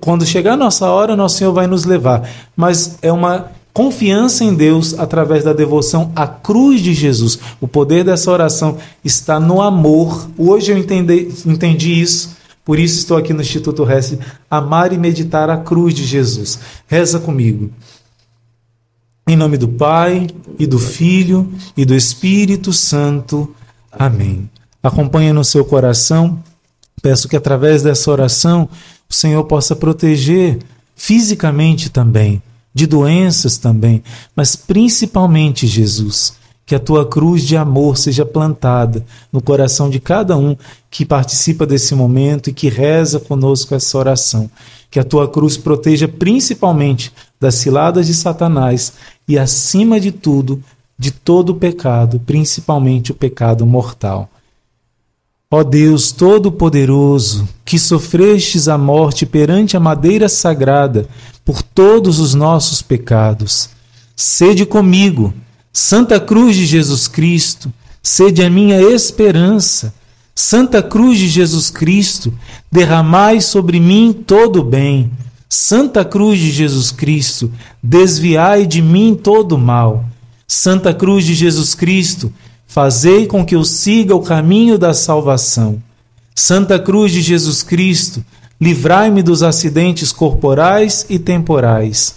Quando 0.00 0.24
chegar 0.24 0.52
a 0.52 0.56
nossa 0.56 0.88
hora, 0.88 1.16
nosso 1.16 1.38
Senhor 1.38 1.52
vai 1.52 1.66
nos 1.66 1.84
levar. 1.84 2.28
Mas 2.56 2.98
é 3.02 3.12
uma 3.12 3.50
confiança 3.72 4.42
em 4.42 4.54
Deus 4.54 4.98
através 4.98 5.44
da 5.44 5.52
devoção 5.52 6.10
à 6.14 6.26
cruz 6.26 6.80
de 6.80 6.94
Jesus. 6.94 7.38
O 7.60 7.68
poder 7.68 8.04
dessa 8.04 8.30
oração 8.30 8.78
está 9.04 9.38
no 9.38 9.60
amor. 9.60 10.28
Hoje 10.38 10.72
eu 10.72 10.78
entendi, 10.78 11.30
entendi 11.44 12.00
isso. 12.00 12.36
Por 12.64 12.80
isso 12.80 12.98
estou 12.98 13.16
aqui 13.16 13.32
no 13.32 13.42
Instituto 13.42 13.84
Reste, 13.84 14.18
amar 14.50 14.92
e 14.92 14.98
meditar 14.98 15.48
a 15.48 15.56
cruz 15.56 15.94
de 15.94 16.04
Jesus. 16.04 16.58
Reza 16.88 17.20
comigo. 17.20 17.70
Em 19.28 19.34
nome 19.34 19.56
do 19.56 19.66
Pai, 19.66 20.28
e 20.56 20.68
do 20.68 20.78
Filho, 20.78 21.52
e 21.76 21.84
do 21.84 21.96
Espírito 21.96 22.72
Santo. 22.72 23.52
Amém. 23.90 24.48
Acompanhe 24.80 25.32
no 25.32 25.42
seu 25.42 25.64
coração. 25.64 26.38
Peço 27.02 27.28
que 27.28 27.34
através 27.34 27.82
dessa 27.82 28.08
oração 28.08 28.68
o 29.10 29.12
Senhor 29.12 29.42
possa 29.42 29.74
proteger 29.74 30.60
fisicamente 30.94 31.90
também, 31.90 32.40
de 32.72 32.86
doenças 32.86 33.58
também, 33.58 34.00
mas 34.36 34.54
principalmente, 34.54 35.66
Jesus, 35.66 36.34
que 36.64 36.76
a 36.76 36.80
tua 36.80 37.04
cruz 37.04 37.42
de 37.42 37.56
amor 37.56 37.98
seja 37.98 38.24
plantada 38.24 39.04
no 39.32 39.42
coração 39.42 39.90
de 39.90 39.98
cada 39.98 40.36
um 40.36 40.56
que 40.88 41.04
participa 41.04 41.66
desse 41.66 41.96
momento 41.96 42.48
e 42.48 42.52
que 42.52 42.68
reza 42.68 43.18
conosco 43.18 43.74
essa 43.74 43.98
oração. 43.98 44.48
Que 44.88 45.00
a 45.00 45.04
tua 45.04 45.28
cruz 45.28 45.56
proteja 45.56 46.06
principalmente 46.06 47.12
das 47.40 47.56
ciladas 47.56 48.06
de 48.06 48.14
Satanás 48.14 48.94
e, 49.28 49.38
acima 49.38 50.00
de 50.00 50.12
tudo, 50.12 50.62
de 50.98 51.10
todo 51.10 51.50
o 51.50 51.54
pecado, 51.56 52.20
principalmente 52.24 53.12
o 53.12 53.14
pecado 53.14 53.66
mortal. 53.66 54.30
Ó 55.50 55.62
Deus 55.62 56.10
Todo-Poderoso, 56.10 57.48
que 57.64 57.78
sofrestes 57.78 58.66
a 58.66 58.76
morte 58.76 59.24
perante 59.24 59.76
a 59.76 59.80
madeira 59.80 60.28
sagrada 60.28 61.06
por 61.44 61.62
todos 61.62 62.18
os 62.18 62.34
nossos 62.34 62.82
pecados, 62.82 63.70
sede 64.16 64.66
comigo, 64.66 65.32
Santa 65.72 66.18
Cruz 66.18 66.56
de 66.56 66.66
Jesus 66.66 67.06
Cristo, 67.06 67.72
sede 68.02 68.42
a 68.42 68.50
minha 68.50 68.80
esperança. 68.80 69.94
Santa 70.34 70.82
Cruz 70.82 71.18
de 71.18 71.28
Jesus 71.28 71.70
Cristo, 71.70 72.32
derramai 72.70 73.40
sobre 73.40 73.80
mim 73.80 74.12
todo 74.12 74.60
o 74.60 74.64
bem 74.64 75.10
Santa 75.48 76.04
Cruz 76.04 76.38
de 76.38 76.50
Jesus 76.50 76.90
Cristo, 76.90 77.52
desviai 77.82 78.66
de 78.66 78.82
mim 78.82 79.14
todo 79.14 79.52
o 79.52 79.58
mal. 79.58 80.04
Santa 80.46 80.92
Cruz 80.92 81.24
de 81.24 81.34
Jesus 81.34 81.74
Cristo, 81.74 82.32
fazei 82.66 83.26
com 83.26 83.44
que 83.44 83.54
eu 83.54 83.64
siga 83.64 84.14
o 84.14 84.22
caminho 84.22 84.78
da 84.78 84.92
salvação. 84.92 85.82
Santa 86.34 86.78
Cruz 86.78 87.12
de 87.12 87.22
Jesus 87.22 87.62
Cristo, 87.62 88.24
livrai-me 88.60 89.22
dos 89.22 89.42
acidentes 89.42 90.12
corporais 90.12 91.06
e 91.08 91.18
temporais. 91.18 92.16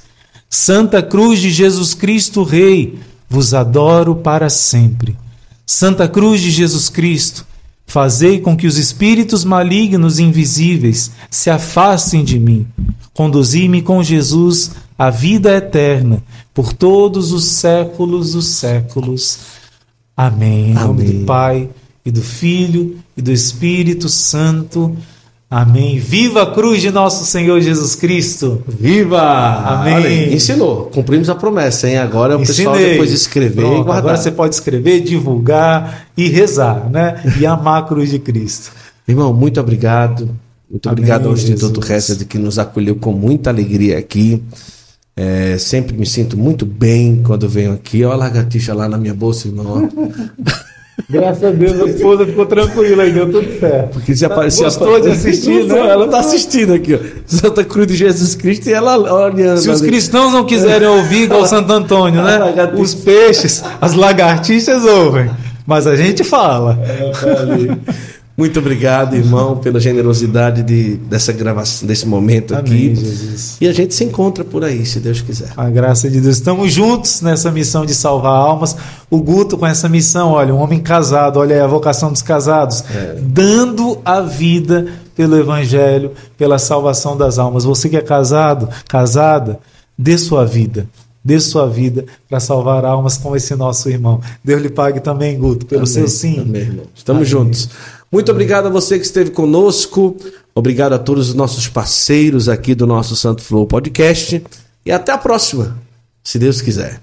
Santa 0.50 1.02
Cruz 1.04 1.40
de 1.40 1.52
Jesus 1.52 1.94
Cristo, 1.94 2.44
Rei, 2.44 2.98
vos 3.30 3.54
adoro 3.54 4.16
para 4.16 4.50
sempre. 4.50 5.16
Santa 5.66 6.08
Cruz 6.08 6.42
de 6.42 6.50
Jesus 6.50 6.90
Cristo, 6.90 7.46
Fazei 7.90 8.40
com 8.40 8.56
que 8.56 8.68
os 8.68 8.78
espíritos 8.78 9.44
malignos 9.44 10.20
e 10.20 10.24
invisíveis 10.24 11.10
se 11.28 11.50
afastem 11.50 12.24
de 12.24 12.40
mim. 12.40 12.68
Conduzi-me 13.20 13.82
com 13.82 14.02
Jesus 14.02 14.72
à 14.98 15.10
vida 15.10 15.54
eterna, 15.54 16.24
por 16.54 16.72
todos 16.72 17.34
os 17.34 17.44
séculos 17.44 18.32
dos 18.32 18.48
séculos. 18.48 19.40
Amém. 20.16 20.70
Em 20.70 20.74
nome 20.74 21.04
do 21.04 21.26
Pai, 21.26 21.68
e 22.06 22.12
do 22.12 22.22
Filho, 22.22 22.98
e 23.18 23.22
do 23.22 23.30
Espírito 23.30 24.08
Santo. 24.08 24.96
Amém. 25.52 26.00
Viva 26.00 26.44
a 26.44 26.46
cruz 26.54 26.82
de 26.82 26.92
nosso 26.92 27.26
Senhor 27.26 27.60
Jesus 27.60 27.94
Cristo. 27.94 28.64
Viva! 28.66 29.20
Amém. 29.20 29.96
Olha, 29.96 30.34
ensinou. 30.34 30.86
Cumprimos 30.86 31.30
a 31.30 31.36
promessa, 31.36 31.90
hein? 31.90 31.98
Agora 31.98 32.38
o 32.38 32.40
pessoal 32.40 32.78
depois 32.78 33.12
escrever 33.12 33.64
Pronto, 33.64 33.82
e 33.82 33.84
guardar. 33.84 33.98
Agora 33.98 34.16
você 34.16 34.32
pode 34.32 34.56
escrever, 34.56 35.02
divulgar 35.02 36.08
e 36.16 36.30
rezar, 36.30 36.90
né? 36.90 37.22
E 37.38 37.46
amar 37.46 37.84
a 37.84 37.86
cruz 37.86 38.12
de 38.12 38.20
Cristo. 38.20 38.72
Irmão, 39.06 39.34
muito 39.34 39.60
obrigado. 39.60 40.30
Muito 40.70 40.88
Amém, 40.88 41.00
obrigado 41.00 41.28
ao 41.28 41.34
Instituto 41.34 41.82
Jesus. 41.82 41.88
Resta 41.88 42.26
que 42.26 42.38
nos 42.38 42.60
acolheu 42.60 42.96
com 42.96 43.12
muita 43.12 43.50
alegria 43.50 43.98
aqui. 43.98 44.44
É, 45.16 45.58
sempre 45.58 45.98
me 45.98 46.06
sinto 46.06 46.38
muito 46.38 46.66
bem 46.66 47.22
quando 47.26 47.50
venho 47.50 47.74
aqui. 47.74 48.04
Olha 48.04 48.14
a 48.14 48.18
lagartixa 48.18 48.74
lá 48.74 48.88
na 48.88 48.98
minha 48.98 49.14
bolsa, 49.14 49.48
irmão. 49.48 49.90
Graças 51.10 51.44
a 51.44 51.50
Deus, 51.50 51.82
a 51.82 51.86
esposa 51.86 52.26
ficou 52.26 52.46
tranquila 52.46 53.04
aí, 53.04 53.12
deu 53.12 53.32
tudo 53.32 53.60
certo. 53.60 53.94
Porque 53.94 54.16
se 54.16 54.26
aparecer. 54.26 54.64
Gostou 54.64 55.00
de 55.00 55.10
assistir, 55.12 55.66
né? 55.66 55.78
Ela 55.80 56.06
está 56.06 56.20
assistindo 56.20 56.74
aqui, 56.74 56.94
ó. 56.94 57.00
Santa 57.26 57.64
Cruz 57.64 57.88
de 57.88 57.96
Jesus 57.96 58.36
Cristo 58.36 58.70
e 58.70 58.74
ela 58.74 58.98
olhando. 58.98 59.60
Se 59.60 59.70
os 59.70 59.82
cristãos 59.82 60.32
não 60.32 60.46
quiserem 60.46 60.88
ouvir 60.88 61.24
igual 61.24 61.48
Santo 61.48 61.72
Antônio, 61.72 62.22
né? 62.22 62.40
Os 62.78 62.94
peixes, 62.94 63.64
as 63.82 63.94
lagartixas 63.94 64.84
ouvem. 64.84 65.30
Mas 65.66 65.88
a 65.88 65.96
gente 65.96 66.24
fala. 66.24 66.78
Muito 68.40 68.58
obrigado, 68.60 69.18
irmão, 69.18 69.58
pela 69.58 69.82
generosidade 69.82 70.64
de, 70.64 70.96
dessa 70.96 71.34
gravação, 71.34 71.86
desse 71.86 72.08
momento 72.08 72.56
Amém, 72.56 72.64
aqui. 72.64 72.96
Jesus. 72.96 73.58
E 73.60 73.68
a 73.68 73.74
gente 73.74 73.94
se 73.94 74.06
encontra 74.06 74.46
por 74.46 74.64
aí, 74.64 74.86
se 74.86 75.02
Deus 75.02 75.20
quiser. 75.20 75.50
A 75.58 75.70
graça 75.70 76.10
de 76.10 76.22
Deus. 76.22 76.38
Estamos 76.38 76.72
juntos 76.72 77.22
nessa 77.22 77.52
missão 77.52 77.86
de 77.86 77.94
salvar 77.94 78.32
almas. 78.32 78.78
O 79.12 79.22
Guto 79.22 79.58
com 79.58 79.68
essa 79.68 79.90
missão, 79.90 80.32
olha, 80.32 80.56
um 80.56 80.60
homem 80.60 80.80
casado, 80.80 81.38
olha 81.38 81.54
aí 81.54 81.62
a 81.62 81.68
vocação 81.68 82.14
dos 82.14 82.22
casados, 82.22 82.82
dando 83.22 84.00
a 84.06 84.22
vida 84.22 84.88
pelo 85.18 85.38
evangelho, 85.38 86.14
pela 86.38 86.58
salvação 86.58 87.18
das 87.18 87.38
almas. 87.38 87.66
Você 87.66 87.90
que 87.90 87.98
é 87.98 88.02
casado, 88.02 88.70
casada, 88.88 89.60
dê 89.98 90.18
sua 90.18 90.46
vida. 90.46 90.88
Dê 91.22 91.38
sua 91.42 91.68
vida 91.68 92.06
para 92.30 92.40
salvar 92.40 92.86
almas 92.86 93.18
como 93.18 93.36
esse 93.36 93.54
nosso 93.54 93.90
irmão. 93.90 94.22
Deus 94.42 94.62
lhe 94.62 94.70
pague 94.70 95.02
também, 95.02 95.38
Guto, 95.38 95.66
pelo 95.66 95.82
Amém, 95.82 95.94
seu 95.94 96.08
sim. 96.08 96.40
amém, 96.40 96.62
irmão. 96.62 96.86
Estamos 96.96 97.20
Amém. 97.24 97.30
juntos. 97.30 97.70
Muito 98.12 98.32
obrigado 98.32 98.66
a 98.66 98.70
você 98.72 98.98
que 98.98 99.06
esteve 99.06 99.30
conosco. 99.30 100.18
Obrigado 100.56 100.94
a 100.94 101.00
todos 101.00 101.30
os 101.30 101.36
nossos 101.36 101.68
parceiros 101.68 102.50
aqui 102.50 102.74
do 102.74 102.88
nosso 102.88 103.16
Santo 103.16 103.44
Flow 103.44 103.68
Podcast. 103.68 104.44
E 104.84 104.92
até 104.92 105.12
a 105.12 105.18
próxima, 105.18 105.80
se 106.24 106.40
Deus 106.40 106.60
quiser. 106.60 107.00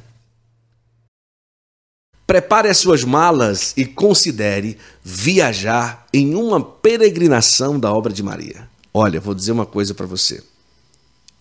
Prepare 2.26 2.68
as 2.68 2.78
suas 2.78 3.04
malas 3.04 3.72
e 3.76 3.84
considere 3.84 4.76
viajar 5.04 6.04
em 6.12 6.34
uma 6.34 6.60
peregrinação 6.60 7.78
da 7.78 7.92
obra 7.92 8.12
de 8.12 8.24
Maria. 8.24 8.68
Olha, 8.92 9.20
vou 9.20 9.32
dizer 9.32 9.52
uma 9.52 9.64
coisa 9.64 9.94
para 9.94 10.06
você. 10.06 10.42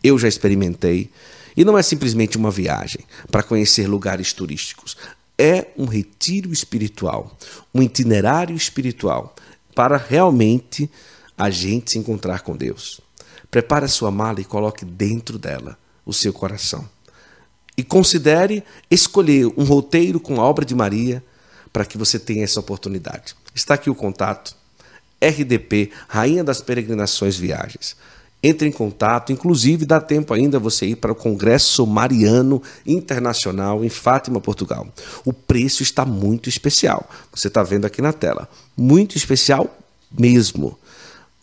Eu 0.03 0.19
já 0.19 0.27
experimentei 0.27 1.09
e 1.57 1.65
não 1.65 1.75
é 1.75 1.81
simplesmente 1.81 2.37
uma 2.37 2.51
viagem 2.51 3.01
para 3.31 3.41
conhecer 3.41 3.87
lugares 3.87 4.31
turísticos. 4.31 4.95
É 5.39 5.69
um 5.75 5.85
retiro 5.85 6.53
espiritual, 6.53 7.35
um 7.73 7.81
itinerário 7.81 8.55
espiritual 8.55 9.35
para 9.75 9.97
realmente 9.97 10.89
a 11.37 11.49
gente 11.49 11.91
se 11.91 11.99
encontrar 11.99 12.41
com 12.41 12.55
Deus. 12.55 13.01
Prepare 13.51 13.85
a 13.85 13.89
sua 13.89 14.09
mala 14.09 14.39
e 14.39 14.45
coloque 14.45 14.85
dentro 14.85 15.37
dela 15.37 15.77
o 16.05 16.13
seu 16.13 16.31
coração. 16.31 16.87
E 17.77 17.83
considere 17.83 18.63
escolher 18.89 19.47
um 19.57 19.65
roteiro 19.65 20.19
com 20.19 20.39
a 20.39 20.45
obra 20.45 20.63
de 20.63 20.73
Maria 20.73 21.21
para 21.73 21.85
que 21.85 21.97
você 21.97 22.17
tenha 22.17 22.45
essa 22.45 22.59
oportunidade. 22.59 23.35
Está 23.53 23.73
aqui 23.73 23.89
o 23.89 23.95
contato. 23.95 24.55
RDP, 25.21 25.91
Rainha 26.07 26.43
das 26.43 26.61
Peregrinações 26.61 27.35
Viagens. 27.35 27.95
Entre 28.41 28.67
em 28.67 28.71
contato, 28.71 29.31
inclusive 29.31 29.85
dá 29.85 29.99
tempo 29.99 30.33
ainda 30.33 30.59
você 30.59 30.85
ir 30.85 30.97
para 30.97 31.11
o 31.11 31.15
Congresso 31.15 31.85
Mariano 31.87 32.61
Internacional 32.85 33.83
em 33.83 33.89
Fátima, 33.89 34.39
Portugal. 34.39 34.87
O 35.23 35.33
preço 35.33 35.81
está 35.81 36.05
muito 36.05 36.47
especial. 36.47 37.09
Você 37.33 37.47
está 37.47 37.63
vendo 37.63 37.85
aqui 37.85 38.01
na 38.01 38.13
tela. 38.13 38.47
Muito 38.77 39.17
especial 39.17 39.75
mesmo. 40.11 40.77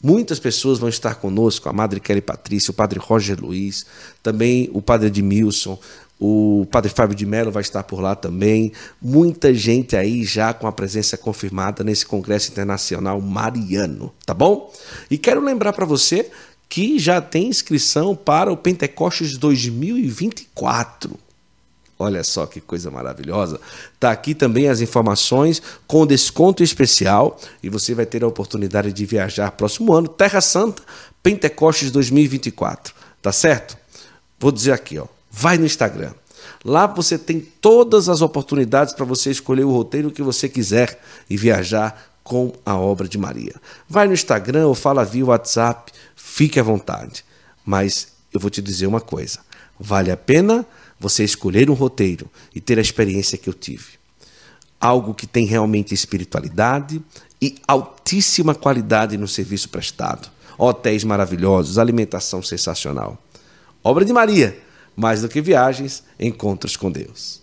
Muitas 0.03 0.41
pessoas 0.41 0.81
vão 0.81 0.89
estar 0.89 1.15
conosco, 1.17 1.69
a 1.69 1.73
Madre 1.73 2.01
Kelly 2.01 2.21
Patrícia, 2.21 2.73
o 2.73 2.75
Padre 2.75 2.99
Roger 2.99 3.41
Luiz, 3.41 3.87
também 4.21 4.69
o 4.73 4.83
Padre 4.83 5.07
Edmilson, 5.07 5.79
o 6.19 6.67
Padre 6.71 6.91
Fábio 6.91 7.17
de 7.17 7.27
Mello 7.27 7.51
vai 7.51 7.63
estar 7.63 7.83
por 7.83 8.01
lá 8.01 8.15
também. 8.15 8.73
Muita 9.01 9.53
gente 9.53 9.97
aí 9.97 10.25
já 10.25 10.55
com 10.55 10.69
a 10.69 10.73
presença 10.73 11.17
confirmada 11.17 11.83
nesse 11.83 12.07
Congresso 12.07 12.53
Internacional 12.53 13.21
Mariano, 13.21 14.13
tá 14.25 14.33
bom? 14.33 14.73
E 15.11 15.19
quero 15.19 15.41
lembrar 15.41 15.73
para 15.73 15.85
você 15.85 16.31
que 16.73 16.99
já 16.99 17.21
tem 17.21 17.49
inscrição 17.49 18.17
para 18.17 18.51
o 18.51 18.57
Pentecostes 18.57 19.37
2024. 19.37 21.21
Olha 21.99 22.25
só 22.25 22.47
que 22.47 22.63
coisa 22.63 22.91
maravilhosa. 22.91 23.61
Tá 24.01 24.11
aqui 24.11 24.35
também 24.35 24.69
as 24.69 24.81
informações 24.81 25.61
com 25.87 26.07
desconto 26.07 26.63
especial 26.63 27.39
e 27.63 27.69
você 27.69 27.95
vai 27.95 28.07
ter 28.07 28.25
a 28.25 28.27
oportunidade 28.27 28.91
de 28.91 29.05
viajar 29.05 29.51
próximo 29.51 29.93
ano, 29.93 30.09
Terra 30.09 30.41
Santa, 30.41 30.83
Pentecostes 31.23 31.91
2024. 31.91 32.95
Tá 33.21 33.33
certo? 33.33 33.77
Vou 34.41 34.51
dizer 34.51 34.73
aqui, 34.73 34.99
ó. 34.99 35.05
Vai 35.31 35.59
no 35.59 35.67
Instagram. 35.67 36.15
Lá 36.65 36.87
você 36.87 37.19
tem 37.19 37.39
todas 37.39 38.09
as 38.09 38.23
oportunidades 38.23 38.95
para 38.95 39.05
você 39.05 39.31
escolher 39.31 39.65
o 39.65 39.71
roteiro 39.71 40.11
que 40.11 40.23
você 40.23 40.49
quiser 40.49 40.99
e 41.29 41.37
viajar 41.37 42.12
com 42.23 42.53
a 42.65 42.77
obra 42.77 43.09
de 43.09 43.19
Maria. 43.19 43.55
Vai 43.89 44.07
no 44.07 44.15
Instagram 44.15 44.67
ou 44.67 44.75
fala 44.75 45.05
via 45.05 45.27
WhatsApp, 45.27 45.93
fique 46.15 46.61
à 46.61 46.63
vontade. 46.63 47.25
Mas 47.65 48.09
eu 48.33 48.41
vou 48.41 48.51
te 48.51 48.63
dizer 48.63 48.87
uma 48.87 49.01
coisa: 49.01 49.41
vale 49.79 50.11
a 50.11 50.17
pena 50.17 50.67
você 50.99 51.25
escolher 51.25 51.69
um 51.69 51.75
roteiro 51.75 52.31
e 52.55 52.61
ter 52.61 52.79
a 52.79 52.83
experiência 52.83 53.37
que 53.37 53.49
eu 53.49 53.55
tive. 53.55 54.01
Algo 54.81 55.15
que 55.15 55.27
tem 55.27 55.47
realmente 55.47 55.95
espiritualidade 55.95 57.03
e 57.41 57.57
altíssima 57.67 58.55
qualidade 58.55 59.17
no 59.17 59.27
serviço 59.27 59.69
prestado. 59.69 60.31
Hotéis 60.57 61.03
maravilhosos, 61.03 61.79
alimentação 61.79 62.43
sensacional. 62.43 63.19
Obra 63.83 64.05
de 64.05 64.13
Maria, 64.13 64.57
mais 64.95 65.23
do 65.23 65.29
que 65.29 65.41
viagens, 65.41 66.05
encontros 66.19 66.77
com 66.77 66.91
Deus. 66.91 67.42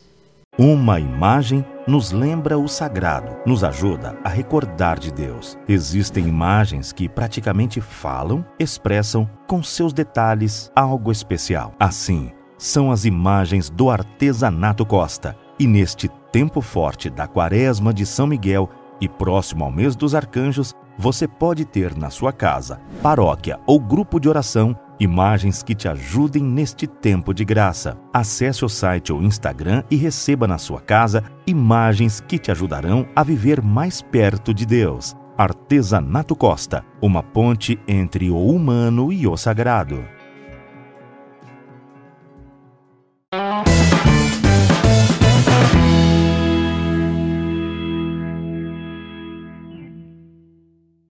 Uma 0.62 1.00
imagem 1.00 1.66
nos 1.88 2.12
lembra 2.12 2.60
o 2.60 2.68
sagrado, 2.68 3.34
nos 3.46 3.64
ajuda 3.64 4.20
a 4.26 4.28
recordar 4.28 5.00
de 5.00 5.10
Deus. 5.10 5.58
Existem 5.70 6.28
imagens 6.28 6.92
que 6.92 7.08
praticamente 7.08 7.80
falam, 7.80 8.46
expressam 8.60 9.26
com 9.48 9.64
seus 9.64 9.94
detalhes 9.94 10.70
algo 10.76 11.14
especial. 11.14 11.74
Assim, 11.80 12.34
são 12.58 12.92
as 12.92 13.06
imagens 13.06 13.70
do 13.70 13.90
artesanato 13.90 14.86
Costa. 14.86 15.34
E 15.58 15.66
neste 15.66 16.10
tempo 16.30 16.60
forte 16.60 17.10
da 17.10 17.26
Quaresma 17.26 17.94
de 17.94 18.06
São 18.06 18.28
Miguel 18.28 18.70
e 19.00 19.08
próximo 19.08 19.64
ao 19.64 19.72
mês 19.72 19.96
dos 19.96 20.14
arcanjos, 20.14 20.76
você 20.98 21.26
pode 21.26 21.64
ter 21.64 21.96
na 21.96 22.10
sua 22.10 22.34
casa, 22.34 22.82
paróquia 23.02 23.58
ou 23.66 23.80
grupo 23.80 24.20
de 24.20 24.28
oração 24.28 24.78
imagens 25.00 25.64
que 25.64 25.74
te 25.74 25.88
ajudem 25.88 26.44
neste 26.44 26.86
tempo 26.86 27.34
de 27.34 27.46
graça. 27.46 27.98
Acesse 28.14 28.66
o 28.66 28.70
site 28.70 29.14
ou 29.14 29.24
Instagram 29.24 29.84
e 29.90 29.96
receba 29.96 30.48
na 30.48 30.58
sua 30.58 30.82
casa 30.82 31.24
imagens 31.48 32.20
que 32.20 32.38
te 32.38 32.52
ajudarão 32.52 33.08
a 33.16 33.24
viver 33.24 33.62
mais 33.62 34.02
perto 34.02 34.54
de 34.54 34.66
Deus. 34.66 35.16
Artesanato 35.38 36.36
Costa, 36.36 36.84
uma 37.02 37.24
ponte 37.24 37.80
entre 37.88 38.30
o 38.30 38.38
humano 38.38 39.14
e 39.14 39.26
o 39.26 39.38
sagrado. 39.38 40.19